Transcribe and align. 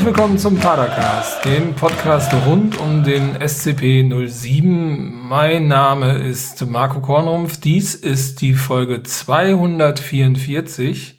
Herzlich 0.00 0.16
willkommen 0.16 0.38
zum 0.38 0.56
Padercast, 0.56 1.44
dem 1.44 1.74
Podcast 1.74 2.32
rund 2.46 2.80
um 2.80 3.04
den 3.04 3.36
SCP 3.46 4.08
07. 4.28 5.28
Mein 5.28 5.68
Name 5.68 6.14
ist 6.14 6.66
Marco 6.66 7.00
Kornrumpf. 7.00 7.60
Dies 7.60 7.94
ist 7.94 8.40
die 8.40 8.54
Folge 8.54 9.02
244 9.02 11.18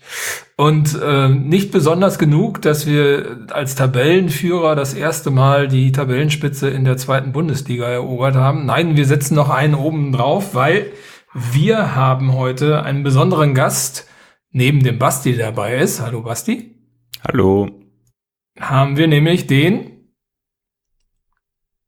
und 0.57 0.99
äh, 0.99 1.29
nicht 1.29 1.71
besonders 1.71 2.17
genug, 2.17 2.63
dass 2.63 2.87
wir 2.87 3.45
als 3.51 3.75
Tabellenführer 3.75 4.75
das 4.75 4.95
erste 4.95 5.29
Mal 5.29 5.67
die 5.67 5.91
Tabellenspitze 5.91 6.67
in 6.67 6.83
der 6.83 6.97
zweiten 6.97 7.33
Bundesliga 7.33 7.85
erobert 7.85 8.33
haben. 8.33 8.65
Nein, 8.65 8.97
wir 8.97 9.05
setzen 9.05 9.35
noch 9.35 9.51
einen 9.51 9.75
oben 9.75 10.11
drauf, 10.11 10.55
weil 10.55 10.87
wir 11.35 11.95
haben 11.95 12.33
heute 12.33 12.81
einen 12.81 13.03
besonderen 13.03 13.53
Gast, 13.53 14.07
neben 14.49 14.81
dem 14.81 14.97
Basti 14.97 15.37
dabei 15.37 15.77
ist. 15.77 16.01
Hallo 16.01 16.23
Basti. 16.23 16.77
Hallo. 17.27 17.80
Haben 18.61 18.95
wir 18.95 19.07
nämlich 19.07 19.47
den 19.47 19.91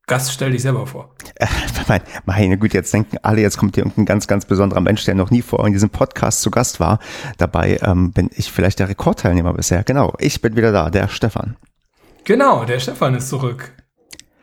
Gast, 0.08 0.34
stell 0.34 0.52
dich 0.52 0.64
selber 0.64 0.88
vor. 0.88 1.16
Meine 2.26 2.58
Güte, 2.58 2.76
jetzt 2.76 2.94
denken 2.94 3.18
alle, 3.22 3.42
jetzt 3.42 3.58
kommt 3.58 3.76
hier 3.76 3.84
irgendein 3.86 4.06
ganz, 4.06 4.28
ganz 4.28 4.46
besonderer 4.46 4.82
Mensch, 4.82 5.06
der 5.06 5.14
noch 5.14 5.30
nie 5.30 5.44
vor 5.44 5.66
in 5.66 5.72
diesem 5.72 5.92
Podcast 5.92 6.42
zu 6.42 6.50
Gast 6.52 6.80
war. 6.80 7.00
Dabei 7.38 7.78
ähm, 7.84 8.12
bin 8.12 8.30
ich 8.36 8.52
vielleicht 8.52 8.80
der 8.80 8.90
Rekordteilnehmer 8.90 9.54
bisher. 9.54 9.84
Genau, 9.84 10.14
ich 10.18 10.42
bin 10.42 10.58
wieder 10.58 10.72
da, 10.72 10.90
der 10.90 11.08
Stefan. 11.08 11.56
Genau, 12.26 12.66
der 12.66 12.80
Stefan 12.80 13.14
ist 13.16 13.30
zurück. 13.30 13.72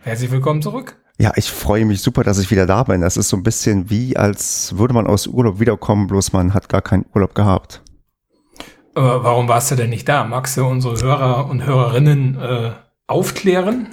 Herzlich 0.02 0.30
willkommen 0.30 0.62
zurück. 0.62 0.96
Ja, 1.18 1.32
ich 1.34 1.50
freue 1.50 1.84
mich 1.84 2.00
super, 2.00 2.22
dass 2.22 2.38
ich 2.38 2.50
wieder 2.50 2.66
da 2.66 2.84
bin. 2.84 3.00
Das 3.00 3.16
ist 3.16 3.28
so 3.28 3.36
ein 3.36 3.42
bisschen 3.42 3.90
wie, 3.90 4.16
als 4.16 4.78
würde 4.78 4.94
man 4.94 5.08
aus 5.08 5.26
Urlaub 5.26 5.59
wiederkommen, 5.59 6.06
bloß 6.06 6.32
man 6.32 6.54
hat 6.54 6.68
gar 6.68 6.80
keinen 6.80 7.04
Urlaub 7.12 7.34
gehabt. 7.34 7.82
Aber 9.01 9.24
warum 9.24 9.48
warst 9.48 9.70
du 9.70 9.76
denn 9.76 9.88
nicht 9.88 10.06
da? 10.10 10.24
Magst 10.24 10.59
du 10.59 10.66
unsere 10.66 11.01
Hörer 11.01 11.48
und 11.48 11.65
Hörerinnen 11.65 12.38
äh, 12.38 12.73
aufklären? 13.06 13.87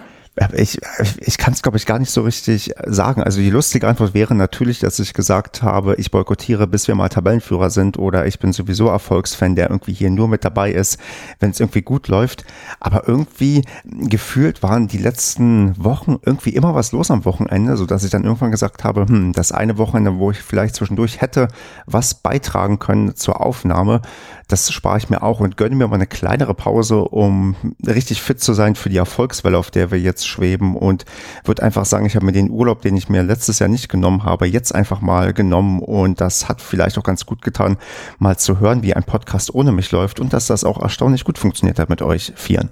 Ich, 0.55 0.80
ich 1.19 1.38
kann 1.39 1.53
es, 1.53 1.63
glaube 1.63 1.77
ich, 1.77 1.88
gar 1.88 1.97
nicht 1.97 2.11
so 2.11 2.21
richtig 2.21 2.71
sagen. 2.85 3.23
Also 3.23 3.39
die 3.39 3.49
lustige 3.49 3.88
Antwort 3.88 4.13
wäre 4.13 4.35
natürlich, 4.35 4.77
dass 4.79 4.99
ich 4.99 5.13
gesagt 5.13 5.63
habe, 5.63 5.95
ich 5.95 6.11
boykottiere, 6.11 6.67
bis 6.67 6.88
wir 6.88 6.94
mal 6.94 7.09
Tabellenführer 7.09 7.71
sind 7.71 7.97
oder 7.97 8.27
ich 8.27 8.38
bin 8.38 8.53
sowieso 8.53 8.88
Erfolgsfan, 8.88 9.55
der 9.55 9.71
irgendwie 9.71 9.94
hier 9.94 10.11
nur 10.11 10.27
mit 10.27 10.45
dabei 10.45 10.71
ist, 10.71 10.99
wenn 11.39 11.49
es 11.49 11.59
irgendwie 11.59 11.81
gut 11.81 12.07
läuft. 12.07 12.45
Aber 12.79 13.07
irgendwie 13.07 13.63
gefühlt 13.83 14.61
waren 14.61 14.88
die 14.88 14.99
letzten 14.99 15.73
Wochen 15.83 16.17
irgendwie 16.21 16.51
immer 16.51 16.75
was 16.75 16.91
los 16.91 17.09
am 17.09 17.25
Wochenende, 17.25 17.75
so 17.75 17.88
dass 17.88 18.03
ich 18.03 18.11
dann 18.11 18.23
irgendwann 18.23 18.51
gesagt 18.51 18.83
habe, 18.83 19.07
hm, 19.07 19.33
das 19.33 19.51
eine 19.51 19.79
Wochenende, 19.79 20.19
wo 20.19 20.29
ich 20.29 20.38
vielleicht 20.38 20.75
zwischendurch 20.75 21.19
hätte 21.19 21.47
was 21.88 22.13
beitragen 22.13 22.77
können 22.77 23.16
zur 23.16 23.41
Aufnahme, 23.41 24.01
das 24.47 24.72
spare 24.72 24.97
ich 24.97 25.09
mir 25.09 25.23
auch 25.23 25.39
und 25.39 25.57
gönne 25.57 25.75
mir 25.75 25.88
mal 25.88 25.95
eine 25.95 26.07
kleinere 26.07 26.53
Pause, 26.53 26.99
um 27.01 27.55
richtig 27.85 28.22
fit 28.22 28.39
zu 28.39 28.53
sein 28.53 28.75
für 28.75 28.89
die 28.89 28.97
Erfolgswelle, 28.97 29.57
auf 29.57 29.72
der 29.72 29.91
wir 29.91 29.99
jetzt 29.99 30.27
schweben 30.28 30.75
und 30.75 31.06
würde 31.44 31.64
einfach 31.64 31.86
sagen, 31.86 32.06
ich 32.06 32.16
habe 32.16 32.25
mir 32.25 32.31
den 32.31 32.50
Urlaub, 32.50 32.81
den 32.81 32.95
ich 32.95 33.09
mir 33.09 33.23
letztes 33.23 33.59
Jahr 33.59 33.70
nicht 33.70 33.89
genommen 33.89 34.23
habe, 34.23 34.45
jetzt 34.45 34.75
einfach 34.75 35.02
mal 35.02 35.34
genommen 35.34 35.80
und 35.80 36.22
das 36.22 36.47
hat 36.50 36.61
vielleicht 36.61 36.97
auch 36.97 37.03
ganz 37.03 37.25
gut 37.25 37.42
getan, 37.42 37.78
mal 38.19 38.38
zu 38.38 38.59
hören, 38.59 38.84
wie 38.84 38.94
ein 38.94 39.03
Podcast 39.03 39.53
ohne 39.53 39.72
mich 39.72 39.92
läuft 39.92 40.19
und 40.19 40.34
dass 40.34 40.47
das 40.47 40.64
auch 40.64 40.81
erstaunlich 40.81 41.23
gut 41.23 41.38
funktioniert 41.38 41.80
hat 41.80 41.89
mit 41.89 42.02
euch 42.02 42.34
Vieren. 42.36 42.72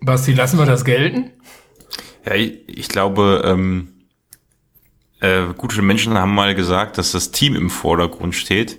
Basti, 0.00 0.32
lassen 0.32 0.58
wir 0.58 0.66
das 0.66 0.84
gelten? 0.84 1.30
Ja, 2.24 2.34
ich 2.34 2.88
glaube, 2.88 3.42
ähm, 3.44 3.98
äh, 5.20 5.52
gute 5.56 5.82
Menschen 5.82 6.14
haben 6.14 6.34
mal 6.34 6.54
gesagt, 6.54 6.98
dass 6.98 7.12
das 7.12 7.30
Team 7.30 7.56
im 7.56 7.70
Vordergrund 7.70 8.34
steht. 8.34 8.78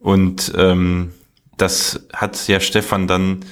Und 0.00 0.52
ähm, 0.56 1.12
das 1.56 2.06
hat 2.12 2.48
ja 2.48 2.60
Stefan 2.60 3.06
dann 3.06 3.44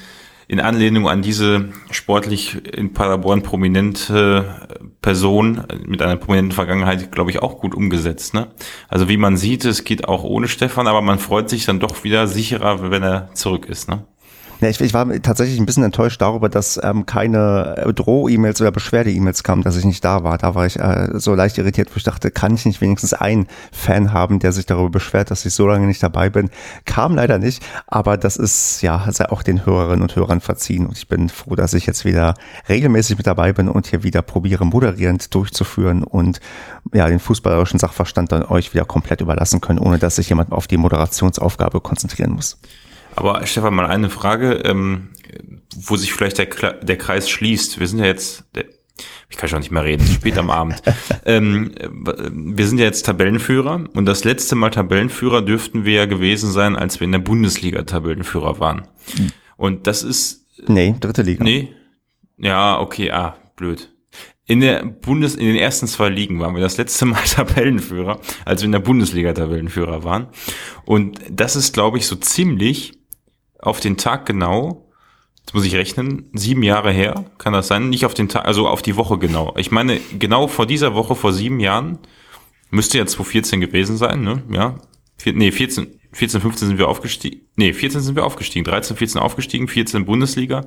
in 0.48 0.60
Anlehnung 0.60 1.08
an 1.08 1.22
diese 1.22 1.70
sportlich 1.90 2.56
in 2.76 2.92
Paderborn 2.92 3.42
prominente 3.42 4.68
Person 5.02 5.64
mit 5.86 6.02
einer 6.02 6.16
prominenten 6.16 6.52
Vergangenheit, 6.52 7.10
glaube 7.10 7.30
ich, 7.30 7.42
auch 7.42 7.58
gut 7.58 7.74
umgesetzt. 7.74 8.34
Ne? 8.34 8.48
Also 8.88 9.08
wie 9.08 9.16
man 9.16 9.36
sieht, 9.36 9.64
es 9.64 9.84
geht 9.84 10.06
auch 10.08 10.22
ohne 10.22 10.48
Stefan, 10.48 10.86
aber 10.86 11.02
man 11.02 11.18
freut 11.18 11.50
sich 11.50 11.64
dann 11.64 11.80
doch 11.80 12.04
wieder 12.04 12.28
sicherer, 12.28 12.90
wenn 12.90 13.02
er 13.02 13.32
zurück 13.34 13.66
ist. 13.66 13.88
Ne? 13.88 14.04
Ja, 14.60 14.68
ich, 14.68 14.80
ich 14.80 14.94
war 14.94 15.06
tatsächlich 15.20 15.60
ein 15.60 15.66
bisschen 15.66 15.82
enttäuscht 15.82 16.22
darüber, 16.22 16.48
dass 16.48 16.80
ähm, 16.82 17.04
keine 17.04 17.74
äh, 17.76 17.92
Droh-E-Mails 17.92 18.60
oder 18.62 18.70
Beschwerde-E-Mails 18.70 19.42
kamen, 19.42 19.62
dass 19.62 19.76
ich 19.76 19.84
nicht 19.84 20.02
da 20.02 20.24
war. 20.24 20.38
Da 20.38 20.54
war 20.54 20.64
ich 20.64 20.78
äh, 20.78 21.08
so 21.14 21.34
leicht 21.34 21.58
irritiert, 21.58 21.90
wo 21.92 21.96
ich 21.96 22.04
dachte, 22.04 22.30
kann 22.30 22.54
ich 22.54 22.64
nicht 22.64 22.80
wenigstens 22.80 23.12
einen 23.12 23.48
Fan 23.70 24.14
haben, 24.14 24.38
der 24.38 24.52
sich 24.52 24.64
darüber 24.64 24.88
beschwert, 24.88 25.30
dass 25.30 25.44
ich 25.44 25.52
so 25.52 25.66
lange 25.66 25.86
nicht 25.86 26.02
dabei 26.02 26.30
bin. 26.30 26.48
Kam 26.86 27.14
leider 27.14 27.38
nicht, 27.38 27.62
aber 27.86 28.16
das 28.16 28.38
ist 28.38 28.80
ja 28.80 29.06
sei 29.10 29.28
auch 29.28 29.42
den 29.42 29.66
Hörerinnen 29.66 30.00
und 30.00 30.16
Hörern 30.16 30.40
verziehen. 30.40 30.86
Und 30.86 30.96
ich 30.96 31.06
bin 31.06 31.28
froh, 31.28 31.54
dass 31.54 31.74
ich 31.74 31.84
jetzt 31.84 32.06
wieder 32.06 32.34
regelmäßig 32.66 33.18
mit 33.18 33.26
dabei 33.26 33.52
bin 33.52 33.68
und 33.68 33.86
hier 33.86 34.04
wieder 34.04 34.22
probiere, 34.22 34.64
moderierend 34.64 35.34
durchzuführen 35.34 36.02
und 36.02 36.40
ja, 36.94 37.06
den 37.08 37.18
fußballerischen 37.18 37.78
Sachverstand 37.78 38.32
dann 38.32 38.42
euch 38.42 38.72
wieder 38.72 38.86
komplett 38.86 39.20
überlassen 39.20 39.60
können, 39.60 39.80
ohne 39.80 39.98
dass 39.98 40.16
sich 40.16 40.30
jemand 40.30 40.52
auf 40.52 40.66
die 40.66 40.78
Moderationsaufgabe 40.78 41.80
konzentrieren 41.82 42.32
muss. 42.32 42.58
Aber 43.16 43.44
Stefan, 43.46 43.74
mal 43.74 43.86
eine 43.86 44.10
Frage, 44.10 44.52
ähm, 44.64 45.08
wo 45.74 45.96
sich 45.96 46.12
vielleicht 46.12 46.38
der, 46.38 46.46
der 46.74 46.98
Kreis 46.98 47.28
schließt. 47.28 47.80
Wir 47.80 47.88
sind 47.88 47.98
ja 47.98 48.06
jetzt, 48.06 48.44
der, 48.54 48.66
ich 49.28 49.36
kann 49.36 49.48
schon 49.48 49.58
nicht 49.58 49.70
mehr 49.70 49.84
reden, 49.84 50.06
spät 50.06 50.38
am 50.38 50.50
Abend. 50.50 50.82
ähm, 51.24 51.72
wir 52.30 52.66
sind 52.66 52.78
ja 52.78 52.84
jetzt 52.84 53.06
Tabellenführer 53.06 53.84
und 53.94 54.06
das 54.06 54.24
letzte 54.24 54.54
Mal 54.54 54.70
Tabellenführer 54.70 55.42
dürften 55.42 55.84
wir 55.84 55.94
ja 55.94 56.06
gewesen 56.06 56.52
sein, 56.52 56.76
als 56.76 57.00
wir 57.00 57.06
in 57.06 57.12
der 57.12 57.18
Bundesliga 57.18 57.82
Tabellenführer 57.82 58.60
waren. 58.60 58.86
Hm. 59.16 59.32
Und 59.56 59.86
das 59.86 60.02
ist. 60.02 60.46
Nee, 60.66 60.94
dritte 61.00 61.22
Liga. 61.22 61.42
Nee. 61.42 61.72
Ja, 62.38 62.78
okay, 62.78 63.10
ah, 63.10 63.36
blöd. 63.56 63.90
In 64.48 64.60
der 64.60 64.84
Bundes, 64.84 65.34
in 65.34 65.46
den 65.46 65.56
ersten 65.56 65.88
zwei 65.88 66.08
Ligen 66.08 66.38
waren 66.38 66.54
wir 66.54 66.62
das 66.62 66.76
letzte 66.76 67.04
Mal 67.06 67.22
Tabellenführer, 67.24 68.20
als 68.44 68.60
wir 68.60 68.66
in 68.66 68.72
der 68.72 68.78
Bundesliga 68.78 69.32
Tabellenführer 69.32 70.04
waren. 70.04 70.28
Und 70.84 71.20
das 71.30 71.56
ist, 71.56 71.72
glaube 71.72 71.98
ich, 71.98 72.06
so 72.06 72.14
ziemlich 72.16 72.95
auf 73.66 73.80
den 73.80 73.96
Tag 73.96 74.26
genau, 74.26 74.86
jetzt 75.40 75.54
muss 75.54 75.64
ich 75.64 75.74
rechnen, 75.74 76.30
sieben 76.32 76.62
Jahre 76.62 76.92
her, 76.92 77.24
kann 77.38 77.52
das 77.52 77.68
sein? 77.68 77.88
Nicht 77.88 78.06
auf 78.06 78.14
den 78.14 78.28
Tag, 78.28 78.44
also 78.44 78.68
auf 78.68 78.82
die 78.82 78.96
Woche 78.96 79.18
genau. 79.18 79.54
Ich 79.56 79.70
meine, 79.70 80.00
genau 80.18 80.48
vor 80.48 80.66
dieser 80.66 80.94
Woche, 80.94 81.14
vor 81.14 81.32
sieben 81.32 81.60
Jahren, 81.60 81.98
müsste 82.70 82.98
ja 82.98 83.06
2014 83.06 83.60
gewesen 83.60 83.96
sein, 83.96 84.22
ne? 84.22 84.42
Ja. 84.50 84.76
Vier, 85.18 85.32
nee, 85.32 85.50
14, 85.50 85.98
14, 86.12 86.40
15 86.40 86.68
sind 86.68 86.78
wir 86.78 86.88
aufgestiegen. 86.88 87.40
Nee, 87.56 87.72
14 87.72 88.00
sind 88.00 88.16
wir 88.16 88.24
aufgestiegen, 88.24 88.64
13, 88.64 88.96
14 88.96 89.20
aufgestiegen, 89.20 89.68
14 89.68 90.04
Bundesliga. 90.04 90.64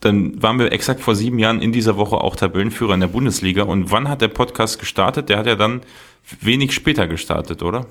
Dann 0.00 0.42
waren 0.42 0.58
wir 0.58 0.72
exakt 0.72 1.00
vor 1.00 1.14
sieben 1.14 1.38
Jahren 1.38 1.62
in 1.62 1.72
dieser 1.72 1.96
Woche 1.96 2.16
auch 2.16 2.36
Tabellenführer 2.36 2.94
in 2.94 3.00
der 3.00 3.06
Bundesliga. 3.06 3.62
Und 3.62 3.90
wann 3.90 4.08
hat 4.08 4.20
der 4.20 4.28
Podcast 4.28 4.78
gestartet? 4.78 5.28
Der 5.28 5.38
hat 5.38 5.46
ja 5.46 5.56
dann 5.56 5.82
wenig 6.40 6.72
später 6.72 7.06
gestartet, 7.06 7.62
oder? 7.62 7.86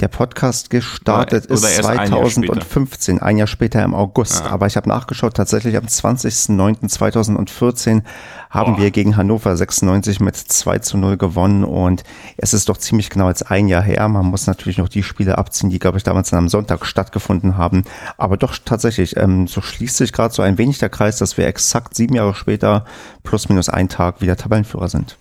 Der 0.00 0.08
Podcast 0.08 0.70
gestartet 0.70 1.44
oder, 1.46 1.58
oder 1.58 1.68
ist 1.68 1.82
2015, 1.82 3.14
ein 3.14 3.18
Jahr, 3.18 3.28
ein 3.28 3.36
Jahr, 3.36 3.48
später 3.48 3.82
im 3.82 3.94
August. 3.94 4.40
Ja. 4.40 4.50
Aber 4.50 4.66
ich 4.66 4.76
habe 4.76 4.88
nachgeschaut, 4.88 5.34
tatsächlich 5.34 5.76
am 5.76 5.86
20.09.2014 5.86 8.02
haben 8.50 8.74
Boah. 8.74 8.82
wir 8.82 8.92
gegen 8.92 9.16
Hannover 9.16 9.56
96 9.56 10.20
mit 10.20 10.36
2 10.36 10.78
zu 10.78 10.98
0 10.98 11.16
gewonnen 11.16 11.64
und 11.64 12.04
es 12.36 12.54
ist 12.54 12.68
doch 12.68 12.76
ziemlich 12.76 13.10
genau 13.10 13.28
jetzt 13.28 13.50
ein 13.50 13.66
Jahr 13.66 13.82
her. 13.82 14.08
Man 14.08 14.26
muss 14.26 14.46
natürlich 14.46 14.78
noch 14.78 14.88
die 14.88 15.02
Spiele 15.02 15.36
abziehen, 15.36 15.70
die, 15.70 15.78
glaube 15.78 15.98
ich, 15.98 16.04
damals 16.04 16.32
am 16.32 16.48
Sonntag 16.48 16.86
stattgefunden 16.86 17.56
haben. 17.56 17.84
Aber 18.16 18.36
doch 18.36 18.56
tatsächlich, 18.64 19.16
ähm, 19.16 19.48
so 19.48 19.60
schließt 19.60 19.96
sich 19.96 20.12
gerade 20.12 20.32
so 20.32 20.42
ein 20.42 20.58
wenig 20.58 20.78
der 20.78 20.90
Kreis, 20.90 21.18
dass 21.18 21.36
wir 21.36 21.46
exakt 21.46 21.96
sieben 21.96 22.14
Jahre 22.14 22.34
später 22.34 22.84
plus 23.24 23.48
minus 23.48 23.68
ein 23.68 23.88
Tag 23.88 24.20
wieder 24.20 24.36
Tabellenführer 24.36 24.88
sind. 24.88 25.16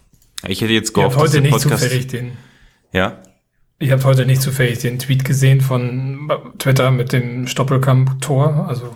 Ich 0.45 0.61
hätte 0.61 0.73
jetzt 0.73 0.93
gehofft, 0.93 1.15
ja, 1.15 1.23
heute 1.23 1.41
nicht 1.41 1.51
Podcast 1.51 1.83
zufällig 1.83 2.07
den. 2.07 2.33
Ja. 2.91 3.17
Ich 3.79 3.91
habe 3.91 4.03
heute 4.05 4.25
nicht 4.25 4.41
zufällig 4.41 4.79
den 4.79 4.97
Tweet 4.97 5.23
gesehen 5.23 5.61
von 5.61 6.31
Twitter 6.57 6.89
mit 6.89 7.13
dem 7.13 7.47
Stoppelkamp-Tor. 7.47 8.65
Also 8.67 8.95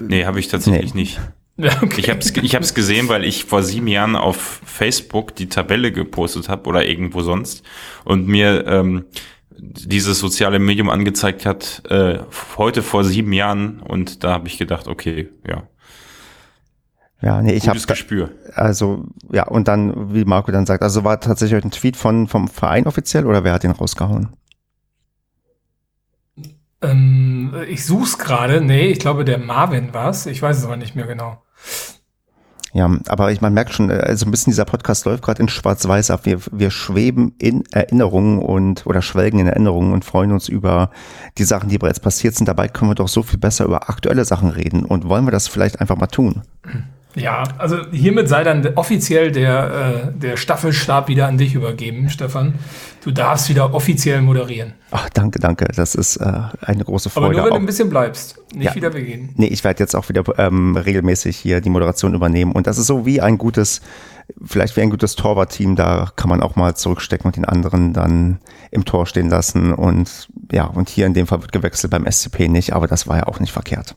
nee, 0.00 0.26
habe 0.26 0.40
ich 0.40 0.48
tatsächlich 0.48 0.94
nee. 0.94 1.02
nicht. 1.02 1.20
Ja, 1.58 1.70
okay. 1.82 2.02
Ich 2.02 2.10
habe 2.10 2.18
es 2.18 2.36
ich 2.36 2.54
hab's 2.54 2.74
gesehen, 2.74 3.08
weil 3.08 3.24
ich 3.24 3.46
vor 3.46 3.62
sieben 3.62 3.86
Jahren 3.86 4.14
auf 4.14 4.60
Facebook 4.66 5.34
die 5.34 5.48
Tabelle 5.48 5.90
gepostet 5.90 6.50
habe 6.50 6.68
oder 6.68 6.84
irgendwo 6.84 7.22
sonst 7.22 7.62
und 8.04 8.28
mir 8.28 8.66
ähm, 8.66 9.06
dieses 9.56 10.18
soziale 10.18 10.58
Medium 10.58 10.90
angezeigt 10.90 11.46
hat, 11.46 11.82
äh, 11.88 12.18
heute 12.58 12.82
vor 12.82 13.04
sieben 13.04 13.32
Jahren 13.32 13.80
und 13.80 14.22
da 14.22 14.32
habe 14.32 14.48
ich 14.48 14.58
gedacht, 14.58 14.86
okay, 14.86 15.30
ja, 15.48 15.62
ja, 17.22 17.40
nee, 17.40 17.52
ich 17.52 17.68
habe 17.68 17.80
Gespür. 17.80 18.30
Also 18.54 19.04
ja, 19.32 19.46
und 19.46 19.68
dann, 19.68 20.14
wie 20.14 20.24
Marco 20.24 20.52
dann 20.52 20.66
sagt, 20.66 20.82
also 20.82 21.02
war 21.04 21.20
tatsächlich 21.20 21.64
ein 21.64 21.70
Tweet 21.70 21.96
von 21.96 22.28
vom 22.28 22.48
Verein 22.48 22.86
offiziell 22.86 23.26
oder 23.26 23.42
wer 23.42 23.54
hat 23.54 23.62
den 23.62 23.70
rausgehauen? 23.70 24.28
Ähm, 26.82 27.54
ich 27.68 27.86
such's 27.86 28.18
gerade. 28.18 28.60
Nee, 28.60 28.88
ich 28.88 28.98
glaube 28.98 29.24
der 29.24 29.38
Marvin 29.38 29.94
war's. 29.94 30.26
Ich 30.26 30.42
weiß 30.42 30.58
es 30.58 30.64
aber 30.64 30.76
nicht 30.76 30.94
mehr 30.94 31.06
genau. 31.06 31.42
Ja, 32.74 32.90
aber 33.08 33.32
ich 33.32 33.40
man 33.40 33.54
merkt 33.54 33.72
schon, 33.72 33.90
also 33.90 34.26
ein 34.26 34.30
bisschen 34.30 34.50
dieser 34.50 34.66
Podcast 34.66 35.06
läuft 35.06 35.24
gerade 35.24 35.40
in 35.40 35.48
Schwarz-Weiß 35.48 36.10
ab. 36.10 36.26
Wir, 36.26 36.40
wir 36.52 36.70
schweben 36.70 37.34
in 37.38 37.64
Erinnerungen 37.70 38.38
und 38.38 38.84
oder 38.84 39.00
schwelgen 39.00 39.40
in 39.40 39.46
Erinnerungen 39.46 39.94
und 39.94 40.04
freuen 40.04 40.32
uns 40.32 40.50
über 40.50 40.90
die 41.38 41.44
Sachen, 41.44 41.70
die 41.70 41.78
bereits 41.78 42.00
passiert 42.00 42.34
sind. 42.34 42.46
Dabei 42.46 42.68
können 42.68 42.90
wir 42.90 42.94
doch 42.94 43.08
so 43.08 43.22
viel 43.22 43.38
besser 43.38 43.64
über 43.64 43.88
aktuelle 43.88 44.26
Sachen 44.26 44.50
reden. 44.50 44.84
Und 44.84 45.08
wollen 45.08 45.24
wir 45.24 45.30
das 45.30 45.48
vielleicht 45.48 45.80
einfach 45.80 45.96
mal 45.96 46.08
tun? 46.08 46.42
Ja, 47.16 47.44
also 47.56 47.78
hiermit 47.92 48.28
sei 48.28 48.44
dann 48.44 48.66
offiziell 48.74 49.32
der, 49.32 50.10
äh, 50.14 50.18
der 50.18 50.36
Staffelstab 50.36 51.08
wieder 51.08 51.26
an 51.26 51.38
dich 51.38 51.54
übergeben, 51.54 52.10
Stefan. 52.10 52.56
Du 53.02 53.10
darfst 53.10 53.48
wieder 53.48 53.72
offiziell 53.72 54.20
moderieren. 54.20 54.74
Ach, 54.90 55.08
danke, 55.08 55.38
danke. 55.38 55.64
Das 55.74 55.94
ist 55.94 56.16
äh, 56.18 56.30
eine 56.60 56.84
große 56.84 57.08
Freude. 57.08 57.26
Aber 57.26 57.34
nur, 57.34 57.44
wenn 57.44 57.52
auch. 57.52 57.56
du 57.56 57.62
ein 57.62 57.66
bisschen 57.66 57.88
bleibst, 57.88 58.38
nicht 58.54 58.66
Ja. 58.66 58.74
wieder 58.74 58.92
weggehen. 58.92 59.30
Nee, 59.36 59.46
ich 59.46 59.64
werde 59.64 59.82
jetzt 59.82 59.96
auch 59.96 60.10
wieder 60.10 60.24
ähm, 60.38 60.76
regelmäßig 60.76 61.38
hier 61.38 61.62
die 61.62 61.70
Moderation 61.70 62.12
übernehmen. 62.14 62.52
Und 62.52 62.66
das 62.66 62.76
ist 62.76 62.86
so 62.86 63.06
wie 63.06 63.22
ein 63.22 63.38
gutes, 63.38 63.80
vielleicht 64.44 64.76
wie 64.76 64.82
ein 64.82 64.90
gutes 64.90 65.16
Torwartteam. 65.16 65.74
Da 65.74 66.10
kann 66.16 66.28
man 66.28 66.42
auch 66.42 66.54
mal 66.56 66.76
zurückstecken 66.76 67.26
und 67.26 67.36
den 67.36 67.46
anderen 67.46 67.94
dann 67.94 68.40
im 68.70 68.84
Tor 68.84 69.06
stehen 69.06 69.30
lassen. 69.30 69.72
Und 69.72 70.28
ja, 70.52 70.64
und 70.64 70.90
hier 70.90 71.06
in 71.06 71.14
dem 71.14 71.26
Fall 71.26 71.40
wird 71.40 71.52
gewechselt 71.52 71.92
beim 71.92 72.04
SCP 72.10 72.48
nicht, 72.48 72.74
aber 72.74 72.86
das 72.88 73.06
war 73.06 73.16
ja 73.16 73.26
auch 73.26 73.40
nicht 73.40 73.52
verkehrt. 73.52 73.96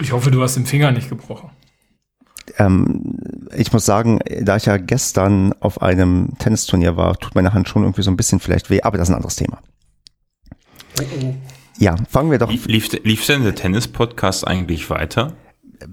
Ich 0.00 0.10
hoffe, 0.12 0.32
du 0.32 0.42
hast 0.42 0.56
den 0.56 0.66
Finger 0.66 0.90
nicht 0.90 1.08
gebrochen. 1.08 1.50
Ähm, 2.58 3.18
ich 3.56 3.72
muss 3.72 3.84
sagen, 3.84 4.20
da 4.40 4.56
ich 4.56 4.66
ja 4.66 4.76
gestern 4.76 5.52
auf 5.60 5.82
einem 5.82 6.30
Tennisturnier 6.38 6.96
war, 6.96 7.18
tut 7.18 7.34
meine 7.34 7.52
Hand 7.52 7.68
schon 7.68 7.82
irgendwie 7.82 8.02
so 8.02 8.10
ein 8.10 8.16
bisschen 8.16 8.40
vielleicht 8.40 8.70
weh, 8.70 8.82
aber 8.82 8.98
das 8.98 9.08
ist 9.08 9.12
ein 9.12 9.16
anderes 9.16 9.36
Thema. 9.36 9.58
Ja, 11.78 11.96
fangen 12.08 12.30
wir 12.30 12.38
doch. 12.38 12.50
Lief, 12.50 12.66
lief, 12.66 12.92
lief 13.04 13.26
denn 13.26 13.44
der 13.44 13.54
Tennis-Podcast 13.54 14.46
eigentlich 14.46 14.90
weiter? 14.90 15.34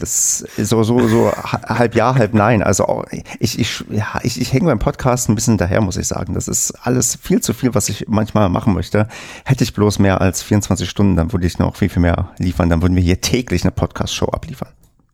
Das 0.00 0.42
ist 0.56 0.68
so, 0.68 0.84
so, 0.84 1.08
so 1.08 1.32
halb 1.32 1.96
ja, 1.96 2.14
halb 2.14 2.32
nein. 2.32 2.62
Also 2.62 2.84
auch, 2.86 3.04
ich, 3.40 3.58
ich, 3.58 3.84
ja, 3.90 4.20
ich, 4.22 4.40
ich 4.40 4.52
hänge 4.52 4.66
beim 4.66 4.78
Podcast 4.78 5.28
ein 5.28 5.34
bisschen 5.34 5.54
hinterher, 5.54 5.80
muss 5.80 5.96
ich 5.96 6.06
sagen. 6.06 6.34
Das 6.34 6.46
ist 6.46 6.70
alles 6.86 7.18
viel 7.20 7.40
zu 7.40 7.52
viel, 7.52 7.74
was 7.74 7.88
ich 7.88 8.06
manchmal 8.06 8.48
machen 8.48 8.74
möchte. 8.74 9.08
Hätte 9.44 9.64
ich 9.64 9.74
bloß 9.74 9.98
mehr 9.98 10.20
als 10.20 10.40
24 10.40 10.88
Stunden, 10.88 11.16
dann 11.16 11.32
würde 11.32 11.48
ich 11.48 11.58
noch 11.58 11.74
viel, 11.74 11.88
viel 11.88 12.00
mehr 12.00 12.30
liefern. 12.38 12.70
Dann 12.70 12.80
würden 12.80 12.94
wir 12.94 13.02
hier 13.02 13.20
täglich 13.20 13.64
eine 13.64 13.72
Podcast-Show 13.72 14.26
abliefern. 14.26 14.68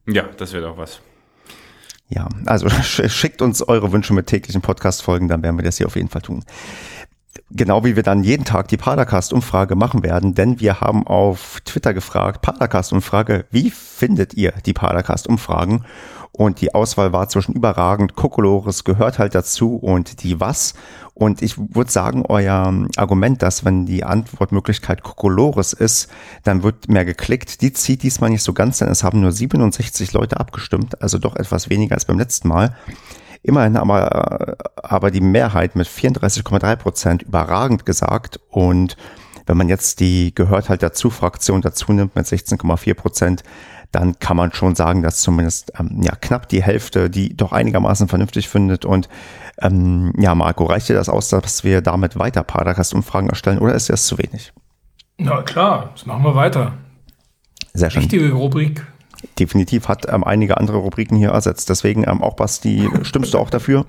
Ja, 0.07 0.25
das 0.37 0.53
wäre 0.53 0.65
doch 0.65 0.77
was. 0.79 1.01
Ja, 2.09 2.29
also 2.47 2.67
sch- 2.69 3.09
schickt 3.09 3.43
uns 3.43 3.63
eure 3.63 3.93
Wünsche 3.93 4.13
mit 4.15 4.27
täglichen 4.27 4.61
Podcast-Folgen, 4.63 5.29
dann 5.29 5.43
werden 5.43 5.57
wir 5.59 5.65
das 5.65 5.79
hier 5.79 5.87
auf 5.87 5.97
jeden 5.97 6.09
Fall 6.11 6.23
tun. 6.23 6.45
Genau 7.51 7.85
wie 7.85 7.97
wir 7.97 8.03
dann 8.03 8.23
jeden 8.25 8.45
Tag 8.45 8.69
die 8.69 8.77
Padercast-Umfrage 8.77 9.75
machen 9.77 10.03
werden, 10.03 10.35
denn 10.35 10.61
wir 10.61 10.81
haben 10.81 11.07
auf 11.07 11.61
Twitter 11.65 11.93
gefragt, 11.95 12.43
Padercast-Umfrage, 12.43 13.47
wie 13.51 13.71
findet 13.71 14.35
ihr 14.35 14.53
die 14.67 14.73
Padercast-Umfragen? 14.73 15.85
Und 16.37 16.61
die 16.61 16.75
Auswahl 16.75 17.13
war 17.13 17.29
zwischen 17.29 17.55
überragend, 17.55 18.17
Kokolores 18.17 18.83
gehört 18.83 19.21
halt 19.21 19.37
dazu 19.37 19.77
und 19.77 20.25
die 20.25 20.41
was. 20.41 20.75
Und 21.15 21.43
ich 21.43 21.57
würde 21.57 21.93
sagen, 21.93 22.25
euer 22.29 22.87
Argument, 22.97 23.41
dass 23.41 23.65
wenn 23.65 23.87
die 23.87 24.03
Antwortmöglichkeit 24.03 25.05
Kokolores 25.05 25.73
ist, 25.73 26.11
dann 26.43 26.65
wird 26.65 26.89
mehr 26.89 27.05
geklickt, 27.05 27.61
die 27.61 27.73
zieht 27.73 28.03
diesmal 28.03 28.31
nicht 28.31 28.43
so 28.43 28.53
ganz, 28.53 28.79
denn 28.79 28.89
es 28.89 29.05
haben 29.05 29.21
nur 29.21 29.31
67 29.31 30.13
Leute 30.13 30.41
abgestimmt, 30.41 31.01
also 31.01 31.19
doch 31.19 31.37
etwas 31.37 31.71
weniger 31.71 31.95
als 31.95 32.05
beim 32.05 32.19
letzten 32.19 32.49
Mal. 32.49 32.75
Immerhin 33.45 33.77
aber, 33.77 34.57
aber 34.83 35.13
die 35.13 35.21
Mehrheit 35.21 35.77
mit 35.77 35.87
34,3 35.87 36.77
Prozent 36.77 37.23
überragend 37.23 37.87
gesagt. 37.87 38.41
Und 38.49 38.97
wenn 39.47 39.57
man 39.57 39.69
jetzt 39.69 40.01
die 40.01 40.35
gehört 40.35 40.69
halt 40.69 40.83
dazu 40.83 41.11
Fraktion 41.11 41.61
dazu 41.61 41.93
nimmt 41.93 42.17
mit 42.17 42.27
16,4 42.27 42.95
Prozent, 42.95 43.45
dann 43.95 44.19
kann 44.19 44.37
man 44.37 44.53
schon 44.53 44.75
sagen, 44.75 45.03
dass 45.03 45.19
zumindest 45.19 45.73
ähm, 45.79 46.01
ja 46.03 46.15
knapp 46.17 46.49
die 46.49 46.63
Hälfte 46.63 47.09
die 47.11 47.37
doch 47.37 47.53
einigermaßen 47.53 48.09
vernünftig 48.09 48.49
findet. 48.49 48.85
Und 48.85 49.09
ähm, 49.61 50.13
ja, 50.19 50.35
Marco, 50.35 50.65
reicht 50.65 50.89
dir 50.89 50.95
das 50.95 51.09
aus, 51.09 51.29
dass 51.29 51.65
wir 51.65 51.81
damit 51.81 52.19
weiter 52.19 52.43
Padercast-Umfragen 52.43 53.29
erstellen 53.29 53.59
oder 53.59 53.75
ist 53.75 53.89
das 53.91 54.07
zu 54.07 54.19
wenig? 54.19 54.53
Na 55.19 55.43
klar, 55.43 55.91
das 55.95 56.07
machen 56.07 56.25
wir 56.25 56.35
weiter. 56.35 56.73
Sehr 57.73 57.91
schön. 57.91 58.03
Wichtige 58.03 58.33
Rubrik. 58.33 58.85
Definitiv 59.39 59.89
hat 59.89 60.07
ähm, 60.13 60.25
einige 60.25 60.59
andere 60.59 60.79
Rubriken 60.79 61.17
hier 61.17 61.31
ersetzt. 61.31 61.71
Deswegen 61.71 62.03
ähm, 62.07 62.23
auch 62.23 62.35
Basti, 62.37 62.89
stimmst 63.03 63.33
du 63.35 63.39
auch 63.39 63.51
dafür? 63.51 63.87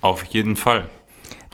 Auf 0.00 0.24
jeden 0.24 0.56
Fall. 0.56 0.80
Dann 0.80 0.84
haben 0.84 0.88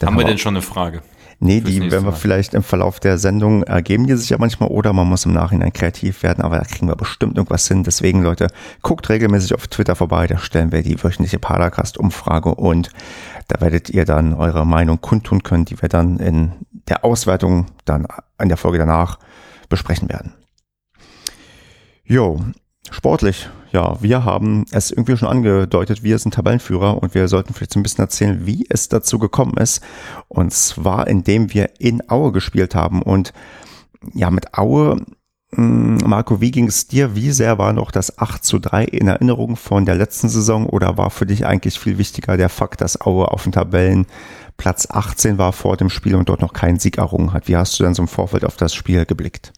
wir 0.00 0.06
haben 0.06 0.18
wir- 0.18 0.24
denn 0.26 0.38
schon 0.38 0.54
eine 0.56 0.62
Frage? 0.62 1.02
Nee, 1.44 1.60
die 1.60 1.80
werden 1.90 2.04
wir 2.04 2.12
Mal. 2.12 2.16
vielleicht 2.16 2.54
im 2.54 2.62
Verlauf 2.62 3.00
der 3.00 3.18
Sendung 3.18 3.64
ergeben 3.64 4.06
die 4.06 4.16
sich 4.16 4.30
ja 4.30 4.38
manchmal 4.38 4.68
oder 4.68 4.92
man 4.92 5.08
muss 5.08 5.24
im 5.24 5.32
Nachhinein 5.32 5.72
kreativ 5.72 6.22
werden, 6.22 6.40
aber 6.44 6.56
da 6.56 6.62
kriegen 6.62 6.86
wir 6.86 6.94
bestimmt 6.94 7.36
irgendwas 7.36 7.66
hin. 7.66 7.82
Deswegen, 7.82 8.22
Leute, 8.22 8.46
guckt 8.82 9.08
regelmäßig 9.08 9.52
auf 9.52 9.66
Twitter 9.66 9.96
vorbei, 9.96 10.28
da 10.28 10.38
stellen 10.38 10.70
wir 10.70 10.84
die 10.84 11.02
wöchentliche 11.02 11.40
Padercast-Umfrage 11.40 12.54
und 12.54 12.90
da 13.48 13.60
werdet 13.60 13.90
ihr 13.90 14.04
dann 14.04 14.34
eure 14.34 14.64
Meinung 14.64 15.00
kundtun 15.00 15.42
können, 15.42 15.64
die 15.64 15.82
wir 15.82 15.88
dann 15.88 16.18
in 16.18 16.52
der 16.86 17.04
Auswertung 17.04 17.66
dann 17.86 18.06
in 18.40 18.48
der 18.48 18.56
Folge 18.56 18.78
danach 18.78 19.18
besprechen 19.68 20.08
werden. 20.10 20.34
Jo, 22.04 22.40
sportlich. 22.92 23.48
Ja, 23.72 23.96
wir 24.02 24.26
haben 24.26 24.66
es 24.70 24.90
irgendwie 24.90 25.16
schon 25.16 25.28
angedeutet, 25.28 26.02
wir 26.02 26.18
sind 26.18 26.34
Tabellenführer 26.34 27.02
und 27.02 27.14
wir 27.14 27.26
sollten 27.26 27.54
vielleicht 27.54 27.72
so 27.72 27.80
ein 27.80 27.82
bisschen 27.82 28.04
erzählen, 28.04 28.46
wie 28.46 28.66
es 28.68 28.90
dazu 28.90 29.18
gekommen 29.18 29.56
ist. 29.56 29.82
Und 30.28 30.52
zwar, 30.52 31.06
indem 31.06 31.54
wir 31.54 31.70
in 31.78 32.02
Aue 32.10 32.32
gespielt 32.32 32.74
haben. 32.74 33.00
Und 33.00 33.32
ja, 34.12 34.30
mit 34.30 34.52
Aue, 34.52 35.00
mh, 35.52 36.06
Marco, 36.06 36.42
wie 36.42 36.50
ging 36.50 36.66
es 36.66 36.86
dir? 36.86 37.14
Wie 37.16 37.30
sehr 37.30 37.56
war 37.56 37.72
noch 37.72 37.90
das 37.90 38.18
8 38.18 38.44
zu 38.44 38.58
3 38.58 38.84
in 38.84 39.08
Erinnerung 39.08 39.56
von 39.56 39.86
der 39.86 39.94
letzten 39.94 40.28
Saison? 40.28 40.66
Oder 40.66 40.98
war 40.98 41.08
für 41.08 41.24
dich 41.24 41.46
eigentlich 41.46 41.78
viel 41.78 41.96
wichtiger 41.96 42.36
der 42.36 42.50
Fakt, 42.50 42.82
dass 42.82 43.00
Aue 43.00 43.28
auf 43.28 43.44
dem 43.44 43.52
Tabellenplatz 43.52 44.88
18 44.90 45.38
war 45.38 45.54
vor 45.54 45.78
dem 45.78 45.88
Spiel 45.88 46.14
und 46.16 46.28
dort 46.28 46.42
noch 46.42 46.52
keinen 46.52 46.78
Sieg 46.78 46.98
errungen 46.98 47.32
hat? 47.32 47.48
Wie 47.48 47.56
hast 47.56 47.80
du 47.80 47.84
denn 47.84 47.94
so 47.94 48.02
im 48.02 48.08
Vorfeld 48.08 48.44
auf 48.44 48.58
das 48.58 48.74
Spiel 48.74 49.06
geblickt? 49.06 49.54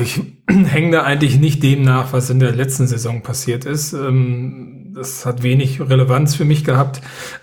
Ich 0.00 0.20
hänge 0.48 0.92
da 0.92 1.02
eigentlich 1.02 1.38
nicht 1.38 1.62
dem 1.62 1.82
nach, 1.82 2.12
was 2.12 2.30
in 2.30 2.40
der 2.40 2.52
letzten 2.52 2.86
Saison 2.86 3.22
passiert 3.22 3.64
ist. 3.64 3.92
Ähm, 3.92 4.92
Das 4.94 5.24
hat 5.26 5.42
wenig 5.42 5.80
Relevanz 5.80 6.34
für 6.34 6.44
mich 6.44 6.64
gehabt. 6.64 7.00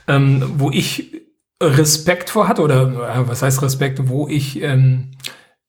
Ähm, 0.08 0.44
Wo 0.58 0.70
ich 0.72 1.14
Respekt 1.62 2.30
vor 2.30 2.48
hatte, 2.48 2.62
oder 2.62 2.84
äh, 3.16 3.28
was 3.28 3.42
heißt 3.42 3.62
Respekt, 3.64 4.10
wo 4.10 4.28
ich 4.28 4.62
ähm, 4.62 5.12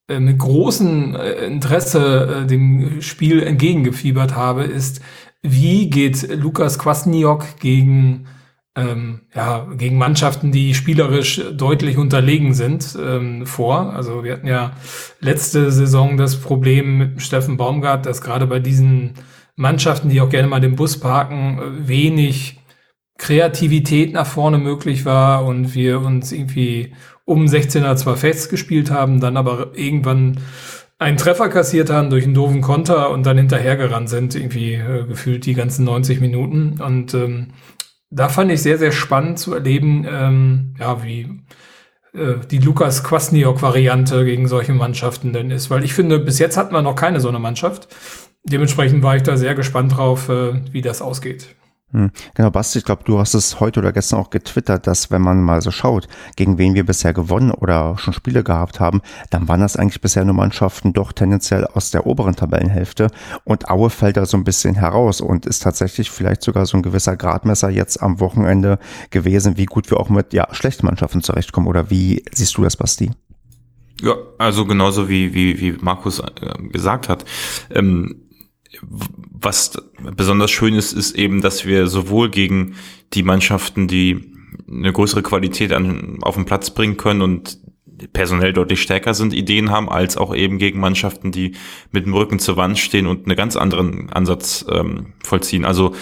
äh, 0.09 0.21
mit 0.21 0.39
großem 0.39 1.15
äh, 1.15 1.47
Interesse 1.47 2.47
dem 2.49 3.01
Spiel 3.01 3.43
entgegengefiebert 3.43 4.37
habe, 4.37 4.65
ist, 4.65 5.01
wie 5.43 5.89
geht 5.89 6.29
Lukas 6.37 6.79
Kwasniok 6.79 7.59
gegen 7.61 8.27
ähm, 8.79 9.21
ja, 9.35 9.67
gegen 9.77 9.99
Mannschaften, 9.99 10.53
die 10.53 10.75
spielerisch 10.75 11.43
deutlich 11.53 11.99
unterlegen 11.99 12.55
sind, 12.55 12.97
ähm, 13.01 13.45
vor. 13.45 13.93
Also 13.95 14.23
wir 14.23 14.35
hatten 14.35 14.47
ja 14.47 14.73
letzte 15.21 15.73
Saison 15.73 16.17
das 16.17 16.37
Problem 16.37 16.99
mit 16.99 17.23
Steffen 17.23 17.57
Baumgart, 17.57 18.07
dass 18.07 18.23
gerade 18.23 18.47
bei 18.47 18.61
diesen 18.61 19.15
Mannschaften, 19.57 20.09
die 20.09 20.21
auch 20.21 20.31
gerne 20.31 20.47
mal 20.47 20.61
den 20.61 20.77
Bus 20.77 21.01
parken, 21.01 21.61
wenig 21.81 22.61
Kreativität 23.19 24.13
nach 24.13 24.27
vorne 24.27 24.59
möglich 24.59 25.05
war 25.05 25.45
und 25.45 25.75
wir 25.75 26.01
uns 26.01 26.31
irgendwie 26.31 26.95
um 27.25 27.47
16er 27.47 27.97
zwar 27.97 28.17
festgespielt 28.17 28.93
haben, 28.93 29.21
dann 29.21 29.37
aber 29.37 29.73
irgendwann 29.75 30.39
einen 30.99 31.17
Treffer 31.17 31.49
kassiert 31.49 31.91
haben 31.91 32.11
durch 32.11 32.25
einen 32.25 32.35
doofen 32.35 32.61
Konter 32.61 33.11
und 33.11 33.27
dann 33.27 33.39
hinterhergerannt 33.39 34.09
sind, 34.09 34.35
irgendwie 34.35 34.75
äh, 34.75 35.05
gefühlt 35.07 35.47
die 35.47 35.55
ganzen 35.55 35.85
90 35.85 36.21
Minuten. 36.21 36.81
Und 36.81 37.15
ähm, 37.15 37.49
da 38.11 38.29
fand 38.29 38.51
ich 38.51 38.63
sehr, 38.63 38.79
sehr 38.79 38.93
spannend 38.93 39.39
zu 39.39 39.55
erleben, 39.55 40.07
ähm, 40.09 40.75
ja, 40.79 41.03
wie 41.03 41.43
äh, 42.15 42.35
die 42.51 42.59
Lukas 42.59 43.05
Kwasniok-Variante 43.05 44.25
gegen 44.25 44.49
solche 44.49 44.73
Mannschaften 44.73 45.33
denn 45.33 45.51
ist. 45.51 45.71
Weil 45.71 45.85
ich 45.85 45.95
finde, 45.95 46.19
bis 46.19 46.39
jetzt 46.39 46.57
hatten 46.57 46.75
wir 46.75 46.83
noch 46.83 46.97
keine 46.97 47.21
so 47.21 47.29
eine 47.29 47.39
Mannschaft. 47.39 47.89
Dementsprechend 48.45 49.03
war 49.03 49.17
ich 49.17 49.23
da 49.23 49.37
sehr 49.37 49.55
gespannt 49.55 49.97
drauf, 49.97 50.29
äh, 50.29 50.61
wie 50.73 50.81
das 50.81 51.03
ausgeht. 51.03 51.55
Hm. 51.93 52.11
Genau, 52.35 52.51
Basti, 52.51 52.81
ich 52.81 52.85
glaube, 52.85 53.05
du 53.05 53.19
hast 53.19 53.33
es 53.33 53.61
heute 53.61 53.81
oder 53.81 53.93
gestern 53.93 54.21
auch 54.21 54.29
getwittert, 54.29 54.87
dass 54.87 55.11
wenn 55.11 55.23
man 55.23 55.43
mal 55.43 55.63
so 55.63 55.71
schaut, 55.71 56.07
gegen 56.37 56.59
wen 56.59 56.75
wir 56.75 56.85
bisher 56.85 57.15
gewonnen 57.15 57.51
oder 57.51 57.97
schon 57.97 58.13
Spiele 58.13 58.45
gehabt 58.45 58.79
haben, 58.79 59.01
dann 59.31 59.49
waren 59.49 59.63
das 59.63 59.77
eigentlich 59.77 60.03
bisher 60.03 60.27
nur 60.27 60.35
Mannschaften 60.35 60.93
doch 60.93 61.13
tendenziell 61.13 61.65
aus 61.65 61.91
der 61.91 62.07
oberen 62.07 62.37
Tabellenhälfte 62.37 63.09
und 63.45 63.71
Aue 63.71 63.89
fällt 63.89 64.19
da 64.19 64.27
so 64.27 64.37
ein 64.37 64.45
bisschen 64.45 64.75
heraus 64.75 65.23
und 65.23 65.47
ist 65.47 65.63
tatsächlich 65.63 66.11
vielleicht 66.11 66.43
sogar 66.43 66.67
so 66.67 66.77
ein 66.77 66.83
gewisser 66.83 67.17
Gradmesser 67.17 67.71
jetzt 67.71 68.03
am 68.03 68.21
Wochenende 68.21 68.79
gewesen, 69.09 69.57
wie 69.57 69.67
gut 69.67 69.91
wir 69.91 69.99
auch 69.99 70.11
mit 70.11 70.35
ja, 70.35 70.47
schlechten 70.53 70.85
Mannschaften 70.85 71.23
zurechtkommen 71.23 71.69
oder 71.69 71.89
wie 71.89 72.23
siehst 72.33 72.55
du 72.59 72.63
das, 72.63 72.77
Basti? 72.77 73.13
Ja, 74.03 74.15
also 74.37 74.67
genauso 74.67 75.09
wie, 75.09 75.33
wie, 75.33 75.59
wie 75.59 75.73
Markus 75.81 76.21
äh, 76.21 76.69
gesagt 76.71 77.09
hat. 77.09 77.25
Ähm, 77.71 78.28
was 78.83 79.73
besonders 80.17 80.51
schön 80.51 80.75
ist, 80.75 80.93
ist 80.93 81.17
eben, 81.17 81.41
dass 81.41 81.65
wir 81.65 81.87
sowohl 81.87 82.29
gegen 82.31 82.75
die 83.15 83.23
Mannschaften, 83.23 83.89
die 83.89 84.33
eine 84.71 84.93
größere 84.93 85.23
Qualität 85.23 85.73
an, 85.73 86.19
auf 86.23 86.35
den 86.35 86.45
Platz 86.45 86.71
bringen 86.71 86.97
können 86.97 87.23
und 87.23 87.59
personell 88.13 88.53
deutlich 88.53 88.81
stärker 88.81 89.15
sind, 89.15 89.33
Ideen 89.33 89.71
haben, 89.71 89.89
als 89.89 90.17
auch 90.17 90.35
eben 90.35 90.59
gegen 90.59 90.81
Mannschaften, 90.81 91.33
die 91.33 91.57
mit 91.91 92.07
dem 92.07 92.15
Rücken 92.15 92.39
zur 92.39 92.57
Wand 92.57 92.79
stehen 92.79 93.07
und 93.07 93.27
einen 93.27 93.37
ganz 93.37 93.57
anderen 93.57 94.11
Ansatz 94.11 94.65
ähm, 94.71 95.15
vollziehen. 95.23 95.65
Also 95.65 95.95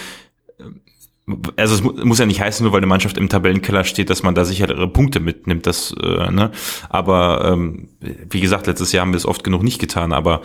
also 1.56 1.74
es 1.74 1.82
muss 1.82 2.20
ja 2.20 2.26
nicht 2.26 2.40
heißen, 2.40 2.62
nur 2.62 2.72
weil 2.72 2.78
eine 2.78 2.86
Mannschaft 2.86 3.18
im 3.18 3.28
Tabellenkeller 3.28 3.82
steht, 3.82 4.10
dass 4.10 4.22
man 4.22 4.36
da 4.36 4.44
sichere 4.44 4.86
Punkte 4.86 5.18
mitnimmt. 5.18 5.66
Das, 5.66 5.92
äh, 6.00 6.30
ne? 6.30 6.52
Aber 6.88 7.50
ähm, 7.52 7.88
wie 8.30 8.40
gesagt, 8.40 8.68
letztes 8.68 8.92
Jahr 8.92 9.02
haben 9.02 9.12
wir 9.12 9.16
es 9.18 9.26
oft 9.26 9.42
genug 9.42 9.64
nicht 9.64 9.80
getan. 9.80 10.12
Aber 10.12 10.42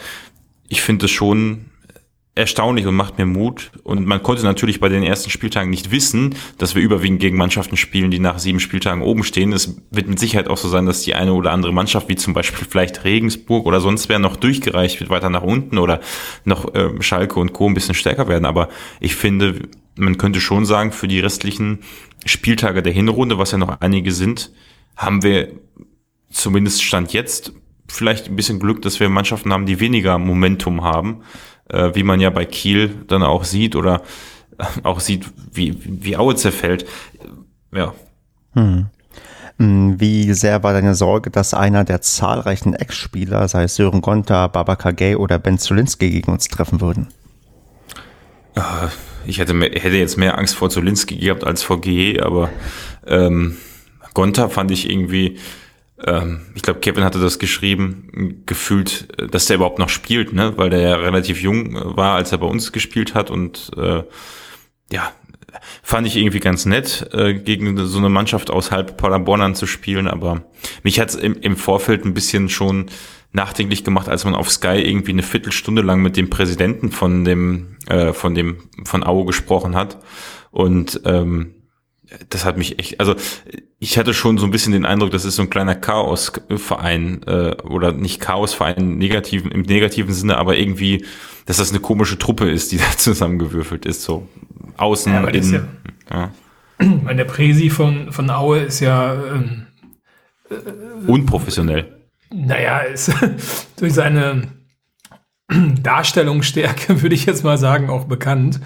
ich 0.69 0.81
finde 0.81 1.05
es 1.05 1.11
schon 1.11 1.65
erstaunlich 2.33 2.85
und 2.87 2.95
macht 2.95 3.17
mir 3.17 3.25
Mut. 3.25 3.71
Und 3.83 4.05
man 4.05 4.23
konnte 4.23 4.43
natürlich 4.43 4.79
bei 4.79 4.87
den 4.87 5.03
ersten 5.03 5.29
Spieltagen 5.29 5.69
nicht 5.69 5.91
wissen, 5.91 6.35
dass 6.57 6.75
wir 6.75 6.81
überwiegend 6.81 7.19
gegen 7.19 7.37
Mannschaften 7.37 7.75
spielen, 7.75 8.09
die 8.09 8.19
nach 8.19 8.39
sieben 8.39 8.59
Spieltagen 8.59 9.01
oben 9.01 9.23
stehen. 9.23 9.51
Es 9.51 9.81
wird 9.91 10.07
mit 10.07 10.19
Sicherheit 10.19 10.47
auch 10.47 10.57
so 10.57 10.69
sein, 10.69 10.85
dass 10.85 11.01
die 11.01 11.13
eine 11.13 11.33
oder 11.33 11.51
andere 11.51 11.73
Mannschaft, 11.73 12.07
wie 12.07 12.15
zum 12.15 12.33
Beispiel 12.33 12.65
vielleicht 12.69 13.03
Regensburg 13.03 13.65
oder 13.65 13.81
sonst 13.81 14.07
wer, 14.07 14.19
noch 14.19 14.37
durchgereicht 14.37 14.99
wird 14.99 15.09
weiter 15.09 15.29
nach 15.29 15.43
unten 15.43 15.77
oder 15.77 15.99
noch 16.45 16.73
äh, 16.73 17.01
Schalke 17.01 17.39
und 17.39 17.51
Co. 17.51 17.67
ein 17.67 17.73
bisschen 17.73 17.95
stärker 17.95 18.29
werden. 18.29 18.45
Aber 18.45 18.69
ich 19.01 19.15
finde, 19.15 19.67
man 19.95 20.17
könnte 20.17 20.39
schon 20.39 20.65
sagen, 20.65 20.93
für 20.93 21.09
die 21.09 21.19
restlichen 21.19 21.79
Spieltage 22.25 22.81
der 22.81 22.93
Hinrunde, 22.93 23.37
was 23.37 23.51
ja 23.51 23.57
noch 23.57 23.81
einige 23.81 24.13
sind, 24.13 24.51
haben 24.95 25.21
wir 25.21 25.51
zumindest 26.29 26.81
Stand 26.83 27.11
jetzt 27.11 27.51
vielleicht 27.87 28.27
ein 28.27 28.35
bisschen 28.37 28.59
Glück, 28.59 28.81
dass 28.81 28.99
wir 28.99 29.09
Mannschaften 29.09 29.51
haben, 29.51 29.65
die 29.65 29.81
weniger 29.81 30.17
Momentum 30.17 30.83
haben, 30.83 31.23
äh, 31.71 31.95
wie 31.95 32.03
man 32.03 32.19
ja 32.19 32.29
bei 32.29 32.45
Kiel 32.45 32.93
dann 33.07 33.23
auch 33.23 33.43
sieht 33.43 33.75
oder 33.75 34.01
auch 34.83 34.99
sieht, 34.99 35.25
wie, 35.51 35.77
wie 35.83 36.17
Aue 36.17 36.35
zerfällt. 36.35 36.85
Ja. 37.73 37.93
Hm. 38.53 38.87
hm. 39.57 39.99
Wie 39.99 40.33
sehr 40.33 40.63
war 40.63 40.73
deine 40.73 40.95
Sorge, 40.95 41.29
dass 41.29 41.53
einer 41.53 41.83
der 41.83 42.01
zahlreichen 42.01 42.73
Ex-Spieler, 42.73 43.47
sei 43.47 43.63
es 43.63 43.75
Sören 43.75 44.01
Gonta, 44.01 44.47
Babaka 44.47 44.91
Gay 44.91 45.15
oder 45.15 45.39
Ben 45.39 45.57
Zulinski, 45.57 46.09
gegen 46.09 46.31
uns 46.31 46.47
treffen 46.47 46.81
würden? 46.81 47.07
Ja, 48.55 48.91
ich 49.25 49.39
hätte, 49.39 49.53
mehr, 49.53 49.69
hätte 49.71 49.95
jetzt 49.95 50.17
mehr 50.17 50.37
Angst 50.37 50.55
vor 50.55 50.69
Zolinski 50.69 51.15
gehabt 51.15 51.45
als 51.45 51.63
vor 51.63 51.79
GE, 51.79 52.21
aber 52.21 52.49
ähm, 53.07 53.57
Gonta 54.13 54.49
fand 54.49 54.71
ich 54.71 54.89
irgendwie, 54.89 55.37
ähm, 56.05 56.41
ich 56.55 56.61
glaube, 56.61 56.79
Kevin 56.79 57.03
hatte 57.03 57.19
das 57.19 57.39
geschrieben, 57.39 58.43
gefühlt, 58.45 59.07
dass 59.33 59.45
der 59.45 59.57
überhaupt 59.57 59.79
noch 59.79 59.89
spielt, 59.89 60.33
ne? 60.33 60.57
weil 60.57 60.69
der 60.69 60.81
ja 60.81 60.95
relativ 60.95 61.41
jung 61.41 61.73
war, 61.95 62.15
als 62.15 62.31
er 62.31 62.37
bei 62.37 62.47
uns 62.47 62.71
gespielt 62.71 63.13
hat 63.13 63.29
und 63.29 63.71
äh, 63.77 64.03
ja, 64.91 65.11
fand 65.83 66.07
ich 66.07 66.17
irgendwie 66.17 66.39
ganz 66.39 66.65
nett, 66.65 67.09
äh, 67.13 67.33
gegen 67.33 67.77
so 67.85 67.97
eine 67.97 68.09
Mannschaft 68.09 68.49
aus 68.49 68.71
halb 68.71 68.97
Paderbornern 68.97 69.55
zu 69.55 69.67
spielen, 69.67 70.07
aber 70.07 70.43
mich 70.83 70.99
hat's 70.99 71.15
im, 71.15 71.35
im 71.35 71.55
Vorfeld 71.55 72.05
ein 72.05 72.13
bisschen 72.13 72.49
schon 72.49 72.87
nachdenklich 73.33 73.83
gemacht, 73.83 74.09
als 74.09 74.25
man 74.25 74.35
auf 74.35 74.49
Sky 74.49 74.81
irgendwie 74.81 75.11
eine 75.11 75.23
Viertelstunde 75.23 75.81
lang 75.81 76.01
mit 76.01 76.17
dem 76.17 76.29
Präsidenten 76.29 76.91
von 76.91 77.23
dem, 77.23 77.77
äh, 77.87 78.13
von 78.13 78.35
dem, 78.35 78.69
von 78.83 79.03
AO 79.03 79.25
gesprochen 79.25 79.75
hat. 79.75 79.99
Und 80.51 81.01
ähm, 81.05 81.55
das 82.29 82.45
hat 82.45 82.57
mich 82.57 82.79
echt, 82.79 82.99
also 82.99 83.15
ich 83.79 83.97
hatte 83.97 84.13
schon 84.13 84.37
so 84.37 84.45
ein 84.45 84.51
bisschen 84.51 84.73
den 84.73 84.85
Eindruck, 84.85 85.11
das 85.11 85.25
ist 85.25 85.35
so 85.35 85.41
ein 85.41 85.49
kleiner 85.49 85.75
Chaosverein 85.75 87.23
äh, 87.25 87.55
oder 87.63 87.91
nicht 87.91 88.19
Chaosverein 88.19 88.97
negativen, 88.97 89.51
im 89.51 89.61
negativen 89.61 90.13
Sinne, 90.13 90.37
aber 90.37 90.57
irgendwie, 90.57 91.05
dass 91.45 91.57
das 91.57 91.71
eine 91.71 91.79
komische 91.79 92.17
Truppe 92.17 92.49
ist, 92.49 92.71
die 92.71 92.77
da 92.79 92.89
zusammengewürfelt 92.97 93.85
ist, 93.85 94.03
so 94.03 94.27
außen, 94.77 95.13
ja, 95.13 95.27
innen. 95.27 95.67
Ja, 96.09 96.31
ja. 96.79 97.13
Der 97.13 97.25
Präsi 97.25 97.69
von, 97.69 98.11
von 98.11 98.29
Aue 98.29 98.59
ist 98.59 98.79
ja 98.79 99.13
ähm, 99.13 99.67
äh, 100.49 100.55
unprofessionell 101.07 102.01
naja, 102.33 102.79
ist 102.79 103.11
durch 103.77 103.93
seine 103.93 104.47
Darstellungsstärke, 105.49 107.01
würde 107.01 107.15
ich 107.15 107.25
jetzt 107.25 107.43
mal 107.43 107.57
sagen, 107.57 107.89
auch 107.89 108.05
bekannt. 108.05 108.59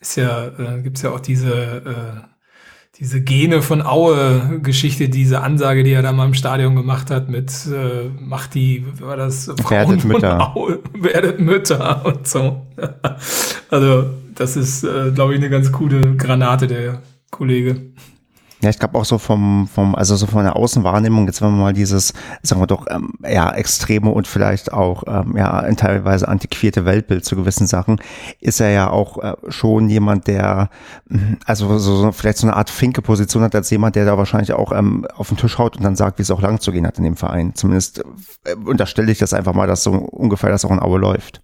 Ist 0.00 0.16
ja, 0.16 0.48
äh, 0.48 0.82
gibt's 0.82 1.02
ja 1.02 1.10
auch 1.10 1.20
diese, 1.20 1.54
äh, 1.54 2.33
diese 2.98 3.20
Gene 3.20 3.60
von 3.60 3.82
Aue-Geschichte, 3.82 5.08
diese 5.08 5.40
Ansage, 5.40 5.82
die 5.82 5.92
er 5.92 6.02
da 6.02 6.12
mal 6.12 6.26
im 6.26 6.34
Stadion 6.34 6.76
gemacht 6.76 7.10
hat 7.10 7.28
mit 7.28 7.50
äh, 7.66 8.08
macht 8.20 8.54
die, 8.54 8.84
war 9.00 9.16
das 9.16 9.50
Frauen 9.62 9.88
werdet 9.90 10.04
Mütter. 10.04 10.56
Aue, 10.56 10.78
werdet 10.94 11.40
Mütter 11.40 12.06
und 12.06 12.28
so. 12.28 12.66
also 13.70 14.04
das 14.34 14.56
ist, 14.56 14.84
äh, 14.84 15.10
glaube 15.12 15.34
ich, 15.34 15.40
eine 15.40 15.50
ganz 15.50 15.72
coole 15.72 16.16
Granate, 16.16 16.66
der 16.66 17.02
Kollege. 17.30 17.92
Ja, 18.64 18.70
ich 18.70 18.78
glaube 18.78 18.96
auch 18.96 19.04
so 19.04 19.18
vom, 19.18 19.68
vom, 19.68 19.94
also 19.94 20.16
so 20.16 20.26
von 20.26 20.42
der 20.42 20.56
Außenwahrnehmung, 20.56 21.26
jetzt 21.26 21.42
wenn 21.42 21.50
wir 21.50 21.60
mal 21.60 21.74
dieses, 21.74 22.14
sagen 22.42 22.62
wir 22.62 22.66
doch, 22.66 22.86
ähm, 22.88 23.12
ja, 23.22 23.52
extreme 23.52 24.08
und 24.10 24.26
vielleicht 24.26 24.72
auch, 24.72 25.02
ähm, 25.06 25.36
ja, 25.36 25.70
teilweise 25.74 26.28
antiquierte 26.28 26.86
Weltbild 26.86 27.26
zu 27.26 27.36
gewissen 27.36 27.66
Sachen, 27.66 28.00
ist 28.40 28.60
er 28.60 28.70
ja 28.70 28.88
auch 28.88 29.22
äh, 29.22 29.34
schon 29.50 29.90
jemand, 29.90 30.28
der, 30.28 30.70
hm, 31.10 31.36
also 31.44 31.76
so, 31.76 31.96
so 31.96 32.12
vielleicht 32.12 32.38
so 32.38 32.46
eine 32.46 32.56
Art 32.56 32.70
Finke-Position 32.70 33.42
hat 33.42 33.54
als 33.54 33.68
jemand, 33.68 33.96
der 33.96 34.06
da 34.06 34.16
wahrscheinlich 34.16 34.54
auch 34.54 34.72
ähm, 34.72 35.06
auf 35.14 35.28
den 35.28 35.36
Tisch 35.36 35.58
haut 35.58 35.76
und 35.76 35.82
dann 35.82 35.94
sagt, 35.94 36.18
wie 36.18 36.22
es 36.22 36.30
auch 36.30 36.40
lang 36.40 36.58
zu 36.58 36.72
gehen 36.72 36.86
hat 36.86 36.96
in 36.96 37.04
dem 37.04 37.16
Verein. 37.16 37.54
Zumindest 37.54 38.02
äh, 38.44 38.54
unterstelle 38.54 39.12
ich 39.12 39.18
das 39.18 39.34
einfach 39.34 39.52
mal, 39.52 39.66
dass 39.66 39.82
so 39.82 39.92
ungefähr 39.92 40.48
das 40.48 40.64
auch 40.64 40.70
in 40.70 40.80
Aue 40.80 40.98
läuft. 40.98 41.43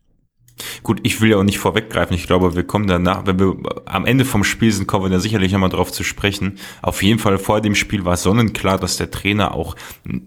Gut, 0.83 1.01
ich 1.03 1.21
will 1.21 1.31
ja 1.31 1.37
auch 1.37 1.43
nicht 1.43 1.59
vorweggreifen. 1.59 2.15
Ich 2.15 2.27
glaube, 2.27 2.55
wir 2.55 2.65
kommen 2.65 2.87
danach, 2.87 3.27
wenn 3.27 3.39
wir 3.39 3.57
am 3.87 4.07
Ende 4.07 4.25
vom 4.25 4.45
Spiel 4.45 4.73
sind, 4.73 4.87
kommen 4.87 5.05
wir 5.05 5.11
da 5.11 5.21
sicherlich 5.21 5.53
nochmal 5.53 5.71
drauf 5.71 5.93
zu 5.93 6.05
sprechen. 6.05 6.59
Auf 6.83 7.03
jeden 7.03 7.19
Fall 7.19 7.39
vor 7.39 7.61
dem 7.61 7.75
Spiel 7.75 8.05
war 8.05 8.17
sonnenklar, 8.17 8.79
dass 8.79 8.97
der 8.97 9.11
Trainer 9.11 9.55
auch, 9.55 9.77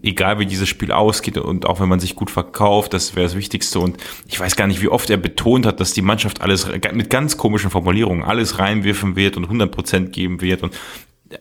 egal 0.02 0.38
wie 0.38 0.46
dieses 0.46 0.68
Spiel 0.68 0.92
ausgeht 0.92 1.38
und 1.38 1.66
auch 1.66 1.80
wenn 1.80 1.88
man 1.88 2.00
sich 2.00 2.14
gut 2.14 2.30
verkauft, 2.30 2.94
das 2.94 3.16
wäre 3.16 3.26
das 3.26 3.36
Wichtigste. 3.36 3.80
Und 3.80 3.96
ich 4.28 4.38
weiß 4.38 4.56
gar 4.56 4.66
nicht, 4.66 4.82
wie 4.82 4.88
oft 4.88 5.10
er 5.10 5.16
betont 5.16 5.66
hat, 5.66 5.80
dass 5.80 5.92
die 5.92 6.02
Mannschaft 6.02 6.40
alles 6.40 6.68
mit 6.92 7.10
ganz 7.10 7.36
komischen 7.36 7.70
Formulierungen 7.70 8.24
alles 8.24 8.58
reinwirfen 8.58 9.16
wird 9.16 9.36
und 9.36 9.44
100 9.44 9.70
Prozent 9.70 10.12
geben 10.12 10.40
wird 10.40 10.62
und 10.62 10.74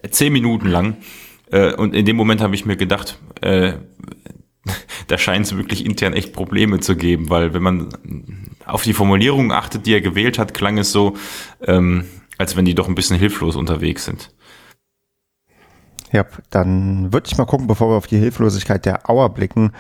zehn 0.10 0.34
Minuten 0.34 0.68
lang. 0.68 0.98
Äh, 1.52 1.74
und 1.74 1.94
in 1.94 2.06
dem 2.06 2.16
Moment 2.16 2.42
habe 2.42 2.56
ich 2.56 2.66
mir 2.66 2.76
gedacht, 2.78 3.20
äh, 3.42 3.74
da 5.08 5.18
scheint 5.18 5.46
es 5.46 5.58
wirklich 5.58 5.86
intern 5.86 6.14
echt 6.14 6.34
Probleme 6.34 6.80
zu 6.80 6.96
geben, 6.96 7.30
weil 7.30 7.54
wenn 7.54 7.64
man 7.64 7.90
auf 8.66 8.84
die 8.84 8.94
Formulierung 8.94 9.52
achtet, 9.52 9.86
die 9.86 9.94
er 9.94 10.02
gewählt 10.02 10.38
hat, 10.38 10.54
klang 10.54 10.78
es 10.78 10.92
so, 10.92 11.16
ähm, 11.66 12.06
als 12.38 12.56
wenn 12.56 12.66
die 12.66 12.76
doch 12.76 12.88
ein 12.88 12.96
bisschen 12.96 13.18
hilflos 13.18 13.56
unterwegs 13.56 14.06
sind. 14.06 14.32
Ja, 16.14 16.28
dann 16.52 17.12
würde 17.12 17.26
ich 17.26 17.40
mal 17.40 17.46
gucken, 17.46 17.66
bevor 17.66 17.90
wir 17.90 17.96
auf 17.96 18.06
die 18.06 18.20
Hilflosigkeit 18.20 18.86
der 18.86 19.10
Auer 19.10 19.30
blicken, 19.30 19.72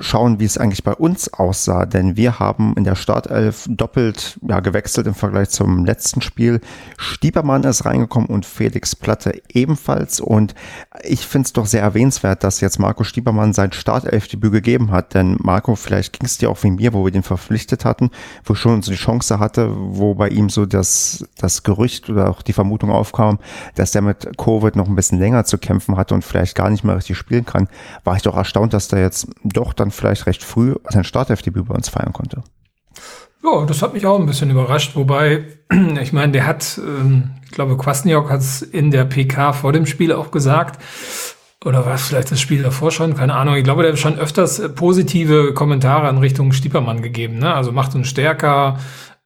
schauen, 0.00 0.38
wie 0.38 0.44
es 0.44 0.58
eigentlich 0.58 0.84
bei 0.84 0.92
uns 0.92 1.32
aussah. 1.32 1.86
Denn 1.86 2.14
wir 2.14 2.38
haben 2.38 2.74
in 2.76 2.84
der 2.84 2.94
Startelf 2.94 3.64
doppelt 3.66 4.38
ja, 4.46 4.60
gewechselt 4.60 5.06
im 5.06 5.14
Vergleich 5.14 5.48
zum 5.48 5.86
letzten 5.86 6.20
Spiel. 6.20 6.60
Stiepermann 6.98 7.64
ist 7.64 7.86
reingekommen 7.86 8.28
und 8.28 8.44
Felix 8.44 8.94
Platte 8.94 9.40
ebenfalls. 9.48 10.20
Und 10.20 10.54
ich 11.02 11.26
finde 11.26 11.46
es 11.46 11.54
doch 11.54 11.64
sehr 11.64 11.80
erwähnenswert, 11.80 12.44
dass 12.44 12.60
jetzt 12.60 12.78
Marco 12.78 13.02
Stiepermann 13.02 13.54
sein 13.54 13.72
Startelfdebüt 13.72 14.52
gegeben 14.52 14.90
hat. 14.90 15.14
Denn 15.14 15.38
Marco, 15.40 15.74
vielleicht 15.74 16.12
ging 16.12 16.26
es 16.26 16.36
dir 16.36 16.50
auch 16.50 16.62
wie 16.64 16.70
mir, 16.70 16.92
wo 16.92 17.02
wir 17.06 17.12
den 17.12 17.22
verpflichtet 17.22 17.86
hatten, 17.86 18.10
wo 18.44 18.54
schon 18.54 18.82
so 18.82 18.92
die 18.92 18.98
Chance 18.98 19.38
hatte, 19.38 19.70
wo 19.74 20.14
bei 20.14 20.28
ihm 20.28 20.50
so 20.50 20.66
das, 20.66 21.24
das 21.38 21.62
Gerücht 21.62 22.10
oder 22.10 22.28
auch 22.28 22.42
die 22.42 22.52
Vermutung 22.52 22.90
aufkam, 22.90 23.38
dass 23.74 23.92
der 23.92 24.02
mit 24.02 24.36
Covid 24.36 24.76
noch 24.76 24.86
ein 24.86 24.94
bisschen 24.94 25.18
länger 25.18 25.45
zu 25.46 25.58
kämpfen 25.58 25.96
hatte 25.96 26.14
und 26.14 26.24
vielleicht 26.24 26.54
gar 26.54 26.70
nicht 26.70 26.84
mehr 26.84 26.96
richtig 26.96 27.16
spielen 27.16 27.46
kann, 27.46 27.68
war 28.04 28.16
ich 28.16 28.22
doch 28.22 28.36
erstaunt, 28.36 28.72
dass 28.72 28.88
der 28.88 29.00
jetzt 29.00 29.28
doch 29.44 29.72
dann 29.72 29.90
vielleicht 29.90 30.26
recht 30.26 30.42
früh 30.42 30.74
sein 30.88 31.04
Startelfdebüt 31.04 31.66
bei 31.66 31.74
uns 31.74 31.88
feiern 31.88 32.12
konnte. 32.12 32.42
Ja, 33.44 33.64
das 33.64 33.82
hat 33.82 33.94
mich 33.94 34.06
auch 34.06 34.18
ein 34.18 34.26
bisschen 34.26 34.50
überrascht, 34.50 34.96
wobei, 34.96 35.44
ich 36.00 36.12
meine, 36.12 36.32
der 36.32 36.46
hat, 36.46 36.80
ähm, 36.84 37.30
ich 37.44 37.52
glaube, 37.52 37.76
Kwasniok 37.76 38.30
hat 38.30 38.40
es 38.40 38.62
in 38.62 38.90
der 38.90 39.04
PK 39.04 39.52
vor 39.52 39.72
dem 39.72 39.86
Spiel 39.86 40.12
auch 40.12 40.30
gesagt, 40.30 40.82
oder 41.64 41.84
war 41.84 41.94
es 41.94 42.06
vielleicht 42.06 42.30
das 42.30 42.40
Spiel 42.40 42.62
davor 42.62 42.90
schon? 42.90 43.14
Keine 43.14 43.34
Ahnung. 43.34 43.56
Ich 43.56 43.64
glaube, 43.64 43.82
der 43.82 43.92
hat 43.92 43.98
schon 43.98 44.18
öfters 44.18 44.62
positive 44.74 45.52
Kommentare 45.52 46.08
in 46.08 46.18
Richtung 46.18 46.52
Stiepermann 46.52 47.02
gegeben. 47.02 47.38
Ne? 47.38 47.52
Also 47.52 47.72
macht 47.72 47.94
uns 47.94 48.08
stärker, 48.08 48.78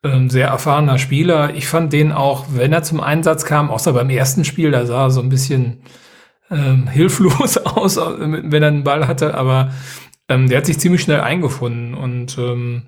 ähm, 0.02 0.30
sehr 0.30 0.48
erfahrener 0.48 0.98
Spieler. 0.98 1.54
Ich 1.54 1.68
fand 1.68 1.92
den 1.92 2.12
auch, 2.12 2.46
wenn 2.54 2.72
er 2.72 2.82
zum 2.82 3.00
Einsatz 3.00 3.44
kam, 3.44 3.70
außer 3.70 3.92
beim 3.92 4.10
ersten 4.10 4.44
Spiel, 4.44 4.70
da 4.70 4.86
sah 4.86 5.04
er 5.04 5.10
so 5.10 5.20
ein 5.20 5.28
bisschen 5.28 5.82
ähm, 6.50 6.86
hilflos 6.92 7.58
aus, 7.58 7.96
wenn 7.96 8.62
er 8.62 8.68
einen 8.68 8.84
Ball 8.84 9.06
hatte, 9.06 9.34
aber 9.34 9.72
ähm, 10.28 10.48
der 10.48 10.58
hat 10.58 10.66
sich 10.66 10.78
ziemlich 10.78 11.02
schnell 11.02 11.20
eingefunden 11.20 11.94
und 11.94 12.38
ähm, 12.38 12.82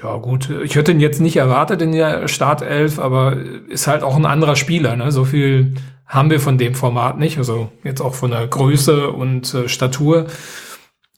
ja 0.00 0.16
gut, 0.16 0.48
ich 0.48 0.74
hätte 0.74 0.92
ihn 0.92 1.00
jetzt 1.00 1.20
nicht 1.20 1.36
erwartet 1.36 1.82
in 1.82 1.92
der 1.92 2.26
Startelf, 2.28 2.98
aber 2.98 3.36
ist 3.68 3.86
halt 3.86 4.02
auch 4.02 4.16
ein 4.16 4.24
anderer 4.24 4.56
Spieler. 4.56 4.96
Ne? 4.96 5.12
So 5.12 5.24
viel 5.24 5.74
haben 6.06 6.30
wir 6.30 6.40
von 6.40 6.56
dem 6.56 6.74
Format 6.74 7.18
nicht, 7.18 7.38
also 7.38 7.70
jetzt 7.84 8.00
auch 8.00 8.14
von 8.14 8.30
der 8.30 8.46
Größe 8.46 9.10
und 9.10 9.52
äh, 9.52 9.68
Statur. 9.68 10.26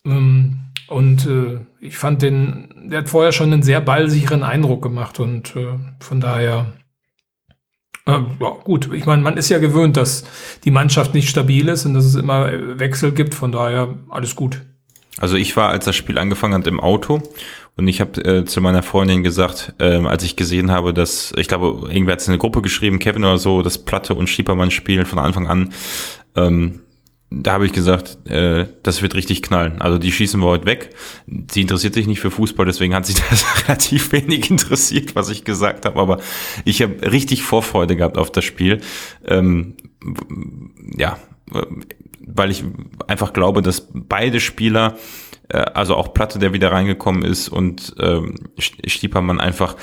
Ähm, 0.05 0.61
und 0.89 1.27
äh, 1.27 1.61
ich 1.81 1.97
fand 1.97 2.23
den, 2.23 2.89
der 2.91 3.01
hat 3.01 3.09
vorher 3.09 3.33
schon 3.33 3.53
einen 3.53 3.63
sehr 3.63 3.81
ballsicheren 3.81 4.43
Eindruck 4.43 4.83
gemacht 4.83 5.21
und 5.21 5.55
äh, 5.57 5.79
von 6.01 6.21
daher 6.21 6.73
Ähm, 8.07 8.27
ja, 8.41 8.51
gut, 8.51 8.93
ich 8.93 9.07
meine, 9.07 9.23
man 9.23 9.37
ist 9.37 9.49
ja 9.49 9.59
gewöhnt, 9.59 9.97
dass 9.97 10.25
die 10.65 10.71
Mannschaft 10.71 11.15
nicht 11.15 11.29
stabil 11.29 11.69
ist 11.69 11.87
und 11.87 11.95
dass 11.95 12.05
es 12.05 12.15
immer 12.15 12.51
Wechsel 12.79 13.13
gibt, 13.13 13.35
von 13.35 13.51
daher 13.51 13.95
alles 14.11 14.37
gut. 14.37 14.61
Also 15.19 15.37
ich 15.37 15.57
war, 15.57 15.71
als 15.71 15.85
das 15.85 15.97
Spiel 15.97 16.19
angefangen 16.19 16.55
hat, 16.55 16.67
im 16.67 16.81
Auto 16.81 17.23
und 17.77 17.89
ich 17.89 18.01
habe 18.01 18.21
äh, 18.25 18.45
zu 18.45 18.61
meiner 18.61 18.83
Freundin 18.83 19.23
gesagt, 19.23 19.75
äh, 19.79 20.05
als 20.05 20.23
ich 20.23 20.37
gesehen 20.37 20.71
habe, 20.71 20.93
dass, 20.93 21.33
ich 21.37 21.49
glaube, 21.49 21.89
irgendwer 21.89 22.13
hat 22.13 22.21
es 22.21 22.27
in 22.27 22.33
eine 22.33 22.39
Gruppe 22.39 22.63
geschrieben, 22.63 22.99
Kevin 22.99 23.25
oder 23.25 23.39
so, 23.39 23.63
dass 23.63 23.79
Platte 23.79 24.15
und 24.15 24.29
Schiepermann 24.29 24.71
spielen 24.71 25.07
von 25.07 25.19
Anfang 25.19 25.47
an. 25.47 25.73
Ähm, 26.37 26.81
da 27.43 27.53
habe 27.53 27.67
ich 27.67 27.73
gesagt, 27.73 28.29
äh, 28.29 28.67
das 28.83 29.03
wird 29.03 29.15
richtig 29.15 29.43
knallen. 29.43 29.81
Also 29.81 29.99
die 29.99 30.13
schießen 30.13 30.41
wir 30.41 30.47
heute 30.47 30.67
weg. 30.67 30.91
Sie 31.51 31.63
interessiert 31.63 31.95
sich 31.95 32.07
nicht 32.07 32.21
für 32.21 32.31
Fußball, 32.31 32.67
deswegen 32.67 32.95
hat 32.95 33.07
sich 33.07 33.17
das 33.31 33.45
relativ 33.65 34.13
wenig 34.13 34.51
interessiert, 34.51 35.17
was 35.17 35.31
ich 35.31 35.45
gesagt 35.45 35.87
habe. 35.87 36.01
Aber 36.01 36.21
ich 36.65 36.83
habe 36.83 37.11
richtig 37.11 37.43
Vorfreude 37.43 37.97
gehabt 37.97 38.19
auf 38.19 38.31
das 38.31 38.45
Spiel. 38.45 38.81
Ähm, 39.25 39.77
ja, 40.97 41.19
weil 42.27 42.51
ich 42.51 42.65
einfach 43.07 43.33
glaube, 43.33 43.63
dass 43.63 43.89
beide 43.93 44.41
Spieler, 44.41 44.97
äh, 45.49 45.59
also 45.59 45.97
auch 45.97 46.15
Platte, 46.15 46.39
der 46.39 46.53
wieder 46.53 46.73
reingekommen 46.73 47.25
ist, 47.25 47.49
und 47.49 47.95
ähm, 47.99 48.37
Stiepermann 48.59 49.41
einfach 49.41 49.77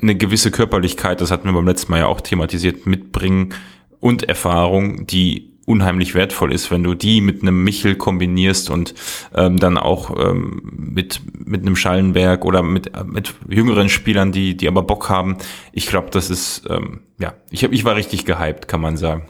eine 0.00 0.14
gewisse 0.14 0.50
Körperlichkeit, 0.50 1.20
das 1.20 1.30
hatten 1.30 1.48
wir 1.48 1.54
beim 1.54 1.66
letzten 1.66 1.92
Mal 1.92 2.00
ja 2.00 2.06
auch 2.06 2.20
thematisiert, 2.20 2.86
mitbringen 2.86 3.54
und 4.00 4.24
Erfahrung, 4.24 5.06
die 5.06 5.55
unheimlich 5.66 6.14
wertvoll 6.14 6.52
ist, 6.52 6.70
wenn 6.70 6.82
du 6.82 6.94
die 6.94 7.20
mit 7.20 7.42
einem 7.42 7.62
Michel 7.62 7.96
kombinierst 7.96 8.70
und 8.70 8.94
ähm, 9.34 9.58
dann 9.58 9.76
auch 9.76 10.16
ähm, 10.18 10.62
mit 10.72 11.20
mit 11.44 11.62
einem 11.62 11.76
Schallenberg 11.76 12.44
oder 12.44 12.62
mit 12.62 12.90
mit 13.04 13.34
jüngeren 13.48 13.88
Spielern, 13.88 14.32
die 14.32 14.56
die 14.56 14.68
aber 14.68 14.82
Bock 14.82 15.10
haben. 15.10 15.36
Ich 15.72 15.86
glaube, 15.86 16.08
das 16.10 16.30
ist 16.30 16.62
ähm, 16.70 17.00
ja, 17.18 17.34
ich 17.50 17.64
hab, 17.64 17.72
ich 17.72 17.84
war 17.84 17.96
richtig 17.96 18.24
gehypt, 18.24 18.68
kann 18.68 18.80
man 18.80 18.96
sagen. 18.96 19.28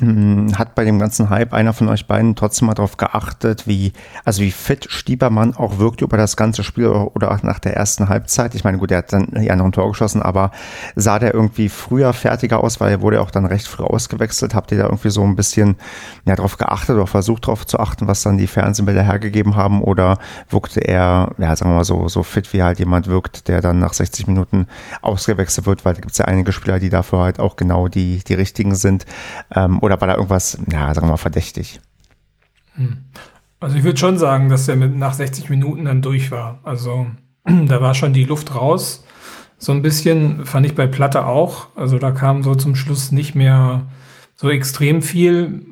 Hm, 0.00 0.56
hat 0.56 0.76
bei 0.76 0.84
dem 0.84 1.00
ganzen 1.00 1.28
Hype 1.28 1.52
einer 1.52 1.72
von 1.72 1.88
euch 1.88 2.06
beiden 2.06 2.36
trotzdem 2.36 2.66
mal 2.66 2.74
darauf 2.74 2.98
geachtet, 2.98 3.66
wie, 3.66 3.92
also 4.24 4.42
wie 4.42 4.52
fit 4.52 4.86
Stiebermann 4.88 5.56
auch 5.56 5.78
wirkt 5.78 6.02
über 6.02 6.16
das 6.16 6.36
ganze 6.36 6.62
Spiel 6.62 6.86
oder 6.86 7.32
auch 7.32 7.42
nach 7.42 7.58
der 7.58 7.76
ersten 7.76 8.08
Halbzeit? 8.08 8.54
Ich 8.54 8.62
meine, 8.62 8.78
gut, 8.78 8.92
er 8.92 8.98
hat 8.98 9.12
dann 9.12 9.32
ja 9.40 9.56
noch 9.56 9.64
ein 9.64 9.72
Tor 9.72 9.88
geschossen, 9.88 10.22
aber 10.22 10.52
sah 10.94 11.18
der 11.18 11.34
irgendwie 11.34 11.68
früher 11.68 12.12
fertiger 12.12 12.62
aus, 12.62 12.78
weil 12.78 12.92
er 12.92 13.00
wurde 13.00 13.20
auch 13.20 13.32
dann 13.32 13.44
recht 13.44 13.66
früh 13.66 13.82
ausgewechselt. 13.82 14.54
Habt 14.54 14.70
ihr 14.70 14.78
da 14.78 14.84
irgendwie 14.84 15.10
so 15.10 15.24
ein 15.24 15.34
bisschen 15.34 15.76
ja, 16.24 16.36
darauf 16.36 16.58
geachtet 16.58 16.94
oder 16.94 17.08
versucht 17.08 17.48
darauf 17.48 17.66
zu 17.66 17.80
achten, 17.80 18.06
was 18.06 18.22
dann 18.22 18.38
die 18.38 18.46
Fernsehbilder 18.46 19.02
hergegeben 19.02 19.56
haben? 19.56 19.82
Oder 19.82 20.18
wirkte 20.48 20.78
er, 20.78 21.32
ja, 21.38 21.56
sagen 21.56 21.72
wir 21.72 21.76
mal 21.76 21.84
so, 21.84 22.06
so 22.06 22.22
fit, 22.22 22.52
wie 22.52 22.62
halt 22.62 22.78
jemand 22.78 23.08
wirkt, 23.08 23.48
der 23.48 23.60
dann 23.60 23.80
nach 23.80 23.94
60 23.94 24.28
Minuten 24.28 24.68
ausgewechselt 25.02 25.66
wird? 25.66 25.84
Weil 25.84 25.94
da 25.94 26.00
gibt 26.02 26.12
es 26.12 26.18
ja 26.18 26.26
einige 26.26 26.52
Spieler, 26.52 26.78
die 26.78 26.88
dafür 26.88 27.18
halt 27.18 27.40
auch 27.40 27.56
genau 27.56 27.88
die, 27.88 28.22
die 28.24 28.34
richtigen 28.34 28.76
sind. 28.76 29.04
Ähm, 29.52 29.80
oder 29.88 30.00
war 30.00 30.08
da 30.08 30.14
irgendwas, 30.14 30.58
ja, 30.70 30.92
sagen 30.94 31.06
wir 31.06 31.12
mal, 31.12 31.16
verdächtig? 31.16 31.80
Hm. 32.74 32.98
Also 33.60 33.76
ich 33.76 33.84
würde 33.84 33.98
schon 33.98 34.18
sagen, 34.18 34.48
dass 34.48 34.68
er 34.68 34.76
mit 34.76 34.96
nach 34.96 35.14
60 35.14 35.50
Minuten 35.50 35.86
dann 35.86 36.02
durch 36.02 36.30
war. 36.30 36.60
Also 36.62 37.06
da 37.44 37.80
war 37.80 37.94
schon 37.94 38.12
die 38.12 38.24
Luft 38.24 38.54
raus. 38.54 39.04
So 39.58 39.72
ein 39.72 39.82
bisschen 39.82 40.46
fand 40.46 40.66
ich 40.66 40.74
bei 40.74 40.86
Platte 40.86 41.26
auch. 41.26 41.68
Also 41.74 41.98
da 41.98 42.12
kam 42.12 42.42
so 42.44 42.54
zum 42.54 42.76
Schluss 42.76 43.10
nicht 43.10 43.34
mehr 43.34 43.88
so 44.36 44.50
extrem 44.50 45.02
viel, 45.02 45.66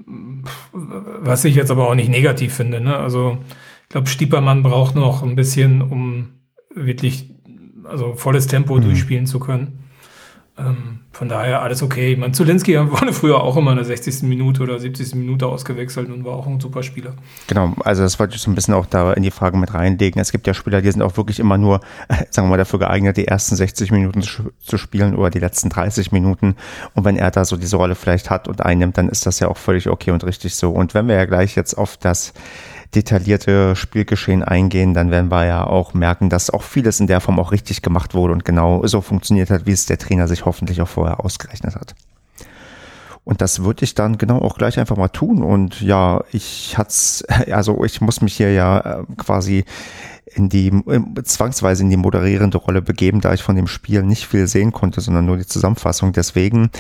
was 0.73 1.45
ich 1.45 1.55
jetzt 1.55 1.71
aber 1.71 1.89
auch 1.89 1.95
nicht 1.95 2.09
negativ 2.09 2.53
finde. 2.55 2.81
Ne? 2.81 2.97
Also 2.97 3.39
ich 3.85 3.89
glaube, 3.91 4.09
Stiepermann 4.09 4.65
braucht 4.65 4.97
noch 4.97 5.23
ein 5.23 5.37
bisschen, 5.37 5.83
um 5.83 6.31
wirklich 6.75 7.31
also 7.85 8.15
volles 8.15 8.49
Tempo 8.49 8.77
mhm. 8.77 8.83
durchspielen 8.83 9.27
zu 9.27 9.39
können. 9.39 9.86
Ähm, 10.59 11.01
von 11.13 11.29
daher 11.29 11.61
alles 11.61 11.83
okay. 11.83 12.13
Ich 12.13 12.19
meine, 12.19 12.33
Zulinski 12.33 12.79
wurde 12.91 13.13
früher 13.13 13.43
auch 13.43 13.57
immer 13.57 13.73
in 13.73 13.77
der 13.77 13.85
60. 13.85 14.23
Minute 14.23 14.63
oder 14.63 14.79
70. 14.79 15.15
Minute 15.15 15.47
ausgewechselt 15.47 16.09
und 16.11 16.25
war 16.25 16.35
auch 16.35 16.47
ein 16.47 16.61
super 16.61 16.83
Spieler. 16.83 17.15
Genau, 17.47 17.75
also 17.85 18.03
das 18.03 18.19
wollte 18.19 18.37
ich 18.37 18.43
so 18.43 18.51
ein 18.51 18.55
bisschen 18.55 18.75
auch 18.75 18.87
da 18.87 19.13
in 19.13 19.23
die 19.23 19.31
Frage 19.31 19.59
mit 19.59 19.75
reinlegen. 19.75 20.21
Es 20.21 20.33
gibt 20.33 20.47
ja 20.47 20.55
Spieler, 20.55 20.81
die 20.81 20.91
sind 20.91 21.03
auch 21.03 21.17
wirklich 21.17 21.41
immer 21.41 21.59
nur, 21.59 21.81
sagen 22.31 22.49
wir 22.49 22.53
mal, 22.53 22.57
dafür 22.57 22.79
geeignet, 22.79 23.19
die 23.19 23.29
ersten 23.29 23.57
60 23.57 23.91
Minuten 23.91 24.23
zu, 24.23 24.79
spielen 24.79 25.15
oder 25.15 25.31
die 25.31 25.39
letzten 25.39 25.69
30 25.69 26.13
Minuten. 26.13 26.57
Und 26.95 27.05
wenn 27.05 27.17
er 27.17 27.31
da 27.31 27.45
so 27.45 27.57
diese 27.57 27.77
Rolle 27.77 27.95
vielleicht 27.95 28.31
hat 28.31 28.49
und 28.49 28.63
einnimmt, 28.63 28.97
dann 28.97 29.09
ist 29.09 29.27
das 29.27 29.41
ja 29.41 29.49
auch 29.49 29.57
völlig 29.57 29.89
okay 29.89 30.11
und 30.11 30.25
richtig 30.25 30.55
so. 30.55 30.71
Und 30.71 30.95
wenn 30.95 31.09
wir 31.09 31.17
ja 31.17 31.25
gleich 31.27 31.55
jetzt 31.55 31.75
auf 31.75 31.97
das 31.97 32.33
detaillierte 32.95 33.77
Spielgeschehen 33.77 34.43
eingehen, 34.43 34.95
dann 34.95 35.11
werden 35.11 35.31
wir 35.31 35.47
ja 35.47 35.67
auch 35.67 35.95
merken, 35.95 36.31
dass 36.31 36.51
auch 36.51 36.63
vieles 36.63 37.01
in 37.01 37.07
der 37.07 37.21
Form 37.21 37.39
auch 37.39 37.53
richtig 37.53 37.83
gemacht 37.83 38.15
wurde 38.15 38.33
und 38.33 38.45
genau 38.45 38.87
so 38.87 39.01
funktioniert 39.01 39.51
hat, 39.51 39.67
wie 39.67 39.73
es 39.73 39.87
der 39.87 39.99
Trainer 39.99 40.29
sich 40.29 40.45
hoffentlich 40.45 40.81
auch 40.81 40.89
vorher 40.89 41.25
ausgerechnet 41.25 41.75
hat. 41.75 41.95
Und 43.27 43.41
das 43.41 43.65
würde 43.65 43.85
ich 43.85 43.95
dann 43.95 44.19
genau 44.19 44.39
auch 44.39 44.57
gleich 44.57 44.79
einfach 44.79 44.97
mal 44.97 45.09
tun. 45.09 45.43
Und 45.43 45.81
ja, 45.81 46.23
ich 46.31 46.79
hat's, 46.79 47.25
also 47.51 47.85
ich 47.85 48.01
muss 48.01 48.21
mich 48.21 48.37
hier 48.37 48.53
ja 48.53 48.79
äh, 48.79 49.05
quasi 49.17 49.65
in 50.35 50.49
die 50.49 50.73
zwangsweise 51.23 51.85
in 51.85 51.91
die 51.91 51.97
moderierende 51.97 52.59
Rolle 52.59 52.83
begeben, 52.83 53.21
da 53.21 53.33
ich 53.33 53.45
von 53.45 53.55
dem 53.55 53.69
Spiel 53.69 54.03
nicht 54.03 54.27
viel 54.27 54.49
sehen 54.49 54.73
konnte, 54.73 55.01
sondern 55.01 55.25
nur 55.25 55.37
die 55.37 55.47
Zusammenfassung. 55.47 56.13
Deswegen 56.13 56.71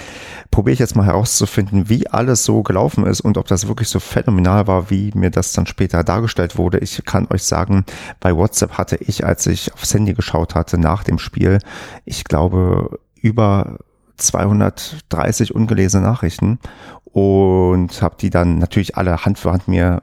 probiere 0.50 0.72
ich 0.72 0.80
jetzt 0.80 0.96
mal 0.96 1.06
herauszufinden, 1.06 1.88
wie 1.88 2.08
alles 2.08 2.44
so 2.44 2.64
gelaufen 2.64 3.06
ist 3.06 3.20
und 3.20 3.38
ob 3.38 3.46
das 3.46 3.68
wirklich 3.68 3.88
so 3.88 4.00
phänomenal 4.00 4.66
war, 4.66 4.90
wie 4.90 5.12
mir 5.14 5.30
das 5.30 5.52
dann 5.52 5.66
später 5.66 6.02
dargestellt 6.02 6.58
wurde. 6.58 6.78
Ich 6.78 7.04
kann 7.04 7.28
euch 7.30 7.44
sagen, 7.44 7.84
bei 8.18 8.34
WhatsApp 8.36 8.72
hatte 8.72 8.96
ich, 8.96 9.24
als 9.24 9.46
ich 9.46 9.72
aufs 9.72 9.94
Handy 9.94 10.14
geschaut 10.14 10.56
hatte 10.56 10.76
nach 10.76 11.04
dem 11.04 11.18
Spiel, 11.18 11.60
ich 12.04 12.24
glaube 12.24 12.98
über 13.14 13.78
230 14.16 15.54
ungelesene 15.54 16.02
Nachrichten 16.02 16.58
und 17.04 18.02
habe 18.02 18.16
die 18.20 18.30
dann 18.30 18.58
natürlich 18.58 18.96
alle 18.96 19.24
Hand 19.24 19.38
für 19.38 19.52
Hand 19.52 19.68
mir 19.68 20.02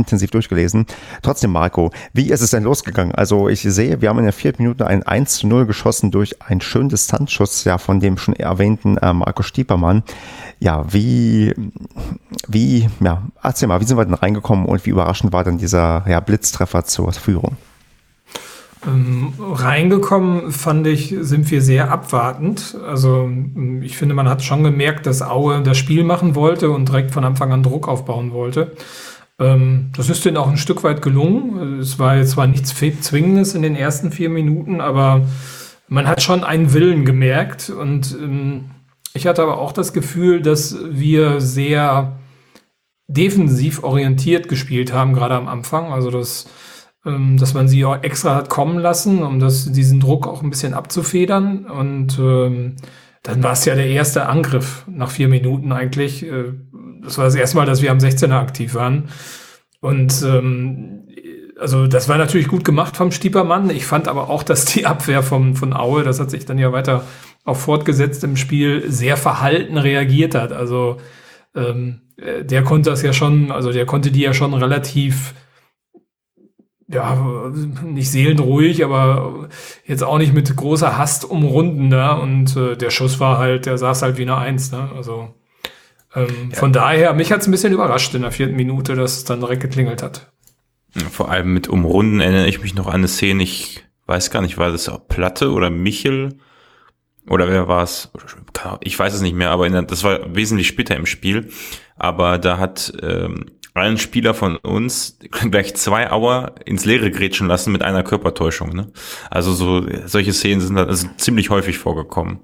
intensiv 0.00 0.30
durchgelesen. 0.30 0.86
Trotzdem, 1.22 1.52
Marco, 1.52 1.90
wie 2.12 2.30
ist 2.30 2.40
es 2.40 2.50
denn 2.50 2.64
losgegangen? 2.64 3.14
Also 3.14 3.48
ich 3.48 3.62
sehe, 3.62 4.00
wir 4.00 4.08
haben 4.08 4.18
in 4.18 4.24
der 4.24 4.32
vierten 4.32 4.62
Minute 4.62 4.86
ein 4.86 5.02
1 5.02 5.38
zu 5.38 5.46
0 5.46 5.66
geschossen 5.66 6.10
durch 6.10 6.42
einen 6.42 6.60
schönen 6.60 6.88
Distanzschuss, 6.88 7.64
ja, 7.64 7.78
von 7.78 8.00
dem 8.00 8.18
schon 8.18 8.34
erwähnten 8.34 8.96
äh, 8.98 9.12
Marco 9.12 9.42
Stiepermann. 9.42 10.02
Ja, 10.58 10.84
wie, 10.92 11.54
wie, 12.48 12.88
ja, 13.00 13.22
erzähl 13.42 13.68
mal, 13.68 13.80
wie 13.80 13.84
sind 13.84 13.96
wir 13.96 14.04
denn 14.04 14.14
reingekommen 14.14 14.66
und 14.66 14.84
wie 14.84 14.90
überraschend 14.90 15.32
war 15.32 15.44
denn 15.44 15.58
dieser 15.58 16.04
ja, 16.06 16.20
Blitztreffer 16.20 16.84
zur 16.84 17.12
Führung? 17.12 17.56
Ähm, 18.86 19.34
reingekommen 19.38 20.52
fand 20.52 20.86
ich, 20.86 21.14
sind 21.20 21.50
wir 21.50 21.60
sehr 21.60 21.90
abwartend. 21.90 22.76
Also 22.86 23.28
ich 23.82 23.96
finde, 23.96 24.14
man 24.14 24.28
hat 24.28 24.42
schon 24.42 24.62
gemerkt, 24.62 25.06
dass 25.06 25.20
Aue 25.20 25.62
das 25.62 25.76
Spiel 25.76 26.02
machen 26.02 26.34
wollte 26.34 26.70
und 26.70 26.88
direkt 26.88 27.10
von 27.10 27.24
Anfang 27.24 27.52
an 27.52 27.62
Druck 27.62 27.88
aufbauen 27.88 28.32
wollte. 28.32 28.72
Ähm, 29.40 29.90
das 29.96 30.10
ist 30.10 30.24
denen 30.24 30.36
auch 30.36 30.48
ein 30.48 30.58
Stück 30.58 30.84
weit 30.84 31.02
gelungen. 31.02 31.80
Es 31.80 31.98
war 31.98 32.16
jetzt 32.16 32.32
zwar 32.32 32.46
nichts 32.46 32.74
Zwingendes 32.74 33.54
in 33.54 33.62
den 33.62 33.74
ersten 33.74 34.12
vier 34.12 34.28
Minuten, 34.28 34.80
aber 34.80 35.26
man 35.88 36.06
hat 36.06 36.22
schon 36.22 36.44
einen 36.44 36.72
Willen 36.74 37.04
gemerkt. 37.04 37.70
Und 37.70 38.16
ähm, 38.20 38.66
ich 39.14 39.26
hatte 39.26 39.42
aber 39.42 39.58
auch 39.58 39.72
das 39.72 39.92
Gefühl, 39.92 40.42
dass 40.42 40.76
wir 40.88 41.40
sehr 41.40 42.18
defensiv 43.08 43.82
orientiert 43.82 44.48
gespielt 44.48 44.92
haben, 44.92 45.14
gerade 45.14 45.34
am 45.34 45.48
Anfang. 45.48 45.92
Also 45.92 46.10
dass, 46.10 46.46
ähm, 47.06 47.38
dass 47.38 47.54
man 47.54 47.66
sie 47.66 47.84
auch 47.86 48.02
extra 48.02 48.36
hat 48.36 48.50
kommen 48.50 48.78
lassen, 48.78 49.22
um 49.22 49.40
das, 49.40 49.72
diesen 49.72 50.00
Druck 50.00 50.28
auch 50.28 50.42
ein 50.42 50.50
bisschen 50.50 50.74
abzufedern. 50.74 51.64
Und 51.64 52.18
ähm, 52.18 52.76
dann 53.22 53.42
war 53.42 53.52
es 53.52 53.64
ja 53.64 53.74
der 53.74 53.88
erste 53.88 54.26
Angriff 54.26 54.84
nach 54.86 55.10
vier 55.10 55.28
Minuten 55.28 55.72
eigentlich. 55.72 56.24
Äh, 56.24 56.52
das 57.02 57.18
war 57.18 57.24
das 57.24 57.34
erste 57.34 57.56
Mal, 57.56 57.66
dass 57.66 57.82
wir 57.82 57.90
am 57.90 57.98
16er 57.98 58.38
aktiv 58.38 58.74
waren. 58.74 59.08
Und 59.80 60.22
ähm, 60.22 61.06
also 61.58 61.86
das 61.86 62.08
war 62.08 62.18
natürlich 62.18 62.48
gut 62.48 62.64
gemacht 62.64 62.96
vom 62.96 63.12
Stiepermann. 63.12 63.70
Ich 63.70 63.86
fand 63.86 64.08
aber 64.08 64.30
auch, 64.30 64.42
dass 64.42 64.64
die 64.64 64.86
Abwehr 64.86 65.22
vom, 65.22 65.56
von 65.56 65.72
Aue, 65.72 66.02
das 66.02 66.20
hat 66.20 66.30
sich 66.30 66.46
dann 66.46 66.58
ja 66.58 66.72
weiter 66.72 67.04
auch 67.44 67.56
fortgesetzt 67.56 68.22
im 68.24 68.36
Spiel, 68.36 68.90
sehr 68.90 69.16
verhalten 69.16 69.78
reagiert 69.78 70.34
hat. 70.34 70.52
Also 70.52 70.98
ähm, 71.54 72.02
der 72.16 72.62
konnte 72.64 72.90
das 72.90 73.02
ja 73.02 73.12
schon, 73.12 73.50
also 73.50 73.72
der 73.72 73.86
konnte 73.86 74.10
die 74.10 74.20
ja 74.20 74.34
schon 74.34 74.52
relativ 74.52 75.34
ja, 76.92 77.52
nicht 77.84 78.10
seelenruhig, 78.10 78.84
aber 78.84 79.48
jetzt 79.86 80.02
auch 80.02 80.18
nicht 80.18 80.34
mit 80.34 80.54
großer 80.54 80.98
Hast 80.98 81.24
umrunden 81.24 81.88
da. 81.88 82.16
Ne? 82.16 82.22
Und 82.22 82.56
äh, 82.56 82.76
der 82.76 82.90
Schuss 82.90 83.20
war 83.20 83.38
halt, 83.38 83.66
der 83.66 83.78
saß 83.78 84.02
halt 84.02 84.18
wie 84.18 84.22
eine 84.22 84.36
Eins. 84.36 84.72
Ne? 84.72 84.90
Also 84.96 85.34
ähm, 86.14 86.50
ja. 86.50 86.56
Von 86.56 86.72
daher, 86.72 87.12
mich 87.14 87.32
hat 87.32 87.40
es 87.40 87.48
ein 87.48 87.52
bisschen 87.52 87.72
überrascht 87.72 88.14
in 88.14 88.22
der 88.22 88.32
vierten 88.32 88.56
Minute, 88.56 88.94
dass 88.94 89.16
es 89.18 89.24
dann 89.24 89.40
direkt 89.40 89.62
geklingelt 89.62 90.02
hat. 90.02 90.32
Vor 91.10 91.30
allem 91.30 91.52
mit 91.54 91.68
Umrunden 91.68 92.20
erinnere 92.20 92.48
ich 92.48 92.60
mich 92.60 92.74
noch 92.74 92.88
an 92.88 92.94
eine 92.94 93.08
Szene, 93.08 93.42
ich 93.42 93.84
weiß 94.06 94.30
gar 94.30 94.42
nicht, 94.42 94.58
war 94.58 94.72
das 94.72 94.88
auch 94.88 95.06
Platte 95.06 95.52
oder 95.52 95.70
Michel? 95.70 96.36
Oder 97.28 97.48
wer 97.48 97.68
war 97.68 97.84
es? 97.84 98.10
Ich 98.80 98.98
weiß 98.98 99.14
es 99.14 99.20
nicht 99.20 99.36
mehr, 99.36 99.50
aber 99.50 99.68
der, 99.68 99.82
das 99.82 100.02
war 100.02 100.34
wesentlich 100.34 100.66
später 100.66 100.96
im 100.96 101.06
Spiel. 101.06 101.50
Aber 101.96 102.38
da 102.38 102.58
hat 102.58 102.92
ähm, 103.02 103.46
ein 103.74 103.98
Spieler 103.98 104.34
von 104.34 104.56
uns 104.56 105.18
gleich 105.50 105.76
zwei 105.76 106.10
Auer 106.10 106.56
ins 106.64 106.84
Leere 106.84 107.10
grätschen 107.10 107.46
lassen 107.46 107.72
mit 107.72 107.82
einer 107.82 108.02
Körpertäuschung. 108.02 108.70
Ne? 108.70 108.90
Also 109.30 109.52
so 109.52 109.86
solche 110.06 110.32
Szenen 110.32 110.60
sind 110.60 110.76
also 110.76 111.08
ziemlich 111.18 111.50
häufig 111.50 111.78
vorgekommen. 111.78 112.40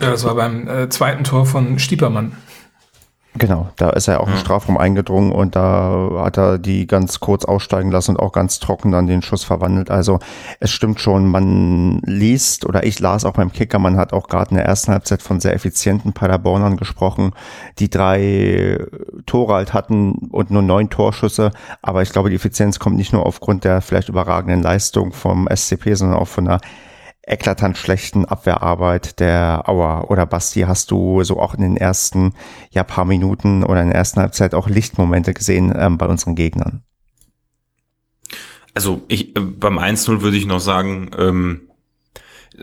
Ja, 0.00 0.10
das 0.10 0.24
war 0.24 0.34
beim 0.34 0.66
äh, 0.66 0.88
zweiten 0.88 1.24
Tor 1.24 1.46
von 1.46 1.78
Stiepermann. 1.78 2.32
Genau, 3.38 3.68
da 3.76 3.90
ist 3.90 4.08
er 4.08 4.20
auch 4.20 4.26
im 4.26 4.36
Strafraum 4.36 4.76
eingedrungen 4.76 5.30
und 5.30 5.54
da 5.54 6.10
hat 6.16 6.36
er 6.36 6.58
die 6.58 6.88
ganz 6.88 7.20
kurz 7.20 7.44
aussteigen 7.44 7.92
lassen 7.92 8.16
und 8.16 8.20
auch 8.20 8.32
ganz 8.32 8.58
trocken 8.58 8.90
dann 8.90 9.06
den 9.06 9.22
Schuss 9.22 9.44
verwandelt. 9.44 9.88
Also 9.88 10.18
es 10.58 10.72
stimmt 10.72 11.00
schon, 11.00 11.30
man 11.30 12.00
liest 12.04 12.66
oder 12.66 12.82
ich 12.84 12.98
las 12.98 13.24
auch 13.24 13.34
beim 13.34 13.52
Kicker, 13.52 13.78
man 13.78 13.96
hat 13.96 14.12
auch 14.12 14.26
gerade 14.26 14.50
in 14.50 14.56
der 14.56 14.66
ersten 14.66 14.90
Halbzeit 14.90 15.22
von 15.22 15.38
sehr 15.38 15.54
effizienten 15.54 16.12
Paderbornern 16.12 16.76
gesprochen, 16.76 17.30
die 17.78 17.88
drei 17.88 18.84
Tore 19.26 19.54
halt 19.54 19.74
hatten 19.74 20.28
und 20.32 20.50
nur 20.50 20.62
neun 20.62 20.90
Torschüsse. 20.90 21.52
Aber 21.82 22.02
ich 22.02 22.10
glaube, 22.10 22.30
die 22.30 22.36
Effizienz 22.36 22.80
kommt 22.80 22.96
nicht 22.96 23.12
nur 23.12 23.24
aufgrund 23.24 23.62
der 23.62 23.80
vielleicht 23.80 24.08
überragenden 24.08 24.60
Leistung 24.60 25.12
vom 25.12 25.48
SCP, 25.48 25.94
sondern 25.94 26.18
auch 26.18 26.28
von 26.28 26.48
einer 26.48 26.60
eklatant 27.22 27.76
schlechten 27.76 28.24
Abwehrarbeit 28.24 29.20
der 29.20 29.68
Auer. 29.68 30.10
Oder 30.10 30.26
Basti, 30.26 30.62
hast 30.62 30.90
du 30.90 31.22
so 31.22 31.38
auch 31.38 31.54
in 31.54 31.62
den 31.62 31.76
ersten 31.76 32.34
ja, 32.70 32.82
paar 32.84 33.04
Minuten 33.04 33.62
oder 33.62 33.82
in 33.82 33.88
der 33.88 33.96
ersten 33.96 34.20
Halbzeit 34.20 34.54
auch 34.54 34.68
Lichtmomente 34.68 35.34
gesehen 35.34 35.72
ähm, 35.76 35.98
bei 35.98 36.06
unseren 36.06 36.34
Gegnern? 36.34 36.82
Also 38.74 39.02
ich, 39.08 39.36
äh, 39.36 39.40
beim 39.40 39.78
1-0 39.78 40.22
würde 40.22 40.36
ich 40.36 40.46
noch 40.46 40.60
sagen, 40.60 41.10
ähm, 41.18 41.70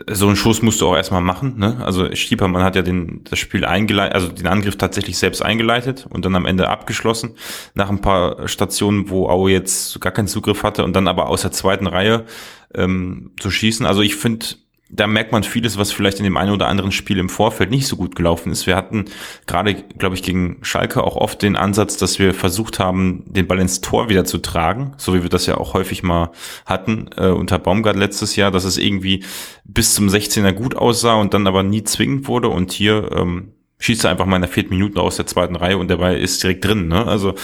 so 0.06 0.26
einen 0.26 0.36
Schuss 0.36 0.62
musst 0.62 0.80
du 0.80 0.86
auch 0.86 0.96
erstmal 0.96 1.22
machen. 1.22 1.58
Ne? 1.58 1.78
Also 1.84 2.14
Stiepermann 2.14 2.62
hat 2.62 2.76
ja 2.76 2.82
den, 2.82 3.24
das 3.28 3.38
Spiel 3.38 3.64
eingeleitet, 3.64 4.14
also 4.14 4.28
den 4.28 4.46
Angriff 4.46 4.76
tatsächlich 4.76 5.18
selbst 5.18 5.42
eingeleitet 5.42 6.06
und 6.08 6.24
dann 6.24 6.36
am 6.36 6.46
Ende 6.46 6.68
abgeschlossen. 6.68 7.34
Nach 7.74 7.88
ein 7.90 8.00
paar 8.00 8.46
Stationen, 8.48 9.10
wo 9.10 9.28
Aue 9.28 9.50
jetzt 9.50 10.00
gar 10.00 10.12
keinen 10.12 10.28
Zugriff 10.28 10.62
hatte 10.62 10.84
und 10.84 10.94
dann 10.94 11.08
aber 11.08 11.28
aus 11.28 11.42
der 11.42 11.52
zweiten 11.52 11.86
Reihe 11.86 12.26
ähm, 12.74 13.32
zu 13.40 13.50
schießen. 13.50 13.86
Also 13.86 14.02
ich 14.02 14.16
finde, 14.16 14.46
da 14.90 15.06
merkt 15.06 15.32
man 15.32 15.42
vieles, 15.42 15.76
was 15.76 15.92
vielleicht 15.92 16.18
in 16.18 16.24
dem 16.24 16.38
einen 16.38 16.52
oder 16.52 16.66
anderen 16.66 16.92
Spiel 16.92 17.18
im 17.18 17.28
Vorfeld 17.28 17.70
nicht 17.70 17.86
so 17.86 17.96
gut 17.96 18.16
gelaufen 18.16 18.50
ist. 18.50 18.66
Wir 18.66 18.74
hatten 18.74 19.04
gerade, 19.46 19.74
glaube 19.74 20.14
ich, 20.14 20.22
gegen 20.22 20.58
Schalke 20.62 21.04
auch 21.04 21.16
oft 21.16 21.42
den 21.42 21.56
Ansatz, 21.56 21.98
dass 21.98 22.18
wir 22.18 22.32
versucht 22.32 22.78
haben, 22.78 23.24
den 23.26 23.46
Ball 23.46 23.60
ins 23.60 23.82
Tor 23.82 24.08
wieder 24.08 24.24
zu 24.24 24.38
tragen, 24.38 24.94
so 24.96 25.14
wie 25.14 25.22
wir 25.22 25.28
das 25.28 25.46
ja 25.46 25.58
auch 25.58 25.74
häufig 25.74 26.02
mal 26.02 26.30
hatten 26.64 27.10
äh, 27.16 27.28
unter 27.28 27.58
Baumgart 27.58 27.96
letztes 27.96 28.36
Jahr, 28.36 28.50
dass 28.50 28.64
es 28.64 28.78
irgendwie 28.78 29.24
bis 29.64 29.94
zum 29.94 30.08
16er 30.08 30.52
gut 30.52 30.74
aussah 30.74 31.14
und 31.14 31.34
dann 31.34 31.46
aber 31.46 31.62
nie 31.62 31.84
zwingend 31.84 32.26
wurde. 32.26 32.48
Und 32.48 32.72
hier 32.72 33.10
ähm, 33.14 33.52
schießt 33.80 34.04
er 34.04 34.10
einfach 34.10 34.26
mal 34.26 34.36
in 34.36 34.42
der 34.42 34.50
vierten 34.50 34.70
Minute 34.70 35.02
aus 35.02 35.16
der 35.16 35.26
zweiten 35.26 35.56
Reihe 35.56 35.76
und 35.76 35.88
der 35.88 35.98
Ball 35.98 36.16
ist 36.16 36.42
direkt 36.42 36.64
drin. 36.64 36.88
Ne? 36.88 37.06
Also 37.06 37.34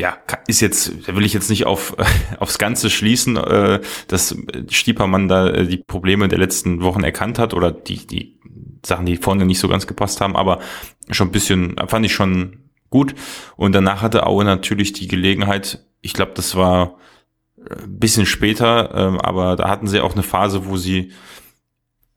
ja, 0.00 0.16
ist 0.46 0.60
jetzt, 0.60 0.92
da 1.06 1.14
will 1.14 1.26
ich 1.26 1.34
jetzt 1.34 1.50
nicht 1.50 1.66
auf, 1.66 1.94
aufs 2.38 2.58
Ganze 2.58 2.88
schließen, 2.88 3.36
äh, 3.36 3.80
dass 4.08 4.34
Stiepermann 4.70 5.28
da 5.28 5.48
äh, 5.48 5.66
die 5.66 5.76
Probleme 5.76 6.28
der 6.28 6.38
letzten 6.38 6.82
Wochen 6.82 7.04
erkannt 7.04 7.38
hat 7.38 7.52
oder 7.52 7.70
die, 7.70 8.06
die 8.06 8.40
Sachen, 8.84 9.04
die 9.04 9.18
vorne 9.18 9.44
nicht 9.44 9.60
so 9.60 9.68
ganz 9.68 9.86
gepasst 9.86 10.22
haben, 10.22 10.36
aber 10.36 10.60
schon 11.10 11.28
ein 11.28 11.32
bisschen, 11.32 11.76
fand 11.86 12.06
ich 12.06 12.14
schon 12.14 12.70
gut. 12.88 13.14
Und 13.56 13.74
danach 13.74 14.00
hatte 14.00 14.26
Aue 14.26 14.44
natürlich 14.44 14.94
die 14.94 15.06
Gelegenheit, 15.06 15.84
ich 16.00 16.14
glaube, 16.14 16.32
das 16.34 16.56
war 16.56 16.96
ein 17.58 17.98
bisschen 17.98 18.24
später, 18.24 18.94
äh, 18.94 19.18
aber 19.18 19.56
da 19.56 19.68
hatten 19.68 19.86
sie 19.86 20.00
auch 20.00 20.14
eine 20.14 20.22
Phase, 20.22 20.66
wo 20.66 20.78
sie 20.78 21.12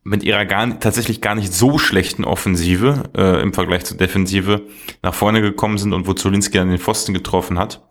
mit 0.04 0.24
ihrer 0.24 0.46
gar, 0.46 0.80
tatsächlich 0.80 1.22
gar 1.22 1.36
nicht 1.36 1.54
so 1.54 1.78
schlechten 1.78 2.26
Offensive 2.26 3.04
äh, 3.16 3.42
im 3.42 3.54
Vergleich 3.54 3.86
zur 3.86 3.98
Defensive 3.98 4.62
nach 5.02 5.14
vorne 5.14 5.42
gekommen 5.42 5.78
sind 5.78 5.94
und 5.94 6.08
wo 6.08 6.14
Zolinski 6.14 6.58
dann 6.58 6.70
den 6.70 6.80
Pfosten 6.80 7.14
getroffen 7.14 7.58
hat. 7.58 7.82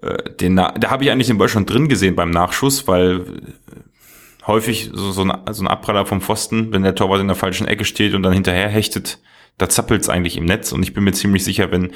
Äh, 0.00 0.34
den, 0.34 0.56
da 0.56 0.74
habe 0.86 1.04
ich 1.04 1.10
eigentlich 1.10 1.26
den 1.26 1.38
Ball 1.38 1.48
schon 1.48 1.66
drin 1.66 1.88
gesehen 1.88 2.14
beim 2.14 2.30
Nachschuss, 2.30 2.86
weil 2.86 3.20
äh, 3.20 4.46
häufig 4.46 4.90
so, 4.92 5.10
so, 5.10 5.22
ein, 5.22 5.32
so 5.52 5.64
ein 5.64 5.68
Abpraller 5.68 6.06
vom 6.06 6.20
Pfosten, 6.20 6.72
wenn 6.72 6.82
der 6.82 6.94
Torwart 6.94 7.20
in 7.20 7.28
der 7.28 7.36
falschen 7.36 7.66
Ecke 7.66 7.84
steht 7.84 8.14
und 8.14 8.22
dann 8.22 8.32
hinterher 8.32 8.68
hechtet, 8.68 9.18
da 9.58 9.68
zappelt's 9.68 10.08
eigentlich 10.08 10.36
im 10.36 10.44
Netz 10.44 10.72
und 10.72 10.82
ich 10.82 10.94
bin 10.94 11.04
mir 11.04 11.12
ziemlich 11.12 11.44
sicher, 11.44 11.70
wenn 11.70 11.92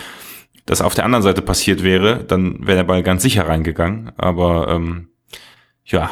das 0.67 0.83
auf 0.83 0.95
der 0.95 1.05
anderen 1.05 1.23
Seite 1.23 1.43
passiert 1.43 1.85
wäre, 1.85 2.25
dann 2.25 2.67
wäre 2.67 2.79
der 2.79 2.85
Ball 2.85 3.05
ganz 3.05 3.23
sicher 3.23 3.47
reingegangen. 3.47 4.11
Aber 4.17 4.69
ähm, 4.69 5.09
ja, 5.85 6.11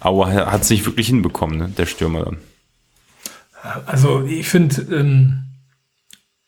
Aue 0.00 0.32
hat 0.32 0.62
es 0.62 0.70
nicht 0.70 0.86
wirklich 0.86 1.08
hinbekommen, 1.08 1.58
ne? 1.58 1.68
der 1.68 1.86
Stürmer 1.86 2.24
dann. 2.24 2.38
Also 3.86 4.24
ich 4.24 4.48
finde, 4.48 4.80
ähm, 4.94 5.44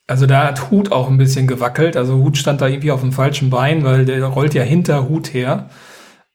also 0.07 0.25
da 0.25 0.47
hat 0.47 0.71
Hut 0.71 0.91
auch 0.91 1.09
ein 1.09 1.17
bisschen 1.17 1.47
gewackelt. 1.47 1.95
Also 1.95 2.15
Hut 2.15 2.37
stand 2.37 2.61
da 2.61 2.67
irgendwie 2.67 2.91
auf 2.91 3.01
dem 3.01 3.11
falschen 3.11 3.49
Bein, 3.49 3.83
weil 3.83 4.05
der 4.05 4.23
rollt 4.25 4.53
ja 4.53 4.63
hinter 4.63 5.07
Hut 5.07 5.33
her 5.33 5.69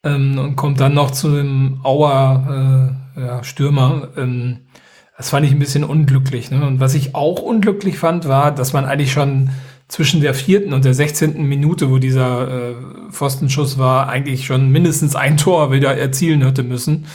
ähm, 0.05 0.39
und 0.39 0.57
kommt 0.57 0.81
dann 0.81 0.95
noch 0.95 1.11
zu 1.11 1.35
dem 1.35 1.81
Auer 1.83 2.95
äh, 3.17 3.21
ja, 3.21 3.45
Stürmer. 3.45 4.09
Ähm, 4.17 4.69
das 5.17 5.31
fand 5.31 5.45
ich 5.45 5.53
ein 5.53 5.59
bisschen 5.59 5.85
unglücklich. 5.85 6.51
Ne? 6.51 6.65
Und 6.65 6.79
was 6.79 6.95
ich 6.95 7.17
auch 7.17 7.43
unglücklich 7.43 7.99
fand, 7.99 8.29
war, 8.29 8.55
dass 8.55 8.73
man 8.73 8.85
eigentlich 8.85 9.13
schon 9.13 9.51
zwischen 9.89 10.21
der 10.21 10.35
vierten 10.35 10.75
und 10.75 10.85
der 10.85 10.95
sechzehnten 10.95 11.45
Minute, 11.45 11.91
wo 11.91 11.99
dieser 11.99 12.71
äh, 12.71 12.75
Pfostenschuss 13.11 13.79
war, 13.79 14.09
eigentlich 14.09 14.45
schon 14.45 14.71
mindestens 14.71 15.17
ein 15.17 15.39
Tor 15.39 15.73
wieder 15.73 15.97
erzielen 15.97 16.43
hätte 16.43 16.63
müssen. 16.63 17.07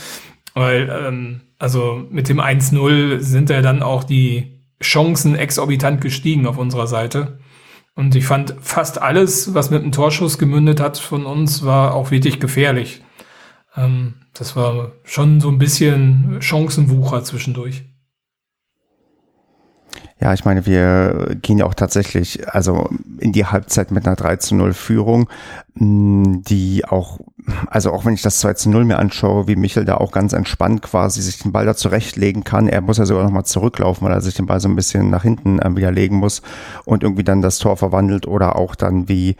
Weil, 0.55 0.89
ähm, 0.89 1.41
also 1.59 2.03
mit 2.09 2.29
dem 2.29 2.41
1-0 2.41 3.19
sind 3.19 3.49
ja 3.51 3.61
dann 3.61 3.83
auch 3.83 4.03
die 4.03 4.59
Chancen 4.81 5.35
exorbitant 5.35 6.01
gestiegen 6.01 6.47
auf 6.47 6.57
unserer 6.57 6.87
Seite. 6.87 7.39
Und 7.95 8.15
ich 8.15 8.25
fand 8.25 8.55
fast 8.59 8.99
alles, 8.99 9.53
was 9.53 9.69
mit 9.69 9.83
einem 9.83 9.91
Torschuss 9.91 10.39
gemündet 10.39 10.79
hat 10.79 10.97
von 10.97 11.25
uns, 11.25 11.63
war 11.63 11.93
auch 11.93 12.09
wirklich 12.09 12.39
gefährlich. 12.39 13.01
Ähm, 13.75 14.15
das 14.33 14.55
war 14.55 14.93
schon 15.03 15.39
so 15.39 15.49
ein 15.49 15.59
bisschen 15.59 16.37
Chancenwucher 16.41 17.23
zwischendurch. 17.23 17.83
Ja, 20.23 20.33
ich 20.33 20.45
meine, 20.45 20.65
wir 20.65 21.35
gehen 21.41 21.57
ja 21.57 21.65
auch 21.65 21.73
tatsächlich 21.73 22.47
also 22.47 22.89
in 23.19 23.33
die 23.33 23.45
Halbzeit 23.45 23.91
mit 23.91 24.07
einer 24.07 24.15
3 24.15 24.37
zu 24.37 24.55
0 24.55 24.71
Führung, 24.71 25.27
die 25.75 26.85
auch 26.85 27.19
also 27.67 27.91
auch 27.91 28.05
wenn 28.05 28.13
ich 28.13 28.21
das 28.21 28.39
2 28.39 28.53
zu 28.53 28.69
0 28.69 28.85
mir 28.85 28.99
anschaue, 28.99 29.47
wie 29.47 29.55
Michel 29.55 29.85
da 29.85 29.97
auch 29.97 30.11
ganz 30.11 30.33
entspannt 30.33 30.81
quasi 30.81 31.21
sich 31.21 31.39
den 31.39 31.51
Ball 31.51 31.65
da 31.65 31.75
zurechtlegen 31.75 32.43
kann. 32.43 32.67
Er 32.67 32.81
muss 32.81 32.97
ja 32.97 33.05
sogar 33.05 33.23
nochmal 33.23 33.45
zurücklaufen, 33.45 34.05
weil 34.05 34.13
er 34.13 34.21
sich 34.21 34.35
den 34.35 34.45
Ball 34.45 34.59
so 34.59 34.69
ein 34.69 34.75
bisschen 34.75 35.09
nach 35.09 35.23
hinten 35.23 35.59
äh, 35.59 35.75
wieder 35.75 35.91
legen 35.91 36.17
muss 36.17 36.41
und 36.85 37.03
irgendwie 37.03 37.23
dann 37.23 37.41
das 37.41 37.57
Tor 37.57 37.75
verwandelt 37.75 38.27
oder 38.27 38.55
auch 38.55 38.75
dann 38.75 39.09
wie 39.09 39.35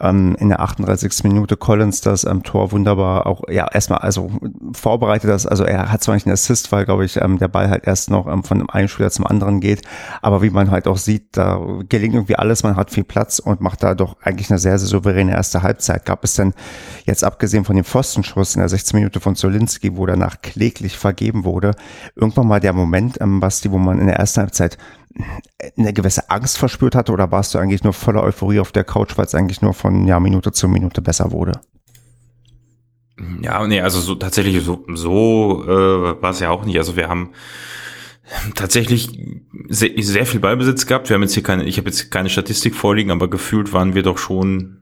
ähm, 0.00 0.36
in 0.40 0.48
der 0.48 0.60
38. 0.60 1.24
Minute 1.24 1.56
Collins 1.56 2.00
das 2.00 2.24
ähm, 2.24 2.42
Tor 2.42 2.72
wunderbar 2.72 3.26
auch, 3.26 3.42
ja, 3.48 3.68
erstmal 3.70 3.98
also 3.98 4.30
vorbereitet 4.72 5.30
das, 5.30 5.46
also 5.46 5.64
er 5.64 5.92
hat 5.92 6.02
zwar 6.02 6.14
nicht 6.14 6.26
einen 6.26 6.32
Assist, 6.32 6.72
weil 6.72 6.84
glaube 6.84 7.04
ich 7.04 7.20
ähm, 7.20 7.38
der 7.38 7.48
Ball 7.48 7.70
halt 7.70 7.86
erst 7.86 8.10
noch 8.10 8.26
ähm, 8.26 8.42
von 8.42 8.68
einem 8.68 8.88
Spieler 8.88 9.10
zum 9.10 9.26
anderen 9.26 9.60
geht, 9.60 9.82
aber 10.24 10.40
wie 10.40 10.48
man 10.48 10.70
halt 10.70 10.88
auch 10.88 10.96
sieht, 10.96 11.36
da 11.36 11.60
gelingt 11.86 12.14
irgendwie 12.14 12.36
alles, 12.36 12.62
man 12.62 12.76
hat 12.76 12.90
viel 12.90 13.04
Platz 13.04 13.40
und 13.40 13.60
macht 13.60 13.82
da 13.82 13.94
doch 13.94 14.16
eigentlich 14.22 14.48
eine 14.48 14.58
sehr, 14.58 14.78
sehr 14.78 14.88
souveräne 14.88 15.32
erste 15.32 15.62
Halbzeit. 15.62 16.06
Gab 16.06 16.24
es 16.24 16.32
denn 16.32 16.54
jetzt 17.04 17.22
abgesehen 17.22 17.66
von 17.66 17.76
dem 17.76 17.84
Pfostenschuss 17.84 18.54
in 18.54 18.60
der 18.60 18.70
16 18.70 18.98
Minute 18.98 19.20
von 19.20 19.36
Zolinski, 19.36 19.98
wo 19.98 20.06
danach 20.06 20.40
kläglich 20.40 20.96
vergeben 20.96 21.44
wurde, 21.44 21.72
irgendwann 22.16 22.46
mal 22.46 22.58
der 22.58 22.72
Moment, 22.72 23.20
ähm, 23.20 23.40
Basti, 23.40 23.70
wo 23.70 23.76
man 23.76 23.98
in 23.98 24.06
der 24.06 24.16
ersten 24.16 24.40
Halbzeit 24.40 24.78
eine 25.76 25.92
gewisse 25.92 26.30
Angst 26.30 26.56
verspürt 26.56 26.94
hatte 26.94 27.12
oder 27.12 27.30
warst 27.30 27.52
du 27.52 27.58
eigentlich 27.58 27.84
nur 27.84 27.92
voller 27.92 28.22
Euphorie 28.22 28.60
auf 28.60 28.72
der 28.72 28.84
Couch, 28.84 29.18
weil 29.18 29.26
es 29.26 29.34
eigentlich 29.34 29.60
nur 29.60 29.74
von 29.74 30.06
ja, 30.06 30.18
Minute 30.20 30.52
zu 30.52 30.68
Minute 30.68 31.02
besser 31.02 31.32
wurde? 31.32 31.60
Ja, 33.42 33.66
nee, 33.66 33.82
also 33.82 34.00
so 34.00 34.14
tatsächlich 34.14 34.64
so, 34.64 34.86
so 34.94 35.64
äh, 35.64 36.22
war 36.22 36.30
es 36.30 36.40
ja 36.40 36.48
auch 36.48 36.64
nicht. 36.64 36.78
Also 36.78 36.96
wir 36.96 37.10
haben 37.10 37.32
tatsächlich 38.54 39.18
sehr, 39.68 39.90
sehr 39.96 40.26
viel 40.26 40.40
Ballbesitz 40.40 40.86
gehabt. 40.86 41.08
Wir 41.08 41.14
haben 41.14 41.22
jetzt 41.22 41.34
hier 41.34 41.42
keine, 41.42 41.64
ich 41.64 41.78
habe 41.78 41.88
jetzt 41.88 42.10
keine 42.10 42.30
Statistik 42.30 42.74
vorliegen, 42.74 43.10
aber 43.10 43.28
gefühlt 43.28 43.72
waren 43.72 43.94
wir 43.94 44.02
doch 44.02 44.18
schon 44.18 44.80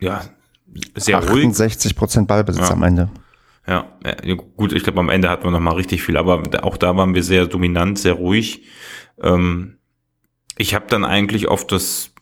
ja 0.00 0.22
sehr 0.94 1.18
68 1.18 1.96
Prozent 1.96 2.28
Ballbesitz 2.28 2.68
ja. 2.68 2.74
am 2.74 2.82
Ende. 2.82 3.10
Ja, 3.66 3.86
gut, 4.56 4.72
ich 4.72 4.82
glaube, 4.82 5.00
am 5.00 5.10
Ende 5.10 5.28
hatten 5.28 5.44
wir 5.44 5.50
noch 5.50 5.60
mal 5.60 5.74
richtig 5.74 6.02
viel, 6.02 6.16
aber 6.16 6.42
auch 6.64 6.78
da 6.78 6.96
waren 6.96 7.14
wir 7.14 7.22
sehr 7.22 7.44
dominant, 7.44 7.98
sehr 7.98 8.14
ruhig. 8.14 8.62
Ähm, 9.20 9.76
ich 10.56 10.74
habe 10.74 10.86
dann 10.88 11.04
eigentlich 11.04 11.48
auf 11.48 11.66
das 11.66 12.12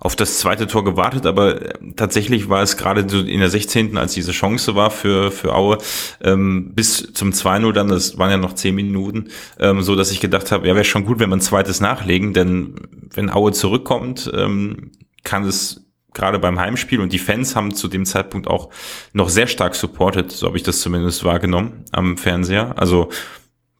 auf 0.00 0.16
das 0.16 0.38
zweite 0.38 0.66
Tor 0.66 0.82
gewartet, 0.82 1.26
aber 1.26 1.62
äh, 1.62 1.74
tatsächlich 1.94 2.48
war 2.48 2.62
es 2.62 2.76
gerade 2.78 3.08
so 3.08 3.20
in 3.20 3.38
der 3.38 3.50
16., 3.50 3.98
als 3.98 4.14
diese 4.14 4.32
Chance 4.32 4.74
war 4.74 4.90
für, 4.90 5.30
für 5.30 5.54
Aue, 5.54 5.78
ähm, 6.22 6.72
bis 6.74 7.12
zum 7.12 7.30
2-0 7.30 7.72
dann, 7.72 7.88
das 7.88 8.18
waren 8.18 8.30
ja 8.30 8.38
noch 8.38 8.54
10 8.54 8.74
Minuten, 8.74 9.28
ähm, 9.58 9.82
so 9.82 9.94
dass 9.94 10.10
ich 10.10 10.20
gedacht 10.20 10.50
habe, 10.50 10.66
ja, 10.66 10.74
wäre 10.74 10.84
schon 10.84 11.04
gut, 11.04 11.18
wenn 11.18 11.28
man 11.28 11.38
ein 11.38 11.42
zweites 11.42 11.80
nachlegen, 11.80 12.32
denn 12.32 12.74
wenn 13.12 13.30
Aue 13.30 13.52
zurückkommt, 13.52 14.30
ähm, 14.34 14.92
kann 15.22 15.44
es 15.44 15.86
gerade 16.14 16.38
beim 16.38 16.58
Heimspiel 16.58 17.00
und 17.00 17.12
die 17.12 17.18
Fans 17.18 17.54
haben 17.54 17.74
zu 17.74 17.86
dem 17.86 18.04
Zeitpunkt 18.04 18.48
auch 18.48 18.70
noch 19.12 19.28
sehr 19.28 19.46
stark 19.46 19.74
supportet, 19.74 20.32
so 20.32 20.46
habe 20.46 20.56
ich 20.56 20.62
das 20.62 20.80
zumindest 20.80 21.24
wahrgenommen 21.24 21.84
am 21.92 22.16
Fernseher. 22.16 22.78
Also 22.78 23.10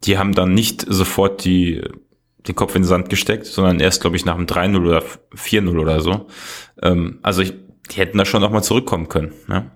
die 0.05 0.19
haben 0.19 0.35
dann 0.35 0.55
nicht 0.55 0.85
sofort 0.87 1.45
die, 1.45 1.83
den 2.47 2.55
Kopf 2.55 2.75
in 2.75 2.83
den 2.83 2.89
Sand 2.89 3.11
gesteckt, 3.11 3.47
sondern 3.47 3.81
erst, 3.81 4.01
glaube 4.01 4.17
ich, 4.17 4.25
nach 4.25 4.37
dem 4.37 4.47
3-0 4.47 4.81
oder 4.81 5.03
4-0 5.35 5.79
oder 5.79 6.01
so. 6.01 6.27
Ähm, 6.83 7.19
also 7.23 7.43
ich, 7.43 7.55
die 7.91 7.97
hätten 7.97 8.19
da 8.19 8.25
schon 8.25 8.41
noch 8.41 8.51
mal 8.51 8.63
zurückkommen 8.63 9.09
können. 9.09 9.33
Ne? 9.47 9.71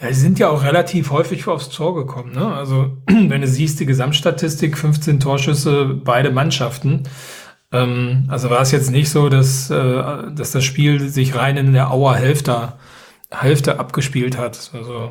Ja, 0.00 0.08
sie 0.08 0.20
sind 0.20 0.38
ja 0.38 0.48
auch 0.48 0.62
relativ 0.62 1.10
häufig 1.10 1.46
aufs 1.48 1.70
Tor 1.70 1.94
gekommen. 1.94 2.32
Ne? 2.34 2.46
Also 2.46 2.98
wenn 3.06 3.40
du 3.40 3.46
siehst, 3.46 3.80
die 3.80 3.86
Gesamtstatistik, 3.86 4.78
15 4.78 5.20
Torschüsse, 5.20 5.86
beide 6.04 6.30
Mannschaften. 6.30 7.04
Ähm, 7.72 8.24
also 8.28 8.50
war 8.50 8.60
es 8.60 8.70
jetzt 8.70 8.90
nicht 8.90 9.10
so, 9.10 9.28
dass, 9.28 9.70
äh, 9.70 9.74
dass 10.32 10.52
das 10.52 10.64
Spiel 10.64 11.08
sich 11.08 11.34
rein 11.34 11.56
in 11.56 11.72
der 11.72 11.90
Auer 11.90 12.14
Hälfte, 12.14 12.74
Hälfte 13.30 13.78
abgespielt 13.78 14.38
hat. 14.38 14.70
Also 14.72 15.10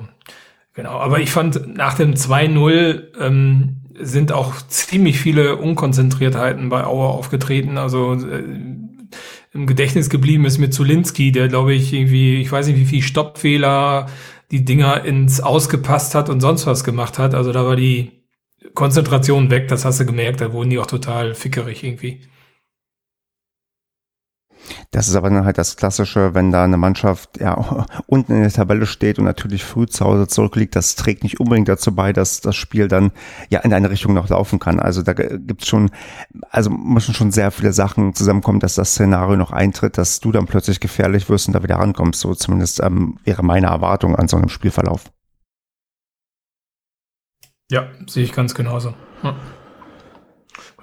genau. 0.73 0.99
Aber 0.99 1.19
ich 1.19 1.31
fand 1.31 1.75
nach 1.75 1.95
dem 1.95 2.13
2-0 2.13 3.17
ähm, 3.19 3.78
sind 3.99 4.31
auch 4.31 4.55
ziemlich 4.67 5.19
viele 5.19 5.57
Unkonzentriertheiten 5.57 6.69
bei 6.69 6.85
Auer 6.85 7.09
aufgetreten. 7.09 7.77
Also 7.77 8.13
äh, 8.13 8.43
im 9.51 9.65
Gedächtnis 9.65 10.09
geblieben 10.09 10.45
ist 10.45 10.57
mit 10.57 10.73
Zulinski, 10.73 11.31
der 11.31 11.47
glaube 11.47 11.73
ich 11.73 11.93
irgendwie, 11.93 12.41
ich 12.41 12.51
weiß 12.51 12.67
nicht 12.67 12.79
wie 12.79 12.85
viel 12.85 13.01
Stoppfehler, 13.01 14.07
die 14.51 14.65
Dinger 14.65 15.03
ins 15.03 15.41
Ausgepasst 15.41 16.15
hat 16.15 16.29
und 16.29 16.39
sonst 16.41 16.65
was 16.65 16.83
gemacht 16.83 17.19
hat. 17.19 17.33
Also 17.33 17.51
da 17.51 17.65
war 17.65 17.75
die 17.75 18.11
Konzentration 18.73 19.49
weg, 19.49 19.67
das 19.67 19.85
hast 19.85 19.99
du 19.99 20.05
gemerkt, 20.05 20.41
da 20.41 20.53
wurden 20.53 20.69
die 20.69 20.79
auch 20.79 20.87
total 20.87 21.33
fickerig 21.33 21.83
irgendwie. 21.83 22.21
Das 24.91 25.07
ist 25.07 25.15
aber 25.15 25.29
dann 25.29 25.45
halt 25.45 25.57
das 25.57 25.77
Klassische, 25.77 26.33
wenn 26.33 26.51
da 26.51 26.63
eine 26.63 26.77
Mannschaft 26.77 27.39
ja 27.39 27.53
unten 28.07 28.33
in 28.33 28.41
der 28.41 28.51
Tabelle 28.51 28.85
steht 28.85 29.19
und 29.19 29.25
natürlich 29.25 29.63
früh 29.63 29.85
zu 29.85 30.05
Hause 30.05 30.27
zurückliegt, 30.27 30.75
das 30.75 30.95
trägt 30.95 31.23
nicht 31.23 31.39
unbedingt 31.39 31.67
dazu 31.67 31.93
bei, 31.93 32.13
dass 32.13 32.41
das 32.41 32.55
Spiel 32.55 32.87
dann 32.87 33.11
ja 33.49 33.59
in 33.59 33.73
eine 33.73 33.89
Richtung 33.89 34.13
noch 34.13 34.29
laufen 34.29 34.59
kann. 34.59 34.79
Also 34.79 35.01
da 35.01 35.13
gibt's 35.13 35.67
schon, 35.67 35.91
also 36.49 36.69
müssen 36.69 37.13
schon 37.13 37.31
sehr 37.31 37.51
viele 37.51 37.73
Sachen 37.73 38.13
zusammenkommen, 38.13 38.59
dass 38.59 38.75
das 38.75 38.91
Szenario 38.91 39.35
noch 39.35 39.51
eintritt, 39.51 39.97
dass 39.97 40.19
du 40.19 40.31
dann 40.31 40.45
plötzlich 40.45 40.79
gefährlich 40.79 41.29
wirst 41.29 41.47
und 41.47 41.53
da 41.53 41.63
wieder 41.63 41.75
rankommst. 41.75 42.19
So 42.19 42.35
zumindest 42.35 42.81
ähm, 42.81 43.17
wäre 43.23 43.43
meine 43.43 43.67
Erwartung 43.67 44.15
an 44.15 44.27
so 44.27 44.37
einem 44.37 44.49
Spielverlauf. 44.49 45.11
Ja, 47.71 47.87
sehe 48.07 48.23
ich 48.23 48.33
ganz 48.33 48.55
genauso. 48.55 48.93
Ja. 49.23 49.35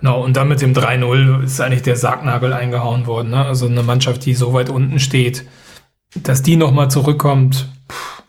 Genau, 0.00 0.22
und 0.22 0.36
dann 0.36 0.48
mit 0.48 0.60
dem 0.60 0.74
3-0 0.74 1.44
ist 1.44 1.60
eigentlich 1.60 1.82
der 1.82 1.96
Sargnagel 1.96 2.52
eingehauen 2.52 3.06
worden. 3.06 3.30
Ne? 3.30 3.44
Also 3.44 3.66
eine 3.66 3.82
Mannschaft, 3.82 4.24
die 4.26 4.34
so 4.34 4.52
weit 4.52 4.68
unten 4.68 4.98
steht, 4.98 5.46
dass 6.14 6.42
die 6.42 6.56
nochmal 6.56 6.90
zurückkommt. 6.90 7.68
Pff, 7.90 8.22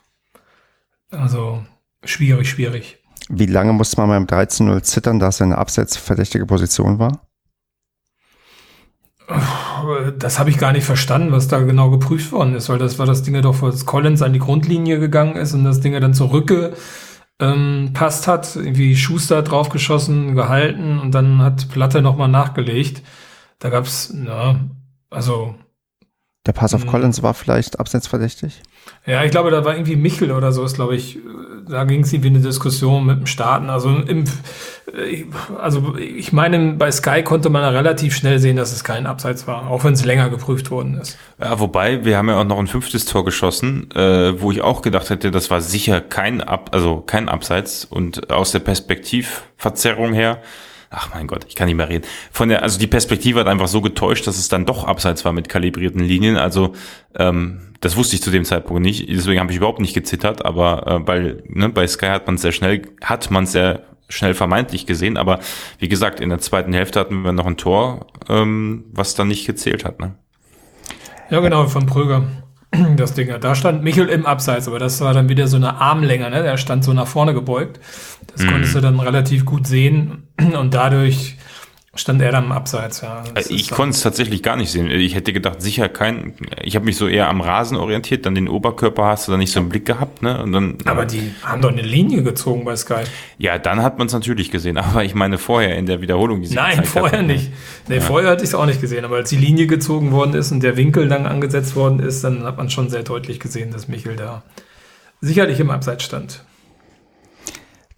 also 1.12 1.63
schwierig, 2.03 2.49
schwierig. 2.49 2.99
Wie 3.30 3.45
lange 3.45 3.73
musste 3.73 3.97
man 3.97 4.10
beim 4.10 4.25
13-0 4.25 4.82
zittern, 4.84 5.19
dass 5.19 5.41
er 5.41 5.47
eine 5.47 5.58
abseitsverdächtige 5.58 6.45
Position 6.45 6.99
war? 6.99 7.27
Das 10.19 10.39
habe 10.39 10.49
ich 10.49 10.58
gar 10.58 10.71
nicht 10.71 10.86
verstanden, 10.86 11.34
was 11.34 11.49
da 11.49 11.60
genau 11.60 11.89
geprüft 11.89 12.32
worden 12.32 12.56
ist, 12.56 12.69
weil 12.69 12.77
das 12.77 12.97
war 12.97 13.06
das 13.06 13.23
Ding 13.23 13.39
doch, 13.41 13.62
als 13.62 13.86
Collins 13.86 14.21
an 14.21 14.32
die 14.32 14.39
Grundlinie 14.39 14.99
gegangen 14.99 15.36
ist 15.36 15.53
und 15.53 15.65
das 15.65 15.82
Ding 15.82 15.99
dann 15.99 16.13
zurückge 16.13 16.73
ähm, 17.39 17.91
passt 17.93 18.28
hat, 18.28 18.56
irgendwie 18.56 18.95
Schuster 18.95 19.43
draufgeschossen, 19.43 20.36
gehalten 20.36 21.00
und 21.00 21.12
dann 21.12 21.41
hat 21.41 21.69
Platte 21.69 22.02
nochmal 22.02 22.30
nachgelegt. 22.30 23.04
Da 23.60 23.69
gab's, 23.69 24.12
na, 24.13 24.60
also. 25.10 25.56
Der 26.45 26.54
Pass 26.54 26.73
auf 26.73 26.84
hm. 26.84 26.89
Collins 26.89 27.21
war 27.21 27.34
vielleicht 27.34 27.80
abseitsverdächtig? 27.80 28.62
Ja, 29.06 29.23
ich 29.23 29.32
glaube, 29.32 29.52
da 29.52 29.63
war 29.63 29.73
irgendwie 29.73 29.95
Michel 29.95 30.32
oder 30.32 30.52
so, 30.52 30.63
ist 30.63 30.76
glaube 30.76 30.95
ich, 30.95 31.17
da 31.69 31.84
ging 31.86 32.02
es 32.02 32.13
irgendwie 32.13 32.30
eine 32.30 32.39
Diskussion 32.39 33.06
mit 33.06 33.19
dem 33.19 33.26
Staaten. 33.26 33.69
Also 33.69 33.89
im, 33.89 34.26
also 35.58 35.95
ich 35.97 36.34
meine, 36.34 36.73
bei 36.73 36.91
Sky 36.91 37.23
konnte 37.23 37.50
man 37.50 37.63
relativ 37.73 38.15
schnell 38.15 38.39
sehen, 38.39 38.58
dass 38.58 38.71
es 38.71 38.84
kein 38.84 39.06
Abseits 39.06 39.47
war, 39.47 39.69
auch 39.69 39.84
wenn 39.84 39.93
es 39.93 40.06
länger 40.06 40.30
geprüft 40.30 40.71
worden 40.71 41.00
ist. 41.00 41.17
Ja, 41.41 41.60
wobei, 41.60 42.06
wir 42.06 42.17
haben 42.17 42.30
ja 42.30 42.39
auch 42.39 42.45
noch 42.45 42.60
ein 42.60 42.67
fünftes 42.67 43.06
Tor 43.06 43.26
geschossen, 43.26 43.89
äh, 43.91 44.41
wo 44.41 44.52
ich 44.52 44.62
auch 44.62 44.82
gedacht 44.82 45.10
hätte, 45.10 45.32
das 45.32 45.50
war 45.52 45.62
sicher 45.62 46.02
kein 46.02 46.41
Ab, 46.41 46.69
also 46.73 47.02
kein 47.02 47.30
Abseits 47.30 47.86
und 47.86 48.32
aus 48.32 48.52
der 48.52 48.60
Perspektivverzerrung 48.60 50.13
her 50.13 50.41
ach 50.89 51.13
mein 51.13 51.28
Gott, 51.28 51.45
ich 51.47 51.56
kann 51.56 51.67
nicht 51.67 51.76
mehr 51.76 51.89
reden. 51.89 52.06
Von 52.32 52.50
der, 52.50 52.63
also 52.63 52.80
die 52.80 52.88
Perspektive 52.88 53.39
hat 53.39 53.47
einfach 53.47 53.67
so 53.67 53.82
getäuscht, 53.82 54.28
dass 54.28 54.38
es 54.38 54.47
dann 54.47 54.65
doch 54.65 54.86
abseits 54.86 55.26
war 55.26 55.34
mit 55.34 55.50
kalibrierten 55.50 56.02
Linien. 56.02 56.38
Also 56.38 56.73
ähm, 57.15 57.73
das 57.82 57.95
wusste 57.95 58.15
ich 58.15 58.21
zu 58.21 58.32
dem 58.32 58.45
Zeitpunkt 58.45 58.82
nicht. 58.82 59.08
Deswegen 59.10 59.39
habe 59.39 59.52
ich 59.52 59.58
überhaupt 59.58 59.80
nicht 59.80 59.93
gezittert. 59.93 60.45
Aber 60.45 60.88
äh, 60.88 61.08
weil 61.08 61.43
ne, 61.47 61.69
bei 61.69 61.88
Sky 61.88 62.08
hat 62.08 62.28
man 62.28 62.38
sehr 62.38 62.52
schnell, 62.52 62.82
hat 63.04 63.30
man 63.32 63.45
sehr 63.45 63.84
schnell 64.10 64.34
vermeintlich 64.34 64.86
gesehen. 64.86 65.17
Aber 65.17 65.39
wie 65.80 65.89
gesagt, 65.89 66.19
in 66.19 66.30
der 66.30 66.39
zweiten 66.39 66.73
Hälfte 66.73 67.00
hatten 67.00 67.23
wir 67.23 67.34
noch 67.34 67.45
ein 67.45 67.58
Tor, 67.58 68.08
ähm, 68.30 68.86
was 68.91 69.15
dann 69.15 69.28
nicht 69.28 69.45
gezählt 69.45 69.86
hat. 69.86 70.00
Ne? 70.00 70.15
Ja, 71.30 71.41
genau, 71.41 71.67
von 71.67 71.86
Pröger. 71.86 72.23
Das 72.95 73.13
Ding. 73.13 73.34
Da 73.39 73.56
stand 73.56 73.84
Michel 73.84 74.08
im 74.08 74.25
Abseits, 74.25 74.67
aber 74.67 74.80
das 74.80 74.99
war 75.01 75.13
dann 75.13 75.30
wieder 75.30 75.47
so 75.47 75.58
eine 75.58 75.75
Armlänge, 75.75 76.30
ne? 76.30 76.43
Der 76.43 76.58
stand 76.58 76.84
so 76.84 76.93
nach 76.93 77.08
vorne 77.08 77.34
gebeugt. 77.34 77.80
Das 78.34 78.45
mm. 78.45 78.49
konntest 78.49 78.75
du 78.75 78.82
dann 78.82 78.99
relativ 78.99 79.45
gut 79.45 79.67
sehen 79.67 80.27
und 80.60 80.73
dadurch 80.73 81.38
stand 81.97 82.21
er 82.21 82.31
dann 82.31 82.45
im 82.45 82.51
Abseits, 82.51 83.01
ja. 83.01 83.23
Das 83.33 83.49
ich 83.49 83.69
konnte 83.69 83.95
es 83.95 84.01
tatsächlich 84.01 84.43
gar 84.43 84.55
nicht 84.55 84.71
sehen. 84.71 84.89
Ich 84.89 85.15
hätte 85.15 85.33
gedacht, 85.33 85.62
sicher 85.62 85.89
kein. 85.89 86.33
Ich 86.63 86.75
habe 86.75 86.86
mich 86.86 86.97
so 86.97 87.07
eher 87.07 87.27
am 87.29 87.41
Rasen 87.41 87.77
orientiert, 87.77 88.25
dann 88.25 88.36
den 88.36 88.47
Oberkörper 88.47 89.05
hast 89.05 89.27
du 89.27 89.31
dann 89.31 89.39
nicht 89.39 89.51
so 89.51 89.60
im 89.60 89.69
Blick 89.69 89.86
gehabt, 89.86 90.21
ne? 90.21 90.41
Und 90.41 90.51
dann, 90.51 90.77
aber 90.86 91.05
die 91.05 91.33
haben 91.43 91.62
doch 91.62 91.71
eine 91.71 91.81
Linie 91.81 92.23
gezogen 92.23 92.63
bei 92.65 92.75
Sky. 92.75 93.03
Ja, 93.38 93.57
dann 93.57 93.81
hat 93.81 93.97
man 93.97 94.07
es 94.07 94.13
natürlich 94.13 94.51
gesehen. 94.51 94.77
Aber 94.88 95.03
ich 95.03 95.15
meine 95.15 95.38
vorher 95.38 95.75
in 95.77 95.86
der 95.86 96.01
Wiederholung, 96.01 96.41
die 96.41 96.47
sie 96.47 96.55
Nein, 96.55 96.86
vorher 96.86 97.19
hatten, 97.19 97.27
nicht. 97.27 97.51
Nee, 97.88 97.95
ja. 97.95 98.01
vorher 98.01 98.31
hatte 98.31 98.43
ich 98.43 98.49
es 98.49 98.55
auch 98.55 98.65
nicht 98.65 98.81
gesehen. 98.81 99.05
Aber 99.05 99.17
als 99.17 99.29
die 99.29 99.38
Linie 99.38 99.67
gezogen 99.67 100.12
worden 100.12 100.33
ist 100.33 100.51
und 100.51 100.62
der 100.62 100.77
Winkel 100.77 101.07
dann 101.07 101.25
angesetzt 101.25 101.75
worden 101.75 101.99
ist, 101.99 102.23
dann 102.23 102.43
hat 102.43 102.57
man 102.57 102.69
schon 102.69 102.89
sehr 102.89 103.03
deutlich 103.03 103.39
gesehen, 103.39 103.71
dass 103.71 103.88
Michel 103.88 104.15
da 104.15 104.43
sicherlich 105.21 105.60
im 105.60 105.69
Abseits 105.69 106.03
stand. 106.03 106.43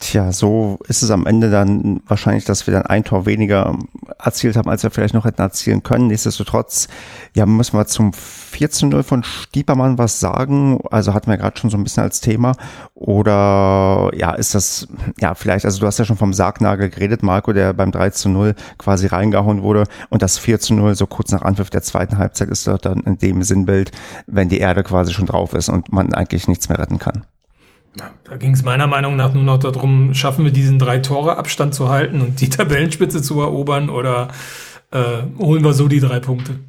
Tja, 0.01 0.31
so 0.31 0.79
ist 0.88 1.03
es 1.03 1.12
am 1.12 1.25
Ende 1.25 1.51
dann 1.51 1.99
wahrscheinlich, 2.07 2.45
dass 2.45 2.65
wir 2.65 2.73
dann 2.73 2.85
ein 2.85 3.03
Tor 3.03 3.25
weniger 3.25 3.77
erzielt 4.17 4.55
haben, 4.55 4.69
als 4.69 4.81
wir 4.81 4.91
vielleicht 4.91 5.13
noch 5.13 5.25
hätten 5.25 5.41
erzielen 5.41 5.83
können. 5.83 6.07
Nichtsdestotrotz, 6.07 6.88
ja, 7.35 7.45
müssen 7.45 7.77
wir 7.77 7.85
zum 7.85 8.12
14-0 8.12 9.03
von 9.03 9.23
Stiepermann 9.25 9.97
was 9.97 10.21
sagen. 10.21 10.79
Also 10.89 11.13
hatten 11.13 11.29
wir 11.29 11.35
gerade 11.35 11.59
schon 11.59 11.69
so 11.69 11.77
ein 11.77 11.83
bisschen 11.83 12.03
als 12.03 12.21
Thema. 12.21 12.53
Oder 12.95 14.12
ja, 14.15 14.31
ist 14.35 14.55
das, 14.55 14.88
ja, 15.19 15.35
vielleicht, 15.35 15.65
also 15.65 15.81
du 15.81 15.85
hast 15.85 15.99
ja 15.99 16.05
schon 16.05 16.17
vom 16.17 16.33
Sargnagel 16.33 16.89
geredet, 16.89 17.21
Marco, 17.21 17.51
der 17.51 17.73
beim 17.73 17.91
3 17.91 18.12
0 18.29 18.55
quasi 18.77 19.07
reingehauen 19.07 19.63
wurde. 19.63 19.83
Und 20.09 20.21
das 20.21 20.38
4 20.38 20.59
0 20.69 20.95
so 20.95 21.07
kurz 21.07 21.31
nach 21.33 21.41
Anpfiff 21.41 21.71
der 21.71 21.83
zweiten 21.83 22.17
Halbzeit 22.17 22.47
ist 22.47 22.65
dort 22.65 22.85
dann 22.85 23.01
in 23.01 23.17
dem 23.17 23.43
Sinnbild, 23.43 23.91
wenn 24.27 24.47
die 24.47 24.59
Erde 24.59 24.81
quasi 24.83 25.12
schon 25.12 25.25
drauf 25.25 25.53
ist 25.53 25.67
und 25.67 25.91
man 25.91 26.13
eigentlich 26.13 26.47
nichts 26.47 26.69
mehr 26.69 26.79
retten 26.79 26.99
kann. 26.99 27.25
Da 27.95 28.38
ging 28.38 28.54
es 28.54 28.63
meiner 28.63 28.88
Meinung 28.88 29.15
nach 29.15 29.34
nur 29.34 29.43
noch 29.43 29.58
darum, 29.58 30.13
schaffen 30.13 30.45
wir 30.45 30.52
diesen 30.52 30.80
drei 30.80 30.99
Tore 30.99 31.38
Abstand 31.38 31.73
zu 31.73 31.89
halten 31.89 32.21
und 32.21 32.39
die 32.41 32.49
Tabellenspitze 32.49 33.21
zu 33.21 33.41
erobern 33.41 33.89
oder 33.89 34.30
äh, 34.91 35.23
holen 35.38 35.63
wir 35.63 35.73
so 35.73 35.88
die 35.88 35.99
drei 35.99 36.19
Punkte? 36.19 36.60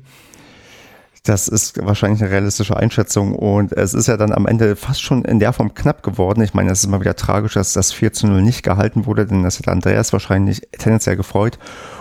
Das 1.24 1.48
ist 1.48 1.84
wahrscheinlich 1.84 2.22
eine 2.22 2.30
realistische 2.30 2.76
Einschätzung 2.76 3.34
und 3.34 3.72
es 3.72 3.92
ist 3.92 4.08
ja 4.08 4.16
dann 4.16 4.32
am 4.32 4.46
Ende 4.46 4.74
fast 4.74 5.02
schon 5.02 5.22
in 5.26 5.38
der 5.38 5.52
Form 5.52 5.74
knapp 5.74 6.02
geworden. 6.02 6.42
Ich 6.42 6.54
meine, 6.54 6.70
es 6.70 6.80
ist 6.80 6.86
mal 6.86 7.00
wieder 7.00 7.14
tragisch, 7.14 7.54
dass 7.54 7.74
das 7.74 7.92
4 7.92 8.14
zu 8.14 8.26
0 8.26 8.40
nicht 8.40 8.62
gehalten 8.62 9.04
wurde, 9.04 9.26
denn 9.26 9.42
das 9.42 9.58
hat 9.58 9.68
Andreas 9.68 10.14
wahrscheinlich 10.14 10.62
tendenziell 10.78 11.16
gefreut 11.16 11.58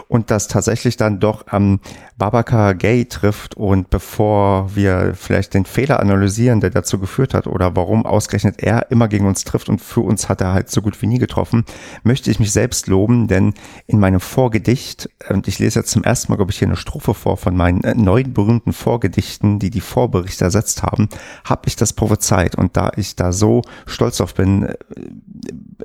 und 0.10 0.32
das 0.32 0.48
tatsächlich 0.48 0.98
dann 0.98 1.20
doch 1.20 1.46
am 1.48 1.80
Babakar 2.18 2.74
Gay 2.74 3.06
trifft 3.06 3.56
und 3.56 3.92
bevor 3.92 4.76
wir 4.76 5.14
vielleicht 5.14 5.54
den 5.54 5.66
Fehler 5.66 6.00
analysieren, 6.00 6.62
der 6.62 6.72
dazu 6.72 6.98
geführt 6.98 7.36
hat 7.36 7.46
oder 7.46 7.76
warum 7.76 8.08
ausgerechnet 8.08 8.56
er 8.58 8.90
immer 8.90 9.08
gegen 9.08 9.28
uns 9.28 9.44
trifft 9.44 9.70
und 9.70 9.80
für 9.80 10.02
uns 10.02 10.28
hat 10.28 10.42
er 10.42 10.52
halt 10.52 10.72
so 10.72 10.82
gut 10.82 11.00
wie 11.02 11.06
nie 11.06 11.20
getroffen, 11.20 11.64
möchte 12.04 12.32
ich 12.32 12.40
mich 12.40 12.52
selbst 12.52 12.88
loben, 12.88 13.28
denn 13.28 13.54
in 13.86 14.00
meinem 14.00 14.20
Vorgedicht, 14.20 15.10
und 15.30 15.48
ich 15.48 15.60
lese 15.60 15.80
jetzt 15.80 15.92
zum 15.92 16.04
ersten 16.04 16.32
Mal, 16.32 16.38
glaube 16.38 16.52
ich, 16.52 16.58
hier 16.58 16.68
eine 16.68 16.76
Strophe 16.76 17.14
vor 17.14 17.38
von 17.38 17.56
meinen 17.56 17.84
äh, 17.84 17.94
neuen 17.94 18.34
berühmten 18.34 18.74
Vorgedichten, 18.74 19.60
die 19.60 19.70
die 19.70 19.80
Vorberichte 19.80 20.44
ersetzt 20.44 20.82
haben, 20.82 21.08
habe 21.46 21.68
ich 21.68 21.76
das 21.76 21.94
prophezeit 21.94 22.56
und 22.56 22.76
da 22.76 22.92
ich 22.96 23.16
da 23.16 23.32
so 23.32 23.62
stolz 23.86 24.18
drauf 24.18 24.34
bin, 24.34 24.64
äh, 24.64 24.76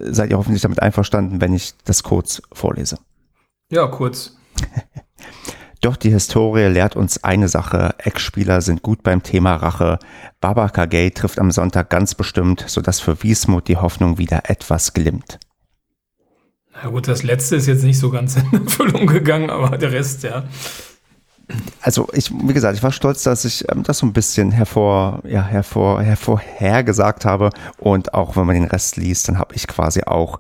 seid 0.01 0.31
ihr 0.31 0.39
hoffentlich 0.39 0.63
damit 0.63 0.81
einverstanden, 0.81 1.43
wenn 1.43 1.53
ich 1.53 1.75
das 1.85 2.03
kurz 2.03 2.41
vorlese. 2.55 2.97
Ja, 3.71 3.87
kurz. 3.87 4.37
Doch 5.81 5.97
die 5.97 6.11
Historie 6.11 6.69
lehrt 6.69 6.97
uns 6.97 7.23
eine 7.25 7.49
Sache. 7.49 7.95
Ex-Spieler 7.99 8.63
sind 8.63 8.83
gut 8.83 9.03
beim 9.03 9.23
Thema 9.23 9.57
Rache. 9.57 9.99
Baba 10.41 10.69
Kagey 10.69 11.11
trifft 11.11 11.39
am 11.39 11.51
Sonntag 11.51 11.91
ganz 11.91 12.15
bestimmt, 12.15 12.65
sodass 12.67 13.01
für 13.01 13.23
Wiesmut 13.23 13.69
die 13.69 13.77
Hoffnung 13.77 14.17
wieder 14.17 14.49
etwas 14.49 14.95
glimmt. 14.95 15.39
Na 16.73 16.89
gut, 16.89 17.07
das 17.07 17.23
letzte 17.23 17.57
ist 17.57 17.67
jetzt 17.67 17.85
nicht 17.85 17.99
so 17.99 18.11
ganz 18.11 18.37
in 18.53 18.65
Erfüllung 18.65 19.07
gegangen, 19.07 19.51
aber 19.51 19.77
der 19.77 19.93
Rest, 19.93 20.23
ja. 20.23 20.45
Also 21.83 22.09
ich, 22.15 22.31
wie 22.33 22.55
gesagt, 22.55 22.77
ich 22.77 22.83
war 22.83 22.93
stolz, 22.93 23.23
dass 23.23 23.45
ich 23.45 23.71
ähm, 23.71 23.83
das 23.83 23.99
so 23.99 24.07
ein 24.07 24.15
bisschen 24.15 24.51
hervor, 24.51 25.21
ja, 25.25 25.43
hervor, 25.43 26.03
hervorhergesagt 26.03 27.27
habe. 27.27 27.51
Und 27.79 28.15
auch 28.15 28.37
wenn 28.37 28.47
man 28.47 28.55
den 28.55 28.65
Rest 28.65 28.97
liest, 28.97 29.29
dann 29.29 29.39
habe 29.39 29.55
ich 29.55 29.67
quasi 29.67 30.03
auch 30.05 30.39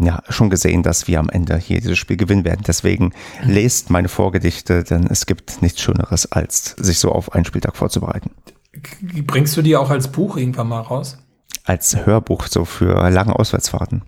ja, 0.00 0.22
schon 0.28 0.50
gesehen, 0.50 0.82
dass 0.82 1.08
wir 1.08 1.18
am 1.18 1.28
Ende 1.28 1.56
hier 1.56 1.80
dieses 1.80 1.98
Spiel 1.98 2.16
gewinnen 2.16 2.44
werden. 2.44 2.62
Deswegen 2.66 3.12
lest 3.42 3.90
meine 3.90 4.08
Vorgedichte, 4.08 4.84
denn 4.84 5.06
es 5.06 5.26
gibt 5.26 5.62
nichts 5.62 5.80
Schöneres, 5.80 6.30
als 6.30 6.76
sich 6.78 6.98
so 6.98 7.12
auf 7.12 7.32
einen 7.32 7.44
Spieltag 7.44 7.76
vorzubereiten. 7.76 8.30
Bringst 9.26 9.56
du 9.56 9.62
die 9.62 9.76
auch 9.76 9.90
als 9.90 10.08
Buch 10.08 10.36
irgendwann 10.36 10.68
mal 10.68 10.80
raus? 10.80 11.18
als 11.64 12.06
Hörbuch 12.06 12.46
so 12.46 12.64
für 12.64 13.08
lange 13.10 13.38
Auswärtsfahrten. 13.38 14.02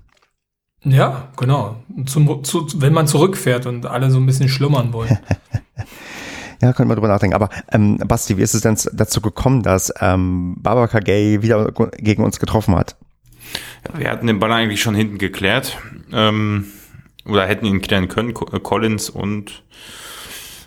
Ja, 0.84 1.28
genau. 1.36 1.76
Zum, 2.04 2.44
zu, 2.44 2.68
wenn 2.76 2.92
man 2.92 3.06
zurückfährt 3.06 3.66
und 3.66 3.86
alle 3.86 4.10
so 4.10 4.18
ein 4.18 4.26
bisschen 4.26 4.48
schlummern 4.48 4.92
wollen. 4.92 5.18
ja, 6.62 6.72
können 6.72 6.88
wir 6.88 6.94
drüber 6.94 7.08
nachdenken. 7.08 7.34
Aber 7.34 7.48
ähm, 7.72 7.96
Basti, 7.96 8.36
wie 8.36 8.42
ist 8.42 8.54
es 8.54 8.60
denn 8.60 8.78
dazu 8.92 9.20
gekommen, 9.20 9.62
dass 9.62 9.92
ähm, 10.00 10.56
Barbara 10.58 11.00
Gay 11.00 11.42
wieder 11.42 11.72
gegen 11.96 12.22
uns 12.22 12.38
getroffen 12.38 12.76
hat? 12.76 12.96
Wir 13.96 14.10
hatten 14.10 14.26
den 14.26 14.38
Ball 14.38 14.52
eigentlich 14.52 14.80
schon 14.80 14.94
hinten 14.94 15.18
geklärt. 15.18 15.78
Ähm, 16.12 16.66
oder 17.26 17.46
hätten 17.46 17.66
ihn 17.66 17.82
klären 17.82 18.08
können, 18.08 18.30
äh, 18.30 18.60
Collins 18.60 19.10
und 19.10 19.62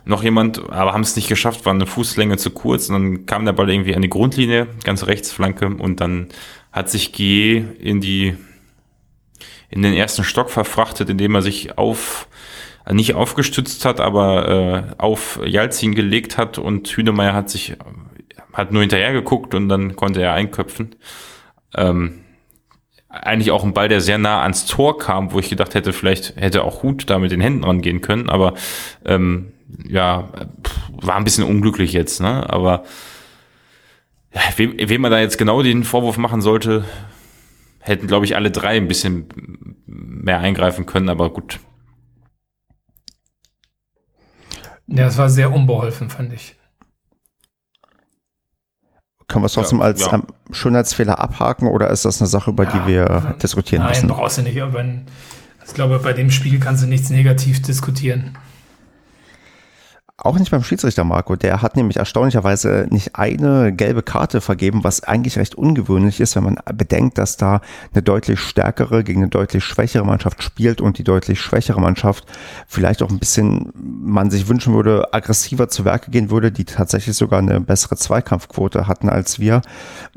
noch 0.05 0.23
jemand, 0.23 0.69
aber 0.71 0.93
haben 0.93 1.01
es 1.01 1.15
nicht 1.15 1.27
geschafft, 1.27 1.65
war 1.65 1.73
eine 1.73 1.85
Fußlänge 1.85 2.37
zu 2.37 2.51
kurz 2.51 2.89
und 2.89 2.93
dann 2.93 3.25
kam 3.25 3.45
der 3.45 3.53
Ball 3.53 3.69
irgendwie 3.69 3.95
an 3.95 4.01
die 4.01 4.09
Grundlinie, 4.09 4.67
ganz 4.83 5.05
rechts 5.05 5.31
Flanke 5.31 5.67
und 5.67 6.01
dann 6.01 6.29
hat 6.71 6.89
sich 6.89 7.11
G 7.11 7.63
in 7.79 8.01
die 8.01 8.35
in 9.69 9.83
den 9.83 9.93
ersten 9.93 10.23
Stock 10.23 10.49
verfrachtet, 10.49 11.09
indem 11.09 11.35
er 11.35 11.43
sich 11.43 11.77
auf 11.77 12.27
äh, 12.85 12.93
nicht 12.93 13.13
aufgestützt 13.13 13.85
hat, 13.85 13.99
aber 13.99 14.95
äh, 14.97 15.01
auf 15.01 15.39
Jalzin 15.45 15.93
gelegt 15.93 16.37
hat 16.37 16.57
und 16.57 16.87
Hünemeyer 16.87 17.33
hat 17.33 17.49
sich 17.49 17.75
hat 18.51 18.71
nur 18.71 18.81
hinterher 18.81 19.13
geguckt 19.13 19.53
und 19.53 19.69
dann 19.69 19.95
konnte 19.95 20.21
er 20.23 20.33
einköpfen. 20.33 20.95
Ähm, 21.75 22.23
eigentlich 23.09 23.51
auch 23.51 23.63
ein 23.63 23.73
Ball, 23.73 23.89
der 23.89 24.01
sehr 24.01 24.19
nah 24.19 24.43
ans 24.43 24.65
Tor 24.65 24.97
kam, 24.97 25.33
wo 25.33 25.39
ich 25.39 25.49
gedacht 25.49 25.73
hätte, 25.73 25.93
vielleicht 25.93 26.35
hätte 26.35 26.63
auch 26.63 26.83
Hut 26.83 27.09
da 27.09 27.17
mit 27.17 27.31
den 27.31 27.41
Händen 27.41 27.63
rangehen 27.63 28.01
können, 28.01 28.29
aber 28.29 28.53
ähm, 29.03 29.51
ja, 29.87 30.29
war 30.91 31.15
ein 31.15 31.23
bisschen 31.23 31.43
unglücklich 31.43 31.91
jetzt, 31.93 32.21
ne? 32.21 32.47
Aber 32.49 32.83
ja, 34.33 34.41
wem, 34.57 34.75
wem 34.77 35.01
man 35.01 35.11
da 35.11 35.19
jetzt 35.19 35.37
genau 35.37 35.63
den 35.63 35.83
Vorwurf 35.83 36.17
machen 36.17 36.41
sollte, 36.41 36.85
hätten, 37.79 38.07
glaube 38.07 38.25
ich, 38.25 38.35
alle 38.35 38.51
drei 38.51 38.77
ein 38.77 38.87
bisschen 38.87 39.27
mehr 39.87 40.39
eingreifen 40.39 40.85
können, 40.85 41.09
aber 41.09 41.31
gut. 41.31 41.59
Ja, 44.85 45.07
es 45.07 45.17
war 45.17 45.29
sehr 45.29 45.51
unbeholfen, 45.51 46.09
fand 46.09 46.33
ich. 46.33 46.55
Können 49.29 49.43
wir 49.43 49.45
es 49.45 49.53
trotzdem 49.53 49.79
ja, 49.79 49.85
als 49.85 50.01
ja. 50.01 50.21
Schönheitsfehler 50.51 51.19
abhaken 51.19 51.67
oder 51.67 51.89
ist 51.89 52.03
das 52.03 52.19
eine 52.19 52.27
Sache, 52.27 52.49
über 52.49 52.65
ja, 52.65 52.71
die 52.71 52.91
wir 52.91 53.35
diskutieren 53.41 53.83
nein, 53.83 53.91
müssen? 53.91 54.07
Nein, 54.07 54.17
brauchst 54.17 54.39
du 54.39 54.41
nicht. 54.41 54.61
Aber 54.61 54.83
ich 55.65 55.73
glaube, 55.73 55.99
bei 55.99 56.13
dem 56.13 56.31
Spiel 56.31 56.59
kannst 56.59 56.83
du 56.83 56.87
nichts 56.87 57.09
negativ 57.11 57.61
diskutieren. 57.61 58.37
Auch 60.21 60.37
nicht 60.37 60.51
beim 60.51 60.63
Schiedsrichter 60.63 61.05
Marco. 61.05 61.37
Der 61.37 61.61
hat 61.61 61.77
nämlich 61.77 61.95
erstaunlicherweise 61.95 62.87
nicht 62.89 63.15
eine 63.15 63.71
gelbe 63.71 64.03
Karte 64.03 64.41
vergeben, 64.41 64.83
was 64.83 65.01
eigentlich 65.03 65.37
recht 65.37 65.55
ungewöhnlich 65.55 66.19
ist, 66.19 66.35
wenn 66.35 66.43
man 66.43 66.59
bedenkt, 66.73 67.17
dass 67.17 67.37
da 67.37 67.61
eine 67.93 68.03
deutlich 68.03 68.41
stärkere 68.41 69.05
gegen 69.05 69.21
eine 69.21 69.29
deutlich 69.29 69.63
schwächere 69.63 70.05
Mannschaft 70.05 70.43
spielt 70.43 70.81
und 70.81 70.97
die 70.97 71.05
deutlich 71.05 71.39
schwächere 71.39 71.79
Mannschaft 71.79 72.25
vielleicht 72.67 73.01
auch 73.01 73.09
ein 73.09 73.19
bisschen, 73.19 73.71
man 73.73 74.29
sich 74.29 74.49
wünschen 74.49 74.73
würde, 74.73 75.13
aggressiver 75.13 75.69
zu 75.69 75.85
Werke 75.85 76.11
gehen 76.11 76.29
würde, 76.29 76.51
die 76.51 76.65
tatsächlich 76.65 77.15
sogar 77.15 77.39
eine 77.39 77.61
bessere 77.61 77.95
Zweikampfquote 77.95 78.87
hatten 78.87 79.07
als 79.07 79.39
wir. 79.39 79.61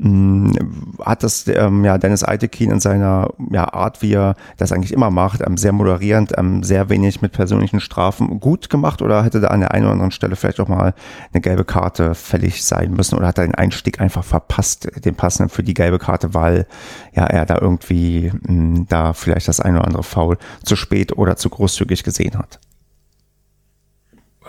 Hm, 0.01 0.51
hat 0.99 1.23
das 1.23 1.47
ähm, 1.47 1.85
ja 1.85 1.97
Dennis 1.97 2.25
Eitekin 2.25 2.71
in 2.71 2.81
seiner 2.81 3.29
ja, 3.51 3.73
Art, 3.73 4.01
wie 4.01 4.13
er 4.13 4.35
das 4.57 4.73
eigentlich 4.73 4.91
immer 4.91 5.11
macht, 5.11 5.41
ähm, 5.47 5.55
sehr 5.55 5.71
moderierend, 5.71 6.33
ähm, 6.37 6.61
sehr 6.61 6.89
wenig 6.89 7.21
mit 7.21 7.31
persönlichen 7.31 7.79
Strafen 7.79 8.41
gut 8.41 8.69
gemacht 8.69 9.01
oder 9.01 9.23
hätte 9.23 9.39
da 9.39 9.47
an 9.47 9.61
der 9.61 9.71
einen 9.71 9.92
anderen 9.93 10.11
Stelle 10.11 10.35
vielleicht 10.35 10.59
auch 10.59 10.67
mal 10.67 10.93
eine 11.31 11.41
gelbe 11.41 11.65
Karte 11.65 12.15
fällig 12.15 12.63
sein 12.63 12.91
müssen 12.91 13.17
oder 13.17 13.27
hat 13.27 13.37
er 13.37 13.45
den 13.45 13.55
Einstieg 13.55 13.99
einfach 14.01 14.23
verpasst, 14.23 14.89
den 15.03 15.15
passenden 15.15 15.49
für 15.49 15.63
die 15.63 15.73
gelbe 15.73 15.99
Karte, 15.99 16.33
weil 16.33 16.67
ja 17.13 17.25
er 17.25 17.45
da 17.45 17.57
irgendwie 17.59 18.31
mh, 18.31 18.47
hm, 18.47 18.87
da 18.89 19.13
vielleicht 19.13 19.47
das 19.47 19.59
eine 19.59 19.79
oder 19.79 19.87
andere 19.87 20.03
Foul 20.03 20.37
zu 20.63 20.75
spät 20.75 21.17
oder 21.17 21.37
zu 21.37 21.49
großzügig 21.49 22.03
gesehen 22.03 22.37
hat. 22.37 22.59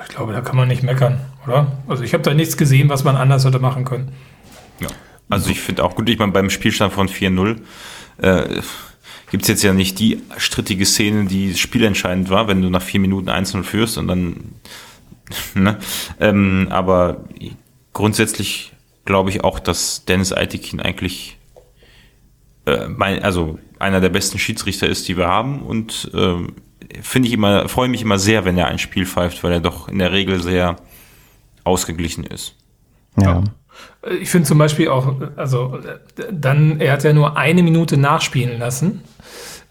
Ich 0.03 0.15
glaube, 0.15 0.33
da 0.33 0.41
kann 0.41 0.57
man 0.57 0.69
nicht 0.69 0.83
meckern, 0.83 1.21
oder? 1.47 1.69
Also 1.87 2.03
ich 2.03 2.15
habe 2.15 2.23
da 2.23 2.35
nichts 2.35 2.57
gesehen, 2.57 2.89
was 2.89 3.05
man 3.05 3.17
anders 3.17 3.45
hätte 3.45 3.59
machen 3.59 3.85
können. 3.85 4.13
Ja. 4.81 4.89
Also 5.29 5.51
ich 5.51 5.61
finde 5.61 5.85
auch 5.85 5.95
gut, 5.95 6.09
ich 6.09 6.19
meine, 6.19 6.33
beim 6.33 6.51
Spielstand 6.51 6.93
von 6.93 7.09
4-0 7.09 7.59
äh, 8.19 8.61
gibt 9.31 9.43
es 9.43 9.49
jetzt 9.49 9.63
ja 9.63 9.73
nicht 9.73 9.99
die 9.99 10.23
strittige 10.37 10.85
Szene, 10.85 11.25
die 11.25 11.55
spielentscheidend 11.55 12.31
war, 12.31 12.49
wenn 12.49 12.63
du 12.63 12.71
nach 12.71 12.83
vier 12.83 13.01
Minuten 13.01 13.31
1-0 13.31 13.63
führst 13.63 13.99
und 13.99 14.09
dann 14.09 14.37
ne? 15.55 15.79
ähm, 16.21 16.69
aber 16.71 17.25
grundsätzlich 17.93 18.73
glaube 19.05 19.31
ich 19.31 19.45
auch, 19.45 19.59
dass 19.59 20.05
Dennis 20.05 20.33
Eitikin 20.33 20.81
eigentlich 20.81 21.39
äh, 22.67 22.89
mein, 22.89 23.23
also 23.23 23.59
einer 23.79 24.01
der 24.01 24.09
besten 24.09 24.39
Schiedsrichter 24.39 24.89
ist, 24.89 25.09
die 25.09 25.17
wir 25.17 25.29
haben 25.29 25.63
und 25.63 26.11
äh, 26.15 26.37
finde 27.03 27.29
ich 27.29 27.35
immer, 27.35 27.69
freue 27.69 27.89
mich 27.89 28.03
immer 28.03 28.19
sehr, 28.19 28.45
wenn 28.45 28.57
er 28.57 28.69
ein 28.69 28.79
Spiel 28.79 29.07
pfeift, 29.07 29.43
weil 29.45 29.53
er 29.53 29.61
doch 29.61 29.89
in 29.89 29.99
der 29.99 30.13
Regel 30.13 30.43
sehr 30.43 30.77
ausgeglichen 31.65 32.25
ist. 32.25 32.57
Ja. 33.21 33.43
Ich 34.21 34.31
finde 34.31 34.47
zum 34.47 34.59
Beispiel 34.59 34.89
auch, 34.89 35.15
also 35.37 35.79
dann, 36.31 36.81
er 36.81 36.93
hat 36.93 37.05
ja 37.05 37.13
nur 37.13 37.37
eine 37.37 37.63
Minute 37.63 37.97
nachspielen 37.97 38.59
lassen 38.59 39.03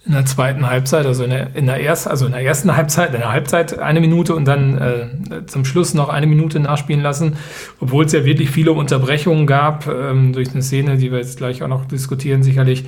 in 0.06 0.12
der 0.12 0.26
zweiten 0.26 0.70
Halbzeit, 0.70 1.06
also 1.06 1.24
in 1.24 1.30
der, 1.30 1.56
in 1.56 1.66
der 1.66 1.82
ersten, 1.82 2.10
also 2.10 2.26
in 2.26 2.34
der 2.34 2.42
ersten 2.42 2.76
Halbzeit, 2.76 3.14
in 3.14 3.22
der 3.22 3.32
Halbzeit 3.32 3.80
eine 3.80 4.02
Minute 4.02 4.36
und 4.36 4.46
dann 4.46 4.78
äh, 4.78 5.46
zum 5.46 5.64
Schluss 5.64 5.94
noch 5.94 6.10
eine 6.10 6.28
Minute 6.28 6.60
nachspielen 6.60 7.02
lassen, 7.02 7.38
obwohl 7.80 8.04
es 8.04 8.12
ja 8.12 8.26
wirklich 8.26 8.50
viele 8.50 8.74
Unterbrechungen 8.74 9.48
gab 9.48 9.88
ähm, 9.88 10.34
durch 10.34 10.52
eine 10.52 10.62
Szene, 10.62 10.98
die 10.98 11.12
wir 11.12 11.20
jetzt 11.20 11.38
gleich 11.38 11.64
auch 11.64 11.70
noch 11.70 11.86
diskutieren, 11.86 12.44
sicherlich. 12.44 12.84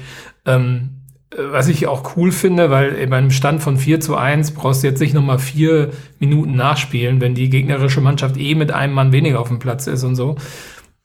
Ähm, 0.46 0.90
was 1.38 1.68
ich 1.68 1.88
auch 1.88 2.16
cool 2.16 2.32
finde, 2.32 2.70
weil 2.70 3.08
bei 3.08 3.18
einem 3.18 3.32
Stand 3.32 3.62
von 3.62 3.78
4 3.78 4.00
zu 4.00 4.16
1 4.16 4.52
brauchst 4.52 4.84
du 4.84 4.88
jetzt 4.88 5.00
nicht 5.00 5.14
nochmal 5.14 5.40
vier 5.40 5.92
Minuten 6.20 6.56
nachspielen, 6.56 7.20
wenn 7.20 7.36
die 7.36 7.50
gegnerische 7.50 8.02
Mannschaft 8.02 8.38
eh 8.38 8.56
mit 8.56 8.72
einem 8.72 8.94
Mann 8.94 9.12
weniger 9.12 9.40
auf 9.40 9.50
dem 9.50 9.60
Platz 9.60 9.88
ist 9.88 10.04
und 10.04 10.16
so. 10.16 10.36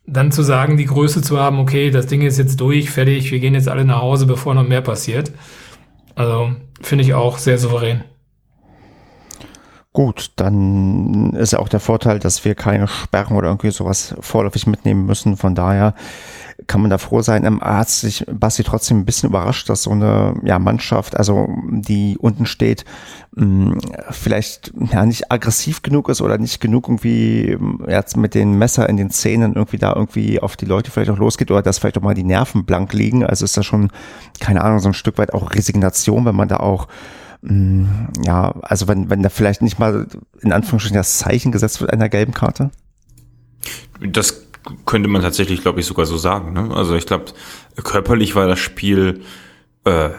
Dann 0.06 0.32
zu 0.32 0.42
sagen, 0.42 0.76
die 0.76 0.86
Größe 0.86 1.22
zu 1.22 1.38
haben, 1.38 1.58
okay, 1.58 1.90
das 1.90 2.06
Ding 2.06 2.22
ist 2.22 2.38
jetzt 2.38 2.60
durch, 2.60 2.90
fertig, 2.90 3.30
wir 3.30 3.38
gehen 3.38 3.54
jetzt 3.54 3.68
alle 3.68 3.84
nach 3.84 4.02
Hause, 4.02 4.26
bevor 4.26 4.54
noch 4.54 4.66
mehr 4.66 4.82
passiert. 4.82 5.32
Also 6.20 6.54
finde 6.82 7.02
ich 7.02 7.14
auch 7.14 7.38
sehr 7.38 7.56
souverän. 7.56 8.04
Gut, 9.92 10.30
dann 10.36 11.32
ist 11.32 11.52
ja 11.52 11.58
auch 11.58 11.68
der 11.68 11.80
Vorteil, 11.80 12.20
dass 12.20 12.44
wir 12.44 12.54
keine 12.54 12.86
Sperren 12.86 13.36
oder 13.36 13.48
irgendwie 13.48 13.72
sowas 13.72 14.14
vorläufig 14.20 14.68
mitnehmen 14.68 15.04
müssen. 15.04 15.36
Von 15.36 15.56
daher 15.56 15.94
kann 16.68 16.80
man 16.80 16.90
da 16.90 16.98
froh 16.98 17.22
sein. 17.22 17.44
Ähm, 17.44 17.60
hat 17.60 17.88
sich 17.88 18.24
Basti 18.30 18.62
trotzdem 18.62 19.00
ein 19.00 19.04
bisschen 19.04 19.30
überrascht, 19.30 19.68
dass 19.68 19.82
so 19.82 19.90
eine 19.90 20.34
ja, 20.44 20.60
Mannschaft, 20.60 21.16
also 21.16 21.48
die 21.68 22.16
unten 22.20 22.46
steht, 22.46 22.84
hm, 23.34 23.78
vielleicht 24.10 24.72
ja 24.92 25.04
nicht 25.04 25.32
aggressiv 25.32 25.82
genug 25.82 26.08
ist 26.08 26.22
oder 26.22 26.38
nicht 26.38 26.60
genug 26.60 26.86
irgendwie 26.86 27.58
jetzt 27.88 28.16
mit 28.16 28.36
den 28.36 28.56
Messer 28.56 28.88
in 28.88 28.96
den 28.96 29.10
Zähnen 29.10 29.54
irgendwie 29.54 29.78
da 29.78 29.92
irgendwie 29.92 30.38
auf 30.38 30.56
die 30.56 30.66
Leute 30.66 30.92
vielleicht 30.92 31.10
auch 31.10 31.18
losgeht 31.18 31.50
oder 31.50 31.62
dass 31.62 31.78
vielleicht 31.78 31.98
auch 31.98 32.02
mal 32.02 32.14
die 32.14 32.22
Nerven 32.22 32.64
blank 32.64 32.92
liegen. 32.92 33.26
Also 33.26 33.44
ist 33.44 33.56
da 33.56 33.64
schon, 33.64 33.90
keine 34.38 34.62
Ahnung, 34.62 34.78
so 34.78 34.88
ein 34.88 34.94
Stück 34.94 35.18
weit 35.18 35.34
auch 35.34 35.52
Resignation, 35.52 36.24
wenn 36.26 36.36
man 36.36 36.46
da 36.46 36.58
auch 36.58 36.86
Mm, 37.42 37.86
ja, 38.24 38.54
also 38.62 38.88
wenn, 38.88 39.10
wenn 39.10 39.22
da 39.22 39.28
vielleicht 39.28 39.62
nicht 39.62 39.78
mal 39.78 40.06
in 40.40 40.52
Anführungsstrichen 40.52 40.96
das 40.96 41.18
Zeichen 41.18 41.52
gesetzt 41.52 41.80
wird 41.80 41.92
einer 41.92 42.08
gelben 42.08 42.34
Karte? 42.34 42.70
Das 44.00 44.46
könnte 44.86 45.08
man 45.08 45.22
tatsächlich, 45.22 45.62
glaube 45.62 45.80
ich, 45.80 45.86
sogar 45.86 46.06
so 46.06 46.16
sagen. 46.16 46.52
Ne? 46.52 46.74
Also 46.74 46.94
ich 46.94 47.06
glaube, 47.06 47.26
körperlich 47.82 48.34
war 48.34 48.46
das 48.46 48.58
Spiel 48.58 49.22
äh, 49.84 50.10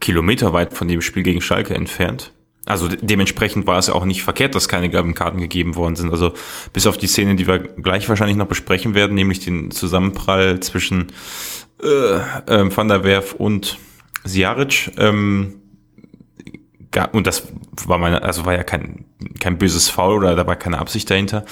kilometerweit 0.00 0.74
von 0.74 0.88
dem 0.88 1.00
Spiel 1.00 1.22
gegen 1.22 1.40
Schalke 1.40 1.74
entfernt. 1.74 2.32
Also 2.64 2.86
de 2.86 2.98
dementsprechend 3.02 3.66
war 3.66 3.78
es 3.78 3.90
auch 3.90 4.04
nicht 4.04 4.22
verkehrt, 4.22 4.54
dass 4.54 4.68
keine 4.68 4.88
gelben 4.88 5.14
Karten 5.14 5.40
gegeben 5.40 5.74
worden 5.74 5.96
sind. 5.96 6.10
Also 6.10 6.32
bis 6.72 6.86
auf 6.86 6.96
die 6.96 7.08
Szene, 7.08 7.34
die 7.34 7.46
wir 7.46 7.58
gleich 7.58 8.08
wahrscheinlich 8.08 8.36
noch 8.36 8.46
besprechen 8.46 8.94
werden, 8.94 9.14
nämlich 9.14 9.40
den 9.40 9.72
Zusammenprall 9.72 10.60
zwischen 10.60 11.08
äh, 11.82 11.86
äh, 11.86 12.76
Van 12.76 12.88
der 12.88 13.02
Werf 13.02 13.34
und 13.34 13.78
Siaric, 14.24 14.92
ähm, 14.96 15.61
gab, 16.92 17.14
und 17.14 17.26
das 17.26 17.48
war 17.86 17.98
meine, 17.98 18.22
also 18.22 18.46
war 18.46 18.54
ja 18.54 18.62
kein, 18.62 19.06
kein 19.40 19.58
böses 19.58 19.88
Foul 19.88 20.18
oder 20.18 20.36
da 20.36 20.46
war 20.46 20.56
keine 20.56 20.78
Absicht 20.78 21.10
dahinter, 21.10 21.44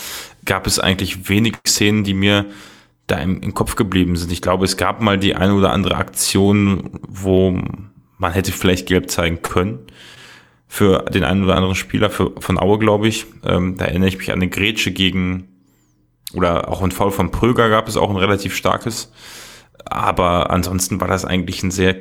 gab 0.45 0.67
es 0.67 0.79
eigentlich 0.79 1.29
wenig 1.29 1.57
Szenen, 1.67 2.05
die 2.05 2.15
mir 2.15 2.47
da 3.07 3.17
im, 3.17 3.41
im 3.43 3.55
Kopf 3.55 3.75
geblieben 3.75 4.17
sind. 4.17 4.31
Ich 4.31 4.43
glaube, 4.43 4.65
es 4.65 4.77
gab 4.77 5.01
mal 5.01 5.19
die 5.19 5.35
eine 5.35 5.55
oder 5.55 5.73
andere 5.73 5.97
Aktion, 5.97 7.01
wo 7.09 7.59
man 8.19 8.33
hätte 8.33 8.53
vielleicht 8.53 8.87
gelb 8.87 9.11
zeigen 9.11 9.43
können 9.43 9.81
für 10.69 11.05
den 11.07 11.25
einen 11.25 11.43
oder 11.43 11.57
anderen 11.57 11.75
Spieler 11.75 12.11
für, 12.11 12.33
von 12.39 12.57
Aue, 12.57 12.79
glaube 12.79 13.09
ich. 13.09 13.27
Ähm, 13.45 13.77
da 13.77 13.87
erinnere 13.87 14.09
ich 14.09 14.19
mich 14.19 14.31
an 14.31 14.39
eine 14.39 14.49
Grätsche 14.49 14.93
gegen, 14.93 15.49
oder 16.33 16.69
auch 16.69 16.83
ein 16.83 16.93
Foul 16.93 17.11
von 17.11 17.33
Pröger 17.33 17.69
gab 17.71 17.89
es 17.89 17.97
auch 17.97 18.09
ein 18.09 18.17
relativ 18.17 18.55
starkes. 18.55 19.11
Aber 19.85 20.51
ansonsten 20.51 21.01
war 21.01 21.09
das 21.09 21.25
eigentlich 21.25 21.65
ein 21.65 21.73
sehr 21.73 21.97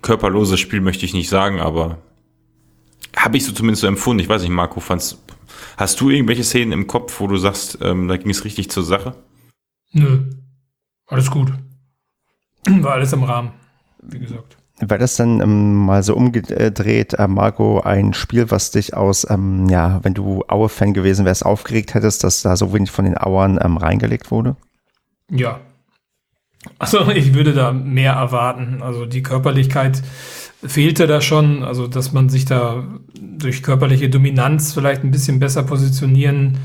körperloses 0.00 0.58
Spiel, 0.58 0.80
möchte 0.80 1.04
ich 1.04 1.14
nicht 1.14 1.28
sagen, 1.28 1.60
aber 1.60 1.98
habe 3.16 3.36
ich 3.36 3.44
so 3.44 3.52
zumindest 3.52 3.82
so 3.82 3.86
empfunden. 3.86 4.20
Ich 4.20 4.28
weiß 4.28 4.42
nicht, 4.42 4.50
Marco, 4.50 4.80
fandst, 4.80 5.22
hast 5.76 6.00
du 6.00 6.10
irgendwelche 6.10 6.44
Szenen 6.44 6.72
im 6.72 6.86
Kopf, 6.86 7.20
wo 7.20 7.26
du 7.26 7.36
sagst, 7.36 7.78
ähm, 7.82 8.08
da 8.08 8.16
ging 8.16 8.30
es 8.30 8.44
richtig 8.44 8.70
zur 8.70 8.82
Sache? 8.82 9.14
Nö. 9.92 10.30
Alles 11.06 11.30
gut. 11.30 11.52
War 12.66 12.92
alles 12.92 13.12
im 13.12 13.22
Rahmen, 13.22 13.52
wie 14.02 14.18
gesagt. 14.18 14.56
Wäre 14.78 14.98
das 14.98 15.16
dann 15.16 15.40
ähm, 15.40 15.74
mal 15.74 16.02
so 16.02 16.16
umgedreht, 16.16 17.14
äh, 17.14 17.28
Marco, 17.28 17.80
ein 17.80 18.14
Spiel, 18.14 18.50
was 18.50 18.70
dich 18.70 18.94
aus, 18.94 19.28
ähm, 19.30 19.68
ja, 19.68 20.00
wenn 20.02 20.14
du 20.14 20.44
Aue-Fan 20.48 20.94
gewesen 20.94 21.24
wärst, 21.24 21.44
aufgeregt 21.44 21.94
hättest, 21.94 22.24
dass 22.24 22.42
da 22.42 22.56
so 22.56 22.72
wenig 22.72 22.90
von 22.90 23.04
den 23.04 23.16
Auern 23.16 23.60
ähm, 23.62 23.76
reingelegt 23.76 24.30
wurde? 24.30 24.56
Ja. 25.30 25.60
Also 26.78 27.08
ich 27.14 27.34
würde 27.34 27.52
da 27.52 27.72
mehr 27.72 28.14
erwarten. 28.14 28.82
Also 28.82 29.06
die 29.06 29.22
Körperlichkeit 29.22 30.02
fehlte 30.64 31.06
da 31.06 31.20
schon. 31.20 31.62
Also 31.62 31.86
dass 31.86 32.12
man 32.12 32.28
sich 32.28 32.44
da 32.44 32.84
durch 33.20 33.62
körperliche 33.62 34.08
Dominanz 34.08 34.72
vielleicht 34.72 35.04
ein 35.04 35.10
bisschen 35.10 35.38
besser 35.38 35.62
positionieren 35.62 36.58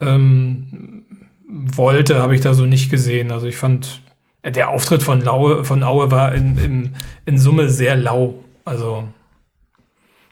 ähm, 0.00 1.04
wollte, 1.48 2.20
habe 2.20 2.34
ich 2.34 2.40
da 2.40 2.54
so 2.54 2.66
nicht 2.66 2.90
gesehen. 2.90 3.30
Also 3.30 3.46
ich 3.46 3.56
fand 3.56 4.00
der 4.44 4.70
Auftritt 4.70 5.02
von, 5.02 5.20
Laue, 5.20 5.64
von 5.64 5.82
Aue 5.82 6.10
war 6.10 6.34
in, 6.34 6.58
in, 6.58 6.94
in 7.26 7.38
Summe 7.38 7.68
sehr 7.68 7.96
lau. 7.96 8.34
Also 8.64 9.04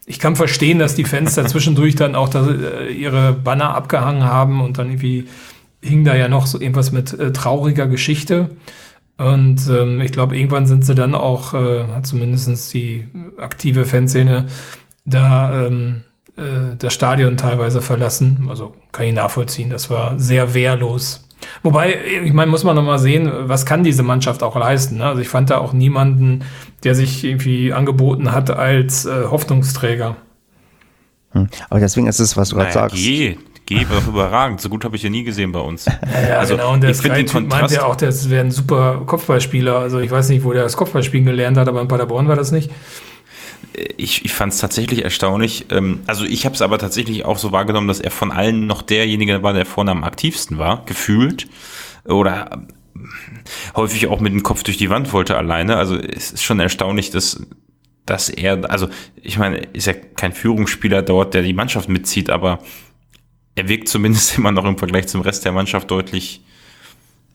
ich 0.07 0.19
kann 0.19 0.35
verstehen, 0.35 0.79
dass 0.79 0.95
die 0.95 1.05
Fans 1.05 1.35
da 1.35 1.47
zwischendurch 1.47 1.95
dann 1.95 2.15
auch 2.15 2.29
da, 2.29 2.49
äh, 2.49 2.93
ihre 2.93 3.33
Banner 3.33 3.75
abgehangen 3.75 4.25
haben 4.25 4.61
und 4.61 4.79
dann 4.79 4.89
irgendwie 4.89 5.29
hing 5.83 6.05
da 6.05 6.17
ja 6.17 6.29
noch 6.29 6.47
so 6.47 6.61
irgendwas 6.61 6.93
mit 6.93 7.13
äh, 7.13 7.33
trauriger 7.33 7.87
Geschichte. 7.87 8.51
Und 9.21 9.69
ähm, 9.69 10.01
ich 10.01 10.13
glaube, 10.13 10.35
irgendwann 10.35 10.65
sind 10.65 10.83
sie 10.87 10.95
dann 10.95 11.15
auch, 11.15 11.53
äh, 11.53 11.85
hat 11.89 12.07
zumindest 12.07 12.73
die 12.73 13.07
aktive 13.37 13.85
Fanszene, 13.85 14.47
da 15.05 15.67
ähm, 15.67 16.05
äh, 16.39 16.75
das 16.79 16.95
Stadion 16.95 17.37
teilweise 17.37 17.83
verlassen. 17.83 18.47
Also 18.49 18.75
kann 18.93 19.05
ich 19.05 19.15
nachvollziehen, 19.15 19.69
das 19.69 19.91
war 19.91 20.19
sehr 20.19 20.55
wehrlos. 20.55 21.29
Wobei, 21.63 21.99
ich 22.25 22.33
meine, 22.33 22.51
muss 22.51 22.65
man 22.65 22.75
noch 22.75 22.83
mal 22.83 22.99
sehen, 22.99 23.31
was 23.43 23.67
kann 23.67 23.85
diese 23.85 24.03
Mannschaft 24.03 24.43
auch 24.43 24.57
leisten. 24.57 24.97
Ne? 24.97 25.05
Also 25.05 25.21
ich 25.21 25.29
fand 25.29 25.51
da 25.51 25.59
auch 25.59 25.75
niemanden, 25.75 26.43
der 26.83 26.95
sich 26.95 27.23
irgendwie 27.23 27.75
angeboten 27.75 28.33
hat 28.33 28.49
als 28.49 29.05
äh, 29.05 29.25
Hoffnungsträger. 29.31 30.17
Hm. 31.33 31.49
Aber 31.69 31.81
deswegen 31.81 32.07
ist 32.07 32.21
es, 32.21 32.39
was 32.39 32.49
du 32.49 32.57
naja, 32.57 32.71
gerade 32.71 32.91
sagst. 32.91 33.05
G, 33.05 33.37
G 33.71 33.89
war 33.89 34.01
doch 34.01 34.09
überragend. 34.09 34.61
So 34.61 34.69
gut 34.69 34.85
habe 34.85 34.97
ich 34.97 35.03
ja 35.03 35.11
nie 35.11 35.25
gesehen 35.25 35.53
bei 35.53 35.61
uns. 35.61 35.87
Ja, 36.29 36.39
also, 36.39 36.57
genau. 36.57 36.73
Und 36.73 36.83
der 36.83 36.95
Sky-Typ 36.95 37.49
meint 37.49 37.71
ja 37.71 37.85
auch, 37.85 37.97
das 37.97 38.29
wäre 38.29 38.45
ein 38.45 38.51
super 38.51 39.03
Kopfballspieler. 39.07 39.79
Also 39.79 40.01
ich 40.01 40.11
weiß 40.11 40.29
nicht, 40.29 40.45
wo 40.45 40.53
der 40.53 40.65
das 40.65 40.77
Kopfballspielen 40.77 41.25
gelernt 41.25 41.57
hat, 41.57 41.69
aber 41.69 41.81
in 41.81 41.89
Paderborn 41.89 42.29
war 42.29 42.37
das 42.37 42.53
nicht 42.53 42.71
ich, 43.97 44.25
ich 44.25 44.33
fand 44.33 44.53
es 44.53 44.59
tatsächlich 44.59 45.05
erstaunlich. 45.05 45.67
Ähm, 45.71 46.01
also 46.07 46.25
ich 46.25 46.45
habe 46.45 46.55
es 46.55 46.63
aber 46.63 46.79
tatsächlich 46.79 47.25
auch 47.25 47.39
so 47.39 47.53
wahrgenommen, 47.53 47.89
dass 47.89 48.01
er 48.01 48.11
von 48.11 48.31
allen 48.31 48.67
noch 48.67 48.83
derjenige 48.83 49.43
war, 49.43 49.53
der 49.53 49.67
vorne 49.67 49.91
am 49.91 50.05
aktivsten 50.05 50.59
war, 50.59 50.85
gefühlt. 50.87 51.49
Oder 52.05 52.67
äh, 52.97 53.01
häufig 53.77 54.07
auch 54.09 54.21
mit 54.21 54.33
dem 54.33 54.43
Kopf 54.43 54.63
durch 54.63 54.77
die 54.77 54.91
Wand 54.91 55.13
wollte 55.13 55.37
alleine. 55.37 55.77
Also 55.77 55.97
es 55.97 56.33
ist 56.33 56.43
schon 56.43 56.61
erstaunlich, 56.61 57.11
dass, 57.11 57.47
dass 58.07 58.29
er, 58.29 58.71
also 58.71 58.89
ich 59.23 59.39
meine, 59.39 59.59
ist 59.59 59.87
ja 59.87 59.93
kein 59.93 60.33
Führungsspieler 60.33 61.03
dort, 61.03 61.35
der 61.35 61.43
die 61.43 61.55
Mannschaft 61.55 61.89
mitzieht, 61.89 62.31
aber 62.31 62.61
er 63.55 63.69
wirkt 63.69 63.89
zumindest 63.89 64.37
immer 64.39 64.53
noch 64.53 64.65
im 64.65 64.79
Vergleich 64.79 65.09
zum 65.09 65.21
Rest 65.21 65.45
der 65.45 65.53
Mannschaft 65.53 65.91
deutlich 65.91 66.43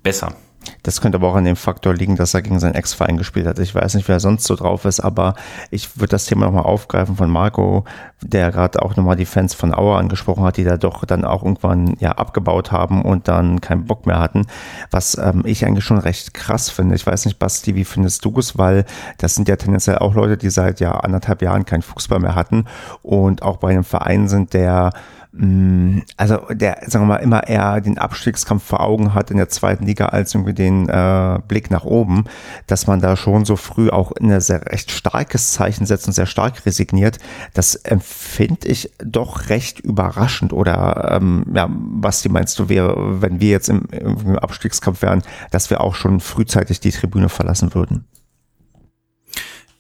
besser. 0.03 0.35
Das 0.83 1.01
könnte 1.01 1.17
aber 1.17 1.29
auch 1.29 1.35
an 1.35 1.45
dem 1.45 1.55
Faktor 1.55 1.93
liegen, 1.93 2.15
dass 2.15 2.33
er 2.33 2.41
gegen 2.41 2.59
seinen 2.59 2.75
Ex-Verein 2.75 3.17
gespielt 3.17 3.47
hat. 3.47 3.59
Ich 3.59 3.73
weiß 3.73 3.95
nicht, 3.95 4.07
wer 4.07 4.19
sonst 4.19 4.45
so 4.45 4.55
drauf 4.55 4.85
ist, 4.85 4.99
aber 4.99 5.35
ich 5.71 5.97
würde 5.99 6.11
das 6.11 6.25
Thema 6.25 6.45
nochmal 6.45 6.63
aufgreifen 6.63 7.15
von 7.15 7.29
Marco, 7.29 7.85
der 8.21 8.51
gerade 8.51 8.81
auch 8.81 8.95
nochmal 8.95 9.15
die 9.15 9.25
Fans 9.25 9.53
von 9.53 9.73
Auer 9.73 9.97
angesprochen 9.97 10.43
hat, 10.43 10.57
die 10.57 10.63
da 10.63 10.77
doch 10.77 11.05
dann 11.05 11.25
auch 11.25 11.43
irgendwann 11.43 11.95
ja 11.99 12.13
abgebaut 12.13 12.71
haben 12.71 13.03
und 13.03 13.27
dann 13.27 13.61
keinen 13.61 13.85
Bock 13.85 14.05
mehr 14.05 14.19
hatten. 14.19 14.47
Was 14.91 15.17
ähm, 15.17 15.43
ich 15.45 15.65
eigentlich 15.65 15.85
schon 15.85 15.97
recht 15.97 16.33
krass 16.33 16.69
finde. 16.69 16.95
Ich 16.95 17.05
weiß 17.05 17.25
nicht, 17.25 17.39
Basti, 17.39 17.75
wie 17.75 17.85
findest 17.85 18.25
du 18.25 18.37
es? 18.39 18.57
Weil 18.57 18.85
das 19.17 19.35
sind 19.35 19.47
ja 19.47 19.55
tendenziell 19.55 19.99
auch 19.99 20.15
Leute, 20.15 20.37
die 20.37 20.49
seit 20.49 20.79
ja 20.79 20.91
anderthalb 20.91 21.41
Jahren 21.41 21.65
keinen 21.65 21.81
Fußball 21.83 22.19
mehr 22.19 22.35
hatten 22.35 22.65
und 23.01 23.43
auch 23.43 23.57
bei 23.57 23.69
einem 23.69 23.83
Verein 23.83 24.27
sind, 24.27 24.53
der 24.53 24.91
also 25.37 26.37
der, 26.49 26.77
sagen 26.87 27.03
wir 27.03 27.15
mal, 27.15 27.17
immer 27.17 27.45
eher 27.45 27.81
den 27.81 27.97
Abstiegskampf 27.97 28.63
vor 28.63 28.79
Augen 28.79 29.13
hat 29.13 29.31
in 29.31 29.37
der 29.37 29.49
zweiten 29.49 29.85
Liga 29.85 30.05
als 30.05 30.33
irgendwie 30.33 30.53
den 30.53 30.87
äh, 30.87 31.39
Blick 31.45 31.69
nach 31.69 31.83
oben, 31.83 32.23
dass 32.67 32.87
man 32.87 33.01
da 33.01 33.17
schon 33.17 33.43
so 33.43 33.57
früh 33.57 33.89
auch 33.89 34.13
in 34.13 34.31
ein 34.31 34.39
sehr 34.39 34.65
recht 34.65 34.91
starkes 34.91 35.51
Zeichen 35.51 35.85
setzt 35.85 36.07
und 36.07 36.13
sehr 36.13 36.25
stark 36.25 36.65
resigniert, 36.65 37.19
das 37.53 37.75
empfinde 37.75 38.67
ich 38.67 38.91
doch 39.03 39.49
recht 39.49 39.81
überraschend. 39.81 40.53
Oder 40.53 41.17
ähm, 41.17 41.45
ja, 41.53 41.67
was 41.69 42.21
die 42.21 42.29
meinst 42.29 42.57
du 42.57 42.69
wäre, 42.69 43.21
wenn 43.21 43.41
wir 43.41 43.49
jetzt 43.49 43.67
im, 43.67 43.83
im 43.91 44.39
Abstiegskampf 44.39 45.01
wären, 45.01 45.21
dass 45.51 45.69
wir 45.69 45.81
auch 45.81 45.95
schon 45.95 46.21
frühzeitig 46.21 46.79
die 46.79 46.91
Tribüne 46.91 47.27
verlassen 47.27 47.73
würden? 47.73 48.05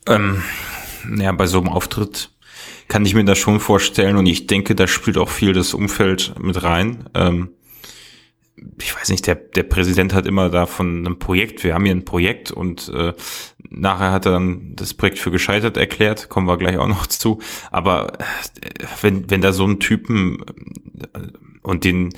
Ähm, 0.07 0.43
ja, 1.17 1.31
bei 1.31 1.47
so 1.47 1.59
einem 1.59 1.69
Auftritt 1.69 2.34
kann 2.87 3.05
ich 3.05 3.15
mir 3.15 3.25
das 3.25 3.37
schon 3.37 3.59
vorstellen 3.59 4.17
und 4.17 4.25
ich 4.25 4.47
denke, 4.47 4.75
da 4.75 4.87
spielt 4.87 5.17
auch 5.17 5.29
viel 5.29 5.53
das 5.53 5.73
Umfeld 5.73 6.35
mit 6.39 6.63
rein. 6.63 7.09
Ähm, 7.13 7.49
ich 8.79 8.95
weiß 8.95 9.09
nicht, 9.09 9.27
der, 9.27 9.35
der 9.35 9.63
Präsident 9.63 10.13
hat 10.13 10.25
immer 10.25 10.49
da 10.49 10.65
von 10.65 11.05
einem 11.05 11.19
Projekt, 11.19 11.63
wir 11.63 11.73
haben 11.73 11.85
hier 11.85 11.95
ein 11.95 12.05
Projekt 12.05 12.51
und 12.51 12.89
äh, 12.89 13.13
nachher 13.69 14.11
hat 14.11 14.25
er 14.25 14.33
dann 14.33 14.73
das 14.75 14.93
Projekt 14.93 15.19
für 15.19 15.31
gescheitert 15.31 15.77
erklärt, 15.77 16.29
kommen 16.29 16.47
wir 16.47 16.57
gleich 16.57 16.77
auch 16.77 16.87
noch 16.87 17.07
zu. 17.07 17.39
Aber 17.71 18.13
äh, 18.61 18.85
wenn, 19.01 19.29
wenn 19.29 19.41
da 19.41 19.51
so 19.51 19.65
ein 19.65 19.79
Typen 19.79 20.43
äh, 21.13 21.19
und 21.61 21.83
den 21.83 22.13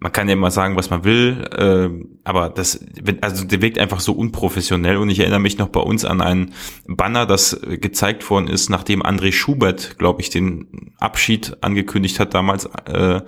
man 0.00 0.12
kann 0.12 0.28
ja 0.28 0.32
immer 0.32 0.50
sagen, 0.50 0.76
was 0.76 0.88
man 0.88 1.04
will, 1.04 1.46
äh, 1.56 1.88
aber 2.24 2.48
das, 2.48 2.84
also 3.20 3.44
der 3.44 3.60
wirkt 3.60 3.78
einfach 3.78 4.00
so 4.00 4.12
unprofessionell 4.12 4.96
und 4.96 5.10
ich 5.10 5.20
erinnere 5.20 5.40
mich 5.40 5.58
noch 5.58 5.68
bei 5.68 5.80
uns 5.80 6.06
an 6.06 6.22
einen 6.22 6.54
Banner, 6.86 7.26
das 7.26 7.60
gezeigt 7.62 8.28
worden 8.30 8.48
ist, 8.48 8.70
nachdem 8.70 9.02
André 9.02 9.30
Schubert, 9.32 9.98
glaube 9.98 10.22
ich, 10.22 10.30
den 10.30 10.92
Abschied 10.98 11.58
angekündigt 11.60 12.18
hat 12.18 12.32
damals 12.32 12.64
äh, 12.86 13.20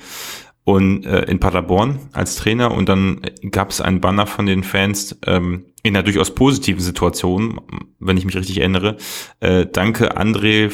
und 0.64 1.04
äh, 1.06 1.22
in 1.22 1.40
Paderborn 1.40 1.98
als 2.12 2.36
Trainer 2.36 2.72
und 2.72 2.88
dann 2.88 3.20
gab 3.50 3.70
es 3.70 3.80
einen 3.80 4.00
Banner 4.00 4.26
von 4.26 4.46
den 4.46 4.62
Fans 4.62 5.18
ähm, 5.26 5.66
in 5.82 5.96
einer 5.96 6.04
durchaus 6.04 6.34
positiven 6.34 6.80
Situation, 6.80 7.60
wenn 7.98 8.16
ich 8.16 8.24
mich 8.24 8.36
richtig 8.36 8.58
erinnere. 8.58 8.96
Äh, 9.40 9.66
danke 9.66 10.16
André 10.16 10.70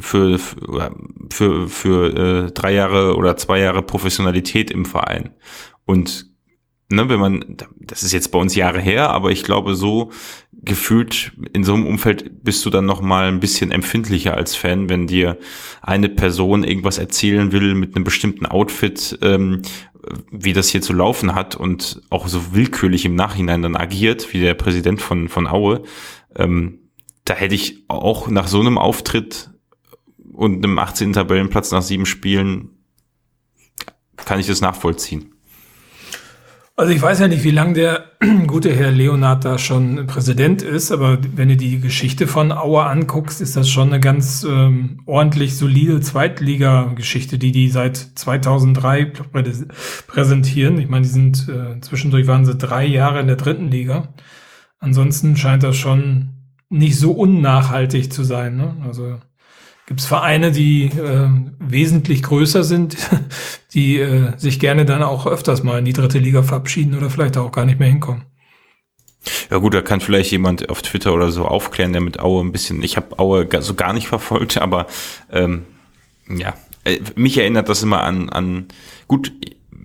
für 0.00 0.38
für 1.30 1.68
für 1.68 2.46
äh, 2.46 2.52
drei 2.52 2.74
Jahre 2.74 3.16
oder 3.16 3.36
zwei 3.36 3.60
Jahre 3.60 3.82
Professionalität 3.82 4.70
im 4.70 4.84
Verein 4.84 5.30
und 5.86 6.35
ne, 6.88 7.08
wenn 7.08 7.20
man, 7.20 7.56
das 7.78 8.02
ist 8.02 8.12
jetzt 8.12 8.30
bei 8.30 8.38
uns 8.38 8.54
Jahre 8.54 8.80
her, 8.80 9.10
aber 9.10 9.30
ich 9.30 9.42
glaube, 9.42 9.74
so 9.74 10.10
gefühlt 10.52 11.32
in 11.52 11.64
so 11.64 11.74
einem 11.74 11.86
Umfeld 11.86 12.42
bist 12.42 12.64
du 12.64 12.70
dann 12.70 12.86
noch 12.86 13.00
mal 13.00 13.28
ein 13.28 13.40
bisschen 13.40 13.70
empfindlicher 13.70 14.34
als 14.34 14.56
Fan, 14.56 14.88
wenn 14.88 15.06
dir 15.06 15.38
eine 15.82 16.08
Person 16.08 16.64
irgendwas 16.64 16.98
erzählen 16.98 17.52
will 17.52 17.74
mit 17.74 17.94
einem 17.94 18.04
bestimmten 18.04 18.46
Outfit, 18.46 19.18
ähm, 19.22 19.62
wie 20.30 20.52
das 20.52 20.68
hier 20.68 20.82
zu 20.82 20.92
laufen 20.92 21.34
hat 21.34 21.56
und 21.56 22.02
auch 22.10 22.28
so 22.28 22.54
willkürlich 22.54 23.04
im 23.04 23.14
Nachhinein 23.14 23.62
dann 23.62 23.76
agiert, 23.76 24.32
wie 24.32 24.40
der 24.40 24.54
Präsident 24.54 25.00
von, 25.00 25.28
von 25.28 25.46
Aue. 25.46 25.82
Ähm, 26.36 26.80
da 27.24 27.34
hätte 27.34 27.54
ich 27.54 27.84
auch 27.88 28.28
nach 28.28 28.46
so 28.46 28.60
einem 28.60 28.78
Auftritt 28.78 29.50
und 30.32 30.64
einem 30.64 30.78
18. 30.78 31.12
Tabellenplatz 31.12 31.72
nach 31.72 31.82
sieben 31.82 32.06
Spielen, 32.06 32.70
kann 34.16 34.40
ich 34.40 34.46
das 34.46 34.60
nachvollziehen. 34.60 35.35
Also 36.78 36.92
ich 36.92 37.00
weiß 37.00 37.20
ja 37.20 37.28
nicht, 37.28 37.42
wie 37.42 37.52
lange 37.52 37.72
der 37.72 38.04
gute 38.46 38.70
Herr 38.70 38.90
Leonard 38.90 39.46
da 39.46 39.56
schon 39.56 40.06
Präsident 40.06 40.60
ist, 40.60 40.92
aber 40.92 41.18
wenn 41.34 41.48
du 41.48 41.56
die 41.56 41.80
Geschichte 41.80 42.26
von 42.26 42.52
Auer 42.52 42.84
anguckst, 42.84 43.40
ist 43.40 43.56
das 43.56 43.70
schon 43.70 43.88
eine 43.88 43.98
ganz 43.98 44.44
ähm, 44.44 45.00
ordentlich 45.06 45.56
solide 45.56 46.02
Zweitliga-Geschichte, 46.02 47.38
die 47.38 47.50
die 47.50 47.70
seit 47.70 47.96
2003 47.96 49.06
präsentieren. 50.06 50.78
Ich 50.78 50.88
meine, 50.90 51.04
die 51.04 51.12
sind 51.12 51.48
äh, 51.48 51.80
zwischendurch 51.80 52.26
waren 52.26 52.44
sie 52.44 52.56
drei 52.56 52.84
Jahre 52.84 53.20
in 53.20 53.26
der 53.26 53.36
dritten 53.36 53.70
Liga. 53.70 54.12
Ansonsten 54.78 55.34
scheint 55.38 55.62
das 55.62 55.76
schon 55.76 56.28
nicht 56.68 56.98
so 56.98 57.12
unnachhaltig 57.12 58.12
zu 58.12 58.22
sein. 58.22 58.58
Ne? 58.58 58.76
Also 58.86 59.18
Gibt 59.86 60.00
es 60.00 60.06
Vereine, 60.06 60.50
die 60.50 60.86
äh, 60.86 61.28
wesentlich 61.60 62.24
größer 62.24 62.64
sind, 62.64 62.96
die 63.72 63.98
äh, 63.98 64.36
sich 64.36 64.58
gerne 64.58 64.84
dann 64.84 65.04
auch 65.04 65.26
öfters 65.26 65.62
mal 65.62 65.78
in 65.78 65.84
die 65.84 65.92
dritte 65.92 66.18
Liga 66.18 66.42
verabschieden 66.42 66.96
oder 66.96 67.08
vielleicht 67.08 67.36
auch 67.36 67.52
gar 67.52 67.64
nicht 67.64 67.78
mehr 67.78 67.88
hinkommen? 67.88 68.24
Ja 69.50 69.58
gut, 69.58 69.74
da 69.74 69.82
kann 69.82 70.00
vielleicht 70.00 70.32
jemand 70.32 70.68
auf 70.70 70.82
Twitter 70.82 71.14
oder 71.14 71.30
so 71.30 71.44
aufklären, 71.44 71.92
der 71.92 72.00
mit 72.00 72.18
Aue 72.18 72.44
ein 72.44 72.52
bisschen, 72.52 72.82
ich 72.82 72.96
habe 72.96 73.18
Aue 73.18 73.48
so 73.60 73.74
gar 73.74 73.92
nicht 73.92 74.08
verfolgt, 74.08 74.58
aber 74.60 74.86
ähm, 75.30 75.66
ja, 76.28 76.54
äh, 76.84 76.98
mich 77.14 77.38
erinnert 77.38 77.68
das 77.68 77.84
immer 77.84 78.02
an, 78.02 78.28
an 78.28 78.66
gut, 79.06 79.32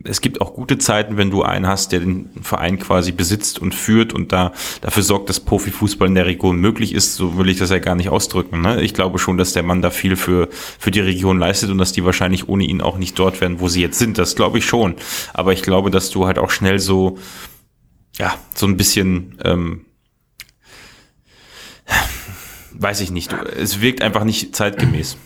es 0.06 0.22
gibt 0.22 0.41
auch 0.41 0.54
gute 0.54 0.78
Zeiten, 0.78 1.18
wenn 1.18 1.30
du 1.30 1.43
einen 1.43 1.68
hast, 1.68 1.91
der 1.91 1.99
den 1.99 2.30
Verein 2.41 2.80
quasi 2.80 3.12
besitzt 3.12 3.60
und 3.60 3.76
führt 3.76 4.14
und 4.14 4.32
da 4.32 4.54
dafür 4.82 5.04
sorgt, 5.04 5.30
dass 5.30 5.39
Profifußball 5.39 6.08
in 6.08 6.16
der 6.16 6.26
Region 6.26 6.58
möglich 6.58 6.93
ist. 6.93 7.16
So 7.16 7.38
will 7.38 7.49
ich 7.49 7.58
das 7.58 7.70
ja 7.70 7.80
gar 7.80 7.95
nicht 7.95 8.10
ausdrücken. 8.10 8.62
Ne? 8.62 8.82
Ich 8.82 8.93
glaube 8.93 9.20
schon, 9.20 9.38
dass 9.38 9.54
der 9.54 9.64
Mann 9.64 9.82
da 9.82 9.89
viel 9.89 10.16
für, 10.16 10.49
für 10.52 10.91
die 10.91 10.99
Region 10.99 11.39
leistet 11.39 11.70
und 11.70 11.78
dass 11.78 11.91
die 11.91 12.06
wahrscheinlich 12.06 12.49
ohne 12.49 12.64
ihn 12.64 12.82
auch 12.82 12.97
nicht 12.97 13.18
dort 13.18 13.41
wären, 13.41 13.60
wo 13.60 13.68
sie 13.68 13.82
jetzt 13.82 13.99
sind. 13.99 14.18
Das 14.18 14.36
glaube 14.36 14.58
ich 14.58 14.66
schon. 14.66 14.95
Aber 15.34 15.54
ich 15.54 15.62
glaube, 15.62 15.91
dass 15.91 16.10
du 16.10 16.26
halt 16.26 16.39
auch 16.39 16.52
schnell 16.52 16.80
so, 16.80 17.18
ja, 18.18 18.36
so 18.56 18.66
ein 18.68 18.78
bisschen 18.78 19.38
ähm, 19.43 19.86
weiß 22.74 23.02
ich 23.02 23.12
nicht. 23.12 23.34
Es 23.34 23.82
wirkt 23.82 24.02
einfach 24.02 24.24
nicht 24.24 24.56
zeitgemäß. 24.56 25.18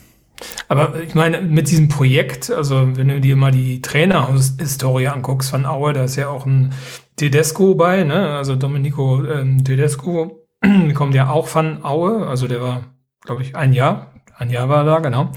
Aber 0.68 1.02
ich 1.02 1.16
meine, 1.16 1.42
mit 1.42 1.70
diesem 1.70 1.88
Projekt, 1.88 2.52
also 2.52 2.96
wenn 2.96 3.08
du 3.08 3.22
dir 3.22 3.36
mal 3.36 3.52
die 3.52 3.82
Trainerhistorie 3.82 5.08
anguckst 5.08 5.50
von 5.50 5.66
Aue, 5.66 5.94
da 5.94 6.04
ist 6.04 6.16
ja 6.16 6.30
auch 6.30 6.46
ein 6.46 6.74
Tedesco 7.16 7.76
bei, 7.76 8.04
ne? 8.04 8.36
Also 8.36 8.56
Domenico 8.56 9.24
ähm, 9.24 9.64
Tedesco 9.64 10.48
kommt 10.94 11.16
ja 11.16 11.30
auch 11.30 11.48
von 11.48 11.84
Aue, 11.84 12.28
also 12.28 12.48
der 12.48 12.62
war, 12.62 12.84
glaube 13.22 13.44
ich, 13.44 13.56
ein 13.56 13.74
Jahr, 13.74 14.14
ein 14.38 14.50
Jahr 14.50 14.70
war 14.70 14.84
da, 14.84 15.00
genau. 15.00 15.32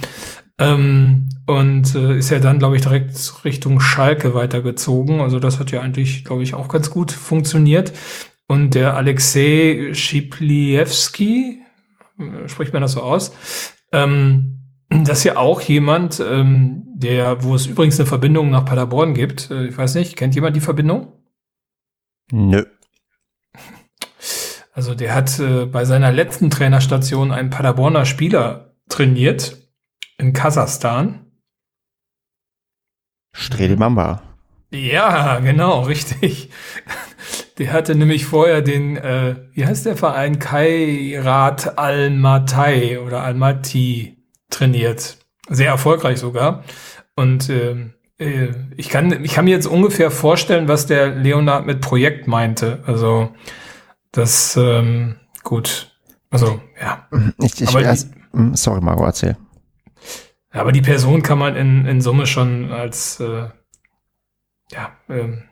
Ähm, 0.60 1.28
und 1.46 1.94
äh, 1.94 2.18
ist 2.18 2.30
ja 2.30 2.40
dann, 2.40 2.58
glaube 2.58 2.76
ich, 2.76 2.82
direkt 2.82 3.44
Richtung 3.44 3.80
Schalke 3.80 4.34
weitergezogen. 4.34 5.20
Also 5.20 5.38
das 5.38 5.60
hat 5.60 5.70
ja 5.70 5.80
eigentlich, 5.80 6.24
glaube 6.24 6.42
ich, 6.42 6.54
auch 6.54 6.68
ganz 6.68 6.90
gut 6.90 7.12
funktioniert. 7.12 7.92
Und 8.48 8.74
der 8.74 8.96
Alexei 8.96 9.90
Schipliewski, 9.92 11.62
äh, 12.18 12.48
spricht 12.48 12.72
man 12.72 12.82
das 12.82 12.92
so 12.92 13.02
aus, 13.02 13.32
ähm, 13.92 14.57
das 14.90 15.18
ist 15.18 15.24
ja 15.24 15.36
auch 15.36 15.60
jemand, 15.60 16.20
ähm, 16.20 16.84
der, 16.94 17.42
wo 17.42 17.54
es 17.54 17.66
übrigens 17.66 17.98
eine 17.98 18.06
Verbindung 18.06 18.50
nach 18.50 18.64
Paderborn 18.64 19.14
gibt. 19.14 19.50
Äh, 19.50 19.66
ich 19.66 19.76
weiß 19.76 19.94
nicht, 19.96 20.16
kennt 20.16 20.34
jemand 20.34 20.56
die 20.56 20.60
Verbindung? 20.60 21.12
Nö. 22.30 22.64
Also 24.72 24.94
der 24.94 25.14
hat 25.14 25.38
äh, 25.40 25.66
bei 25.66 25.84
seiner 25.84 26.12
letzten 26.12 26.50
Trainerstation 26.50 27.32
einen 27.32 27.50
Paderborner 27.50 28.04
Spieler 28.04 28.76
trainiert 28.88 29.58
in 30.18 30.32
Kasachstan. 30.32 31.26
Strelimamba. 33.32 34.22
Ja, 34.70 35.40
genau, 35.40 35.82
richtig. 35.82 36.50
Der 37.58 37.72
hatte 37.72 37.96
nämlich 37.96 38.24
vorher 38.24 38.62
den, 38.62 38.96
äh, 38.96 39.34
wie 39.52 39.66
heißt 39.66 39.84
der 39.84 39.96
Verein? 39.96 40.38
Kairat 40.38 41.76
Al-Matai 41.76 43.00
oder 43.00 43.22
Al-Mati 43.24 44.17
trainiert. 44.50 45.18
Sehr 45.48 45.68
erfolgreich 45.68 46.18
sogar. 46.18 46.64
Und 47.14 47.48
äh, 47.48 47.90
äh, 48.18 48.52
ich, 48.76 48.88
kann, 48.88 49.24
ich 49.24 49.32
kann 49.32 49.44
mir 49.44 49.52
jetzt 49.52 49.66
ungefähr 49.66 50.10
vorstellen, 50.10 50.68
was 50.68 50.86
der 50.86 51.08
Leonard 51.14 51.66
mit 51.66 51.80
Projekt 51.80 52.26
meinte. 52.26 52.82
Also, 52.86 53.30
das, 54.12 54.56
ähm, 54.56 55.16
gut. 55.42 55.92
Also, 56.30 56.60
ja. 56.80 57.08
Ich, 57.40 57.60
ich, 57.60 57.74
erst, 57.74 58.10
hm, 58.32 58.54
sorry, 58.54 58.80
Margot, 58.80 59.06
erzähl. 59.06 59.36
Aber 60.50 60.72
die 60.72 60.82
Person 60.82 61.22
kann 61.22 61.38
man 61.38 61.56
in, 61.56 61.86
in 61.86 62.00
Summe 62.00 62.26
schon 62.26 62.72
als 62.72 63.20
äh, 63.20 63.48
ja, 64.72 64.92
ähm, 65.08 65.44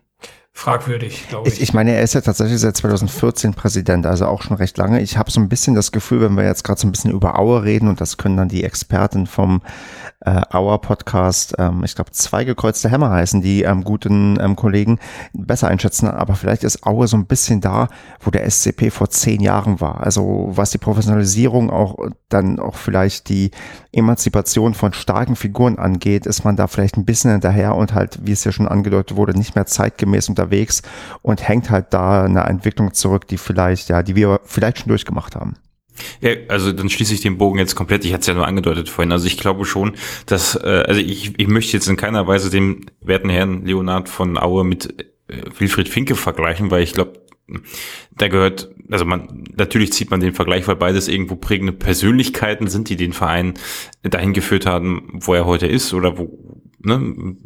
fragwürdig, 0.56 1.28
glaube 1.28 1.48
ich. 1.48 1.56
ich. 1.56 1.60
Ich 1.60 1.74
meine, 1.74 1.92
er 1.92 2.02
ist 2.02 2.14
ja 2.14 2.22
tatsächlich 2.22 2.58
seit 2.58 2.74
2014 2.78 3.52
Präsident, 3.52 4.06
also 4.06 4.24
auch 4.24 4.40
schon 4.40 4.56
recht 4.56 4.78
lange. 4.78 5.02
Ich 5.02 5.18
habe 5.18 5.30
so 5.30 5.38
ein 5.38 5.50
bisschen 5.50 5.74
das 5.74 5.92
Gefühl, 5.92 6.22
wenn 6.22 6.34
wir 6.34 6.44
jetzt 6.44 6.64
gerade 6.64 6.80
so 6.80 6.88
ein 6.88 6.92
bisschen 6.92 7.10
über 7.10 7.38
Auer 7.38 7.62
reden 7.62 7.88
und 7.88 8.00
das 8.00 8.16
können 8.16 8.38
dann 8.38 8.48
die 8.48 8.64
Experten 8.64 9.26
vom 9.26 9.60
äh, 10.20 10.40
Our 10.54 10.80
Podcast, 10.80 11.54
ähm, 11.58 11.84
ich 11.84 11.94
glaube, 11.94 12.10
zwei 12.12 12.44
gekreuzte 12.44 12.88
Hämmer 12.88 13.10
heißen, 13.10 13.42
die 13.42 13.62
ähm, 13.62 13.84
guten 13.84 14.38
ähm, 14.40 14.56
Kollegen 14.56 14.98
besser 15.34 15.68
einschätzen. 15.68 16.08
Aber 16.08 16.34
vielleicht 16.34 16.64
ist 16.64 16.86
Aue 16.86 17.06
so 17.06 17.18
ein 17.18 17.26
bisschen 17.26 17.60
da, 17.60 17.88
wo 18.20 18.30
der 18.30 18.50
SCP 18.50 18.90
vor 18.90 19.10
zehn 19.10 19.42
Jahren 19.42 19.80
war. 19.82 20.00
Also 20.00 20.48
was 20.48 20.70
die 20.70 20.78
Professionalisierung 20.78 21.68
auch 21.68 21.98
dann 22.30 22.58
auch 22.58 22.76
vielleicht 22.76 23.28
die 23.28 23.50
Emanzipation 23.92 24.74
von 24.74 24.92
starken 24.92 25.36
Figuren 25.36 25.78
angeht, 25.78 26.26
ist 26.26 26.44
man 26.44 26.56
da 26.56 26.66
vielleicht 26.66 26.96
ein 26.96 27.04
bisschen 27.04 27.30
hinterher 27.30 27.74
und 27.74 27.94
halt, 27.94 28.20
wie 28.22 28.32
es 28.32 28.44
ja 28.44 28.52
schon 28.52 28.68
angedeutet 28.68 29.16
wurde, 29.16 29.36
nicht 29.36 29.54
mehr 29.54 29.66
zeitgemäß 29.66 30.28
unterwegs 30.46 30.82
und 31.22 31.46
hängt 31.46 31.70
halt 31.70 31.86
da 31.90 32.24
eine 32.24 32.44
Entwicklung 32.44 32.94
zurück, 32.94 33.26
die 33.26 33.38
vielleicht, 33.38 33.88
ja, 33.88 34.02
die 34.02 34.16
wir 34.16 34.40
vielleicht 34.44 34.78
schon 34.78 34.88
durchgemacht 34.88 35.34
haben. 35.34 35.54
Ja, 36.20 36.30
also 36.48 36.72
dann 36.72 36.90
schließe 36.90 37.14
ich 37.14 37.22
den 37.22 37.38
Bogen 37.38 37.58
jetzt 37.58 37.74
komplett. 37.74 38.04
Ich 38.04 38.12
hatte 38.12 38.20
es 38.20 38.26
ja 38.26 38.34
nur 38.34 38.46
angedeutet 38.46 38.90
vorhin. 38.90 39.12
Also 39.12 39.26
ich 39.26 39.38
glaube 39.38 39.64
schon, 39.64 39.96
dass, 40.26 40.54
äh, 40.54 40.84
also 40.86 41.00
ich, 41.00 41.38
ich 41.38 41.48
möchte 41.48 41.72
jetzt 41.72 41.88
in 41.88 41.96
keiner 41.96 42.26
Weise 42.26 42.50
den 42.50 42.86
werten 43.00 43.30
Herrn 43.30 43.64
Leonard 43.64 44.08
von 44.08 44.36
Aue 44.36 44.64
mit 44.64 45.00
äh, 45.28 45.42
Wilfried 45.58 45.88
Finke 45.88 46.14
vergleichen, 46.14 46.70
weil 46.70 46.82
ich 46.82 46.92
glaube, 46.92 47.22
da 48.10 48.28
gehört, 48.28 48.68
also 48.90 49.04
man, 49.04 49.44
natürlich 49.56 49.92
zieht 49.92 50.10
man 50.10 50.20
den 50.20 50.34
Vergleich, 50.34 50.66
weil 50.68 50.76
beides 50.76 51.08
irgendwo 51.08 51.36
prägende 51.36 51.72
Persönlichkeiten 51.72 52.66
sind, 52.66 52.90
die 52.90 52.96
den 52.96 53.12
Verein 53.12 53.54
dahin 54.02 54.32
geführt 54.32 54.66
haben, 54.66 55.08
wo 55.12 55.32
er 55.32 55.46
heute 55.46 55.66
ist 55.66 55.94
oder 55.94 56.18
wo, 56.18 56.60
ne, 56.80 57.36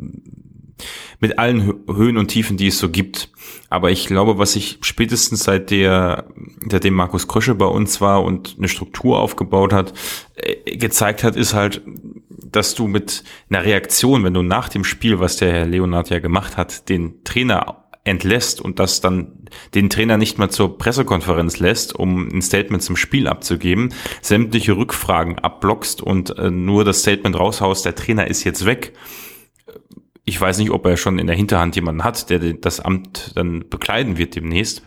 mit 1.20 1.38
allen 1.38 1.80
Höhen 1.86 2.16
und 2.16 2.28
Tiefen, 2.28 2.56
die 2.56 2.68
es 2.68 2.78
so 2.78 2.88
gibt. 2.88 3.30
Aber 3.68 3.90
ich 3.90 4.06
glaube, 4.06 4.38
was 4.38 4.54
sich 4.54 4.78
spätestens 4.80 5.44
seit 5.44 5.70
der, 5.70 6.24
seitdem 6.68 6.94
Markus 6.94 7.28
Krösche 7.28 7.54
bei 7.54 7.66
uns 7.66 8.00
war 8.00 8.24
und 8.24 8.56
eine 8.58 8.68
Struktur 8.68 9.20
aufgebaut 9.20 9.72
hat, 9.72 9.92
äh, 10.36 10.76
gezeigt 10.76 11.22
hat, 11.22 11.36
ist 11.36 11.54
halt, 11.54 11.82
dass 12.28 12.74
du 12.74 12.86
mit 12.86 13.22
einer 13.48 13.64
Reaktion, 13.64 14.24
wenn 14.24 14.34
du 14.34 14.42
nach 14.42 14.68
dem 14.68 14.84
Spiel, 14.84 15.20
was 15.20 15.36
der 15.36 15.52
Herr 15.52 15.66
Leonard 15.66 16.10
ja 16.10 16.18
gemacht 16.18 16.56
hat, 16.56 16.88
den 16.88 17.22
Trainer 17.22 17.84
entlässt 18.04 18.60
und 18.60 18.78
das 18.78 19.00
dann 19.00 19.44
den 19.74 19.90
Trainer 19.90 20.16
nicht 20.16 20.38
mal 20.38 20.48
zur 20.48 20.78
Pressekonferenz 20.78 21.58
lässt, 21.58 21.94
um 21.94 22.28
ein 22.28 22.42
Statement 22.42 22.82
zum 22.82 22.96
Spiel 22.96 23.28
abzugeben, 23.28 23.92
sämtliche 24.22 24.76
Rückfragen 24.76 25.38
abblockst 25.38 26.00
und 26.02 26.36
äh, 26.38 26.50
nur 26.50 26.84
das 26.84 27.00
Statement 27.00 27.38
raushaust, 27.38 27.84
der 27.84 27.94
Trainer 27.94 28.26
ist 28.26 28.44
jetzt 28.44 28.64
weg 28.64 28.94
ich 30.24 30.40
weiß 30.40 30.58
nicht, 30.58 30.70
ob 30.70 30.86
er 30.86 30.96
schon 30.96 31.18
in 31.18 31.26
der 31.26 31.36
Hinterhand 31.36 31.76
jemanden 31.76 32.04
hat, 32.04 32.30
der 32.30 32.38
das 32.38 32.80
Amt 32.80 33.32
dann 33.36 33.68
bekleiden 33.68 34.18
wird 34.18 34.36
demnächst. 34.36 34.82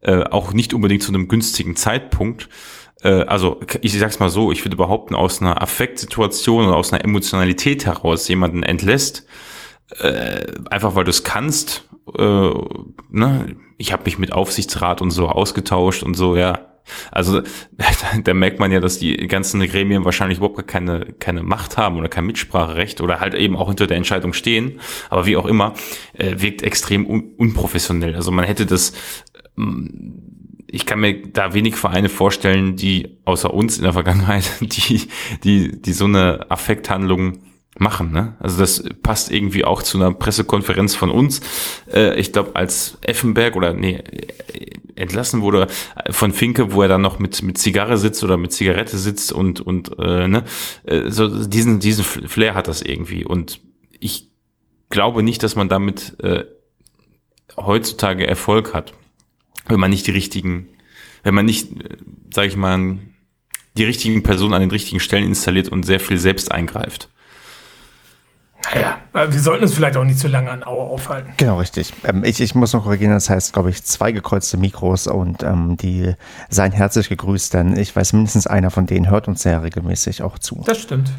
Äh, 0.00 0.24
auch 0.24 0.52
nicht 0.52 0.74
unbedingt 0.74 1.02
zu 1.02 1.10
einem 1.12 1.28
günstigen 1.28 1.76
Zeitpunkt. 1.76 2.48
Äh, 3.02 3.22
also 3.24 3.60
ich 3.80 3.98
sag's 3.98 4.18
mal 4.18 4.30
so, 4.30 4.50
ich 4.50 4.64
würde 4.64 4.76
behaupten, 4.76 5.14
aus 5.14 5.40
einer 5.40 5.62
Affektsituation 5.62 6.66
oder 6.66 6.76
aus 6.76 6.92
einer 6.92 7.04
Emotionalität 7.04 7.86
heraus 7.86 8.26
jemanden 8.28 8.62
entlässt, 8.62 9.26
äh, 10.00 10.46
einfach 10.70 10.94
weil 10.94 11.04
du 11.04 11.10
es 11.10 11.24
kannst. 11.24 11.88
Äh, 12.16 12.50
ne? 13.10 13.56
Ich 13.78 13.92
habe 13.92 14.04
mich 14.04 14.18
mit 14.18 14.32
Aufsichtsrat 14.32 15.02
und 15.02 15.10
so 15.10 15.28
ausgetauscht 15.28 16.02
und 16.02 16.14
so, 16.14 16.36
ja, 16.36 16.71
also 17.10 17.42
da 18.24 18.34
merkt 18.34 18.58
man 18.58 18.72
ja, 18.72 18.80
dass 18.80 18.98
die 18.98 19.16
ganzen 19.28 19.60
Gremien 19.60 20.04
wahrscheinlich 20.04 20.38
überhaupt 20.38 20.66
keine, 20.66 21.06
keine 21.18 21.42
Macht 21.42 21.76
haben 21.76 21.98
oder 21.98 22.08
kein 22.08 22.26
Mitspracherecht 22.26 23.00
oder 23.00 23.20
halt 23.20 23.34
eben 23.34 23.56
auch 23.56 23.68
hinter 23.68 23.86
der 23.86 23.96
Entscheidung 23.96 24.32
stehen. 24.32 24.80
Aber 25.10 25.26
wie 25.26 25.36
auch 25.36 25.46
immer, 25.46 25.74
äh, 26.14 26.34
wirkt 26.38 26.62
extrem 26.62 27.06
un 27.06 27.34
unprofessionell. 27.36 28.14
Also 28.14 28.30
man 28.30 28.44
hätte 28.44 28.66
das, 28.66 28.92
ähm, 29.58 30.32
ich 30.66 30.86
kann 30.86 31.00
mir 31.00 31.22
da 31.28 31.54
wenig 31.54 31.76
Vereine 31.76 32.08
vorstellen, 32.08 32.76
die 32.76 33.18
außer 33.24 33.52
uns 33.52 33.76
in 33.76 33.84
der 33.84 33.92
Vergangenheit, 33.92 34.44
die, 34.60 35.08
die, 35.44 35.80
die 35.80 35.92
so 35.92 36.06
eine 36.06 36.50
Affekthandlung 36.50 37.40
machen. 37.78 38.12
Ne? 38.12 38.36
Also 38.38 38.58
das 38.58 38.84
passt 39.02 39.30
irgendwie 39.30 39.64
auch 39.64 39.82
zu 39.82 39.98
einer 39.98 40.12
Pressekonferenz 40.12 40.94
von 40.94 41.10
uns. 41.10 41.40
Äh, 41.92 42.18
ich 42.18 42.32
glaube, 42.32 42.54
als 42.54 42.98
Effenberg 43.02 43.56
oder 43.56 43.72
nee, 43.72 44.02
entlassen 44.94 45.40
wurde 45.40 45.68
von 46.10 46.32
Finke, 46.32 46.72
wo 46.72 46.82
er 46.82 46.88
dann 46.88 47.00
noch 47.00 47.18
mit 47.18 47.42
mit 47.42 47.58
Zigarre 47.58 47.98
sitzt 47.98 48.22
oder 48.24 48.36
mit 48.36 48.52
Zigarette 48.52 48.98
sitzt 48.98 49.32
und 49.32 49.60
und 49.60 49.98
äh, 49.98 50.28
ne, 50.28 50.44
äh, 50.84 51.10
so 51.10 51.46
diesen 51.46 51.80
diesen 51.80 52.04
Flair 52.04 52.54
hat 52.54 52.68
das 52.68 52.82
irgendwie. 52.82 53.24
Und 53.24 53.60
ich 53.98 54.30
glaube 54.90 55.22
nicht, 55.22 55.42
dass 55.42 55.56
man 55.56 55.68
damit 55.68 56.20
äh, 56.22 56.44
heutzutage 57.56 58.26
Erfolg 58.26 58.74
hat, 58.74 58.92
wenn 59.66 59.80
man 59.80 59.90
nicht 59.90 60.06
die 60.06 60.12
richtigen, 60.12 60.68
wenn 61.22 61.34
man 61.34 61.46
nicht, 61.46 61.72
äh, 61.72 61.96
sage 62.32 62.48
ich 62.48 62.56
mal, 62.56 62.98
die 63.76 63.84
richtigen 63.84 64.22
Personen 64.22 64.54
an 64.54 64.60
den 64.60 64.70
richtigen 64.70 65.00
Stellen 65.00 65.24
installiert 65.24 65.68
und 65.68 65.84
sehr 65.84 66.00
viel 66.00 66.18
selbst 66.18 66.52
eingreift. 66.52 67.08
Naja, 68.74 68.98
wir 69.12 69.40
sollten 69.40 69.64
uns 69.64 69.74
vielleicht 69.74 69.96
auch 69.96 70.04
nicht 70.04 70.18
zu 70.18 70.28
lange 70.28 70.50
an 70.50 70.62
Auer 70.62 70.90
aufhalten. 70.90 71.32
Genau, 71.36 71.58
richtig. 71.58 71.92
Ähm, 72.04 72.24
ich, 72.24 72.40
ich 72.40 72.54
muss 72.54 72.72
noch 72.72 72.84
korrigieren, 72.84 73.12
das 73.12 73.28
heißt, 73.28 73.52
glaube 73.52 73.70
ich, 73.70 73.84
zwei 73.84 74.12
gekreuzte 74.12 74.56
Mikros 74.56 75.06
und 75.06 75.42
ähm, 75.42 75.76
die 75.76 76.14
seien 76.48 76.72
herzlich 76.72 77.08
gegrüßt, 77.08 77.54
denn 77.54 77.76
ich 77.76 77.94
weiß, 77.94 78.12
mindestens 78.12 78.46
einer 78.46 78.70
von 78.70 78.86
denen 78.86 79.10
hört 79.10 79.28
uns 79.28 79.42
sehr 79.42 79.62
regelmäßig 79.62 80.22
auch 80.22 80.38
zu. 80.38 80.62
Das 80.64 80.78
stimmt. 80.78 81.10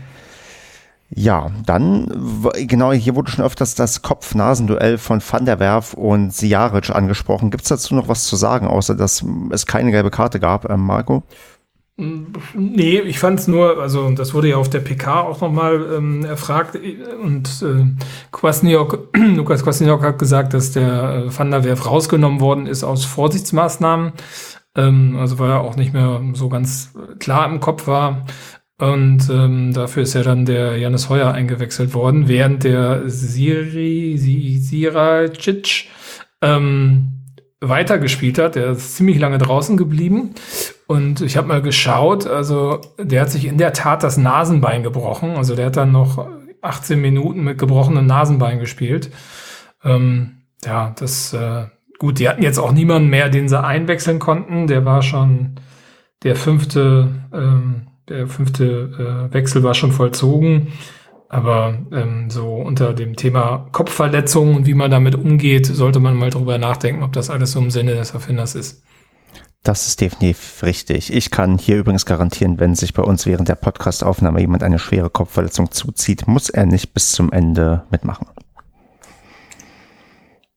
Ja, 1.16 1.52
dann, 1.66 2.08
genau, 2.56 2.92
hier 2.92 3.16
wurde 3.16 3.30
schon 3.30 3.46
öfters 3.46 3.76
das 3.76 4.02
Kopf-Nasen-Duell 4.02 4.98
von 4.98 5.22
Van 5.22 5.46
der 5.46 5.60
Werf 5.60 5.94
und 5.94 6.34
Sijaric 6.34 6.90
angesprochen. 6.90 7.52
Gibt 7.52 7.64
es 7.64 7.70
dazu 7.70 7.94
noch 7.94 8.08
was 8.08 8.24
zu 8.24 8.36
sagen, 8.36 8.66
außer 8.66 8.96
dass 8.96 9.24
es 9.52 9.68
keine 9.68 9.92
gelbe 9.92 10.10
Karte 10.10 10.40
gab, 10.40 10.68
ähm, 10.70 10.80
Marco? 10.80 11.22
Nee, 12.54 13.00
ich 13.00 13.20
fand 13.20 13.40
es 13.40 13.48
nur, 13.48 13.82
also 13.82 14.10
das 14.12 14.34
wurde 14.34 14.50
ja 14.50 14.58
auf 14.58 14.70
der 14.70 14.80
PK 14.80 15.22
auch 15.22 15.42
nochmal 15.42 15.86
ähm, 15.98 16.26
erfragt 16.26 16.78
und 17.22 17.48
äh, 17.62 17.86
Kwasniok, 18.32 19.10
Lukas 19.36 19.64
Kwasniok 19.64 20.02
hat 20.04 20.20
gesagt, 20.20 20.54
dass 20.54 20.72
der 20.72 21.26
äh, 21.28 21.38
Van 21.38 21.52
der 21.52 21.64
Werf 21.64 21.86
rausgenommen 21.86 22.40
worden 22.40 22.68
ist 22.68 22.84
aus 22.84 23.06
Vorsichtsmaßnahmen, 23.06 24.14
ähm, 24.76 25.18
also 25.18 25.40
weil 25.40 25.52
er 25.52 25.62
auch 25.62 25.76
nicht 25.76 25.94
mehr 25.94 26.22
so 26.34 26.50
ganz 26.50 26.94
klar 27.20 27.48
im 27.48 27.60
Kopf 27.60 27.88
war 27.88 28.26
und 28.84 29.30
ähm, 29.30 29.72
dafür 29.74 30.04
ist 30.04 30.14
ja 30.14 30.24
dann 30.24 30.46
der 30.46 30.78
Janis 30.78 31.08
Heuer 31.08 31.32
eingewechselt 31.32 31.94
worden, 31.94 32.28
während 32.28 32.64
der 32.64 33.04
Siri, 33.10 34.18
Siracic 34.18 35.86
ähm, 36.42 37.14
weitergespielt 37.62 38.38
hat. 38.40 38.56
Der 38.56 38.72
ist 38.72 38.98
ziemlich 38.98 39.20
lange 39.20 39.38
draußen 39.38 39.78
geblieben. 39.78 40.32
Und 40.88 41.22
ich 41.22 41.38
habe 41.38 41.48
mal 41.48 41.62
geschaut, 41.62 42.28
also 42.28 42.82
der 43.00 43.22
hat 43.22 43.32
sich 43.32 43.46
in 43.46 43.58
der 43.58 43.74
Tat 43.74 44.04
das 44.04 44.18
Nasenbein 44.18 44.84
gebrochen. 44.84 45.32
Also 45.32 45.56
der 45.56 45.68
hat 45.68 45.78
dann 45.78 45.92
noch 45.92 46.28
18 46.62 47.00
Minuten 47.00 47.44
mit 47.44 47.58
gebrochenem 47.58 48.06
Nasenbein 48.06 48.60
gespielt. 48.60 49.12
Ähm, 49.84 50.44
ja, 50.66 50.94
das 50.98 51.34
äh, 51.34 51.66
gut, 52.00 52.20
die 52.20 52.28
hatten 52.28 52.44
jetzt 52.44 52.60
auch 52.60 52.72
niemanden 52.72 53.10
mehr, 53.10 53.30
den 53.30 53.48
sie 53.48 53.62
einwechseln 53.62 54.20
konnten. 54.20 54.68
Der 54.68 54.86
war 54.86 55.02
schon 55.02 55.56
der 56.24 56.36
fünfte, 56.36 57.10
ähm, 57.34 57.88
der 58.10 58.28
fünfte 58.28 59.30
äh, 59.30 59.34
Wechsel 59.34 59.64
war 59.64 59.74
schon 59.74 59.92
vollzogen. 59.92 60.74
Aber 61.30 61.80
ähm, 61.92 62.30
so 62.30 62.54
unter 62.54 62.94
dem 62.94 63.16
Thema 63.16 63.68
Kopfverletzungen 63.72 64.56
und 64.56 64.68
wie 64.68 64.76
man 64.76 64.92
damit 64.92 65.16
umgeht, 65.16 65.66
sollte 65.66 66.00
man 66.00 66.16
mal 66.16 66.30
drüber 66.30 66.60
nachdenken, 66.60 67.04
ob 67.04 67.14
das 67.14 67.30
alles 67.30 67.54
so 67.54 67.60
im 67.60 67.72
Sinne 67.72 67.96
des 67.96 68.12
Erfinders 68.12 68.54
ist. 68.54 68.84
Das 69.64 69.88
ist 69.88 70.02
definitiv 70.02 70.62
richtig. 70.62 71.14
Ich 71.14 71.32
kann 71.32 71.58
hier 71.58 71.78
übrigens 71.78 72.06
garantieren, 72.06 72.60
wenn 72.60 72.76
sich 72.76 72.94
bei 72.94 73.02
uns 73.02 73.26
während 73.26 73.48
der 73.48 73.56
Podcastaufnahme 73.56 74.42
jemand 74.42 74.62
eine 74.62 74.78
schwere 74.78 75.10
Kopfverletzung 75.10 75.72
zuzieht, 75.72 76.28
muss 76.28 76.50
er 76.50 76.66
nicht 76.66 76.94
bis 76.94 77.14
zum 77.14 77.32
Ende 77.32 77.84
mitmachen. 77.90 78.28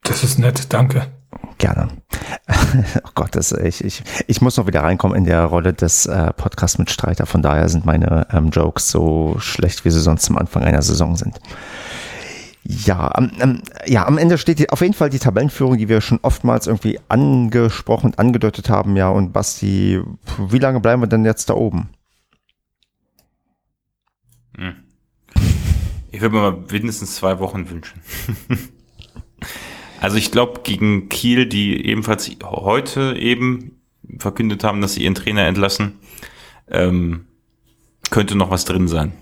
Das 0.03 0.25
ist 0.25 0.41
nett, 0.41 0.73
danke. 0.73 1.07
Gerne. 1.59 1.89
oh 3.05 3.11
Gott, 3.15 3.37
das, 3.37 3.53
ich, 3.53 3.85
ich, 3.85 4.03
ich 4.27 4.41
muss 4.41 4.57
noch 4.57 4.67
wieder 4.67 4.83
reinkommen 4.83 5.17
in 5.17 5.25
der 5.25 5.45
Rolle 5.45 5.73
des 5.73 6.07
äh, 6.07 6.33
Podcast-Mitstreiter. 6.33 7.27
Von 7.27 7.43
daher 7.43 7.69
sind 7.69 7.87
meine 7.87 8.27
ähm, 8.33 8.51
Jokes 8.51 8.91
so 8.91 9.37
schlecht, 9.39 9.85
wie 9.85 9.91
sie 9.91 10.01
sonst 10.01 10.25
zum 10.25 10.37
Anfang 10.37 10.65
einer 10.65 10.83
Saison 10.83 11.15
sind. 11.17 11.39
Ja, 12.69 13.15
am, 13.15 13.63
ja, 13.87 14.07
am 14.07 14.19
Ende 14.19 14.39
steht 14.39 14.59
die, 14.59 14.71
auf 14.71 14.81
jeden 14.81 14.95
Fall 14.95 15.11
die 15.11 15.21
Tabellenführung, 15.21 15.79
die 15.79 15.89
wir 15.89 16.01
schon 16.01 16.19
oftmals 16.23 16.67
irgendwie 16.67 16.99
angesprochen 17.09 18.07
und 18.07 18.19
angedeutet 18.19 18.71
haben. 18.71 18.97
Ja, 18.97 19.09
und 19.09 19.33
Basti, 19.33 20.01
wie 20.39 20.59
lange 20.59 20.81
bleiben 20.81 21.01
wir 21.01 21.07
denn 21.07 21.25
jetzt 21.25 21.49
da 21.49 21.55
oben? 21.55 21.91
Hm. 24.57 24.75
Ich 26.11 26.21
würde 26.21 26.35
mir 26.35 26.41
mal 26.41 26.65
mindestens 26.71 27.15
zwei 27.15 27.39
Wochen 27.39 27.71
wünschen. 27.71 28.01
Also 29.99 30.19
ich 30.19 30.31
glaube, 30.31 30.61
gegen 30.63 31.09
Kiel, 31.09 31.47
die 31.47 31.87
ebenfalls 31.87 32.31
heute 32.45 33.17
eben 33.19 33.81
verkündet 34.19 34.63
haben, 34.63 34.81
dass 34.81 34.95
sie 34.95 35.05
ihren 35.05 35.15
Trainer 35.15 35.47
entlassen, 35.47 35.99
ähm, 36.69 37.27
könnte 38.11 38.37
noch 38.37 38.51
was 38.51 38.67
drin 38.67 38.89
sein. 38.89 39.13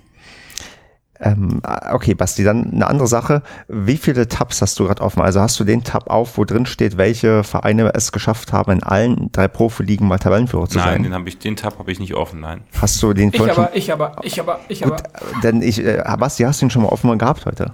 Ähm, 1.20 1.62
okay, 1.92 2.14
Basti, 2.14 2.42
dann 2.42 2.72
eine 2.72 2.86
andere 2.86 3.06
Sache. 3.06 3.42
Wie 3.68 3.96
viele 3.96 4.26
Tabs 4.26 4.60
hast 4.60 4.78
du 4.78 4.84
gerade 4.86 5.00
offen? 5.00 5.22
Also 5.22 5.40
hast 5.40 5.58
du 5.60 5.64
den 5.64 5.84
Tab 5.84 6.10
auf, 6.10 6.36
wo 6.36 6.44
drin 6.44 6.66
steht, 6.66 6.96
welche 6.96 7.44
Vereine 7.44 7.94
es 7.94 8.10
geschafft 8.10 8.52
haben, 8.52 8.72
in 8.72 8.82
allen 8.82 9.30
drei 9.30 9.46
Profiligen 9.46 10.08
mal 10.08 10.18
Tabellenführer 10.18 10.68
zu 10.68 10.78
nein, 10.78 10.84
sein? 10.84 10.94
Nein, 10.94 11.02
den, 11.04 11.14
hab 11.14 11.26
ich, 11.26 11.38
den 11.38 11.56
Tab 11.56 11.78
habe 11.78 11.92
ich 11.92 12.00
nicht 12.00 12.14
offen, 12.14 12.40
nein. 12.40 12.62
Hast 12.80 13.00
du 13.02 13.12
den 13.12 13.30
ich 13.32 13.40
aber, 13.40 13.54
schon? 13.54 13.68
Ich 13.74 13.92
aber, 13.92 14.16
ich 14.22 14.40
aber, 14.40 14.60
ich 14.68 14.84
aber. 14.84 14.96
Gut, 14.96 15.44
denn 15.44 15.62
ich, 15.62 15.84
äh, 15.84 16.02
Basti, 16.18 16.42
hast 16.42 16.60
du 16.60 16.66
ihn 16.66 16.70
schon 16.70 16.82
mal 16.82 16.88
offen 16.88 17.16
gehabt 17.16 17.46
heute? 17.46 17.72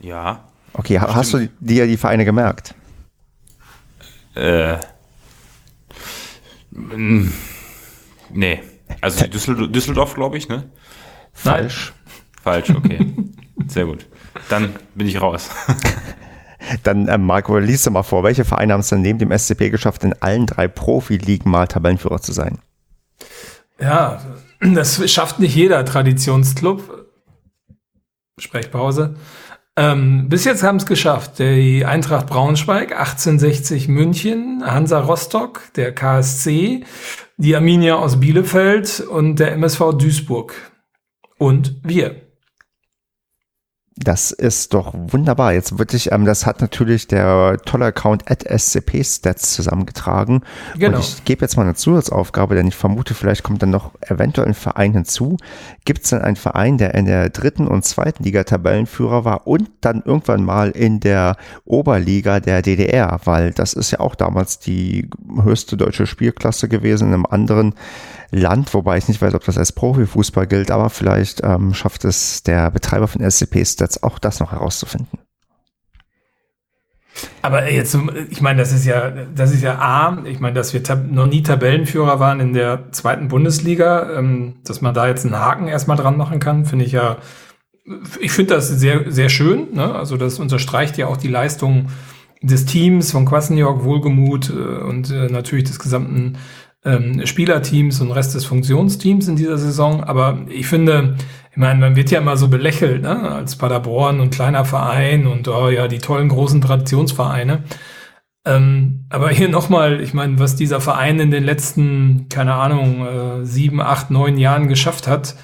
Ja. 0.00 0.44
Okay, 0.72 0.98
Stimmt. 0.98 1.14
hast 1.14 1.34
du 1.34 1.48
dir 1.60 1.86
die 1.86 1.98
Vereine 1.98 2.24
gemerkt? 2.24 2.74
Äh. 4.34 4.78
Nee. 8.30 8.62
Also 9.02 9.26
Düsseldorf, 9.26 9.70
Düsseldorf 9.70 10.14
glaube 10.14 10.38
ich, 10.38 10.48
ne? 10.48 10.70
Falsch. 11.32 11.92
Falsch, 12.42 12.70
okay. 12.70 13.06
Sehr 13.68 13.86
gut. 13.86 14.06
Dann 14.48 14.74
bin 14.94 15.06
ich 15.06 15.20
raus. 15.20 15.48
Dann, 16.82 17.08
äh, 17.08 17.18
Marco, 17.18 17.58
liest 17.58 17.86
du 17.86 17.90
mal 17.90 18.02
vor, 18.02 18.22
welche 18.22 18.44
Vereine 18.44 18.72
haben 18.72 18.80
es 18.80 18.88
denn 18.88 19.02
neben 19.02 19.18
dem 19.18 19.36
SCP 19.36 19.70
geschafft, 19.70 20.04
in 20.04 20.14
allen 20.20 20.46
drei 20.46 20.68
Profiligen 20.68 21.50
mal 21.50 21.66
Tabellenführer 21.66 22.20
zu 22.20 22.32
sein? 22.32 22.58
Ja, 23.80 24.22
das 24.60 25.10
schafft 25.10 25.40
nicht 25.40 25.54
jeder 25.54 25.84
Traditionsclub. 25.84 27.08
Sprechpause. 28.38 29.16
Ähm, 29.76 30.28
bis 30.28 30.44
jetzt 30.44 30.62
haben 30.62 30.76
es 30.76 30.86
geschafft. 30.86 31.38
Die 31.38 31.84
Eintracht 31.84 32.26
Braunschweig, 32.26 32.92
1860 32.92 33.88
München, 33.88 34.62
Hansa 34.64 35.00
Rostock, 35.00 35.62
der 35.76 35.94
KSC, 35.94 36.84
die 37.38 37.56
Arminia 37.56 37.96
aus 37.96 38.20
Bielefeld 38.20 39.00
und 39.00 39.36
der 39.36 39.52
MSV 39.52 39.94
Duisburg. 39.98 40.54
Und 41.38 41.80
wir. 41.82 42.21
Das 43.96 44.30
ist 44.30 44.72
doch 44.72 44.94
wunderbar. 44.94 45.52
Jetzt 45.52 45.78
wirklich, 45.78 46.12
ähm, 46.12 46.24
das 46.24 46.46
hat 46.46 46.62
natürlich 46.62 47.08
der 47.08 47.58
tolle 47.64 47.86
Account 47.86 48.30
at 48.30 48.42
SCP 48.42 49.04
Stats 49.04 49.52
zusammengetragen. 49.52 50.42
Genau. 50.78 50.96
Und 50.96 51.04
ich 51.04 51.24
gebe 51.24 51.42
jetzt 51.42 51.56
mal 51.56 51.64
eine 51.64 51.74
Zusatzaufgabe, 51.74 52.54
denn 52.54 52.68
ich 52.68 52.74
vermute, 52.74 53.12
vielleicht 53.12 53.42
kommt 53.42 53.62
dann 53.62 53.70
noch 53.70 53.92
eventuell 54.00 54.48
ein 54.48 54.54
Verein 54.54 54.94
hinzu. 54.94 55.36
Gibt 55.84 56.04
es 56.04 56.10
denn 56.10 56.22
einen 56.22 56.36
Verein, 56.36 56.78
der 56.78 56.94
in 56.94 57.04
der 57.04 57.28
dritten 57.28 57.68
und 57.68 57.84
zweiten 57.84 58.24
Liga 58.24 58.44
Tabellenführer 58.44 59.26
war 59.26 59.46
und 59.46 59.70
dann 59.82 60.02
irgendwann 60.04 60.42
mal 60.42 60.70
in 60.70 61.00
der 61.00 61.36
Oberliga 61.66 62.40
der 62.40 62.62
DDR? 62.62 63.20
Weil 63.24 63.52
das 63.52 63.74
ist 63.74 63.90
ja 63.90 64.00
auch 64.00 64.14
damals 64.14 64.58
die 64.58 65.10
höchste 65.42 65.76
deutsche 65.76 66.06
Spielklasse 66.06 66.68
gewesen 66.68 67.08
in 67.08 67.14
einem 67.14 67.26
anderen 67.26 67.74
Land, 68.32 68.72
wobei 68.72 68.96
ich 68.96 69.08
nicht 69.08 69.20
weiß, 69.20 69.34
ob 69.34 69.44
das 69.44 69.58
als 69.58 69.72
Profifußball 69.72 70.46
gilt, 70.46 70.70
aber 70.70 70.90
vielleicht 70.90 71.42
ähm, 71.44 71.74
schafft 71.74 72.04
es 72.04 72.42
der 72.42 72.70
Betreiber 72.70 73.06
von 73.06 73.28
SCP 73.30 73.64
Stats 73.64 74.02
auch 74.02 74.18
das 74.18 74.40
noch 74.40 74.52
herauszufinden. 74.52 75.18
Aber 77.42 77.70
jetzt, 77.70 77.96
ich 78.30 78.40
meine, 78.40 78.60
das 78.60 78.72
ist 78.72 78.86
ja, 78.86 79.10
das 79.10 79.52
ist 79.52 79.62
ja 79.62 79.78
A, 79.78 80.22
ich 80.24 80.40
meine, 80.40 80.54
dass 80.54 80.72
wir 80.72 80.82
noch 81.10 81.26
nie 81.26 81.42
Tabellenführer 81.42 82.20
waren 82.20 82.40
in 82.40 82.54
der 82.54 82.90
zweiten 82.92 83.28
Bundesliga, 83.28 84.18
ähm, 84.18 84.54
dass 84.64 84.80
man 84.80 84.94
da 84.94 85.06
jetzt 85.06 85.26
einen 85.26 85.38
Haken 85.38 85.68
erstmal 85.68 85.98
dran 85.98 86.16
machen 86.16 86.40
kann, 86.40 86.64
finde 86.64 86.86
ich 86.86 86.92
ja, 86.92 87.18
ich 88.20 88.32
finde 88.32 88.54
das 88.54 88.68
sehr, 88.68 89.10
sehr 89.10 89.28
schön. 89.28 89.74
Ne? 89.74 89.94
Also 89.94 90.16
das 90.16 90.38
unterstreicht 90.38 90.96
ja 90.96 91.08
auch 91.08 91.16
die 91.16 91.28
Leistung 91.28 91.88
des 92.40 92.64
Teams 92.64 93.12
von 93.12 93.26
Quasniok, 93.26 93.84
Wohlgemut 93.84 94.50
äh, 94.50 94.82
und 94.82 95.10
äh, 95.10 95.28
natürlich 95.28 95.64
des 95.64 95.78
gesamten 95.78 96.38
ähm, 96.84 97.24
Spielerteams 97.26 98.00
und 98.00 98.12
Rest 98.12 98.34
des 98.34 98.44
Funktionsteams 98.44 99.28
in 99.28 99.36
dieser 99.36 99.58
Saison. 99.58 100.02
Aber 100.02 100.40
ich 100.48 100.66
finde, 100.66 101.16
ich 101.50 101.56
meine, 101.56 101.78
man 101.78 101.96
wird 101.96 102.10
ja 102.10 102.20
immer 102.20 102.36
so 102.36 102.48
belächelt, 102.48 103.02
ne? 103.02 103.30
als 103.30 103.56
Paderborn 103.56 104.20
und 104.20 104.30
kleiner 104.30 104.64
Verein 104.64 105.26
und 105.26 105.48
oh 105.48 105.68
ja, 105.68 105.88
die 105.88 105.98
tollen 105.98 106.28
großen 106.28 106.60
Traditionsvereine. 106.60 107.64
Ähm, 108.44 109.04
aber 109.10 109.30
hier 109.30 109.48
nochmal, 109.48 110.00
ich 110.00 110.14
meine, 110.14 110.38
was 110.38 110.56
dieser 110.56 110.80
Verein 110.80 111.20
in 111.20 111.30
den 111.30 111.44
letzten, 111.44 112.26
keine 112.28 112.54
Ahnung, 112.54 113.06
äh, 113.06 113.46
sieben, 113.46 113.80
acht, 113.80 114.10
neun 114.10 114.36
Jahren 114.36 114.66
geschafft 114.66 115.06
hat, 115.06 115.36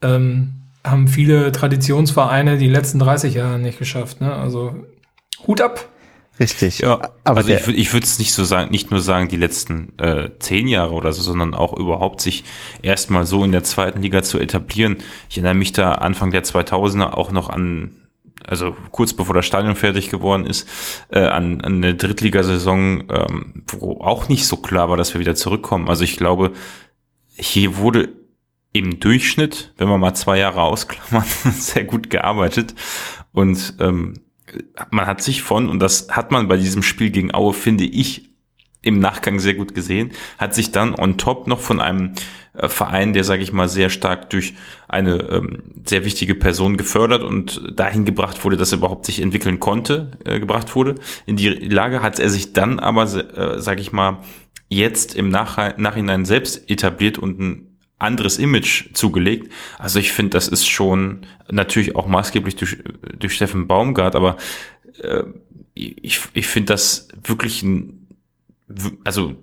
ähm, 0.00 0.54
haben 0.84 1.08
viele 1.08 1.52
Traditionsvereine 1.52 2.56
die 2.56 2.68
letzten 2.68 2.98
30 2.98 3.34
Jahre 3.34 3.58
nicht 3.58 3.78
geschafft. 3.78 4.20
Ne? 4.20 4.32
Also 4.32 4.74
Hut 5.46 5.60
ab. 5.60 5.88
Richtig. 6.40 6.78
Ja, 6.80 7.10
aber 7.24 7.38
also 7.38 7.50
ich, 7.50 7.66
ich 7.68 7.92
würde 7.92 8.04
es 8.04 8.18
nicht 8.18 8.32
so 8.32 8.44
sagen, 8.44 8.70
nicht 8.70 8.90
nur 8.90 9.00
sagen 9.00 9.28
die 9.28 9.36
letzten 9.36 9.98
äh, 9.98 10.30
zehn 10.38 10.68
Jahre 10.68 10.92
oder 10.92 11.12
so, 11.12 11.22
sondern 11.22 11.54
auch 11.54 11.76
überhaupt 11.76 12.20
sich 12.20 12.44
erstmal 12.80 13.26
so 13.26 13.42
in 13.42 13.52
der 13.52 13.64
zweiten 13.64 14.02
Liga 14.02 14.22
zu 14.22 14.38
etablieren. 14.38 14.98
Ich 15.28 15.38
erinnere 15.38 15.54
mich 15.54 15.72
da 15.72 15.92
Anfang 15.92 16.30
der 16.30 16.44
2000er 16.44 17.12
auch 17.14 17.32
noch 17.32 17.48
an, 17.48 17.96
also 18.46 18.76
kurz 18.92 19.14
bevor 19.14 19.34
das 19.34 19.46
Stadion 19.46 19.74
fertig 19.74 20.10
geworden 20.10 20.46
ist, 20.46 20.68
äh, 21.10 21.20
an, 21.20 21.60
an 21.60 21.76
eine 21.76 21.96
Drittligasaison, 21.96 23.04
ähm, 23.10 23.64
wo 23.66 24.00
auch 24.00 24.28
nicht 24.28 24.46
so 24.46 24.58
klar 24.58 24.88
war, 24.88 24.96
dass 24.96 25.14
wir 25.14 25.20
wieder 25.20 25.34
zurückkommen. 25.34 25.88
Also 25.88 26.04
ich 26.04 26.16
glaube, 26.16 26.52
hier 27.36 27.76
wurde 27.78 28.10
im 28.72 29.00
Durchschnitt, 29.00 29.72
wenn 29.76 29.88
man 29.88 29.98
mal 29.98 30.14
zwei 30.14 30.38
Jahre 30.38 30.62
ausklammern, 30.62 31.26
sehr 31.52 31.84
gut 31.84 32.10
gearbeitet 32.10 32.74
und 33.32 33.74
ähm, 33.80 34.14
man 34.90 35.06
hat 35.06 35.22
sich 35.22 35.42
von, 35.42 35.68
und 35.68 35.80
das 35.80 36.08
hat 36.10 36.30
man 36.30 36.48
bei 36.48 36.56
diesem 36.56 36.82
Spiel 36.82 37.10
gegen 37.10 37.34
Aue, 37.34 37.52
finde 37.52 37.84
ich, 37.84 38.28
im 38.82 39.00
Nachgang 39.00 39.40
sehr 39.40 39.54
gut 39.54 39.74
gesehen, 39.74 40.12
hat 40.38 40.54
sich 40.54 40.70
dann 40.70 40.94
on 40.94 41.18
top 41.18 41.46
noch 41.46 41.60
von 41.60 41.80
einem 41.80 42.12
äh, 42.54 42.68
Verein, 42.68 43.12
der, 43.12 43.24
sage 43.24 43.42
ich 43.42 43.52
mal, 43.52 43.68
sehr 43.68 43.90
stark 43.90 44.30
durch 44.30 44.54
eine 44.88 45.16
ähm, 45.30 45.62
sehr 45.84 46.04
wichtige 46.04 46.34
Person 46.34 46.76
gefördert 46.76 47.22
und 47.22 47.60
dahin 47.74 48.04
gebracht 48.04 48.44
wurde, 48.44 48.56
dass 48.56 48.72
er 48.72 48.78
überhaupt 48.78 49.06
sich 49.06 49.20
entwickeln 49.20 49.58
konnte, 49.58 50.12
äh, 50.24 50.38
gebracht 50.38 50.74
wurde. 50.74 50.94
In 51.26 51.36
die 51.36 51.48
Lage 51.48 52.02
hat 52.02 52.20
er 52.20 52.30
sich 52.30 52.52
dann 52.52 52.78
aber, 52.78 53.02
äh, 53.02 53.60
sage 53.60 53.80
ich 53.80 53.92
mal, 53.92 54.20
jetzt 54.68 55.14
im 55.14 55.28
Nach 55.28 55.76
Nachhinein 55.76 56.24
selbst 56.24 56.70
etabliert 56.70 57.18
und 57.18 57.40
ein 57.40 57.67
anderes 57.98 58.38
Image 58.38 58.92
zugelegt. 58.94 59.52
Also 59.78 59.98
ich 59.98 60.12
finde, 60.12 60.30
das 60.30 60.48
ist 60.48 60.66
schon 60.68 61.26
natürlich 61.50 61.96
auch 61.96 62.06
maßgeblich 62.06 62.56
durch, 62.56 62.78
durch 63.18 63.34
Steffen 63.34 63.66
Baumgart, 63.66 64.14
aber 64.14 64.36
äh, 65.02 65.24
ich, 65.74 66.20
ich 66.32 66.46
finde 66.46 66.72
das 66.72 67.08
wirklich 67.24 67.62
ein, 67.62 68.08
also 69.04 69.36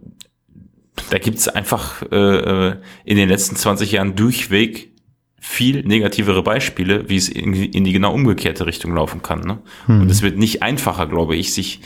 da 1.10 1.18
gibt's 1.18 1.48
einfach 1.48 2.02
äh, 2.12 2.16
äh 2.16 2.76
in 3.04 3.18
den 3.18 3.30
letzten 3.30 3.56
20 3.56 3.92
Jahren 3.92 4.16
durchweg 4.16 4.92
viel 5.40 5.84
negativere 5.84 6.42
Beispiele, 6.42 7.08
wie 7.08 7.18
es 7.18 7.30
in, 7.30 7.54
in 7.54 7.84
die 7.84 7.92
genau 7.92 8.14
umgekehrte 8.14 8.66
Richtung 8.66 8.96
laufen 8.96 9.22
kann. 9.22 9.42
Ne? 9.42 9.60
Hm. 9.86 10.02
Und 10.02 10.10
es 10.10 10.22
wird 10.24 10.38
nicht 10.38 10.64
einfacher, 10.64 11.06
glaube 11.06 11.36
ich, 11.36 11.54
sich 11.54 11.82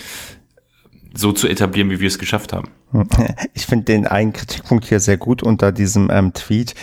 so 1.14 1.32
zu 1.32 1.47
etablieren, 1.47 1.89
wie 1.89 1.99
wir 1.99 2.07
es 2.07 2.20
geschafft 2.20 2.53
haben. 2.53 2.70
Ich 3.53 3.66
finde 3.66 3.86
den 3.86 4.07
einen 4.07 4.34
Kritikpunkt 4.34 4.86
hier 4.86 4.99
sehr 4.99 5.18
gut 5.18 5.43
unter 5.43 5.72
diesem 5.72 6.10
ähm, 6.10 6.34
Tweet 6.34 6.76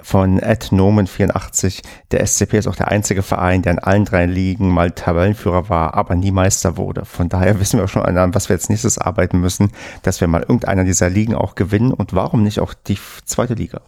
von 0.00 0.38
Ed 0.38 0.66
Nomen84. 0.72 1.82
Der 2.10 2.26
SCP 2.26 2.58
ist 2.58 2.66
auch 2.66 2.76
der 2.76 2.88
einzige 2.88 3.22
Verein, 3.22 3.62
der 3.62 3.72
in 3.72 3.78
allen 3.78 4.04
drei 4.04 4.26
Ligen 4.26 4.70
mal 4.70 4.90
Tabellenführer 4.90 5.68
war, 5.68 5.94
aber 5.94 6.14
nie 6.14 6.32
Meister 6.32 6.76
wurde. 6.76 7.04
Von 7.04 7.28
daher 7.28 7.60
wissen 7.60 7.78
wir 7.78 7.84
auch 7.84 7.88
schon, 7.88 8.02
an 8.02 8.34
was 8.34 8.48
wir 8.48 8.56
jetzt 8.56 8.70
nächstes 8.70 8.98
arbeiten 8.98 9.40
müssen, 9.40 9.70
dass 10.02 10.20
wir 10.20 10.28
mal 10.28 10.40
irgendeiner 10.40 10.84
dieser 10.84 11.10
Ligen 11.10 11.34
auch 11.34 11.54
gewinnen 11.54 11.92
und 11.92 12.14
warum 12.14 12.42
nicht 12.42 12.60
auch 12.60 12.74
die 12.74 12.98
zweite 13.24 13.54
Liga. 13.54 13.82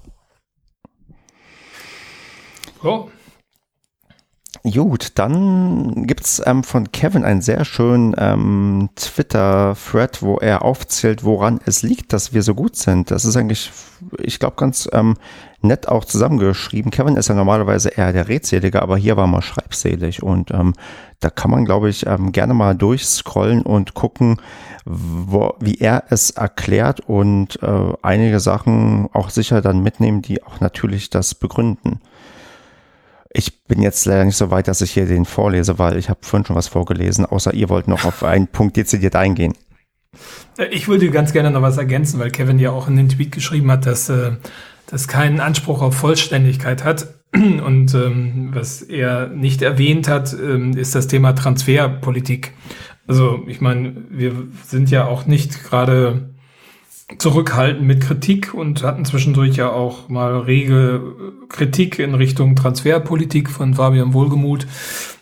Oh, 2.83 3.09
Gut, 4.67 5.19
dann 5.19 6.07
gibt's 6.07 6.41
ähm, 6.47 6.65
von 6.65 6.91
Kevin 6.91 7.23
einen 7.23 7.43
sehr 7.43 7.67
schönen 7.67 8.15
ähm, 8.17 8.89
Twitter-Thread, 8.97 10.23
wo 10.23 10.39
er 10.39 10.63
aufzählt, 10.63 11.23
woran 11.23 11.61
es 11.67 11.83
liegt, 11.83 12.15
dass 12.15 12.33
wir 12.33 12.43
so 12.43 12.55
gut 12.55 12.75
sind. 12.75 13.11
Das 13.11 13.27
ist 13.27 13.37
eigentlich, 13.37 13.71
ich 14.17 14.39
glaube, 14.39 14.57
ganz 14.57 14.89
ähm, 14.95 15.19
nett 15.61 15.87
auch 15.89 16.07
zusammengeschrieben. 16.07 16.91
Kevin 16.91 17.17
ist 17.17 17.29
ja 17.29 17.35
normalerweise 17.35 17.91
eher 17.91 18.15
der 18.15 18.29
Redselige, 18.29 18.81
aber 18.81 18.97
hier 18.97 19.19
war 19.19 19.27
mal 19.27 19.43
schreibselig. 19.43 20.23
Und 20.23 20.51
ähm, 20.51 20.73
da 21.21 21.29
kann 21.29 21.51
man, 21.51 21.67
glaube 21.67 21.91
ich, 21.91 22.07
ähm, 22.07 22.33
gerne 22.33 22.55
mal 22.55 22.75
durchscrollen 22.75 23.61
und 23.61 23.93
gucken, 23.93 24.41
wo, 24.87 25.57
wie 25.61 25.77
er 25.77 26.05
es 26.09 26.31
erklärt 26.31 27.01
und 27.01 27.63
äh, 27.63 27.93
einige 28.01 28.41
Sachen 28.41 29.11
auch 29.13 29.29
sicher 29.29 29.61
dann 29.61 29.83
mitnehmen, 29.83 30.23
die 30.23 30.43
auch 30.43 30.61
natürlich 30.61 31.11
das 31.11 31.35
begründen. 31.35 32.01
Ich 33.37 33.65
bin 33.65 33.83
jetzt 33.83 34.07
leider 34.07 34.25
nicht 34.25 34.37
so 34.37 34.53
weit, 34.53 34.69
dass 34.69 34.81
ich 34.81 34.93
hier 34.93 35.07
den 35.07 35.25
vorlese, 35.25 35.79
weil 35.81 35.97
ich 35.97 36.09
habe 36.09 36.21
vorhin 36.23 36.47
schon 36.47 36.55
was 36.55 36.69
vorgelesen, 36.69 37.27
außer 37.27 37.53
ihr 37.53 37.69
wollt 37.69 37.89
noch 37.89 38.05
auf 38.05 38.23
einen 38.23 38.47
Punkt 38.47 38.77
dezidiert 38.77 39.17
eingehen. 39.17 39.55
Äh, 40.57 40.67
ich 40.67 40.87
würde 40.87 41.11
ganz 41.11 41.33
gerne 41.33 41.51
noch 41.51 41.63
was 41.63 41.77
ergänzen, 41.77 42.21
weil 42.21 42.31
Kevin 42.31 42.61
ja 42.61 42.71
auch 42.71 42.87
in 42.87 42.97
den 42.97 43.09
Tweet 43.09 43.33
geschrieben 43.33 43.73
hat, 43.73 43.87
dass 43.87 44.09
äh, 44.09 44.33
das 44.87 45.09
keinen 45.09 45.41
Anspruch 45.41 45.83
auf 45.83 45.97
Vollständigkeit 45.97 46.85
hat. 46.85 47.09
Und 47.33 47.93
ähm, 47.95 48.51
was 48.53 48.83
er 48.83 49.27
nicht 49.27 49.63
erwähnt 49.63 50.07
hat, 50.07 50.33
ähm, 50.33 50.77
ist 50.77 50.95
das 50.95 51.09
Thema 51.09 51.33
Transferpolitik. 51.33 52.53
Also 53.09 53.43
ich 53.49 53.61
meine, 53.61 53.97
wir 54.11 54.33
sind 54.65 54.91
ja 54.91 55.07
auch 55.07 55.27
nicht 55.27 55.65
gerade 55.65 56.34
zurückhaltend 57.19 57.87
mit 57.87 58.01
Kritik 58.01 58.55
und 58.55 58.83
hatten 58.83 59.05
zwischendurch 59.05 59.57
ja 59.57 59.71
auch 59.71 60.09
mal 60.09 60.39
rege 60.39 61.15
Kritik 61.49 61.99
in 61.99 62.15
Richtung 62.15 62.57
Transferpolitik 62.57 63.51
von 63.51 63.75
Fabian 63.75 64.15
Wohlgemuth 64.15 64.67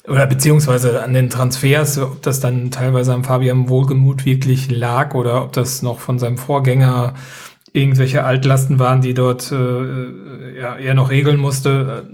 oder 0.07 0.27
beziehungsweise 0.27 1.03
an 1.03 1.13
den 1.13 1.29
Transfers, 1.29 1.99
ob 1.99 2.23
das 2.23 2.41
dann 2.41 2.71
teilweise 2.71 3.13
am 3.13 3.25
Fabian 3.25 3.69
Wohlgemuth 3.69 4.25
wirklich 4.25 4.71
lag 4.71 5.15
oder 5.15 5.45
ob 5.45 5.53
das 5.53 5.83
noch 5.83 5.99
von 5.99 6.19
seinem 6.19 6.39
Vorgänger 6.39 7.15
irgendwelche 7.73 8.25
Altlasten 8.25 8.79
waren, 8.79 9.01
die 9.01 9.15
dort 9.15 9.51
äh, 9.51 10.61
ja, 10.61 10.77
er 10.77 10.95
noch 10.95 11.11
regeln 11.11 11.39
musste. 11.39 12.11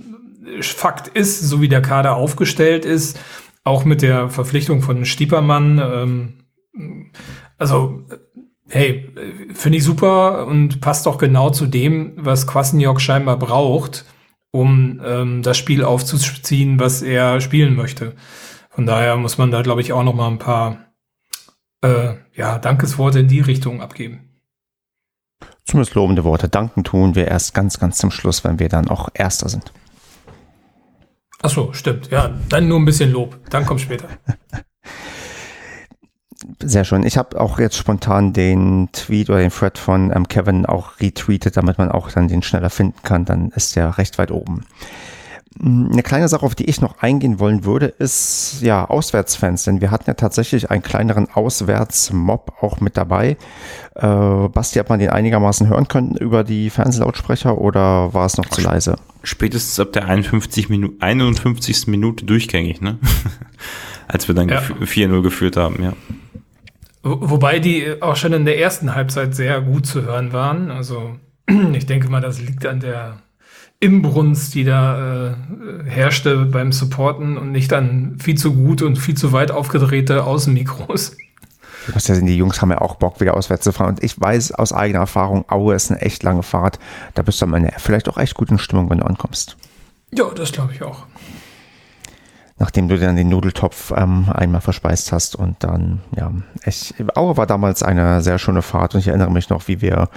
Fakt 0.61 1.09
ist, 1.09 1.41
so 1.41 1.61
wie 1.61 1.69
der 1.69 1.83
Kader 1.83 2.17
aufgestellt 2.17 2.85
ist, 2.85 3.21
auch 3.65 3.85
mit 3.85 4.03
der 4.03 4.31
Verpflichtung 4.31 4.81
von 4.81 5.05
Stiepermann, 5.05 5.79
ähm, 5.79 6.33
also 7.59 8.05
hey, 8.69 9.09
finde 9.55 9.79
ich 9.79 9.85
super 9.85 10.47
und 10.47 10.81
passt 10.81 11.07
doch 11.07 11.19
genau 11.19 11.51
zu 11.51 11.67
dem, 11.67 12.13
was 12.17 12.47
Kwasniok 12.47 13.01
scheinbar 13.01 13.39
braucht, 13.39 14.05
um 14.51 15.01
ähm, 15.05 15.43
das 15.43 15.57
Spiel 15.57 15.85
aufzuziehen, 15.85 16.79
was 16.79 17.03
er 17.03 17.41
spielen 17.41 17.75
möchte. 17.75 18.15
Von 18.71 18.87
daher 18.87 19.17
muss 19.17 19.39
man 19.39 19.51
da, 19.51 19.63
glaube 19.63 19.81
ich, 19.81 19.93
auch 19.93 20.05
noch 20.05 20.15
mal 20.15 20.29
ein 20.29 20.39
paar 20.39 20.93
äh, 21.83 22.15
ja, 22.35 22.59
Dankesworte 22.59 23.21
in 23.21 23.29
die 23.29 23.41
Richtung 23.41 23.81
abgeben. 23.81 24.41
Zumindest 25.65 25.95
lobende 25.95 26.25
Worte. 26.25 26.49
Danken 26.49 26.85
tun 26.85 27.15
wir 27.15 27.29
erst 27.29 27.55
ganz, 27.55 27.79
ganz 27.79 27.99
zum 27.99 28.11
Schluss, 28.11 28.45
wenn 28.45 28.59
wir 28.59 28.69
dann 28.69 28.89
auch 28.89 29.09
Erster 29.15 29.49
sind. 29.49 29.73
Ach 31.43 31.51
so, 31.51 31.73
stimmt. 31.73 32.11
Ja, 32.11 32.35
dann 32.49 32.69
nur 32.69 32.79
ein 32.79 32.85
bisschen 32.85 33.13
Lob. 33.13 33.39
Dann 33.51 33.67
kommt 33.67 33.81
später. 33.81 34.09
Sehr 36.63 36.85
schön. 36.85 37.05
Ich 37.05 37.19
habe 37.19 37.39
auch 37.41 37.59
jetzt 37.59 37.77
spontan 37.77 38.33
den 38.33 38.89
Tweet 38.93 39.29
oder 39.29 39.41
den 39.41 39.51
Thread 39.51 39.77
von 39.77 40.13
ähm, 40.15 40.29
Kevin 40.29 40.65
auch 40.65 40.99
retweetet, 41.01 41.57
damit 41.57 41.79
man 41.79 41.91
auch 41.91 42.11
dann 42.11 42.29
den 42.29 42.43
schneller 42.43 42.71
finden 42.71 43.03
kann. 43.03 43.25
Dann 43.25 43.51
ist 43.51 43.77
der 43.77 43.99
recht 43.99 44.19
weit 44.19 44.31
oben. 44.31 44.65
Hm, 45.61 45.91
eine 45.93 46.03
kleine 46.03 46.29
Sache, 46.29 46.47
auf 46.47 46.55
die 46.55 46.65
ich 46.65 46.81
noch 46.81 46.99
eingehen 47.03 47.39
wollen 47.39 47.65
würde, 47.65 47.87
ist 47.87 48.59
ja 48.61 48.89
Auswärtsfans, 48.89 49.65
denn 49.65 49.81
wir 49.81 49.91
hatten 49.91 50.09
ja 50.09 50.15
tatsächlich 50.15 50.71
einen 50.71 50.83
kleineren 50.83 51.29
Auswärtsmob 51.31 52.55
auch 52.61 52.81
mit 52.81 52.97
dabei. 52.97 53.37
Äh, 53.95 54.49
Basti, 54.49 54.79
hat 54.79 54.89
man 54.89 55.01
den 55.01 55.11
einigermaßen 55.11 55.69
hören 55.69 55.89
können 55.89 56.17
über 56.17 56.45
die 56.45 56.71
Fernsehlautsprecher 56.71 57.59
oder 57.59 58.15
war 58.15 58.27
es 58.27 58.39
noch 58.39 58.47
zu 58.47 58.63
leise? 58.63 58.97
Spätestens 59.23 59.79
ab 59.81 59.93
der 59.93 60.07
51. 60.07 60.71
Minu 60.71 60.91
51. 61.01 61.89
Minute 61.89 62.25
durchgängig, 62.25 62.81
ne? 62.81 62.99
Als 64.09 64.27
wir 64.27 64.35
dann 64.35 64.49
ja. 64.49 64.61
4-0 64.61 65.23
geführt 65.23 65.57
haben, 65.57 65.83
ja. 65.83 65.93
Wobei 67.03 67.61
die 67.61 68.03
auch 68.03 68.17
schon 68.17 68.33
in 68.33 68.45
der 68.45 68.59
ersten 68.59 68.95
Halbzeit 68.95 69.35
sehr 69.35 69.61
gut 69.61 69.87
zu 69.87 70.03
hören 70.03 70.33
waren. 70.33 70.71
Also 70.71 71.17
ich 71.75 71.87
denke 71.87 72.09
mal, 72.09 72.21
das 72.21 72.41
liegt 72.41 72.67
an 72.67 72.81
der 72.81 73.23
Imbrunst, 73.81 74.55
die 74.55 74.65
da 74.65 75.29
äh, 75.29 75.35
herrschte 75.87 76.47
beim 76.47 76.73
Supporten 76.73 77.39
und 77.39 77.53
nicht 77.53 77.73
an 77.73 78.17
viel 78.19 78.37
zu 78.37 78.55
gut 78.55 78.83
und 78.83 78.97
viel 78.97 79.17
zu 79.17 79.33
weit 79.33 79.53
aufgedrehte 79.53 80.25
Außenmikros. 80.25 81.17
Was 81.93 82.09
ja 82.09 82.15
sind, 82.15 82.27
die 82.27 82.37
Jungs 82.37 82.61
haben 82.61 82.71
ja 82.71 82.81
auch 82.81 82.97
Bock, 82.97 83.21
wieder 83.21 83.35
auswärts 83.35 83.65
zu 83.65 83.73
fahren. 83.73 83.91
Und 83.91 84.03
ich 84.03 84.21
weiß 84.21 84.53
aus 84.53 84.73
eigener 84.73 85.01
Erfahrung, 85.01 85.45
Aue 85.49 85.75
ist 85.75 85.91
eine 85.91 86.01
echt 86.01 86.23
lange 86.23 86.43
Fahrt. 86.43 86.79
Da 87.15 87.23
bist 87.23 87.41
du 87.41 87.47
am 87.47 87.55
Ende 87.55 87.73
vielleicht 87.79 88.09
auch 88.09 88.19
echt 88.19 88.35
gut 88.35 88.51
in 88.51 88.59
Stimmung, 88.59 88.91
wenn 88.91 88.99
du 88.99 89.07
ankommst. 89.07 89.57
Ja, 90.11 90.29
das 90.35 90.53
glaube 90.53 90.73
ich 90.75 90.83
auch 90.83 91.07
nachdem 92.59 92.89
du 92.89 92.99
dann 92.99 93.17
den 93.17 93.29
Nudeltopf 93.29 93.93
ähm, 93.97 94.27
einmal 94.33 94.61
verspeist 94.61 95.13
hast 95.13 95.37
und 95.37 95.63
dann, 95.63 96.01
ja, 96.17 96.33
ich, 96.65 96.95
Aue 97.15 97.37
war 97.37 97.47
damals 97.47 97.83
eine 97.83 98.21
sehr 98.21 98.39
schöne 98.39 98.63
Fahrt 98.63 98.95
und 98.95 99.01
ich 99.01 99.09
erinnere 99.09 99.31
mich 99.31 99.49
noch, 99.49 99.69
wie 99.69 99.81
wir 99.81 100.09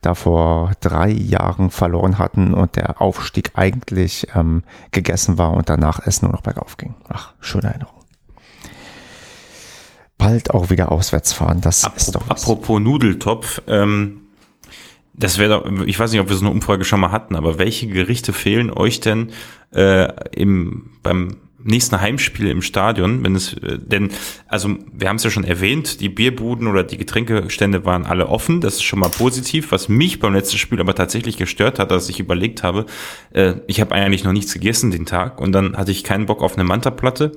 da 0.00 0.14
vor 0.14 0.72
drei 0.80 1.10
Jahren 1.10 1.70
verloren 1.70 2.18
hatten 2.18 2.54
und 2.54 2.76
der 2.76 3.00
Aufstieg 3.00 3.52
eigentlich 3.54 4.28
ähm, 4.34 4.62
gegessen 4.92 5.36
war 5.36 5.52
und 5.52 5.68
danach 5.68 6.00
es 6.04 6.22
nur 6.22 6.32
noch 6.32 6.42
bergauf 6.42 6.76
ging. 6.76 6.94
Ach, 7.08 7.34
schöne 7.40 7.68
Erinnerung. 7.68 7.94
Bald 10.16 10.50
auch 10.50 10.70
wieder 10.70 10.92
auswärts 10.92 11.32
fahren, 11.32 11.60
das 11.60 11.84
apropos, 11.84 12.02
ist 12.02 12.14
doch 12.14 12.22
was. 12.28 12.42
Apropos 12.42 12.80
Nudeltopf, 12.80 13.62
ähm, 13.66 14.22
das 15.12 15.38
wäre, 15.38 15.84
ich 15.84 15.98
weiß 15.98 16.12
nicht, 16.12 16.20
ob 16.20 16.28
wir 16.28 16.36
so 16.36 16.44
eine 16.44 16.54
Umfrage 16.54 16.84
schon 16.84 17.00
mal 17.00 17.10
hatten, 17.10 17.36
aber 17.36 17.58
welche 17.58 17.88
Gerichte 17.88 18.32
fehlen 18.32 18.70
euch 18.70 19.00
denn 19.00 19.32
äh, 19.74 20.08
im 20.30 20.90
beim 21.02 21.36
nächsten 21.64 22.00
Heimspiel 22.00 22.48
im 22.48 22.62
Stadion, 22.62 23.24
wenn 23.24 23.34
es, 23.34 23.54
äh, 23.54 23.78
denn, 23.78 24.10
also 24.46 24.76
wir 24.92 25.08
haben 25.08 25.16
es 25.16 25.24
ja 25.24 25.30
schon 25.30 25.44
erwähnt, 25.44 26.00
die 26.00 26.08
Bierbuden 26.08 26.66
oder 26.66 26.84
die 26.84 26.96
Getränkestände 26.96 27.84
waren 27.84 28.06
alle 28.06 28.28
offen, 28.28 28.60
das 28.60 28.74
ist 28.74 28.82
schon 28.82 28.98
mal 28.98 29.08
positiv, 29.08 29.72
was 29.72 29.88
mich 29.88 30.20
beim 30.20 30.34
letzten 30.34 30.58
Spiel 30.58 30.80
aber 30.80 30.94
tatsächlich 30.94 31.36
gestört 31.36 31.78
hat, 31.78 31.90
dass 31.90 32.08
ich 32.08 32.20
überlegt 32.20 32.62
habe, 32.62 32.86
äh, 33.32 33.54
ich 33.66 33.80
habe 33.80 33.94
eigentlich 33.94 34.24
noch 34.24 34.32
nichts 34.32 34.52
gegessen 34.52 34.90
den 34.90 35.06
Tag 35.06 35.40
und 35.40 35.52
dann 35.52 35.76
hatte 35.76 35.90
ich 35.90 36.04
keinen 36.04 36.26
Bock 36.26 36.42
auf 36.42 36.54
eine 36.54 36.64
Mantaplatte, 36.64 37.32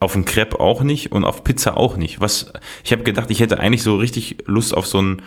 auf 0.00 0.14
einen 0.14 0.24
Crepe 0.24 0.60
auch 0.60 0.82
nicht 0.82 1.12
und 1.12 1.24
auf 1.24 1.44
Pizza 1.44 1.76
auch 1.76 1.96
nicht. 1.96 2.20
Was, 2.20 2.52
ich 2.84 2.92
habe 2.92 3.04
gedacht, 3.04 3.30
ich 3.30 3.40
hätte 3.40 3.60
eigentlich 3.60 3.82
so 3.82 3.96
richtig 3.96 4.38
Lust 4.46 4.76
auf 4.76 4.86
so 4.86 5.00
ein 5.00 5.22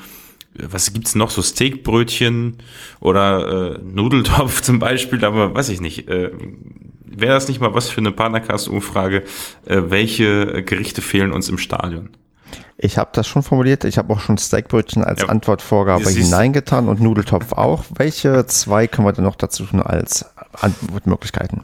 was 0.59 0.93
gibt's 0.93 1.15
noch, 1.15 1.29
so 1.29 1.41
Steakbrötchen 1.41 2.57
oder 2.99 3.75
äh, 3.75 3.79
Nudeltopf 3.83 4.61
zum 4.63 4.79
Beispiel, 4.79 5.23
aber 5.23 5.53
weiß 5.53 5.69
ich 5.69 5.81
nicht. 5.81 6.07
Äh, 6.07 6.31
Wäre 7.09 7.33
das 7.33 7.47
nicht 7.47 7.61
mal 7.61 7.73
was 7.73 7.89
für 7.89 8.01
eine 8.01 8.11
Partnercast-Umfrage? 8.11 9.23
Äh, 9.65 9.81
welche 9.87 10.63
Gerichte 10.63 11.01
fehlen 11.01 11.31
uns 11.31 11.49
im 11.49 11.57
Stadion? 11.57 12.09
Ich 12.77 12.97
habe 12.97 13.09
das 13.13 13.27
schon 13.27 13.41
formuliert. 13.41 13.85
Ich 13.85 13.97
habe 13.97 14.13
auch 14.13 14.19
schon 14.19 14.37
Steakbrötchen 14.37 15.03
als 15.03 15.21
ja, 15.21 15.29
Antwortvorgabe 15.29 16.09
hineingetan 16.09 16.87
und 16.87 17.01
Nudeltopf 17.01 17.53
auch. 17.53 17.85
Welche 17.95 18.45
zwei 18.45 18.87
können 18.87 19.07
wir 19.07 19.13
denn 19.13 19.23
noch 19.23 19.35
dazu 19.35 19.65
tun 19.65 19.81
als 19.81 20.25
Antwortmöglichkeiten? 20.53 21.63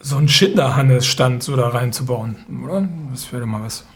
So 0.00 0.16
ein 0.16 0.28
Schinderhannes-Stand 0.28 1.42
so 1.42 1.56
da 1.56 1.68
reinzubauen, 1.68 2.36
oder? 2.64 2.86
Das 3.10 3.32
wäre 3.32 3.46
mal 3.46 3.62
was. 3.62 3.86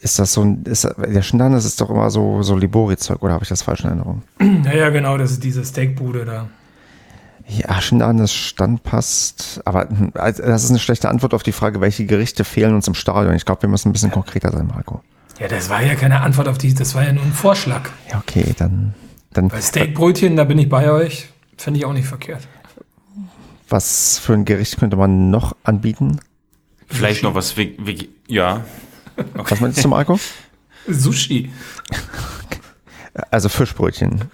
Ist 0.00 0.18
das 0.18 0.32
so 0.32 0.42
ein, 0.42 0.64
ist, 0.64 0.84
der 0.84 1.22
Schinderhannes 1.22 1.64
ist 1.64 1.80
doch 1.80 1.90
immer 1.90 2.10
so, 2.10 2.42
so 2.42 2.56
Libori-Zeug, 2.56 3.22
oder 3.22 3.32
habe 3.32 3.44
ich 3.44 3.48
das 3.48 3.62
falsch 3.62 3.80
in 3.80 3.86
Erinnerung? 3.86 4.22
Ja, 4.64 4.74
ja, 4.74 4.90
genau, 4.90 5.16
das 5.16 5.32
ist 5.32 5.42
diese 5.42 5.64
Steakbude 5.64 6.24
da. 6.24 6.48
Ja, 7.48 7.80
Schinderhannes 7.80 8.32
Stand 8.32 8.82
passt. 8.82 9.60
Aber 9.64 9.88
also, 10.14 10.42
das 10.42 10.64
ist 10.64 10.70
eine 10.70 10.78
schlechte 10.78 11.08
Antwort 11.08 11.32
auf 11.32 11.42
die 11.42 11.52
Frage, 11.52 11.80
welche 11.80 12.04
Gerichte 12.04 12.44
fehlen 12.44 12.74
uns 12.74 12.86
im 12.86 12.94
Stadion. 12.94 13.34
Ich 13.34 13.46
glaube, 13.46 13.62
wir 13.62 13.68
müssen 13.70 13.88
ein 13.88 13.92
bisschen 13.92 14.10
konkreter 14.10 14.52
sein, 14.52 14.66
Marco. 14.66 15.02
Ja, 15.40 15.48
das 15.48 15.70
war 15.70 15.82
ja 15.82 15.94
keine 15.94 16.20
Antwort 16.20 16.48
auf 16.48 16.58
die, 16.58 16.74
das 16.74 16.94
war 16.94 17.04
ja 17.04 17.12
nur 17.12 17.22
ein 17.22 17.32
Vorschlag. 17.32 17.88
Ja, 18.10 18.18
okay, 18.18 18.54
dann. 18.58 18.94
dann 19.32 19.48
Bei 19.48 19.62
Steakbrötchen, 19.62 20.36
da 20.36 20.44
bin 20.44 20.58
ich 20.58 20.68
bei 20.68 20.90
euch. 20.90 21.28
Finde 21.56 21.78
ich 21.78 21.86
auch 21.86 21.92
nicht 21.92 22.06
verkehrt. 22.06 22.46
Was 23.68 24.18
für 24.18 24.34
ein 24.34 24.44
Gericht 24.44 24.78
könnte 24.78 24.96
man 24.96 25.30
noch 25.30 25.56
anbieten? 25.62 26.20
Vielleicht 26.86 27.22
noch 27.22 27.34
was, 27.34 27.56
wie, 27.56 27.76
wie, 27.78 28.08
ja. 28.26 28.64
Okay. 29.34 29.50
Was 29.50 29.60
meinst 29.60 29.84
du, 29.84 29.88
Marco? 29.88 30.18
Sushi. 30.88 31.50
Also 33.30 33.48
Fischbrötchen. 33.48 34.30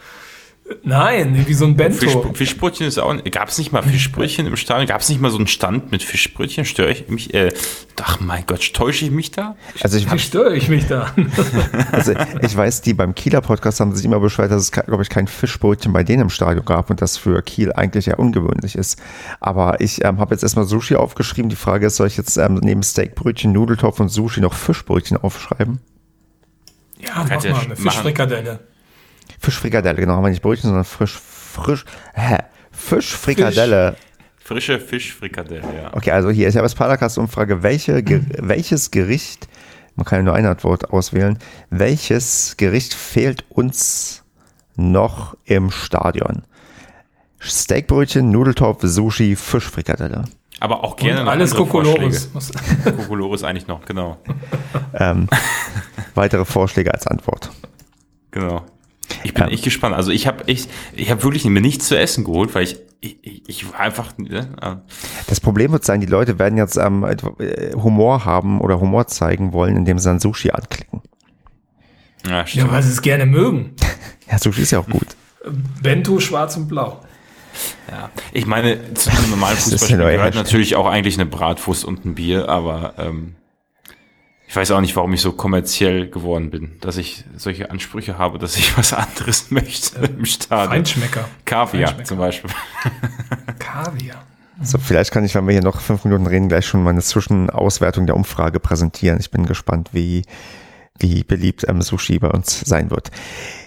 Nein, 0.82 1.44
wie 1.46 1.52
so 1.52 1.66
ein 1.66 1.76
Bento. 1.76 1.98
Fisch, 1.98 2.16
Fischbrötchen 2.38 2.86
ist 2.86 2.98
auch. 2.98 3.14
Gab 3.30 3.48
es 3.48 3.58
nicht 3.58 3.72
mal 3.72 3.82
Fischbrötchen 3.82 4.46
im 4.46 4.56
Stadion? 4.56 4.86
Gab 4.86 5.02
es 5.02 5.10
nicht 5.10 5.20
mal 5.20 5.30
so 5.30 5.36
einen 5.36 5.46
Stand 5.46 5.92
mit 5.92 6.02
Fischbrötchen? 6.02 6.64
Störe 6.64 6.90
ich 6.90 7.08
mich? 7.08 7.34
Äh, 7.34 7.52
ach 8.00 8.20
mein 8.20 8.44
Gott, 8.46 8.72
täusche 8.72 9.04
ich 9.04 9.10
mich 9.10 9.30
da? 9.30 9.56
Also 9.82 9.98
ich, 9.98 10.10
Wie 10.10 10.18
störe 10.18 10.56
ich 10.56 10.70
mich 10.70 10.86
da? 10.86 11.14
also 11.92 12.14
ich 12.40 12.56
weiß, 12.56 12.80
die 12.80 12.94
beim 12.94 13.14
Kieler 13.14 13.42
Podcast 13.42 13.80
haben 13.80 13.94
sich 13.94 14.06
immer 14.06 14.20
beschwert, 14.20 14.50
dass 14.50 14.62
es, 14.62 14.72
glaube 14.72 15.02
ich, 15.02 15.10
kein 15.10 15.26
Fischbrötchen 15.26 15.92
bei 15.92 16.02
denen 16.02 16.22
im 16.22 16.30
Stadion 16.30 16.64
gab 16.64 16.88
und 16.88 17.02
das 17.02 17.18
für 17.18 17.42
Kiel 17.42 17.70
eigentlich 17.72 18.06
ja 18.06 18.16
ungewöhnlich 18.16 18.74
ist. 18.74 18.98
Aber 19.40 19.82
ich 19.82 20.02
ähm, 20.02 20.18
habe 20.18 20.34
jetzt 20.34 20.42
erstmal 20.42 20.64
Sushi 20.64 20.96
aufgeschrieben. 20.96 21.50
Die 21.50 21.56
Frage 21.56 21.86
ist, 21.86 21.96
soll 21.96 22.06
ich 22.06 22.16
jetzt 22.16 22.38
ähm, 22.38 22.58
neben 22.62 22.82
Steakbrötchen, 22.82 23.52
Nudeltopf 23.52 24.00
und 24.00 24.08
Sushi 24.08 24.40
noch 24.40 24.54
Fischbrötchen 24.54 25.18
aufschreiben? 25.18 25.80
Ja, 27.00 27.10
mach 27.16 27.28
mal 27.28 27.38
eine 27.38 27.52
machen. 27.52 27.76
Fischfrikadelle. 27.76 28.60
Fischfrikadelle, 29.44 30.00
genau, 30.00 30.14
haben 30.14 30.24
wir 30.24 30.30
nicht 30.30 30.42
Brötchen, 30.42 30.68
sondern 30.68 30.84
frisch, 30.84 31.18
frisch, 31.18 31.84
hä? 32.14 32.38
Fischfrikadelle. 32.72 33.96
Frische 34.38 34.80
Fischfrikadelle, 34.80 35.62
ja. 35.74 35.94
Okay, 35.94 36.10
also 36.10 36.30
hier 36.30 36.48
ist 36.48 36.54
ja 36.54 36.62
was 36.62 36.74
Paracast-Umfrage. 36.74 37.62
Welche, 37.62 38.02
Ge 38.02 38.22
welches 38.38 38.90
Gericht, 38.90 39.48
man 39.96 40.06
kann 40.06 40.20
ja 40.20 40.22
nur 40.22 40.34
ein 40.34 40.46
Antwort 40.46 40.90
auswählen, 40.90 41.38
welches 41.68 42.56
Gericht 42.56 42.94
fehlt 42.94 43.44
uns 43.50 44.24
noch 44.76 45.36
im 45.44 45.70
Stadion? 45.70 46.42
Steakbrötchen, 47.38 48.30
Nudeltopf, 48.30 48.80
Sushi, 48.82 49.36
Fischfrikadelle. 49.36 50.24
Aber 50.60 50.84
auch 50.84 50.96
gerne 50.96 51.20
Und 51.22 51.28
alles 51.28 51.54
Kokolores. 51.54 52.30
Kokolores 52.84 53.44
eigentlich 53.44 53.66
noch, 53.66 53.84
genau. 53.84 54.16
Ähm, 54.94 55.28
weitere 56.14 56.46
Vorschläge 56.46 56.94
als 56.94 57.06
Antwort. 57.06 57.50
Genau. 58.30 58.64
Ich 59.22 59.34
bin 59.34 59.44
Ja. 59.44 59.50
echt 59.50 59.64
gespannt. 59.64 59.94
Also 59.94 60.10
ich 60.10 60.26
habe 60.26 60.44
ich, 60.46 60.68
ich 60.94 61.10
habe 61.10 61.22
wirklich 61.22 61.44
mir 61.44 61.60
nichts 61.60 61.88
zu 61.88 61.98
essen 61.98 62.24
geholt, 62.24 62.54
weil 62.54 62.64
ich, 62.64 62.78
ich, 63.00 63.42
ich- 63.48 63.72
war 63.72 63.80
einfach, 63.80 64.16
ne, 64.16 64.48
Das 65.26 65.40
Problem 65.40 65.72
wird 65.72 65.84
sein, 65.84 66.00
die 66.00 66.06
Leute 66.06 66.38
werden 66.38 66.56
jetzt 66.58 66.76
ähm, 66.76 67.04
äh, 67.04 67.72
Humor 67.74 68.24
haben 68.24 68.60
oder 68.60 68.80
Humor 68.80 69.06
zeigen 69.06 69.52
wollen, 69.52 69.76
indem 69.76 69.98
sie 69.98 70.08
dann 70.08 70.20
Sushi 70.20 70.50
anklicken. 70.50 71.02
ja, 72.28 72.46
stimmt. 72.46 72.66
Ja, 72.66 72.72
weil 72.72 72.82
sie 72.82 72.90
es 72.90 73.02
gerne 73.02 73.26
mögen. 73.26 73.74
Ja, 74.30 74.38
Sushi 74.38 74.62
ist 74.62 74.70
ja 74.70 74.78
auch 74.78 74.88
gut. 74.88 75.06
Bento 75.82 76.18
schwarz 76.18 76.56
und 76.56 76.66
blau. 76.66 77.02
Ja, 77.90 78.08
ich 78.32 78.46
meine, 78.46 78.94
zu 78.94 79.10
einem 79.10 79.28
normalen 79.30 79.54
Fußballspiel 79.58 79.98
gehört 79.98 80.34
natürlich 80.34 80.76
auch 80.76 80.86
eigentlich 80.86 81.16
eine 81.20 81.26
Bratwurst 81.26 81.84
und 81.84 82.06
ein 82.06 82.14
Bier, 82.14 82.48
aber 82.48 82.94
ähm, 82.96 83.34
ich 84.54 84.56
weiß 84.56 84.70
auch 84.70 84.80
nicht, 84.80 84.94
warum 84.94 85.12
ich 85.12 85.20
so 85.20 85.32
kommerziell 85.32 86.08
geworden 86.08 86.50
bin, 86.50 86.76
dass 86.80 86.96
ich 86.96 87.24
solche 87.36 87.72
Ansprüche 87.72 88.18
habe, 88.18 88.38
dass 88.38 88.56
ich 88.56 88.78
was 88.78 88.92
anderes 88.92 89.50
möchte 89.50 89.98
im 90.06 90.24
Stadion. 90.24 90.68
Feinschmecker. 90.68 91.24
Kaviar 91.44 91.88
Feinschmecker. 91.88 92.04
zum 92.04 92.18
Beispiel. 92.18 92.50
Kaviar. 93.58 94.24
So, 94.62 94.78
vielleicht 94.78 95.10
kann 95.10 95.24
ich, 95.24 95.34
wenn 95.34 95.44
wir 95.48 95.54
hier 95.54 95.64
noch 95.64 95.80
fünf 95.80 96.04
Minuten 96.04 96.28
reden, 96.28 96.48
gleich 96.48 96.66
schon 96.66 96.84
meine 96.84 97.02
Zwischenauswertung 97.02 98.06
der 98.06 98.14
Umfrage 98.14 98.60
präsentieren. 98.60 99.18
Ich 99.18 99.32
bin 99.32 99.44
gespannt, 99.44 99.88
wie, 99.90 100.22
wie 101.00 101.24
beliebt 101.24 101.66
ähm, 101.66 101.82
Sushi 101.82 102.20
bei 102.20 102.28
uns 102.28 102.60
sein 102.60 102.92
wird. 102.92 103.10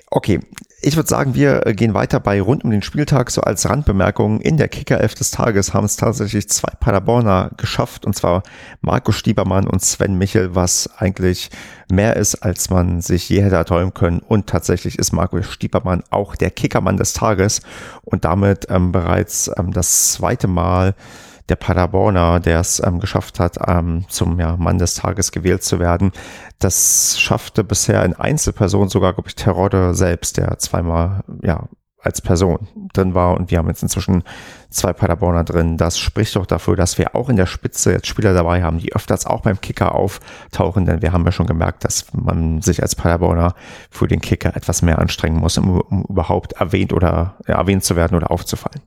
Okay, 0.09 0.39
ich 0.79 0.95
würde 0.95 1.09
sagen, 1.09 1.33
wir 1.33 1.65
äh, 1.65 1.73
gehen 1.73 1.95
weiter 1.95 2.19
bei 2.19 2.39
rund 2.39 2.63
um 2.63 2.69
den 2.69 2.83
Spieltag. 2.83 3.31
So 3.31 3.41
als 3.41 3.67
Randbemerkung, 3.67 4.39
in 4.41 4.57
der 4.57 4.67
Kickerelf 4.67 5.15
des 5.15 5.31
Tages 5.31 5.73
haben 5.73 5.85
es 5.85 5.95
tatsächlich 5.95 6.49
zwei 6.49 6.71
Paderborner 6.79 7.49
geschafft, 7.57 8.05
und 8.05 8.15
zwar 8.15 8.43
Marco 8.81 9.11
Stiebermann 9.11 9.67
und 9.67 9.83
Sven 9.83 10.17
Michel, 10.17 10.53
was 10.53 10.87
eigentlich 10.97 11.49
mehr 11.91 12.15
ist, 12.15 12.35
als 12.35 12.69
man 12.69 13.01
sich 13.01 13.27
je 13.27 13.41
hätte 13.41 13.55
erträumen 13.55 13.95
können. 13.95 14.19
Und 14.19 14.47
tatsächlich 14.47 14.99
ist 14.99 15.13
Marco 15.13 15.41
Stiebermann 15.41 16.03
auch 16.11 16.35
der 16.35 16.51
Kickermann 16.51 16.97
des 16.97 17.13
Tages 17.13 17.61
und 18.03 18.23
damit 18.23 18.67
ähm, 18.69 18.91
bereits 18.91 19.49
ähm, 19.57 19.73
das 19.73 20.13
zweite 20.13 20.47
Mal 20.47 20.93
der 21.49 21.55
Paderborner, 21.55 22.39
der 22.39 22.59
es 22.59 22.81
ähm, 22.83 22.99
geschafft 22.99 23.39
hat, 23.39 23.57
ähm, 23.67 24.05
zum 24.09 24.39
ja, 24.39 24.57
Mann 24.57 24.77
des 24.77 24.95
Tages 24.95 25.31
gewählt 25.31 25.63
zu 25.63 25.79
werden. 25.79 26.11
Das 26.59 27.19
schaffte 27.19 27.63
bisher 27.63 28.03
in 28.03 28.13
Einzelperson 28.13 28.89
sogar, 28.89 29.13
glaube 29.13 29.29
ich, 29.29 29.35
Terodde 29.35 29.93
selbst, 29.93 30.37
der 30.37 30.57
zweimal 30.59 31.23
ja 31.41 31.67
als 32.07 32.21
Person 32.21 32.67
drin 32.93 33.15
war 33.15 33.35
und 33.35 33.51
wir 33.51 33.57
haben 33.57 33.67
jetzt 33.67 33.83
inzwischen 33.83 34.23
zwei 34.69 34.93
Paderborner 34.93 35.43
drin. 35.43 35.77
Das 35.77 35.99
spricht 35.99 36.35
doch 36.35 36.45
dafür, 36.45 36.75
dass 36.75 36.97
wir 36.97 37.15
auch 37.15 37.27
in 37.27 37.35
der 37.35 37.45
Spitze 37.47 37.91
jetzt 37.91 38.07
Spieler 38.07 38.33
dabei 38.33 38.63
haben, 38.63 38.79
die 38.79 38.93
öfters 38.93 39.25
auch 39.25 39.41
beim 39.41 39.59
Kicker 39.59 39.95
auftauchen, 39.95 40.85
denn 40.85 41.01
wir 41.01 41.11
haben 41.11 41.25
ja 41.25 41.31
schon 41.31 41.47
gemerkt, 41.47 41.83
dass 41.83 42.05
man 42.13 42.61
sich 42.61 42.81
als 42.81 42.95
Paderborner 42.95 43.55
für 43.89 44.07
den 44.07 44.21
Kicker 44.21 44.55
etwas 44.55 44.81
mehr 44.81 44.99
anstrengen 44.99 45.37
muss, 45.37 45.57
um, 45.57 45.81
um 45.81 46.03
überhaupt 46.03 46.53
erwähnt 46.53 46.93
oder 46.93 47.35
ja, 47.47 47.55
erwähnt 47.55 47.83
zu 47.83 47.95
werden 47.95 48.15
oder 48.15 48.31
aufzufallen. 48.31 48.81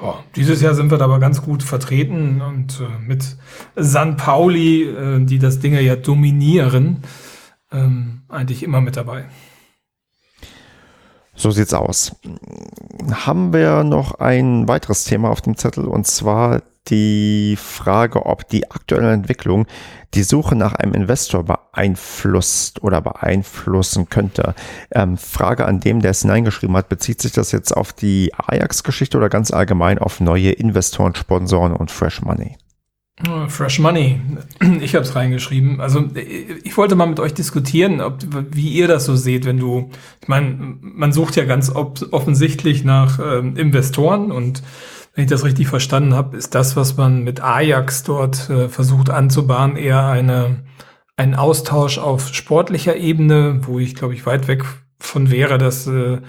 Ja, 0.00 0.22
dieses 0.34 0.60
Jahr 0.60 0.74
sind 0.74 0.90
wir 0.90 0.98
da 0.98 1.06
aber 1.06 1.18
ganz 1.18 1.42
gut 1.42 1.62
vertreten 1.62 2.42
und 2.42 2.80
äh, 2.80 2.98
mit 3.00 3.36
San 3.76 4.16
Pauli, 4.16 4.82
äh, 4.82 5.24
die 5.24 5.38
das 5.38 5.58
Ding 5.58 5.74
ja 5.74 5.96
dominieren, 5.96 7.02
ähm, 7.72 8.22
eigentlich 8.28 8.62
immer 8.62 8.80
mit 8.80 8.96
dabei. 8.96 9.26
So 11.34 11.50
sieht's 11.50 11.74
aus. 11.74 12.16
Haben 13.10 13.52
wir 13.52 13.84
noch 13.84 14.18
ein 14.20 14.68
weiteres 14.68 15.04
Thema 15.04 15.30
auf 15.30 15.42
dem 15.42 15.56
Zettel 15.56 15.84
und 15.86 16.06
zwar 16.06 16.62
die 16.90 17.56
Frage, 17.56 18.26
ob 18.26 18.48
die 18.48 18.70
aktuelle 18.70 19.12
Entwicklung 19.12 19.66
die 20.14 20.22
Suche 20.22 20.56
nach 20.56 20.74
einem 20.74 20.94
Investor 20.94 21.44
beeinflusst 21.44 22.82
oder 22.82 23.00
beeinflussen 23.00 24.08
könnte. 24.08 24.54
Ähm, 24.90 25.18
Frage 25.18 25.66
an 25.66 25.80
dem, 25.80 26.00
der 26.00 26.12
es 26.12 26.22
hineingeschrieben 26.22 26.76
hat, 26.76 26.88
bezieht 26.88 27.20
sich 27.20 27.32
das 27.32 27.52
jetzt 27.52 27.76
auf 27.76 27.92
die 27.92 28.32
Ajax-Geschichte 28.34 29.18
oder 29.18 29.28
ganz 29.28 29.50
allgemein 29.50 29.98
auf 29.98 30.20
neue 30.20 30.50
Investoren, 30.50 31.14
Sponsoren 31.14 31.72
und 31.72 31.90
Fresh 31.90 32.22
Money? 32.22 32.56
Äh, 33.24 33.48
Fresh 33.48 33.78
Money. 33.78 34.20
Ich 34.80 34.94
habe 34.94 35.04
es 35.04 35.14
reingeschrieben. 35.14 35.80
Also 35.80 36.04
ich 36.64 36.76
wollte 36.76 36.96
mal 36.96 37.06
mit 37.06 37.20
euch 37.20 37.34
diskutieren, 37.34 38.00
ob, 38.00 38.18
wie 38.50 38.70
ihr 38.70 38.88
das 38.88 39.04
so 39.04 39.16
seht, 39.16 39.44
wenn 39.44 39.58
du, 39.58 39.90
ich 40.20 40.28
meine, 40.28 40.76
man 40.80 41.12
sucht 41.12 41.36
ja 41.36 41.44
ganz 41.44 41.70
offensichtlich 41.70 42.84
nach 42.84 43.18
ähm, 43.18 43.56
Investoren 43.56 44.30
und 44.30 44.62
wenn 45.16 45.24
ich 45.24 45.30
das 45.30 45.44
richtig 45.44 45.66
verstanden 45.68 46.14
habe, 46.14 46.36
ist 46.36 46.54
das, 46.54 46.76
was 46.76 46.98
man 46.98 47.24
mit 47.24 47.40
Ajax 47.42 48.02
dort 48.02 48.50
äh, 48.50 48.68
versucht 48.68 49.08
anzubahnen, 49.08 49.76
eher 49.76 50.04
eine, 50.06 50.64
ein 51.16 51.34
Austausch 51.34 51.96
auf 51.96 52.34
sportlicher 52.34 52.96
Ebene, 52.96 53.60
wo 53.62 53.78
ich, 53.78 53.94
glaube 53.94 54.12
ich, 54.12 54.26
weit 54.26 54.46
weg 54.46 54.64
von 54.98 55.30
wäre, 55.30 55.56
das 55.56 55.86
äh, 55.86 56.20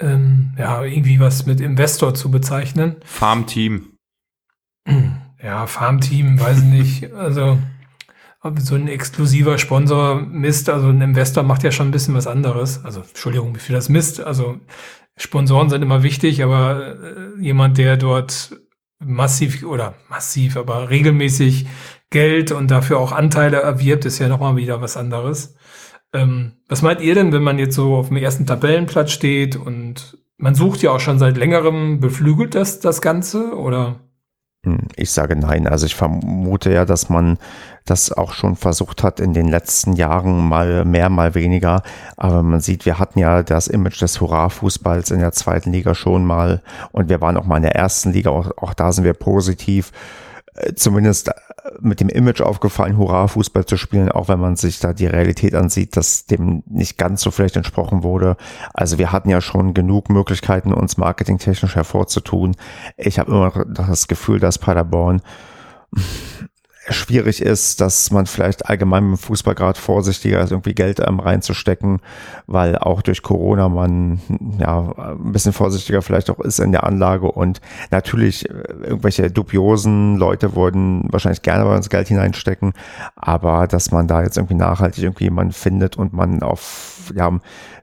ähm, 0.00 0.54
ja 0.58 0.82
irgendwie 0.82 1.20
was 1.20 1.46
mit 1.46 1.60
Investor 1.60 2.14
zu 2.14 2.28
bezeichnen. 2.30 2.96
Farmteam. 3.04 3.92
Ja, 5.42 5.66
Farmteam, 5.68 6.40
weiß 6.40 6.58
ich 6.58 6.64
nicht. 6.64 7.12
Also, 7.14 7.58
so 8.58 8.74
ein 8.74 8.88
exklusiver 8.88 9.58
Sponsor 9.58 10.20
misst, 10.20 10.68
also 10.68 10.88
ein 10.88 11.00
Investor 11.00 11.44
macht 11.44 11.62
ja 11.62 11.70
schon 11.70 11.88
ein 11.88 11.90
bisschen 11.92 12.14
was 12.14 12.26
anderes. 12.26 12.84
Also, 12.84 13.02
Entschuldigung, 13.02 13.54
wie 13.54 13.60
viel 13.60 13.76
das 13.76 13.88
misst. 13.88 14.18
Also, 14.18 14.58
Sponsoren 15.16 15.70
sind 15.70 15.82
immer 15.82 16.02
wichtig, 16.02 16.42
aber 16.42 16.96
äh, 17.02 17.40
jemand, 17.40 17.78
der 17.78 17.96
dort 17.96 18.56
massiv 18.98 19.62
oder 19.64 19.94
massiv, 20.08 20.56
aber 20.56 20.90
regelmäßig 20.90 21.66
Geld 22.10 22.52
und 22.52 22.70
dafür 22.70 22.98
auch 22.98 23.12
Anteile 23.12 23.58
erwirbt, 23.58 24.04
ist 24.04 24.18
ja 24.18 24.28
nochmal 24.28 24.56
wieder 24.56 24.80
was 24.80 24.96
anderes. 24.96 25.56
Ähm, 26.12 26.52
was 26.68 26.82
meint 26.82 27.00
ihr 27.00 27.14
denn, 27.14 27.32
wenn 27.32 27.42
man 27.42 27.58
jetzt 27.58 27.74
so 27.74 27.96
auf 27.96 28.08
dem 28.08 28.16
ersten 28.16 28.46
Tabellenplatz 28.46 29.10
steht 29.10 29.56
und 29.56 30.18
man 30.38 30.54
sucht 30.54 30.82
ja 30.82 30.92
auch 30.92 31.00
schon 31.00 31.18
seit 31.18 31.36
längerem, 31.36 32.00
beflügelt 32.00 32.54
das 32.54 32.80
das 32.80 33.00
Ganze 33.00 33.54
oder? 33.54 34.05
Hm, 34.66 34.78
Ich 34.96 35.12
sage 35.12 35.36
nein. 35.36 35.66
Also 35.66 35.86
ich 35.86 35.94
vermute 35.94 36.72
ja, 36.72 36.84
dass 36.84 37.08
man 37.08 37.38
das 37.84 38.10
auch 38.12 38.32
schon 38.32 38.56
versucht 38.56 39.04
hat 39.04 39.20
in 39.20 39.32
den 39.32 39.46
letzten 39.46 39.92
Jahren 39.92 40.46
mal 40.48 40.84
mehr, 40.84 41.08
mal 41.08 41.34
weniger. 41.36 41.82
Aber 42.16 42.42
man 42.42 42.60
sieht, 42.60 42.84
wir 42.84 42.98
hatten 42.98 43.20
ja 43.20 43.44
das 43.44 43.68
Image 43.68 44.02
des 44.02 44.20
Hurra-Fußballs 44.20 45.12
in 45.12 45.20
der 45.20 45.30
zweiten 45.32 45.72
Liga 45.72 45.94
schon 45.94 46.24
mal 46.24 46.62
und 46.90 47.08
wir 47.08 47.20
waren 47.20 47.36
auch 47.36 47.44
mal 47.44 47.58
in 47.58 47.62
der 47.62 47.76
ersten 47.76 48.12
Liga. 48.12 48.30
Auch, 48.30 48.50
auch 48.58 48.74
da 48.74 48.92
sind 48.92 49.04
wir 49.04 49.14
positiv 49.14 49.92
zumindest 50.74 51.28
äh, 51.28 51.32
mit 51.80 52.00
dem 52.00 52.08
Image 52.08 52.40
aufgefallen, 52.40 52.96
Hurra-Fußball 52.96 53.66
zu 53.66 53.76
spielen, 53.76 54.10
auch 54.10 54.28
wenn 54.28 54.40
man 54.40 54.56
sich 54.56 54.78
da 54.78 54.92
die 54.92 55.06
Realität 55.06 55.54
ansieht, 55.54 55.96
dass 55.96 56.26
dem 56.26 56.62
nicht 56.66 56.98
ganz 56.98 57.22
so 57.22 57.30
vielleicht 57.30 57.56
entsprochen 57.56 58.02
wurde. 58.02 58.36
Also 58.74 58.98
wir 58.98 59.12
hatten 59.12 59.30
ja 59.30 59.40
schon 59.40 59.74
genug 59.74 60.10
Möglichkeiten, 60.10 60.72
uns 60.72 60.96
marketingtechnisch 60.96 61.76
hervorzutun. 61.76 62.56
Ich 62.96 63.18
habe 63.18 63.30
immer 63.30 63.64
das 63.66 64.08
Gefühl, 64.08 64.40
dass 64.40 64.58
Paderborn 64.58 65.22
schwierig 66.88 67.42
ist, 67.42 67.80
dass 67.80 68.10
man 68.10 68.26
vielleicht 68.26 68.66
allgemein 68.66 69.04
im 69.04 69.16
Fußball 69.16 69.54
gerade 69.54 69.78
vorsichtiger 69.78 70.40
ist, 70.40 70.52
irgendwie 70.52 70.74
Geld 70.74 71.00
ähm, 71.00 71.20
reinzustecken, 71.20 72.00
weil 72.46 72.78
auch 72.78 73.02
durch 73.02 73.22
Corona 73.22 73.68
man 73.68 74.20
ja 74.58 74.92
ein 74.96 75.32
bisschen 75.32 75.52
vorsichtiger 75.52 76.02
vielleicht 76.02 76.30
auch 76.30 76.40
ist 76.40 76.60
in 76.60 76.72
der 76.72 76.84
Anlage. 76.84 77.30
Und 77.30 77.60
natürlich 77.90 78.48
äh, 78.48 78.52
irgendwelche 78.82 79.30
dubiosen 79.30 80.16
Leute 80.16 80.54
würden 80.54 81.04
wahrscheinlich 81.10 81.42
gerne 81.42 81.64
bei 81.64 81.76
uns 81.76 81.90
Geld 81.90 82.08
hineinstecken, 82.08 82.72
aber 83.16 83.66
dass 83.66 83.90
man 83.90 84.06
da 84.06 84.22
jetzt 84.22 84.36
irgendwie 84.36 84.54
nachhaltig 84.54 85.04
irgendwie 85.04 85.24
jemanden 85.24 85.52
findet 85.52 85.96
und 85.96 86.12
man 86.12 86.42
auf 86.42 87.12
ja 87.14 87.38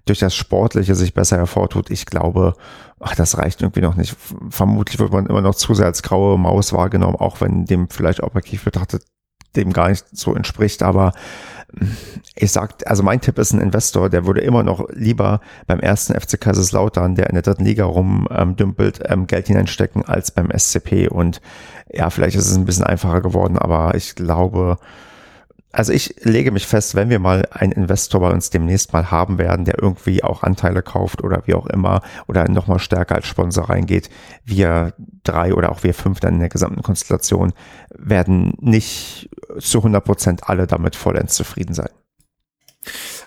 durch 0.05 0.19
das 0.19 0.35
Sportliche 0.35 0.95
sich 0.95 1.13
besser 1.13 1.37
hervortut, 1.37 1.89
ich 1.89 2.05
glaube, 2.05 2.55
ach, 3.03 3.15
das 3.15 3.37
reicht 3.37 3.61
irgendwie 3.61 3.81
noch 3.81 3.95
nicht. 3.95 4.15
Vermutlich 4.49 4.99
wird 4.99 5.11
man 5.11 5.25
immer 5.25 5.41
noch 5.41 5.55
zu 5.55 5.73
sehr 5.73 5.85
als 5.85 6.03
graue 6.03 6.37
Maus 6.37 6.73
wahrgenommen, 6.73 7.15
auch 7.15 7.41
wenn 7.41 7.65
dem 7.65 7.89
vielleicht 7.89 8.21
objektiv 8.21 8.63
betrachtet 8.63 9.03
dem 9.55 9.73
gar 9.73 9.89
nicht 9.89 10.05
so 10.11 10.35
entspricht, 10.35 10.83
aber 10.83 11.13
ich 12.35 12.51
sag, 12.51 12.75
also 12.85 13.01
mein 13.01 13.21
Tipp 13.21 13.39
ist 13.39 13.51
ein 13.51 13.61
Investor, 13.61 14.09
der 14.09 14.25
würde 14.25 14.41
immer 14.41 14.63
noch 14.63 14.87
lieber 14.91 15.41
beim 15.65 15.79
ersten 15.79 16.13
FC 16.13 16.39
Kaiserslautern, 16.39 17.15
der 17.15 17.27
in 17.27 17.33
der 17.33 17.41
dritten 17.41 17.65
Liga 17.65 17.85
rumdümpelt, 17.85 19.01
ähm, 19.05 19.25
Geld 19.25 19.47
hineinstecken 19.47 20.05
als 20.05 20.31
beim 20.31 20.51
SCP 20.51 21.07
und 21.07 21.41
ja, 21.91 22.09
vielleicht 22.09 22.35
ist 22.35 22.47
es 22.47 22.55
ein 22.55 22.65
bisschen 22.65 22.85
einfacher 22.85 23.21
geworden, 23.21 23.57
aber 23.57 23.95
ich 23.95 24.15
glaube, 24.15 24.77
also 25.74 25.91
ich 25.91 26.15
lege 26.24 26.51
mich 26.51 26.67
fest, 26.67 26.95
wenn 26.95 27.09
wir 27.09 27.19
mal 27.19 27.47
einen 27.51 27.71
Investor 27.71 28.21
bei 28.21 28.32
uns 28.32 28.51
demnächst 28.51 28.93
mal 28.93 29.09
haben 29.09 29.39
werden, 29.39 29.65
der 29.65 29.82
irgendwie 29.82 30.24
auch 30.24 30.43
Anteile 30.43 30.84
kauft 30.84 31.24
oder 31.24 31.43
wie 31.45 31.55
auch 31.55 31.65
immer 31.65 32.01
oder 32.28 32.47
nochmal 32.47 32.80
stärker 32.80 33.15
als 33.15 33.28
Sponsor 33.28 33.69
reingeht, 33.69 34.09
wir 34.45 34.93
drei 35.24 35.53
oder 35.53 35.71
auch 35.71 35.84
wir 35.84 35.95
fünf 35.95 36.19
dann 36.19 36.36
in 36.36 36.39
der 36.39 36.49
gesamten 36.49 36.84
Konstellation 36.84 37.53
werden 37.97 38.53
nicht 38.61 39.30
zu 39.59 39.80
100 39.80 40.03
Prozent 40.05 40.49
alle 40.49 40.67
damit 40.67 40.95
vollends 40.95 41.34
zufrieden 41.34 41.74
sein. 41.74 41.89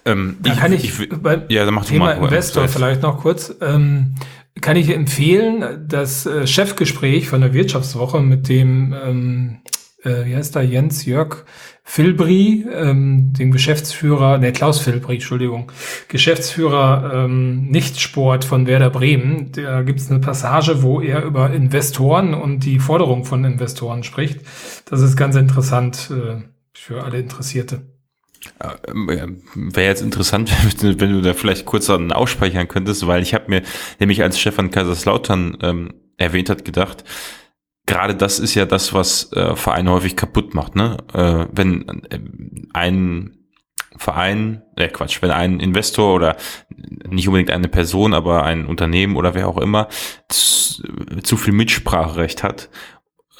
Ähm, 0.04 0.36
da 0.40 0.54
kann 0.54 0.72
ich, 0.72 1.00
ich 1.00 1.08
beim 1.20 1.42
ja, 1.48 1.64
dann 1.64 1.74
mach 1.74 1.84
Thema 1.84 2.16
mal, 2.16 2.24
Investor 2.24 2.68
vielleicht 2.68 3.02
noch 3.02 3.22
kurz, 3.22 3.52
ähm, 3.60 4.14
kann 4.60 4.76
ich 4.76 4.90
empfehlen, 4.90 5.84
das 5.88 6.26
äh, 6.26 6.46
Chefgespräch 6.46 7.28
von 7.28 7.40
der 7.40 7.52
Wirtschaftswoche 7.52 8.20
mit 8.20 8.48
dem, 8.48 8.94
ähm, 8.94 9.58
äh, 10.06 10.24
wie 10.24 10.36
heißt 10.36 10.56
da, 10.56 10.62
Jens 10.62 11.04
Jörg 11.04 11.44
Filbri, 11.88 12.66
ähm, 12.72 13.32
dem 13.32 13.52
Geschäftsführer, 13.52 14.38
ne, 14.38 14.52
Klaus 14.52 14.80
Filbri, 14.80 15.14
Entschuldigung, 15.14 15.70
Geschäftsführer 16.08 17.24
ähm, 17.26 17.66
Nichtsport 17.66 18.44
von 18.44 18.66
Werder 18.66 18.90
Bremen. 18.90 19.52
Da 19.52 19.82
gibt 19.82 20.00
es 20.00 20.10
eine 20.10 20.18
Passage, 20.18 20.82
wo 20.82 21.00
er 21.00 21.22
über 21.22 21.52
Investoren 21.52 22.34
und 22.34 22.64
die 22.64 22.80
Forderung 22.80 23.24
von 23.24 23.44
Investoren 23.44 24.02
spricht. 24.02 24.40
Das 24.86 25.00
ist 25.00 25.16
ganz 25.16 25.36
interessant 25.36 26.10
äh, 26.10 26.42
für 26.72 27.04
alle 27.04 27.18
Interessierte. 27.20 27.82
Wäre 29.54 29.86
jetzt 29.86 30.02
interessant, 30.02 30.50
wenn 30.82 31.12
du 31.12 31.20
da 31.22 31.34
vielleicht 31.34 31.66
kurz 31.66 31.86
dann 31.86 32.12
ausspeichern 32.12 32.68
könntest, 32.68 33.06
weil 33.06 33.22
ich 33.22 33.34
habe 33.34 33.44
mir 33.48 33.62
nämlich 34.00 34.22
als 34.22 34.38
Stefan 34.40 34.70
Kaiserslautern 34.70 35.58
ähm, 35.62 35.94
erwähnt 36.16 36.50
hat 36.50 36.64
gedacht, 36.64 37.04
gerade 37.86 38.14
das 38.14 38.38
ist 38.38 38.54
ja 38.54 38.66
das, 38.66 38.92
was 38.92 39.32
äh, 39.32 39.56
Vereine 39.56 39.90
häufig 39.92 40.16
kaputt 40.16 40.54
macht, 40.54 40.74
ne? 40.76 40.98
Äh, 41.14 41.46
wenn 41.52 41.88
äh, 42.10 42.18
ein 42.74 43.32
Verein, 43.96 44.62
äh 44.76 44.88
Quatsch, 44.88 45.22
wenn 45.22 45.30
ein 45.30 45.60
Investor 45.60 46.14
oder 46.14 46.36
nicht 47.08 47.28
unbedingt 47.28 47.50
eine 47.50 47.68
Person, 47.68 48.12
aber 48.12 48.42
ein 48.42 48.66
Unternehmen 48.66 49.16
oder 49.16 49.34
wer 49.34 49.48
auch 49.48 49.58
immer 49.58 49.88
zu, 50.28 50.82
zu 51.22 51.36
viel 51.36 51.54
Mitspracherecht 51.54 52.42
hat. 52.42 52.68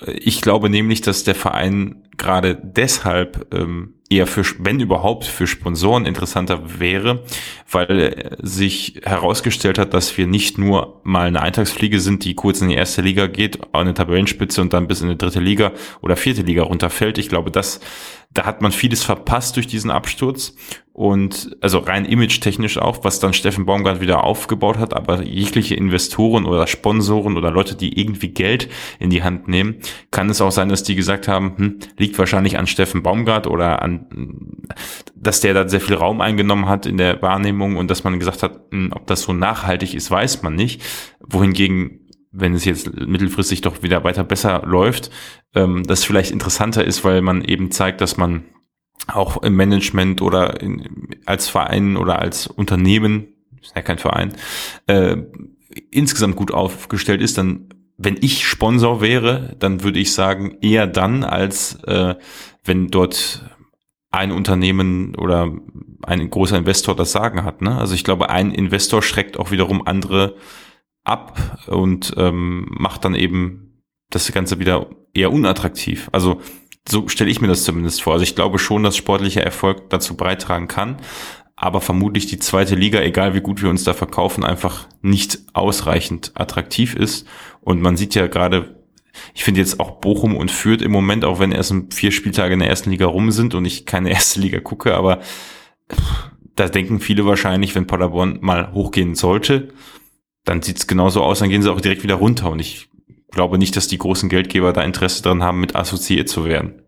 Ich 0.07 0.41
glaube 0.41 0.71
nämlich, 0.71 1.01
dass 1.03 1.25
der 1.25 1.35
Verein 1.35 2.06
gerade 2.17 2.59
deshalb 2.63 3.53
ähm, 3.55 3.95
eher 4.09 4.27
für, 4.27 4.45
wenn 4.59 4.81
überhaupt, 4.81 5.25
für 5.25 5.47
Sponsoren 5.47 6.07
interessanter 6.07 6.81
wäre, 6.81 7.25
weil 7.71 8.37
sich 8.41 9.01
herausgestellt 9.05 9.79
hat, 9.79 9.95
dass 9.95 10.17
wir 10.17 10.27
nicht 10.27 10.59
nur 10.59 11.01
mal 11.03 11.27
eine 11.27 11.43
Eintagsfliege 11.43 12.01
sind, 12.01 12.25
die 12.25 12.35
kurz 12.35 12.61
in 12.61 12.69
die 12.69 12.75
erste 12.75 13.03
Liga 13.03 13.27
geht, 13.27 13.63
an 13.75 13.83
eine 13.83 13.95
Tabellenspitze 13.95 14.61
und 14.61 14.73
dann 14.73 14.87
bis 14.87 15.01
in 15.01 15.09
die 15.09 15.19
dritte 15.19 15.41
Liga 15.41 15.73
oder 16.01 16.17
vierte 16.17 16.43
Liga 16.43 16.63
runterfällt. 16.63 17.19
Ich 17.19 17.29
glaube, 17.29 17.51
das 17.51 17.81
da 18.37 18.45
hat 18.45 18.61
man 18.61 18.71
vieles 18.71 19.03
verpasst 19.03 19.57
durch 19.57 19.67
diesen 19.67 19.91
Absturz 19.91 20.55
und 20.93 21.57
also 21.61 21.79
rein 21.79 22.05
image-technisch 22.05 22.79
auch, 22.79 23.03
was 23.03 23.19
dann 23.19 23.33
Steffen 23.33 23.67
Baumgart 23.67 24.01
wieder 24.01 24.25
aufgebaut 24.25 24.79
hat, 24.79 24.95
aber 24.95 25.23
jegliche 25.23 25.75
Investoren 25.75 26.45
oder 26.45 26.67
Sponsoren 26.67 27.37
oder 27.37 27.51
Leute, 27.51 27.77
die 27.77 27.99
irgendwie 27.99 28.29
Geld 28.29 28.69
in 28.99 29.11
die 29.11 29.23
Hand 29.23 29.49
nehmen, 29.49 29.77
kann 30.11 30.31
es 30.31 30.41
auch 30.41 30.51
sein, 30.51 30.69
dass 30.69 30.83
die 30.83 30.95
gesagt 30.95 31.29
haben, 31.29 31.55
hm, 31.57 31.79
liegt 31.99 32.19
wahrscheinlich 32.19 32.59
an 32.59 32.67
Steffen 32.67 33.03
Baumgart 33.03 33.47
oder 33.47 33.83
an, 33.83 34.07
dass 35.15 35.41
der 35.41 35.55
da 35.55 35.69
sehr 35.69 35.81
viel 35.81 35.97
Raum 35.97 36.21
eingenommen 36.21 36.69
hat 36.69 36.87
in 36.87 36.99
der 36.99 37.21
Wahrnehmung 37.23 37.77
und 37.77 37.91
dass 37.91 38.05
man 38.05 38.19
gesagt 38.19 38.43
hat, 38.43 38.61
hm, 38.71 38.93
ob 38.93 39.07
das 39.07 39.23
so 39.23 39.33
nachhaltig 39.33 39.95
ist, 39.95 40.11
weiß 40.11 40.43
man 40.43 40.55
nicht. 40.55 40.83
Wohingegen 41.21 42.06
wenn 42.39 42.55
es 42.55 42.65
jetzt 42.65 42.95
mittelfristig 42.95 43.63
doch 43.63 43.83
wieder 43.83 44.05
weiter 44.05 44.25
besser 44.25 44.63
läuft, 44.65 45.11
ähm, 45.55 45.85
das 45.85 46.05
vielleicht 46.05 46.31
interessanter 46.31 46.85
ist, 46.85 47.05
weil 47.05 47.23
man 47.23 47.43
eben 47.43 47.71
zeigt, 47.71 48.01
dass 48.01 48.17
man 48.17 48.45
auch 49.07 49.43
im 49.43 49.57
Management 49.57 50.21
oder 50.23 50.61
in, 50.61 51.09
als 51.27 51.49
Verein 51.49 51.97
oder 51.97 52.19
als 52.19 52.47
Unternehmen, 52.47 53.29
ist 53.61 53.75
ja 53.75 53.83
kein 53.83 53.99
Verein, 53.99 54.35
äh, 54.87 55.17
insgesamt 55.91 56.37
gut 56.37 56.53
aufgestellt 56.53 57.21
ist, 57.21 57.39
dann 57.39 57.69
wenn 57.99 58.19
ich 58.21 58.47
Sponsor 58.47 59.01
wäre, 59.01 59.57
dann 59.59 59.83
würde 59.83 59.99
ich 59.99 60.13
sagen, 60.13 60.59
eher 60.61 60.87
dann, 60.87 61.25
als 61.25 61.83
äh, 61.85 62.15
wenn 62.63 62.89
dort 62.89 63.43
ein 64.11 64.33
Unternehmen 64.33 65.15
oder 65.17 65.51
ein 66.03 66.31
großer 66.31 66.59
Investor 66.59 66.95
das 66.95 67.13
Sagen 67.13 67.45
hat. 67.45 67.63
Ne? 67.63 67.77
Also 67.77 67.95
ich 67.95 68.05
glaube, 68.05 68.29
ein 68.31 68.51
Investor 68.53 69.03
schreckt 69.03 69.39
auch 69.39 69.51
wiederum 69.51 69.87
andere 69.87 70.37
ab 71.07 71.59
und 71.69 72.15
ähm, 72.17 72.67
macht 72.71 73.05
dann 73.05 73.15
eben 73.15 73.83
das 74.11 74.31
Ganze 74.33 74.59
wieder 74.59 74.91
eher 75.15 75.33
unattraktiv. 75.33 76.09
Also 76.13 76.41
so 76.89 77.09
stelle 77.09 77.31
ich 77.31 77.41
mir 77.41 77.49
das 77.49 77.65
zumindest 77.65 78.03
vor. 78.03 78.15
Also 78.15 78.23
ich 78.23 78.35
glaube 78.35 78.59
schon, 78.59 78.83
dass 78.83 78.97
sportlicher 78.97 79.43
Erfolg 79.43 79.91
dazu 79.91 80.17
beitragen 80.17 80.69
kann, 80.69 80.99
aber 81.57 81.81
vermutlich 81.81 82.27
die 82.27 82.39
zweite 82.39 82.75
Liga, 82.75 83.01
egal 83.01 83.35
wie 83.35 83.41
gut 83.41 83.63
wir 83.63 83.71
uns 83.71 83.85
da 83.85 83.95
verkaufen, 83.95 84.45
einfach 84.45 84.87
nicht 85.01 85.39
ausreichend 85.55 86.33
attraktiv 86.35 86.95
ist. 86.95 87.27
Und 87.61 87.81
man 87.81 87.97
sieht 87.97 88.15
ja 88.15 88.27
gerade, 88.27 88.83
ich 89.35 89.43
finde 89.43 89.61
jetzt 89.61 89.81
auch 89.81 90.01
Bochum 90.01 90.37
und 90.37 90.51
Fürth 90.51 90.83
im 90.83 90.93
Moment, 90.93 91.25
auch 91.25 91.39
wenn 91.39 91.53
erst 91.53 91.75
vier 91.91 92.13
Spieltage 92.13 92.55
in 92.55 92.61
der 92.61 92.69
ersten 92.69 92.91
Liga 92.91 93.07
rum 93.07 93.31
sind 93.31 93.55
und 93.55 93.65
ich 93.65 93.87
keine 93.87 94.11
erste 94.13 94.41
Liga 94.41 94.61
gucke, 94.61 94.95
aber 94.95 95.21
da 96.57 96.69
denken 96.69 97.01
viele 97.01 97.27
wahrscheinlich, 97.27 97.75
wenn 97.75 97.87
Paderborn 97.87 98.39
mal 98.41 98.73
hochgehen 98.73 99.15
sollte, 99.15 99.69
dann 100.47 100.63
sieht 100.63 100.79
es 100.79 100.87
genauso 100.87 101.23
aus, 101.23 101.41
dann 101.41 101.51
gehen 101.51 101.63
sie 101.63 101.71
auch 101.71 101.81
direkt 101.81 102.03
wieder 102.03 102.15
runter. 102.15 102.51
Und 102.51 102.61
ich 102.61 102.89
glaube 103.31 103.59
nicht, 103.59 103.77
dass 103.77 103.89
die 103.89 103.99
großen 103.99 104.31
Geldgeber 104.31 104.73
da 104.73 104.83
Interesse 104.83 105.23
dran 105.23 105.43
haben, 105.43 105.61
mit 105.61 105.77
assoziiert 105.77 106.31
zu 106.31 106.47
werden. 106.47 106.83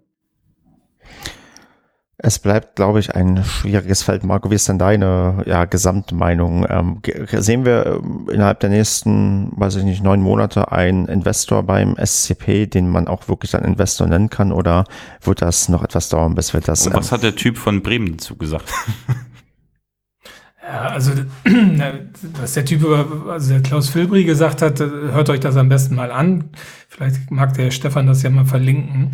Es 2.20 2.40
bleibt, 2.40 2.74
glaube 2.74 2.98
ich, 2.98 3.14
ein 3.14 3.44
schwieriges 3.44 4.02
Feld. 4.02 4.24
Marco, 4.24 4.50
wie 4.50 4.56
ist 4.56 4.68
denn 4.68 4.78
deine 4.78 5.44
ja, 5.46 5.66
Gesamtmeinung? 5.66 6.66
Ähm, 6.68 7.00
sehen 7.30 7.64
wir 7.64 8.00
ähm, 8.02 8.28
innerhalb 8.32 8.58
der 8.58 8.70
nächsten, 8.70 9.52
weiß 9.54 9.76
ich 9.76 9.84
nicht, 9.84 10.02
neun 10.02 10.20
Monate 10.20 10.72
einen 10.72 11.06
Investor 11.06 11.62
beim 11.62 11.94
SCP, 11.96 12.66
den 12.66 12.88
man 12.88 13.06
auch 13.06 13.28
wirklich 13.28 13.54
einen 13.54 13.66
Investor 13.66 14.08
nennen 14.08 14.30
kann? 14.30 14.50
Oder 14.50 14.84
wird 15.22 15.42
das 15.42 15.68
noch 15.68 15.84
etwas 15.84 16.08
dauern, 16.08 16.34
bis 16.34 16.52
wir 16.52 16.60
das... 16.60 16.88
Und 16.88 16.94
was 16.94 17.08
ähm, 17.08 17.12
hat 17.12 17.22
der 17.22 17.36
Typ 17.36 17.56
von 17.56 17.82
Bremen 17.82 18.16
dazu 18.16 18.36
gesagt? 18.36 18.68
Ja, 20.70 20.88
also 20.88 21.12
was 22.40 22.52
der 22.52 22.64
Typ 22.66 22.82
über, 22.82 23.32
also 23.32 23.54
der 23.54 23.62
Klaus 23.62 23.88
Filbri 23.88 24.24
gesagt 24.24 24.60
hat, 24.60 24.80
hört 24.80 25.30
euch 25.30 25.40
das 25.40 25.56
am 25.56 25.70
besten 25.70 25.94
mal 25.94 26.12
an. 26.12 26.50
Vielleicht 26.88 27.30
mag 27.30 27.54
der 27.54 27.70
Stefan 27.70 28.06
das 28.06 28.22
ja 28.22 28.28
mal 28.28 28.44
verlinken. 28.44 29.12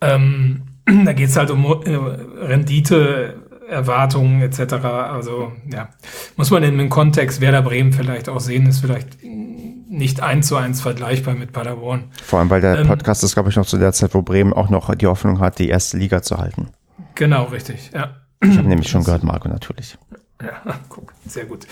Ähm, 0.00 0.62
da 1.04 1.12
geht's 1.12 1.36
halt 1.36 1.50
um 1.50 1.64
äh, 1.84 1.94
Rendite, 1.94 3.42
Erwartungen 3.68 4.40
etc. 4.40 4.74
Also 4.84 5.52
ja, 5.70 5.90
muss 6.36 6.50
man 6.50 6.62
in 6.62 6.78
dem 6.78 6.88
Kontext 6.88 7.42
Werder 7.42 7.62
Bremen 7.62 7.92
vielleicht 7.92 8.30
auch 8.30 8.40
sehen, 8.40 8.66
ist 8.66 8.80
vielleicht 8.80 9.18
nicht 9.22 10.22
eins 10.22 10.48
zu 10.48 10.56
eins 10.56 10.80
vergleichbar 10.80 11.34
mit 11.34 11.52
Paderborn. 11.52 12.04
Vor 12.22 12.38
allem, 12.38 12.50
weil 12.50 12.62
der 12.62 12.78
ähm, 12.78 12.86
Podcast 12.86 13.24
ist, 13.24 13.34
glaube 13.34 13.50
ich, 13.50 13.56
noch 13.56 13.66
zu 13.66 13.76
der 13.76 13.92
Zeit, 13.92 14.14
wo 14.14 14.22
Bremen 14.22 14.54
auch 14.54 14.70
noch 14.70 14.94
die 14.94 15.06
Hoffnung 15.06 15.40
hat, 15.40 15.58
die 15.58 15.68
erste 15.68 15.98
Liga 15.98 16.22
zu 16.22 16.38
halten. 16.38 16.68
Genau, 17.14 17.44
richtig, 17.44 17.90
ja. 17.92 18.16
Ich 18.42 18.58
habe 18.58 18.68
nämlich 18.68 18.88
schon 18.88 19.04
gehört, 19.04 19.22
Marco, 19.22 19.48
natürlich. 19.48 19.96
Ja, 20.42 20.80
guck, 20.88 21.12
sehr 21.26 21.44
gut. 21.46 21.66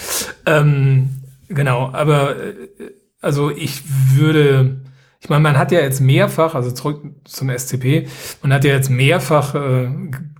Ähm, 0.46 1.22
genau, 1.48 1.90
aber 1.92 2.36
äh, 2.36 2.54
also 3.20 3.50
ich 3.50 3.82
würde, 4.14 4.80
ich 5.20 5.28
meine, 5.28 5.42
man 5.42 5.58
hat 5.58 5.72
ja 5.72 5.80
jetzt 5.80 6.00
mehrfach, 6.00 6.54
also 6.54 6.70
zurück 6.72 7.02
zum 7.24 7.50
SCP, 7.56 8.08
man 8.42 8.52
hat 8.52 8.64
ja 8.64 8.74
jetzt 8.74 8.90
mehrfach 8.90 9.54
äh, 9.54 9.88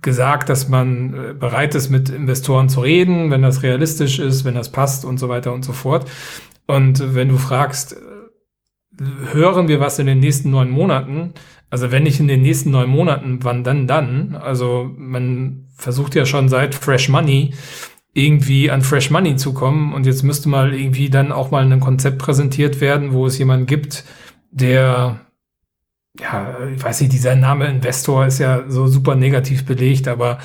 gesagt, 0.01 0.49
dass 0.49 0.67
man 0.67 1.13
äh, 1.13 1.33
bereit 1.33 1.75
ist, 1.75 1.89
mit 1.89 2.09
Investoren 2.09 2.69
zu 2.69 2.81
reden, 2.81 3.31
wenn 3.31 3.41
das 3.41 3.63
realistisch 3.63 4.19
ist, 4.19 4.45
wenn 4.45 4.55
das 4.55 4.71
passt 4.71 5.05
und 5.05 5.17
so 5.17 5.29
weiter 5.29 5.53
und 5.53 5.63
so 5.63 5.73
fort. 5.73 6.09
Und 6.65 7.15
wenn 7.15 7.29
du 7.29 7.37
fragst, 7.37 7.97
hören 9.31 9.67
wir 9.67 9.79
was 9.79 9.99
in 9.99 10.05
den 10.07 10.19
nächsten 10.19 10.51
neun 10.51 10.69
Monaten? 10.69 11.33
Also 11.69 11.91
wenn 11.91 12.03
nicht 12.03 12.19
in 12.19 12.27
den 12.27 12.41
nächsten 12.41 12.71
neun 12.71 12.89
Monaten, 12.89 13.39
wann 13.41 13.63
dann 13.63 13.87
dann? 13.87 14.35
Also 14.35 14.91
man 14.95 15.67
versucht 15.75 16.15
ja 16.15 16.25
schon 16.25 16.47
seit 16.47 16.75
Fresh 16.75 17.09
Money 17.09 17.53
irgendwie 18.13 18.69
an 18.69 18.81
Fresh 18.81 19.09
Money 19.09 19.35
zu 19.35 19.53
kommen 19.53 19.93
und 19.93 20.05
jetzt 20.05 20.23
müsste 20.23 20.49
mal 20.49 20.73
irgendwie 20.73 21.09
dann 21.09 21.31
auch 21.31 21.51
mal 21.51 21.63
ein 21.63 21.79
Konzept 21.79 22.19
präsentiert 22.19 22.79
werden, 22.79 23.13
wo 23.13 23.25
es 23.25 23.37
jemanden 23.37 23.65
gibt, 23.65 24.05
der 24.51 25.19
ja, 26.19 26.67
ich 26.67 26.83
weiß 26.83 27.01
nicht, 27.01 27.13
dieser 27.13 27.35
Name 27.35 27.67
Investor 27.67 28.25
ist 28.25 28.39
ja 28.39 28.69
so 28.69 28.87
super 28.87 29.15
negativ 29.15 29.65
belegt, 29.65 30.07
aber 30.07 30.37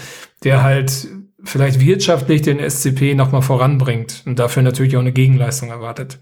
der 0.42 0.62
halt 0.62 1.08
vielleicht 1.44 1.80
wirtschaftlich 1.80 2.42
den 2.42 2.58
SCP 2.58 3.14
nochmal 3.14 3.42
voranbringt 3.42 4.22
und 4.26 4.38
dafür 4.38 4.62
natürlich 4.62 4.96
auch 4.96 5.00
eine 5.00 5.12
Gegenleistung 5.12 5.68
erwartet. 5.68 6.20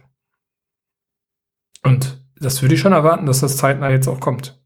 Und 1.83 2.21
das 2.39 2.61
würde 2.61 2.75
ich 2.75 2.81
schon 2.81 2.93
erwarten, 2.93 3.27
dass 3.27 3.41
das 3.41 3.57
zeitnah 3.57 3.91
jetzt 3.91 4.09
auch 4.09 4.21
kommt. 4.21 4.61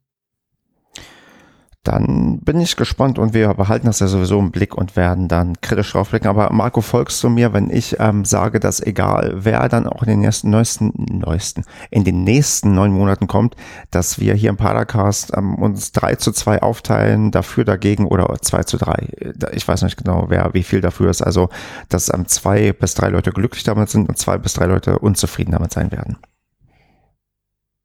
Dann 1.83 2.41
bin 2.41 2.61
ich 2.61 2.77
gespannt 2.77 3.19
und 3.19 3.33
wir 3.33 3.55
behalten 3.55 3.87
das 3.87 4.01
ja 4.01 4.07
sowieso 4.07 4.39
im 4.39 4.51
Blick 4.51 4.75
und 4.75 4.97
werden 4.97 5.29
dann 5.29 5.59
kritisch 5.63 5.93
draufblicken. 5.93 6.29
Aber 6.29 6.53
Marco, 6.53 6.83
folgst 6.83 7.23
du 7.25 7.31
mir, 7.31 7.55
wenn 7.55 7.71
ich 7.71 7.97
ähm, 7.99 8.27
sage, 8.27 8.61
dass 8.61 8.81
egal 8.81 9.33
wer 9.37 9.67
dann 9.71 9.87
auch 9.87 10.03
in 10.03 10.09
den 10.11 10.21
nächsten, 10.21 10.51
neuesten, 10.51 10.93
neuesten, 11.09 11.65
in 11.91 12.05
den 12.05 12.23
nächsten 12.23 12.75
neun 12.75 12.93
Monaten 12.93 13.29
kommt, 13.29 13.57
dass 13.91 14.21
wir 14.21 14.35
hier 14.35 14.51
im 14.51 14.59
Paracast 14.59 15.33
ähm, 15.35 15.55
uns 15.55 15.93
drei 15.93 16.17
zu 16.17 16.33
zwei 16.33 16.61
aufteilen, 16.61 17.31
dafür, 17.31 17.65
dagegen 17.65 18.07
oder 18.07 18.37
zwei 18.43 18.63
zu 18.63 18.77
drei. 18.77 19.09
Ich 19.53 19.67
weiß 19.67 19.81
nicht 19.81 19.97
genau, 19.97 20.27
wer 20.29 20.53
wie 20.53 20.65
viel 20.65 20.83
dafür 20.83 21.09
ist. 21.09 21.23
Also, 21.23 21.49
dass 21.89 22.13
ähm, 22.13 22.29
zwei 22.29 22.75
bis 22.75 22.93
drei 22.93 23.09
Leute 23.09 23.33
glücklich 23.33 23.65
damit 23.65 23.89
sind 23.89 24.07
und 24.07 24.19
zwei 24.19 24.37
bis 24.37 24.53
drei 24.53 24.67
Leute 24.67 24.99
unzufrieden 24.99 25.53
damit 25.53 25.73
sein 25.73 25.91
werden. 25.93 26.19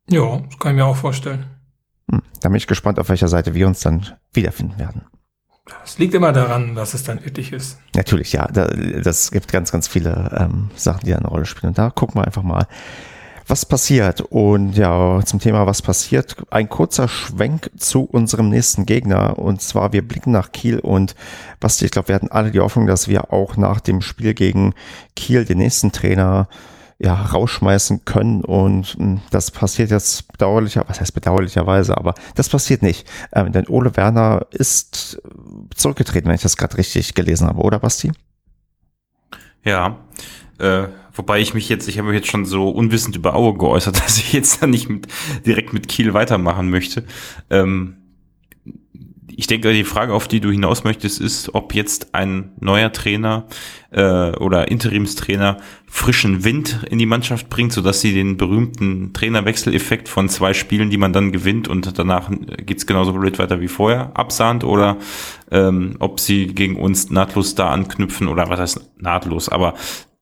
Ja, 0.09 0.39
das 0.39 0.59
kann 0.59 0.71
ich 0.73 0.75
mir 0.75 0.85
auch 0.85 0.97
vorstellen. 0.97 1.54
Hm, 2.11 2.21
da 2.41 2.49
bin 2.49 2.57
ich 2.57 2.67
gespannt, 2.67 2.99
auf 2.99 3.09
welcher 3.09 3.27
Seite 3.27 3.53
wir 3.53 3.67
uns 3.67 3.79
dann 3.79 4.05
wiederfinden 4.33 4.79
werden. 4.79 5.03
Es 5.83 5.97
liegt 5.97 6.13
immer 6.13 6.31
daran, 6.31 6.75
was 6.75 6.93
es 6.93 7.03
dann 7.03 7.23
wirklich 7.25 7.51
ist. 7.51 7.79
Natürlich, 7.95 8.33
ja. 8.33 8.47
Da, 8.47 8.67
das 8.67 9.31
gibt 9.31 9.51
ganz, 9.51 9.71
ganz 9.71 9.87
viele 9.87 10.31
ähm, 10.37 10.69
Sachen, 10.75 11.05
die 11.05 11.15
eine 11.15 11.27
Rolle 11.27 11.45
spielen. 11.45 11.69
Und 11.69 11.77
da 11.77 11.89
gucken 11.89 12.21
wir 12.21 12.25
einfach 12.25 12.43
mal, 12.43 12.67
was 13.47 13.65
passiert. 13.65 14.21
Und 14.21 14.73
ja, 14.73 15.21
zum 15.25 15.39
Thema, 15.39 15.65
was 15.65 15.81
passiert, 15.81 16.35
ein 16.51 16.69
kurzer 16.69 17.07
Schwenk 17.07 17.71
zu 17.77 18.03
unserem 18.03 18.49
nächsten 18.49 18.85
Gegner. 18.85 19.39
Und 19.39 19.61
zwar, 19.61 19.91
wir 19.93 20.07
blicken 20.07 20.31
nach 20.31 20.51
Kiel 20.51 20.79
und 20.79 21.15
Basti, 21.59 21.85
ich 21.85 21.91
glaube, 21.91 22.09
wir 22.09 22.15
hatten 22.15 22.31
alle 22.31 22.51
die 22.51 22.59
Hoffnung, 22.59 22.85
dass 22.85 23.07
wir 23.07 23.33
auch 23.33 23.57
nach 23.57 23.79
dem 23.79 24.01
Spiel 24.01 24.33
gegen 24.35 24.73
Kiel 25.15 25.45
den 25.45 25.57
nächsten 25.57 25.91
Trainer 25.91 26.47
ja, 27.05 27.13
rausschmeißen 27.13 28.03
können. 28.03 28.41
Und 28.43 28.95
hm, 28.97 29.21
das 29.31 29.51
passiert 29.51 29.91
jetzt 29.91 30.31
bedauerlicher, 30.31 30.83
was 30.87 30.99
heißt 30.99 31.13
bedauerlicherweise, 31.13 31.97
aber 31.97 32.15
das 32.35 32.49
passiert 32.49 32.81
nicht. 32.81 33.07
Ähm, 33.31 33.51
denn 33.51 33.67
Ole 33.67 33.95
Werner 33.95 34.47
ist 34.51 35.21
zurückgetreten, 35.75 36.27
wenn 36.27 36.35
ich 36.35 36.41
das 36.41 36.57
gerade 36.57 36.77
richtig 36.77 37.13
gelesen 37.13 37.47
habe, 37.47 37.61
oder 37.61 37.79
Basti? 37.79 38.11
Ja, 39.63 39.99
äh, 40.59 40.87
wobei 41.13 41.39
ich 41.39 41.53
mich 41.53 41.69
jetzt, 41.69 41.87
ich 41.87 41.97
habe 41.97 42.09
mich 42.09 42.17
jetzt 42.17 42.27
schon 42.29 42.45
so 42.45 42.69
unwissend 42.69 43.15
über 43.15 43.35
Aue 43.35 43.57
geäußert, 43.57 43.97
dass 44.03 44.17
ich 44.17 44.33
jetzt 44.33 44.61
da 44.61 44.67
nicht 44.67 44.89
mit, 44.89 45.07
direkt 45.45 45.73
mit 45.73 45.87
Kiel 45.87 46.13
weitermachen 46.13 46.69
möchte. 46.69 47.05
Ähm, 47.49 47.97
ich 49.38 49.47
denke, 49.47 49.73
die 49.73 49.83
Frage, 49.83 50.13
auf 50.13 50.27
die 50.27 50.39
du 50.39 50.49
hinaus 50.49 50.83
möchtest, 50.83 51.19
ist, 51.19 51.53
ob 51.53 51.73
jetzt 51.73 52.13
ein 52.13 52.51
neuer 52.59 52.91
Trainer 52.91 53.45
äh, 53.91 54.31
oder 54.31 54.69
Interimstrainer 54.69 55.57
frischen 55.88 56.43
Wind 56.43 56.86
in 56.89 56.97
die 56.97 57.05
Mannschaft 57.05 57.49
bringt, 57.49 57.73
sodass 57.73 58.01
sie 58.01 58.13
den 58.13 58.38
berühmten 58.38 59.13
Trainerwechseleffekt 59.13 60.09
von 60.09 60.29
zwei 60.29 60.53
Spielen, 60.53 60.89
die 60.89 60.97
man 60.97 61.13
dann 61.13 61.31
gewinnt 61.31 61.67
und 61.67 61.97
danach 61.97 62.29
geht's 62.65 62.86
genauso 62.86 63.13
blöd 63.13 63.39
weiter 63.39 63.61
wie 63.61 63.67
vorher, 63.67 64.11
absahnt? 64.15 64.63
Oder 64.63 64.97
ähm, 65.51 65.95
ob 65.99 66.19
sie 66.19 66.47
gegen 66.47 66.77
uns 66.77 67.09
nahtlos 67.09 67.55
da 67.55 67.69
anknüpfen 67.69 68.27
oder 68.27 68.49
was 68.49 68.59
heißt 68.59 68.91
nahtlos, 68.99 69.49
aber 69.49 69.73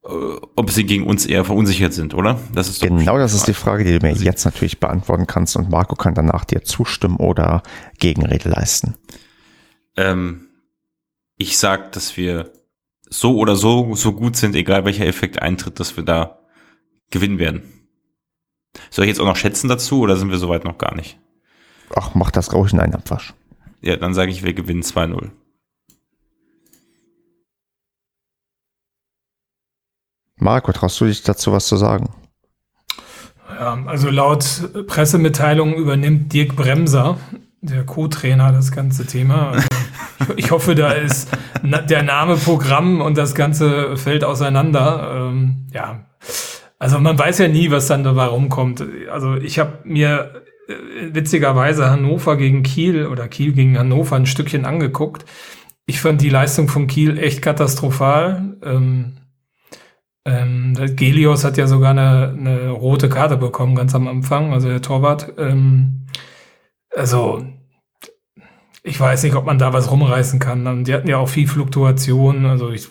ob 0.03 0.69
sie 0.69 0.85
gegen 0.85 1.07
uns 1.07 1.25
eher 1.25 1.45
verunsichert 1.45 1.93
sind, 1.93 2.13
oder? 2.13 2.39
Das 2.53 2.67
ist 2.67 2.81
genau 2.81 3.17
das 3.17 3.33
ist 3.33 3.47
die 3.47 3.53
Frage, 3.53 3.85
die 3.85 3.97
du 3.97 4.05
mir 4.05 4.11
also 4.11 4.25
jetzt 4.25 4.43
natürlich 4.43 4.79
beantworten 4.79 5.27
kannst 5.27 5.55
und 5.55 5.69
Marco 5.69 5.95
kann 5.95 6.13
danach 6.13 6.43
dir 6.43 6.63
zustimmen 6.63 7.17
oder 7.17 7.63
Gegenrede 7.99 8.49
leisten. 8.49 8.95
Ähm, 9.95 10.47
ich 11.37 11.57
sag, 11.57 11.93
dass 11.93 12.17
wir 12.17 12.51
so 13.09 13.37
oder 13.37 13.55
so 13.55 13.95
so 13.95 14.11
gut 14.11 14.35
sind, 14.35 14.55
egal 14.55 14.83
welcher 14.83 15.05
Effekt 15.05 15.41
eintritt, 15.41 15.79
dass 15.79 15.95
wir 15.95 16.03
da 16.03 16.39
gewinnen 17.09 17.39
werden. 17.39 17.63
Soll 18.89 19.05
ich 19.05 19.09
jetzt 19.09 19.21
auch 19.21 19.25
noch 19.25 19.37
schätzen 19.37 19.69
dazu 19.69 20.01
oder 20.01 20.17
sind 20.17 20.31
wir 20.31 20.37
soweit 20.37 20.65
noch 20.65 20.77
gar 20.77 20.95
nicht? 20.95 21.17
Ach, 21.95 22.13
mach 22.15 22.31
das 22.31 22.51
ruhig 22.53 22.73
in 22.73 22.79
einen 22.79 22.95
Abwasch. 22.95 23.33
Ja, 23.81 23.95
dann 23.97 24.13
sage 24.13 24.31
ich, 24.31 24.43
wir 24.43 24.53
gewinnen 24.53 24.81
2-0. 24.81 25.29
Marco, 30.37 30.71
traust 30.71 30.99
du 30.99 31.05
dich 31.05 31.23
dazu 31.23 31.51
was 31.51 31.67
zu 31.67 31.77
sagen? 31.77 32.09
Ja, 33.49 33.83
also 33.85 34.09
laut 34.09 34.45
Pressemitteilung 34.87 35.75
übernimmt 35.75 36.33
Dirk 36.33 36.55
Bremser, 36.55 37.17
der 37.61 37.85
Co-Trainer, 37.85 38.51
das 38.51 38.71
ganze 38.71 39.05
Thema. 39.05 39.51
Also 40.19 40.33
ich 40.37 40.51
hoffe, 40.51 40.75
da 40.75 40.91
ist 40.91 41.29
der 41.63 42.03
Name 42.03 42.35
Programm 42.37 43.01
und 43.01 43.17
das 43.17 43.35
Ganze 43.35 43.97
fällt 43.97 44.23
auseinander. 44.23 45.29
Ähm, 45.31 45.67
ja, 45.73 46.05
also 46.79 46.99
man 46.99 47.17
weiß 47.17 47.39
ja 47.39 47.47
nie, 47.47 47.71
was 47.71 47.87
dann 47.87 48.03
dabei 48.03 48.25
rumkommt. 48.25 48.83
Also 49.11 49.35
ich 49.35 49.59
habe 49.59 49.79
mir 49.83 50.43
äh, 50.67 51.13
witzigerweise 51.13 51.89
Hannover 51.89 52.37
gegen 52.37 52.63
Kiel 52.63 53.07
oder 53.07 53.27
Kiel 53.27 53.53
gegen 53.53 53.77
Hannover 53.77 54.15
ein 54.15 54.25
Stückchen 54.25 54.65
angeguckt. 54.65 55.25
Ich 55.85 55.99
fand 55.99 56.21
die 56.21 56.29
Leistung 56.29 56.67
von 56.67 56.87
Kiel 56.87 57.17
echt 57.17 57.41
katastrophal. 57.41 58.57
Ähm, 58.63 59.13
ähm, 60.25 60.75
Gelios 60.95 61.43
hat 61.43 61.57
ja 61.57 61.67
sogar 61.67 61.91
eine, 61.91 62.35
eine 62.37 62.69
rote 62.69 63.09
Karte 63.09 63.37
bekommen, 63.37 63.75
ganz 63.75 63.93
am 63.93 64.07
Anfang, 64.07 64.53
also 64.53 64.69
der 64.69 64.81
Torwart. 64.81 65.33
Ähm, 65.37 66.05
also, 66.95 67.45
ich 68.83 68.99
weiß 68.99 69.23
nicht, 69.23 69.35
ob 69.35 69.45
man 69.45 69.59
da 69.59 69.73
was 69.73 69.91
rumreißen 69.91 70.39
kann. 70.39 70.65
Und 70.67 70.85
die 70.85 70.93
hatten 70.93 71.07
ja 71.07 71.17
auch 71.17 71.29
viel 71.29 71.47
Fluktuation. 71.47 72.45
Also 72.45 72.71
ich, 72.71 72.87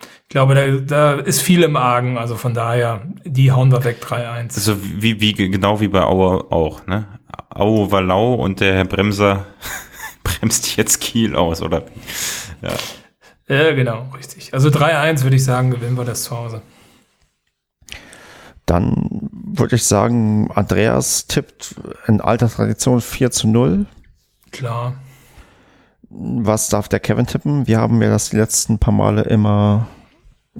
ich 0.00 0.28
glaube, 0.28 0.54
da, 0.54 0.66
da 0.66 1.20
ist 1.20 1.40
viel 1.40 1.62
im 1.62 1.76
Argen. 1.76 2.18
Also 2.18 2.36
von 2.36 2.54
daher, 2.54 3.02
die 3.24 3.50
hauen 3.50 3.72
wir 3.72 3.82
weg 3.84 3.98
3-1. 4.02 4.54
Also 4.54 4.76
wie, 4.82 5.20
wie, 5.20 5.32
genau 5.32 5.80
wie 5.80 5.88
bei 5.88 6.02
Aue 6.02 6.50
auch, 6.50 6.86
ne? 6.86 7.06
Aue 7.48 7.90
war 7.90 8.02
lau 8.02 8.34
und 8.34 8.60
der 8.60 8.74
Herr 8.74 8.84
Bremser 8.84 9.46
bremst 10.24 10.76
jetzt 10.76 11.00
Kiel 11.00 11.34
aus, 11.34 11.62
oder? 11.62 11.84
Ja. 12.62 12.72
Ja, 13.48 13.72
genau, 13.72 14.10
richtig. 14.16 14.52
Also 14.52 14.68
3-1 14.68 15.22
würde 15.22 15.36
ich 15.36 15.44
sagen, 15.44 15.70
gewinnen 15.70 15.96
wir 15.96 16.04
das 16.04 16.24
zu 16.24 16.36
Hause. 16.36 16.62
Dann 18.66 19.08
würde 19.30 19.76
ich 19.76 19.84
sagen, 19.84 20.50
Andreas 20.52 21.26
tippt 21.28 21.76
in 22.06 22.20
alter 22.20 22.50
Tradition 22.50 23.00
4 23.00 23.30
zu 23.30 23.48
0. 23.48 23.86
Klar. 24.50 24.94
Was 26.08 26.68
darf 26.68 26.88
der 26.88 27.00
Kevin 27.00 27.26
tippen? 27.26 27.66
Wir 27.66 27.78
haben 27.78 28.02
ja 28.02 28.08
das 28.08 28.30
die 28.30 28.36
letzten 28.36 28.78
paar 28.78 28.92
Male 28.92 29.22
immer 29.22 29.86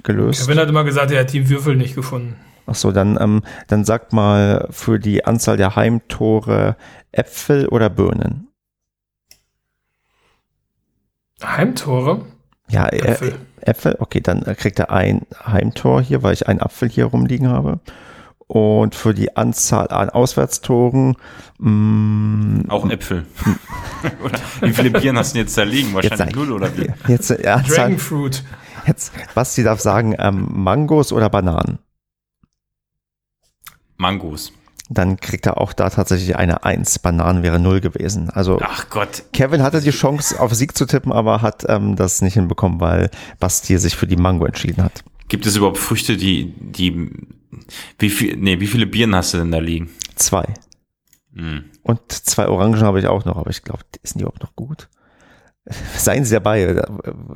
gelöst. 0.03 0.41
Kevin 0.41 0.59
hat 0.59 0.69
immer 0.69 0.83
gesagt, 0.83 1.11
er 1.11 1.21
hat 1.21 1.33
die 1.33 1.49
Würfel 1.49 1.75
nicht 1.75 1.95
gefunden. 1.95 2.35
Ach 2.65 2.75
so, 2.75 2.91
dann, 2.91 3.17
ähm, 3.19 3.43
dann 3.67 3.85
sag 3.85 4.11
mal 4.11 4.67
für 4.71 4.99
die 4.99 5.25
Anzahl 5.25 5.57
der 5.57 5.75
Heimtore 5.75 6.75
Äpfel 7.11 7.67
oder 7.67 7.89
Birnen? 7.89 8.49
Heimtore? 11.41 12.25
Ja, 12.69 12.87
Äpfel. 12.87 13.35
Äh, 13.61 13.69
Äpfel, 13.71 13.95
okay, 13.99 14.21
dann 14.21 14.43
kriegt 14.57 14.79
er 14.79 14.91
ein 14.91 15.25
Heimtor 15.45 16.01
hier, 16.01 16.23
weil 16.23 16.33
ich 16.33 16.47
einen 16.47 16.61
Apfel 16.61 16.89
hier 16.89 17.05
rumliegen 17.05 17.47
habe. 17.47 17.79
Und 18.47 18.95
für 18.95 19.13
die 19.13 19.35
Anzahl 19.35 19.89
an 19.89 20.09
Auswärtstoren 20.09 21.17
mh, 21.59 21.69
mm, 21.69 22.69
auch 22.69 22.89
Äpfel. 22.89 23.25
wie 24.61 24.73
viele 24.73 24.91
Bieren 24.91 25.17
hast 25.17 25.35
du 25.35 25.39
jetzt 25.39 25.57
da 25.57 25.63
liegen? 25.63 25.93
Wahrscheinlich 25.93 26.19
jetzt, 26.27 26.35
null 26.35 26.51
oder 26.53 26.75
wie? 26.77 26.89
Jetzt, 27.07 27.29
ja, 27.29 27.59
Dragonfruit. 27.59 28.43
Jetzt, 28.85 29.11
was 29.33 29.53
sie 29.53 29.63
darf 29.63 29.81
sagen, 29.81 30.15
ähm, 30.17 30.47
Mangos 30.49 31.11
oder 31.11 31.29
Bananen? 31.29 31.79
Mangos 33.97 34.53
dann 34.89 35.17
kriegt 35.17 35.45
er 35.45 35.59
auch 35.59 35.73
da 35.73 35.89
tatsächlich 35.89 36.35
eine 36.35 36.63
Eins. 36.63 36.99
Bananen 36.99 37.43
wäre 37.43 37.59
Null 37.59 37.81
gewesen. 37.81 38.29
Also 38.29 38.59
Ach 38.61 38.89
Gott. 38.89 39.23
Kevin 39.33 39.61
hatte 39.61 39.81
die 39.81 39.91
Chance 39.91 40.39
auf 40.39 40.53
Sieg 40.53 40.77
zu 40.77 40.85
tippen, 40.85 41.11
aber 41.11 41.41
hat 41.41 41.65
ähm, 41.67 41.95
das 41.95 42.21
nicht 42.21 42.35
hinbekommen, 42.35 42.79
weil 42.79 43.09
Basti 43.39 43.77
sich 43.77 43.95
für 43.95 44.07
die 44.07 44.15
Mango 44.15 44.45
entschieden 44.45 44.83
hat. 44.83 45.03
Gibt 45.27 45.45
es 45.45 45.57
überhaupt 45.57 45.77
Früchte, 45.77 46.15
die, 46.15 46.53
die, 46.57 47.11
wie 47.99 48.09
viel, 48.09 48.37
nee, 48.37 48.59
wie 48.59 48.67
viele 48.67 48.85
Bieren 48.85 49.15
hast 49.15 49.33
du 49.33 49.37
denn 49.37 49.51
da 49.51 49.59
liegen? 49.59 49.89
Zwei. 50.15 50.45
Hm. 51.33 51.65
Und 51.83 52.11
zwei 52.11 52.47
Orangen 52.47 52.81
habe 52.81 52.99
ich 52.99 53.07
auch 53.07 53.25
noch, 53.25 53.37
aber 53.37 53.49
ich 53.49 53.63
glaube, 53.63 53.83
sind 54.03 54.19
die 54.19 54.23
überhaupt 54.23 54.43
noch 54.43 54.55
gut? 54.55 54.89
Seien 55.97 56.25
Sie 56.25 56.33
dabei, 56.33 56.81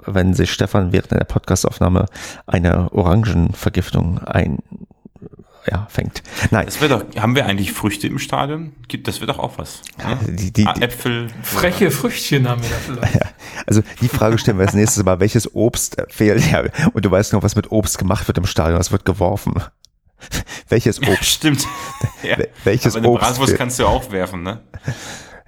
wenn 0.05 0.33
sich 0.33 0.51
Stefan 0.51 0.91
während 0.91 1.11
der 1.11 1.25
Podcastaufnahme 1.25 2.05
eine 2.47 2.91
Orangenvergiftung 2.91 4.19
ein 4.19 4.59
ja, 5.69 5.87
fängt. 5.89 6.23
Nein. 6.49 6.65
Das 6.65 6.81
wäre 6.81 6.99
doch, 6.99 7.21
haben 7.21 7.35
wir 7.35 7.45
eigentlich 7.45 7.71
Früchte 7.71 8.07
im 8.07 8.17
Stadion? 8.17 8.73
Gibt, 8.87 9.07
das 9.07 9.21
wäre 9.21 9.31
doch 9.31 9.39
auch 9.39 9.57
was. 9.57 9.81
Ne? 9.97 10.17
Die, 10.33 10.51
die, 10.51 10.65
Ah, 10.65 10.73
Äpfel. 10.79 11.27
Freche 11.43 11.91
Früchtchen 11.91 12.47
haben 12.47 12.63
wir 12.63 12.69
da 12.69 12.75
vielleicht. 12.77 13.15
Ja, 13.15 13.29
also 13.67 13.81
die 14.01 14.07
Frage 14.07 14.37
stellen 14.39 14.57
wir 14.57 14.65
als 14.65 14.73
nächstes 14.75 15.03
mal, 15.03 15.19
welches 15.19 15.53
Obst 15.53 15.99
äh, 15.99 16.05
fehlt? 16.09 16.49
Ja, 16.51 16.63
und 16.93 17.05
du 17.05 17.11
weißt 17.11 17.33
noch, 17.33 17.43
was 17.43 17.55
mit 17.55 17.71
Obst 17.71 17.99
gemacht 17.99 18.27
wird 18.27 18.39
im 18.39 18.47
Stadion, 18.47 18.79
das 18.79 18.91
wird 18.91 19.05
geworfen. 19.05 19.53
welches 20.69 21.01
Obst? 21.01 21.25
Stimmt. 21.25 21.67
Ja. 22.23 22.35
Wel- 22.37 22.49
welches 22.65 22.95
Aber 22.95 23.03
eine 23.05 23.09
Obst 23.09 23.27
Bratwurst 23.27 23.55
kannst 23.55 23.79
du 23.79 23.87
auch 23.87 24.11
werfen, 24.11 24.43
ne? 24.43 24.61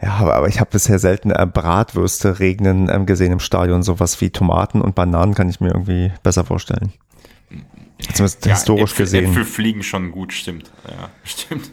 Ja, 0.02 0.16
aber, 0.16 0.34
aber 0.34 0.48
ich 0.48 0.60
habe 0.60 0.72
bisher 0.72 0.98
selten 0.98 1.30
äh, 1.30 1.46
Bratwürste 1.46 2.40
regnen 2.40 2.90
ähm, 2.90 3.06
gesehen 3.06 3.32
im 3.32 3.40
Stadion. 3.40 3.84
Sowas 3.84 4.20
wie 4.22 4.32
Tomaten 4.32 4.82
und 4.82 4.96
Bananen 4.96 5.36
kann 5.36 5.50
ich 5.50 5.60
mir 5.60 5.68
irgendwie 5.68 6.12
besser 6.24 6.44
vorstellen. 6.44 6.92
Zumindest 8.14 8.46
historisch 8.46 8.92
Äpfel, 8.92 9.06
gesehen. 9.06 9.30
Äpfel 9.30 9.46
fliegen 9.46 9.84
schon 9.84 10.12
gut, 10.12 10.34
stimmt. 10.34 10.72
Ja, 10.90 11.10
stimmt. 11.24 11.70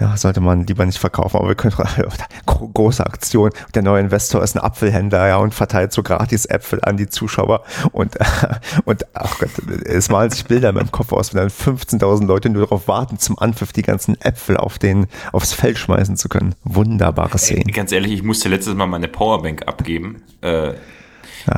Ja, 0.00 0.16
sollte 0.16 0.40
man 0.40 0.64
lieber 0.66 0.86
nicht 0.86 0.98
verkaufen, 0.98 1.36
aber 1.38 1.48
wir 1.48 1.54
können 1.56 1.74
gro- 2.46 2.68
große 2.68 3.04
Aktion. 3.04 3.50
Der 3.74 3.82
neue 3.82 4.00
Investor 4.00 4.42
ist 4.44 4.54
ein 4.56 4.62
Apfelhändler, 4.62 5.26
ja, 5.26 5.36
und 5.38 5.54
verteilt 5.54 5.92
so 5.92 6.02
gratis 6.04 6.44
Äpfel 6.46 6.78
an 6.82 6.96
die 6.96 7.08
Zuschauer 7.08 7.64
und 7.92 8.16
und 8.84 9.06
ach 9.14 9.38
Gott, 9.38 9.50
es 9.84 10.08
malen 10.08 10.30
sich 10.30 10.44
Bilder 10.44 10.68
in 10.68 10.76
meinem 10.76 10.92
Kopf 10.92 11.12
aus, 11.12 11.34
wenn 11.34 11.40
dann 11.40 11.48
15.000 11.50 12.26
Leute 12.26 12.48
nur 12.48 12.62
darauf 12.62 12.86
warten, 12.86 13.18
zum 13.18 13.38
Anpfiff 13.38 13.72
die 13.72 13.82
ganzen 13.82 14.20
Äpfel 14.20 14.56
auf 14.56 14.78
den 14.78 15.06
aufs 15.32 15.52
Feld 15.52 15.78
schmeißen 15.78 16.16
zu 16.16 16.28
können. 16.28 16.54
Wunderbare 16.62 17.36
Szenen. 17.38 17.72
Ganz 17.72 17.90
ehrlich, 17.90 18.12
ich 18.12 18.22
musste 18.22 18.48
letztes 18.48 18.74
Mal 18.74 18.86
meine 18.86 19.08
Powerbank 19.08 19.66
abgeben, 19.66 20.22
äh, 20.42 20.74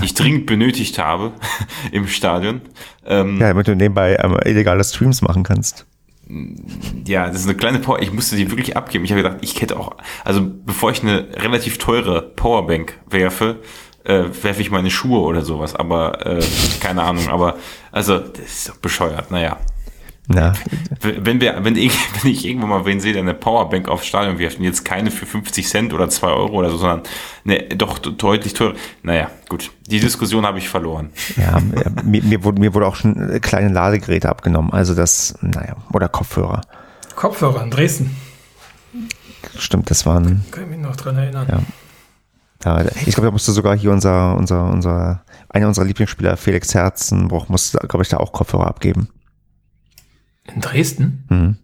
die 0.00 0.04
ich 0.04 0.14
dringend 0.14 0.46
benötigt 0.46 0.98
habe 0.98 1.32
im 1.92 2.06
Stadion. 2.06 2.62
Ähm, 3.04 3.38
Ja, 3.40 3.48
damit 3.48 3.68
du 3.68 3.74
nebenbei 3.76 4.16
ähm, 4.22 4.38
illegale 4.44 4.82
Streams 4.84 5.20
machen 5.20 5.42
kannst. 5.42 5.84
Ja, 7.06 7.26
das 7.26 7.40
ist 7.40 7.48
eine 7.48 7.56
kleine 7.56 7.78
Power. 7.78 8.00
Ich 8.00 8.12
musste 8.12 8.36
die 8.36 8.50
wirklich 8.50 8.76
abgeben. 8.76 9.04
Ich 9.04 9.12
habe 9.12 9.22
gedacht, 9.22 9.38
ich 9.40 9.60
hätte 9.60 9.78
auch, 9.78 9.96
also 10.24 10.42
bevor 10.44 10.90
ich 10.90 11.02
eine 11.02 11.28
relativ 11.34 11.78
teure 11.78 12.22
Powerbank 12.22 12.98
werfe, 13.08 13.60
äh, 14.04 14.24
werfe 14.42 14.60
ich 14.60 14.70
meine 14.70 14.90
Schuhe 14.90 15.20
oder 15.20 15.42
sowas. 15.42 15.74
Aber 15.74 16.26
äh, 16.26 16.42
keine 16.80 17.02
Ahnung. 17.02 17.28
Aber 17.28 17.56
also 17.92 18.18
das 18.18 18.40
ist 18.40 18.68
doch 18.68 18.76
bescheuert. 18.76 19.30
Naja, 19.30 19.58
Na, 20.32 20.52
wenn 21.00 21.40
wir, 21.40 21.64
wenn 21.64 21.74
ich, 21.74 21.92
wenn 22.22 22.30
ich 22.30 22.46
irgendwann 22.46 22.70
mal 22.70 22.86
wen 22.86 23.00
sehe, 23.00 23.12
der 23.12 23.22
eine 23.22 23.34
Powerbank 23.34 23.88
aufs 23.88 24.06
Stadion 24.06 24.38
wirft 24.38 24.58
und 24.58 24.64
jetzt 24.64 24.84
keine 24.84 25.10
für 25.10 25.26
50 25.26 25.66
Cent 25.66 25.92
oder 25.92 26.08
2 26.08 26.28
Euro 26.28 26.52
oder 26.52 26.70
so, 26.70 26.76
sondern 26.76 27.02
ne, 27.42 27.64
doch 27.76 27.98
deutlich 27.98 28.54
teurer. 28.54 28.74
Naja, 29.02 29.28
gut. 29.48 29.72
Die 29.88 29.98
Diskussion 29.98 30.46
habe 30.46 30.58
ich 30.58 30.68
verloren. 30.68 31.10
ja, 31.36 31.58
mir, 32.04 32.22
mir, 32.22 32.44
wurde, 32.44 32.60
mir 32.60 32.74
wurde 32.74 32.86
auch 32.86 32.94
schon 32.94 33.40
kleine 33.40 33.72
Ladegeräte 33.72 34.28
abgenommen, 34.28 34.72
also 34.72 34.94
das, 34.94 35.34
naja, 35.40 35.76
oder 35.92 36.08
Kopfhörer. 36.08 36.60
Kopfhörer 37.16 37.64
in 37.64 37.70
Dresden. 37.72 38.16
Stimmt, 39.58 39.90
das 39.90 40.06
waren 40.06 40.44
Kann 40.52 40.62
ich 40.62 40.70
mich 40.70 40.78
noch 40.78 40.94
dran 40.94 41.16
erinnern. 41.16 41.48
Ja. 41.50 41.60
Ja, 42.62 42.84
ich 43.06 43.14
glaube, 43.14 43.22
da 43.22 43.30
musste 43.30 43.52
sogar 43.52 43.76
hier 43.76 43.90
unser, 43.90 44.36
unser, 44.36 44.66
unser, 44.66 45.24
einer 45.48 45.66
unserer 45.66 45.86
Lieblingsspieler, 45.86 46.36
Felix 46.36 46.74
Herzenbruch, 46.74 47.48
musste, 47.48 47.78
glaube 47.88 48.02
ich, 48.02 48.10
da 48.10 48.18
auch 48.18 48.32
Kopfhörer 48.32 48.66
abgeben. 48.66 49.08
In 50.54 50.60
Dresden? 50.60 51.24
Mhm. 51.28 51.56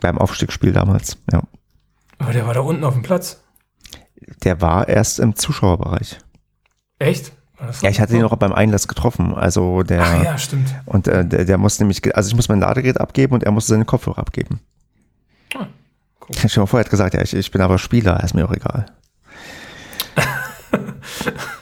Beim 0.00 0.18
Aufstiegsspiel 0.18 0.72
damals, 0.72 1.18
ja. 1.32 1.42
Aber 2.18 2.32
der 2.32 2.46
war 2.46 2.54
da 2.54 2.60
unten 2.60 2.84
auf 2.84 2.94
dem 2.94 3.02
Platz. 3.02 3.42
Der 4.44 4.60
war 4.60 4.88
erst 4.88 5.18
im 5.20 5.34
Zuschauerbereich. 5.36 6.18
Echt? 6.98 7.32
Ja, 7.82 7.90
ich 7.90 8.00
hatte 8.00 8.16
ihn 8.16 8.24
auch 8.24 8.36
beim 8.36 8.52
Einlass 8.52 8.86
getroffen. 8.86 9.34
Also 9.34 9.82
der, 9.82 10.02
Ach 10.02 10.22
ja, 10.22 10.38
stimmt. 10.38 10.72
und 10.86 11.08
äh, 11.08 11.24
der, 11.26 11.44
der 11.44 11.58
musste 11.58 11.82
nämlich, 11.82 12.14
also 12.14 12.28
ich 12.28 12.36
muss 12.36 12.48
mein 12.48 12.60
Ladegerät 12.60 13.00
abgeben 13.00 13.34
und 13.34 13.42
er 13.42 13.50
musste 13.50 13.72
seine 13.72 13.84
Kopfhörer 13.84 14.18
abgeben. 14.18 14.60
Ah, 15.54 15.66
cool. 16.20 16.28
Ich 16.30 16.40
schon 16.52 16.62
mal 16.62 16.66
vorher 16.66 16.88
gesagt, 16.88 17.14
ja, 17.14 17.20
ich, 17.20 17.34
ich 17.34 17.50
bin 17.50 17.60
aber 17.60 17.78
Spieler, 17.78 18.22
ist 18.22 18.34
mir 18.34 18.44
auch 18.44 18.52
egal. 18.52 18.86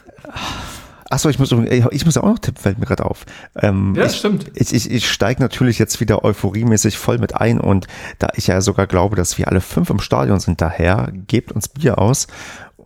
Achso, 1.17 1.31
ich 1.31 1.39
muss, 1.39 1.51
ich 1.51 2.05
muss 2.05 2.15
ja 2.17 2.23
auch 2.23 2.29
noch 2.29 2.39
tippen, 2.39 2.61
fällt 2.61 2.79
mir 2.79 2.85
gerade 2.85 3.07
auf. 3.07 3.25
Ähm, 3.55 3.95
Ja, 3.97 4.05
ich, 4.05 4.17
stimmt. 4.17 4.51
Ich, 4.55 4.75
ich, 4.75 4.91
ich 4.91 5.11
steige 5.11 5.41
natürlich 5.41 5.79
jetzt 5.79 5.99
wieder 5.99 6.25
euphoriemäßig 6.25 6.99
voll 6.99 7.17
mit 7.17 7.35
ein 7.35 7.59
und 7.59 7.87
da 8.19 8.29
ich 8.35 8.49
ja 8.49 8.61
sogar 8.61 8.87
glaube, 8.87 9.17
dass 9.17 9.39
wir 9.39 9.49
alle 9.49 9.63
fünf 9.63 9.89
im 9.89 9.99
Stadion 9.99 10.41
sind, 10.41 10.61
daher 10.61 11.11
gebt 11.27 11.53
uns 11.53 11.71
Bier 11.71 11.97
aus, 11.97 12.27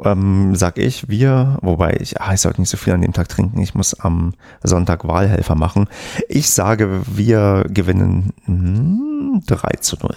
ähm, 0.04 0.54
sag 0.54 0.78
ich, 0.78 1.08
wir, 1.08 1.58
wobei 1.60 1.96
ich, 1.98 2.20
ah, 2.20 2.32
ich 2.32 2.40
sollte 2.40 2.60
nicht 2.60 2.70
so 2.70 2.76
viel 2.76 2.92
an 2.92 3.02
dem 3.02 3.12
Tag 3.12 3.28
trinken, 3.28 3.60
ich 3.60 3.74
muss 3.74 3.98
am 3.98 4.34
Sonntag 4.62 5.08
Wahlhelfer 5.08 5.56
machen. 5.56 5.88
Ich 6.28 6.50
sage, 6.50 7.02
wir 7.06 7.64
gewinnen 7.68 8.32
hm, 8.44 9.42
3 9.44 9.70
zu 9.80 9.96
0. 10.00 10.14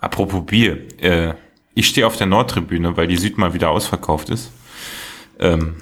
Apropos 0.00 0.46
Bier, 0.46 0.86
äh, 1.00 1.34
ich 1.78 1.86
stehe 1.86 2.06
auf 2.06 2.16
der 2.16 2.26
Nordtribüne, 2.26 2.96
weil 2.96 3.06
die 3.06 3.16
Süd 3.16 3.38
mal 3.38 3.54
wieder 3.54 3.70
ausverkauft 3.70 4.30
ist. 4.30 4.50
Ähm, 5.38 5.76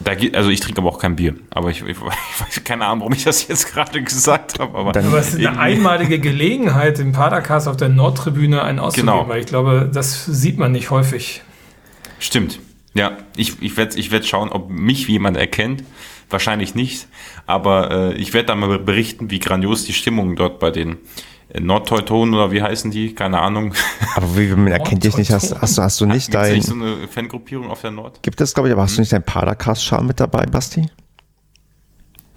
da 0.00 0.14
geht, 0.14 0.34
also 0.36 0.50
ich 0.50 0.60
trinke 0.60 0.80
aber 0.80 0.88
auch 0.90 0.98
kein 0.98 1.16
Bier. 1.16 1.34
Aber 1.50 1.70
ich, 1.70 1.82
ich, 1.82 1.90
ich 1.90 2.00
weiß 2.40 2.64
keine 2.64 2.86
Ahnung, 2.86 3.00
warum 3.00 3.12
ich 3.12 3.24
das 3.24 3.48
jetzt 3.48 3.72
gerade 3.72 4.02
gesagt 4.02 4.58
habe. 4.58 4.76
Aber, 4.78 4.92
Dann- 4.92 5.06
Aber 5.06 5.18
es 5.18 5.34
ist 5.34 5.44
eine 5.44 5.58
einmalige 5.58 6.18
Gelegenheit, 6.18 6.98
im 6.98 7.12
Padercast 7.12 7.68
auf 7.68 7.76
der 7.76 7.88
Nordtribüne 7.90 8.62
einen 8.62 8.78
auszugeben, 8.78 9.12
Genau. 9.12 9.28
weil 9.28 9.40
ich 9.40 9.46
glaube, 9.46 9.90
das 9.92 10.24
sieht 10.26 10.58
man 10.58 10.72
nicht 10.72 10.90
häufig. 10.90 11.42
Stimmt. 12.18 12.58
Ja, 12.94 13.18
ich, 13.36 13.60
ich 13.60 13.76
werde 13.76 13.98
ich 13.98 14.10
werd 14.10 14.26
schauen, 14.26 14.48
ob 14.50 14.70
mich 14.70 15.06
jemand 15.08 15.36
erkennt. 15.36 15.84
Wahrscheinlich 16.30 16.74
nicht. 16.74 17.08
Aber 17.46 17.90
äh, 17.90 18.14
ich 18.14 18.32
werde 18.32 18.46
dann 18.46 18.58
mal 18.60 18.78
berichten, 18.78 19.30
wie 19.30 19.38
grandios 19.38 19.84
die 19.84 19.92
Stimmung 19.92 20.34
dort 20.34 20.58
bei 20.60 20.70
den 20.70 20.96
Nordteutonen 21.60 22.34
oder 22.34 22.52
wie 22.52 22.62
heißen 22.62 22.90
die? 22.90 23.14
Keine 23.14 23.40
Ahnung. 23.40 23.74
Aber 24.14 24.36
wie 24.36 24.48
man 24.48 24.68
erkennt 24.68 25.04
dich 25.04 25.16
nicht, 25.16 25.30
hast, 25.30 25.60
hast, 25.60 25.78
du, 25.78 25.82
hast 25.82 26.00
du 26.00 26.06
nicht 26.06 26.32
dein, 26.32 26.54
nicht 26.54 26.66
so 26.66 26.74
eine 26.74 27.08
Fangruppierung 27.08 27.70
auf 27.70 27.80
der 27.80 27.90
Nord? 27.90 28.22
gibt 28.22 28.40
es 28.40 28.54
glaube 28.54 28.68
ich, 28.68 28.72
aber 28.72 28.82
hast 28.82 28.96
du 28.96 29.00
nicht 29.00 29.12
dein 29.12 29.22
Padercast-Schal 29.22 30.02
mit 30.04 30.20
dabei, 30.20 30.46
Basti? 30.46 30.88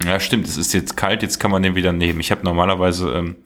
Ja, 0.04 0.18
stimmt. 0.18 0.46
Es 0.46 0.56
ist 0.56 0.72
jetzt 0.72 0.96
kalt, 0.96 1.22
jetzt 1.22 1.38
kann 1.38 1.50
man 1.50 1.62
den 1.62 1.74
wieder 1.74 1.92
nehmen. 1.92 2.20
Ich 2.20 2.30
habe 2.30 2.42
normalerweise 2.44 3.12
ähm, 3.12 3.36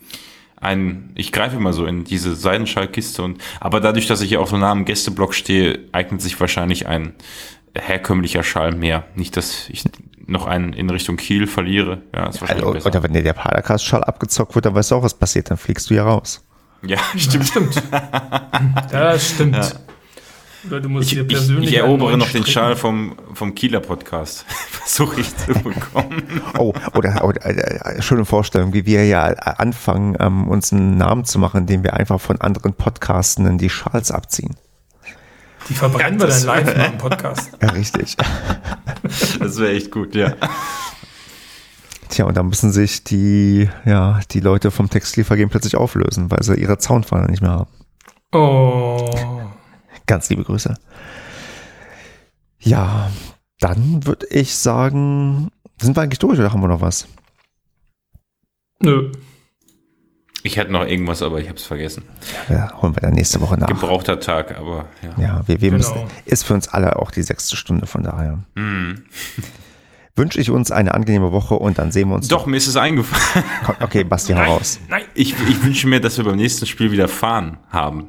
einen, 0.60 1.12
ich 1.14 1.32
greife 1.32 1.56
immer 1.56 1.72
so 1.72 1.84
in 1.86 2.04
diese 2.04 2.34
Seidenschallkiste 2.34 3.22
und, 3.22 3.42
aber 3.60 3.80
dadurch, 3.80 4.06
dass 4.06 4.20
ich 4.20 4.30
ja 4.30 4.38
auch 4.38 4.46
so 4.46 4.56
nah 4.56 4.70
am 4.70 4.84
Gästeblock 4.84 5.34
stehe, 5.34 5.80
eignet 5.92 6.22
sich 6.22 6.38
wahrscheinlich 6.40 6.86
ein 6.86 7.14
herkömmlicher 7.76 8.42
Schal 8.42 8.74
mehr. 8.74 9.04
Nicht, 9.14 9.36
dass 9.36 9.68
ich 9.68 9.84
noch 10.26 10.46
einen 10.46 10.72
in 10.72 10.88
Richtung 10.90 11.16
Kiel 11.16 11.46
verliere. 11.46 12.02
Ja, 12.14 12.28
ist 12.28 12.40
wahrscheinlich 12.40 12.64
Also, 12.64 12.74
besser. 12.74 12.86
oder 12.88 13.02
wenn 13.02 13.12
dir 13.12 13.22
der 13.22 13.32
Padercast-Schal 13.32 14.04
abgezockt 14.04 14.54
wird, 14.54 14.66
dann 14.66 14.74
weißt 14.74 14.90
du 14.90 14.96
auch, 14.96 15.02
was 15.02 15.14
passiert, 15.14 15.50
dann 15.50 15.56
fliegst 15.58 15.90
du 15.90 15.94
ja 15.94 16.04
raus. 16.04 16.44
Ja, 16.86 16.98
stimmt. 17.16 17.46
Stimmt. 17.46 17.82
das 18.90 19.30
stimmt. 19.30 19.80
Oder 20.66 20.80
du 20.80 20.88
musst 20.88 21.08
Ich, 21.12 21.18
dir 21.18 21.22
ich, 21.22 21.28
persönlich 21.28 21.70
ich 21.70 21.78
einen 21.78 21.88
erobere 21.88 22.16
noch 22.16 22.30
den. 22.30 22.46
Schal 22.46 22.74
vom, 22.74 23.16
vom 23.34 23.54
Kieler 23.54 23.80
Podcast. 23.80 24.46
Versuche 24.70 25.20
ich 25.20 25.36
zu 25.36 25.52
bekommen. 25.52 26.40
Oh, 26.58 26.72
oder, 26.94 27.22
oder 27.24 27.44
äh, 27.44 28.00
schöne 28.00 28.24
Vorstellung, 28.24 28.72
wie 28.72 28.86
wir 28.86 29.04
ja 29.06 29.24
anfangen, 29.24 30.16
ähm, 30.20 30.48
uns 30.48 30.72
einen 30.72 30.96
Namen 30.96 31.24
zu 31.24 31.38
machen, 31.38 31.60
indem 31.60 31.82
wir 31.84 31.92
einfach 31.94 32.18
von 32.20 32.40
anderen 32.40 32.72
Podcastenden 32.72 33.58
die 33.58 33.68
Schals 33.68 34.10
abziehen. 34.10 34.56
Die 35.68 35.74
verbrennen 35.74 36.20
wir 36.20 36.26
dann 36.26 36.42
live 36.44 36.76
nach 36.76 36.90
dem 36.90 36.98
Podcast. 36.98 37.50
Ja, 37.60 37.70
richtig. 37.70 38.16
Das 39.38 39.58
wäre 39.58 39.72
echt 39.72 39.90
gut, 39.90 40.14
ja. 40.14 40.32
Tja, 42.08 42.24
und 42.24 42.36
dann 42.36 42.48
müssen 42.48 42.72
sich 42.72 43.04
die, 43.04 43.68
ja, 43.84 44.20
die 44.30 44.40
Leute 44.40 44.70
vom 44.70 44.88
Textilvergehen 44.88 45.50
plötzlich 45.50 45.76
auflösen, 45.76 46.30
weil 46.30 46.42
sie 46.42 46.54
ihre 46.54 46.78
Zaunpfanne 46.78 47.26
nicht 47.26 47.42
mehr 47.42 47.50
haben. 47.50 47.70
Oh. 48.32 49.10
Ganz 50.06 50.30
liebe 50.30 50.42
Grüße. 50.42 50.74
Ja, 52.60 53.10
dann 53.60 54.06
würde 54.06 54.26
ich 54.28 54.56
sagen, 54.56 55.50
sind 55.80 55.96
wir 55.96 56.02
eigentlich 56.02 56.18
durch 56.18 56.38
oder 56.38 56.52
haben 56.52 56.62
wir 56.62 56.68
noch 56.68 56.80
was? 56.80 57.06
Nö. 58.80 59.12
Ich 60.46 60.58
hatte 60.58 60.70
noch 60.70 60.86
irgendwas, 60.86 61.22
aber 61.22 61.40
ich 61.40 61.48
habe 61.48 61.56
es 61.56 61.64
vergessen. 61.64 62.02
Ja, 62.50 62.70
holen 62.82 62.94
wir 62.94 63.00
dann 63.00 63.14
nächste 63.14 63.40
Woche 63.40 63.56
nach. 63.58 63.66
Gebrauchter 63.66 64.20
Tag, 64.20 64.58
aber 64.58 64.84
ja. 65.16 65.22
Ja, 65.22 65.40
wir, 65.46 65.60
wir 65.62 65.70
Genau. 65.70 65.78
müssen, 65.78 65.94
ist 66.26 66.44
für 66.44 66.52
uns 66.52 66.68
alle 66.68 66.96
auch 66.96 67.10
die 67.10 67.22
sechste 67.22 67.56
Stunde, 67.56 67.86
von 67.86 68.02
daher. 68.02 68.40
Hm. 68.54 69.04
Wünsche 70.16 70.38
ich 70.40 70.50
uns 70.50 70.70
eine 70.70 70.92
angenehme 70.94 71.32
Woche 71.32 71.54
und 71.54 71.78
dann 71.78 71.90
sehen 71.92 72.10
wir 72.10 72.14
uns. 72.16 72.28
Doch, 72.28 72.44
mir 72.46 72.58
ist 72.58 72.66
es 72.68 72.76
eingefallen. 72.76 73.44
Okay, 73.80 74.04
Basti, 74.04 74.34
Nein, 74.34 74.44
raus. 74.48 74.78
nein. 74.88 75.02
Ich, 75.14 75.34
ich 75.48 75.64
wünsche 75.64 75.88
mir, 75.88 76.00
dass 76.00 76.18
wir 76.18 76.24
beim 76.24 76.36
nächsten 76.36 76.66
Spiel 76.66 76.92
wieder 76.92 77.08
fahren 77.08 77.56
haben. 77.70 78.08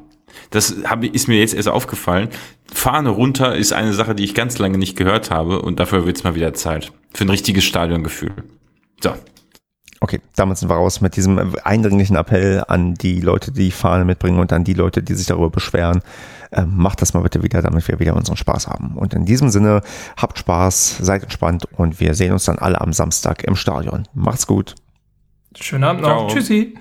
Das 0.50 0.76
hab, 0.84 1.02
ist 1.02 1.26
mir 1.28 1.40
jetzt 1.40 1.54
erst 1.54 1.68
aufgefallen. 1.68 2.28
Fahne 2.72 3.08
runter 3.08 3.56
ist 3.56 3.72
eine 3.72 3.94
Sache, 3.94 4.14
die 4.14 4.24
ich 4.24 4.34
ganz 4.34 4.58
lange 4.58 4.76
nicht 4.76 4.96
gehört 4.96 5.30
habe 5.30 5.62
und 5.62 5.80
dafür 5.80 6.04
wird 6.06 6.18
es 6.18 6.22
mal 6.24 6.34
wieder 6.34 6.52
Zeit. 6.52 6.92
Für 7.14 7.24
ein 7.24 7.30
richtiges 7.30 7.64
Stadiongefühl. 7.64 8.32
So. 9.02 9.14
Okay, 10.00 10.20
damit 10.34 10.58
sind 10.58 10.68
wir 10.68 10.74
raus 10.74 11.00
mit 11.00 11.16
diesem 11.16 11.54
eindringlichen 11.64 12.16
Appell 12.16 12.62
an 12.68 12.94
die 12.94 13.20
Leute, 13.20 13.50
die 13.50 13.70
Fahne 13.70 14.04
mitbringen 14.04 14.38
und 14.38 14.52
an 14.52 14.64
die 14.64 14.74
Leute, 14.74 15.02
die 15.02 15.14
sich 15.14 15.26
darüber 15.26 15.50
beschweren. 15.50 16.02
Ähm, 16.52 16.72
macht 16.76 17.02
das 17.02 17.14
mal 17.14 17.22
bitte 17.22 17.42
wieder, 17.42 17.62
damit 17.62 17.88
wir 17.88 17.98
wieder 17.98 18.14
unseren 18.14 18.36
Spaß 18.36 18.68
haben. 18.68 18.96
Und 18.96 19.14
in 19.14 19.24
diesem 19.24 19.48
Sinne, 19.48 19.80
habt 20.16 20.38
Spaß, 20.38 20.98
seid 20.98 21.22
entspannt 21.22 21.66
und 21.76 21.98
wir 21.98 22.14
sehen 22.14 22.32
uns 22.32 22.44
dann 22.44 22.58
alle 22.58 22.80
am 22.80 22.92
Samstag 22.92 23.44
im 23.44 23.56
Stadion. 23.56 24.06
Macht's 24.14 24.46
gut. 24.46 24.74
Schönen 25.54 25.84
Abend 25.84 26.02
noch. 26.02 26.08
Ciao. 26.08 26.28
Tschüssi. 26.28 26.76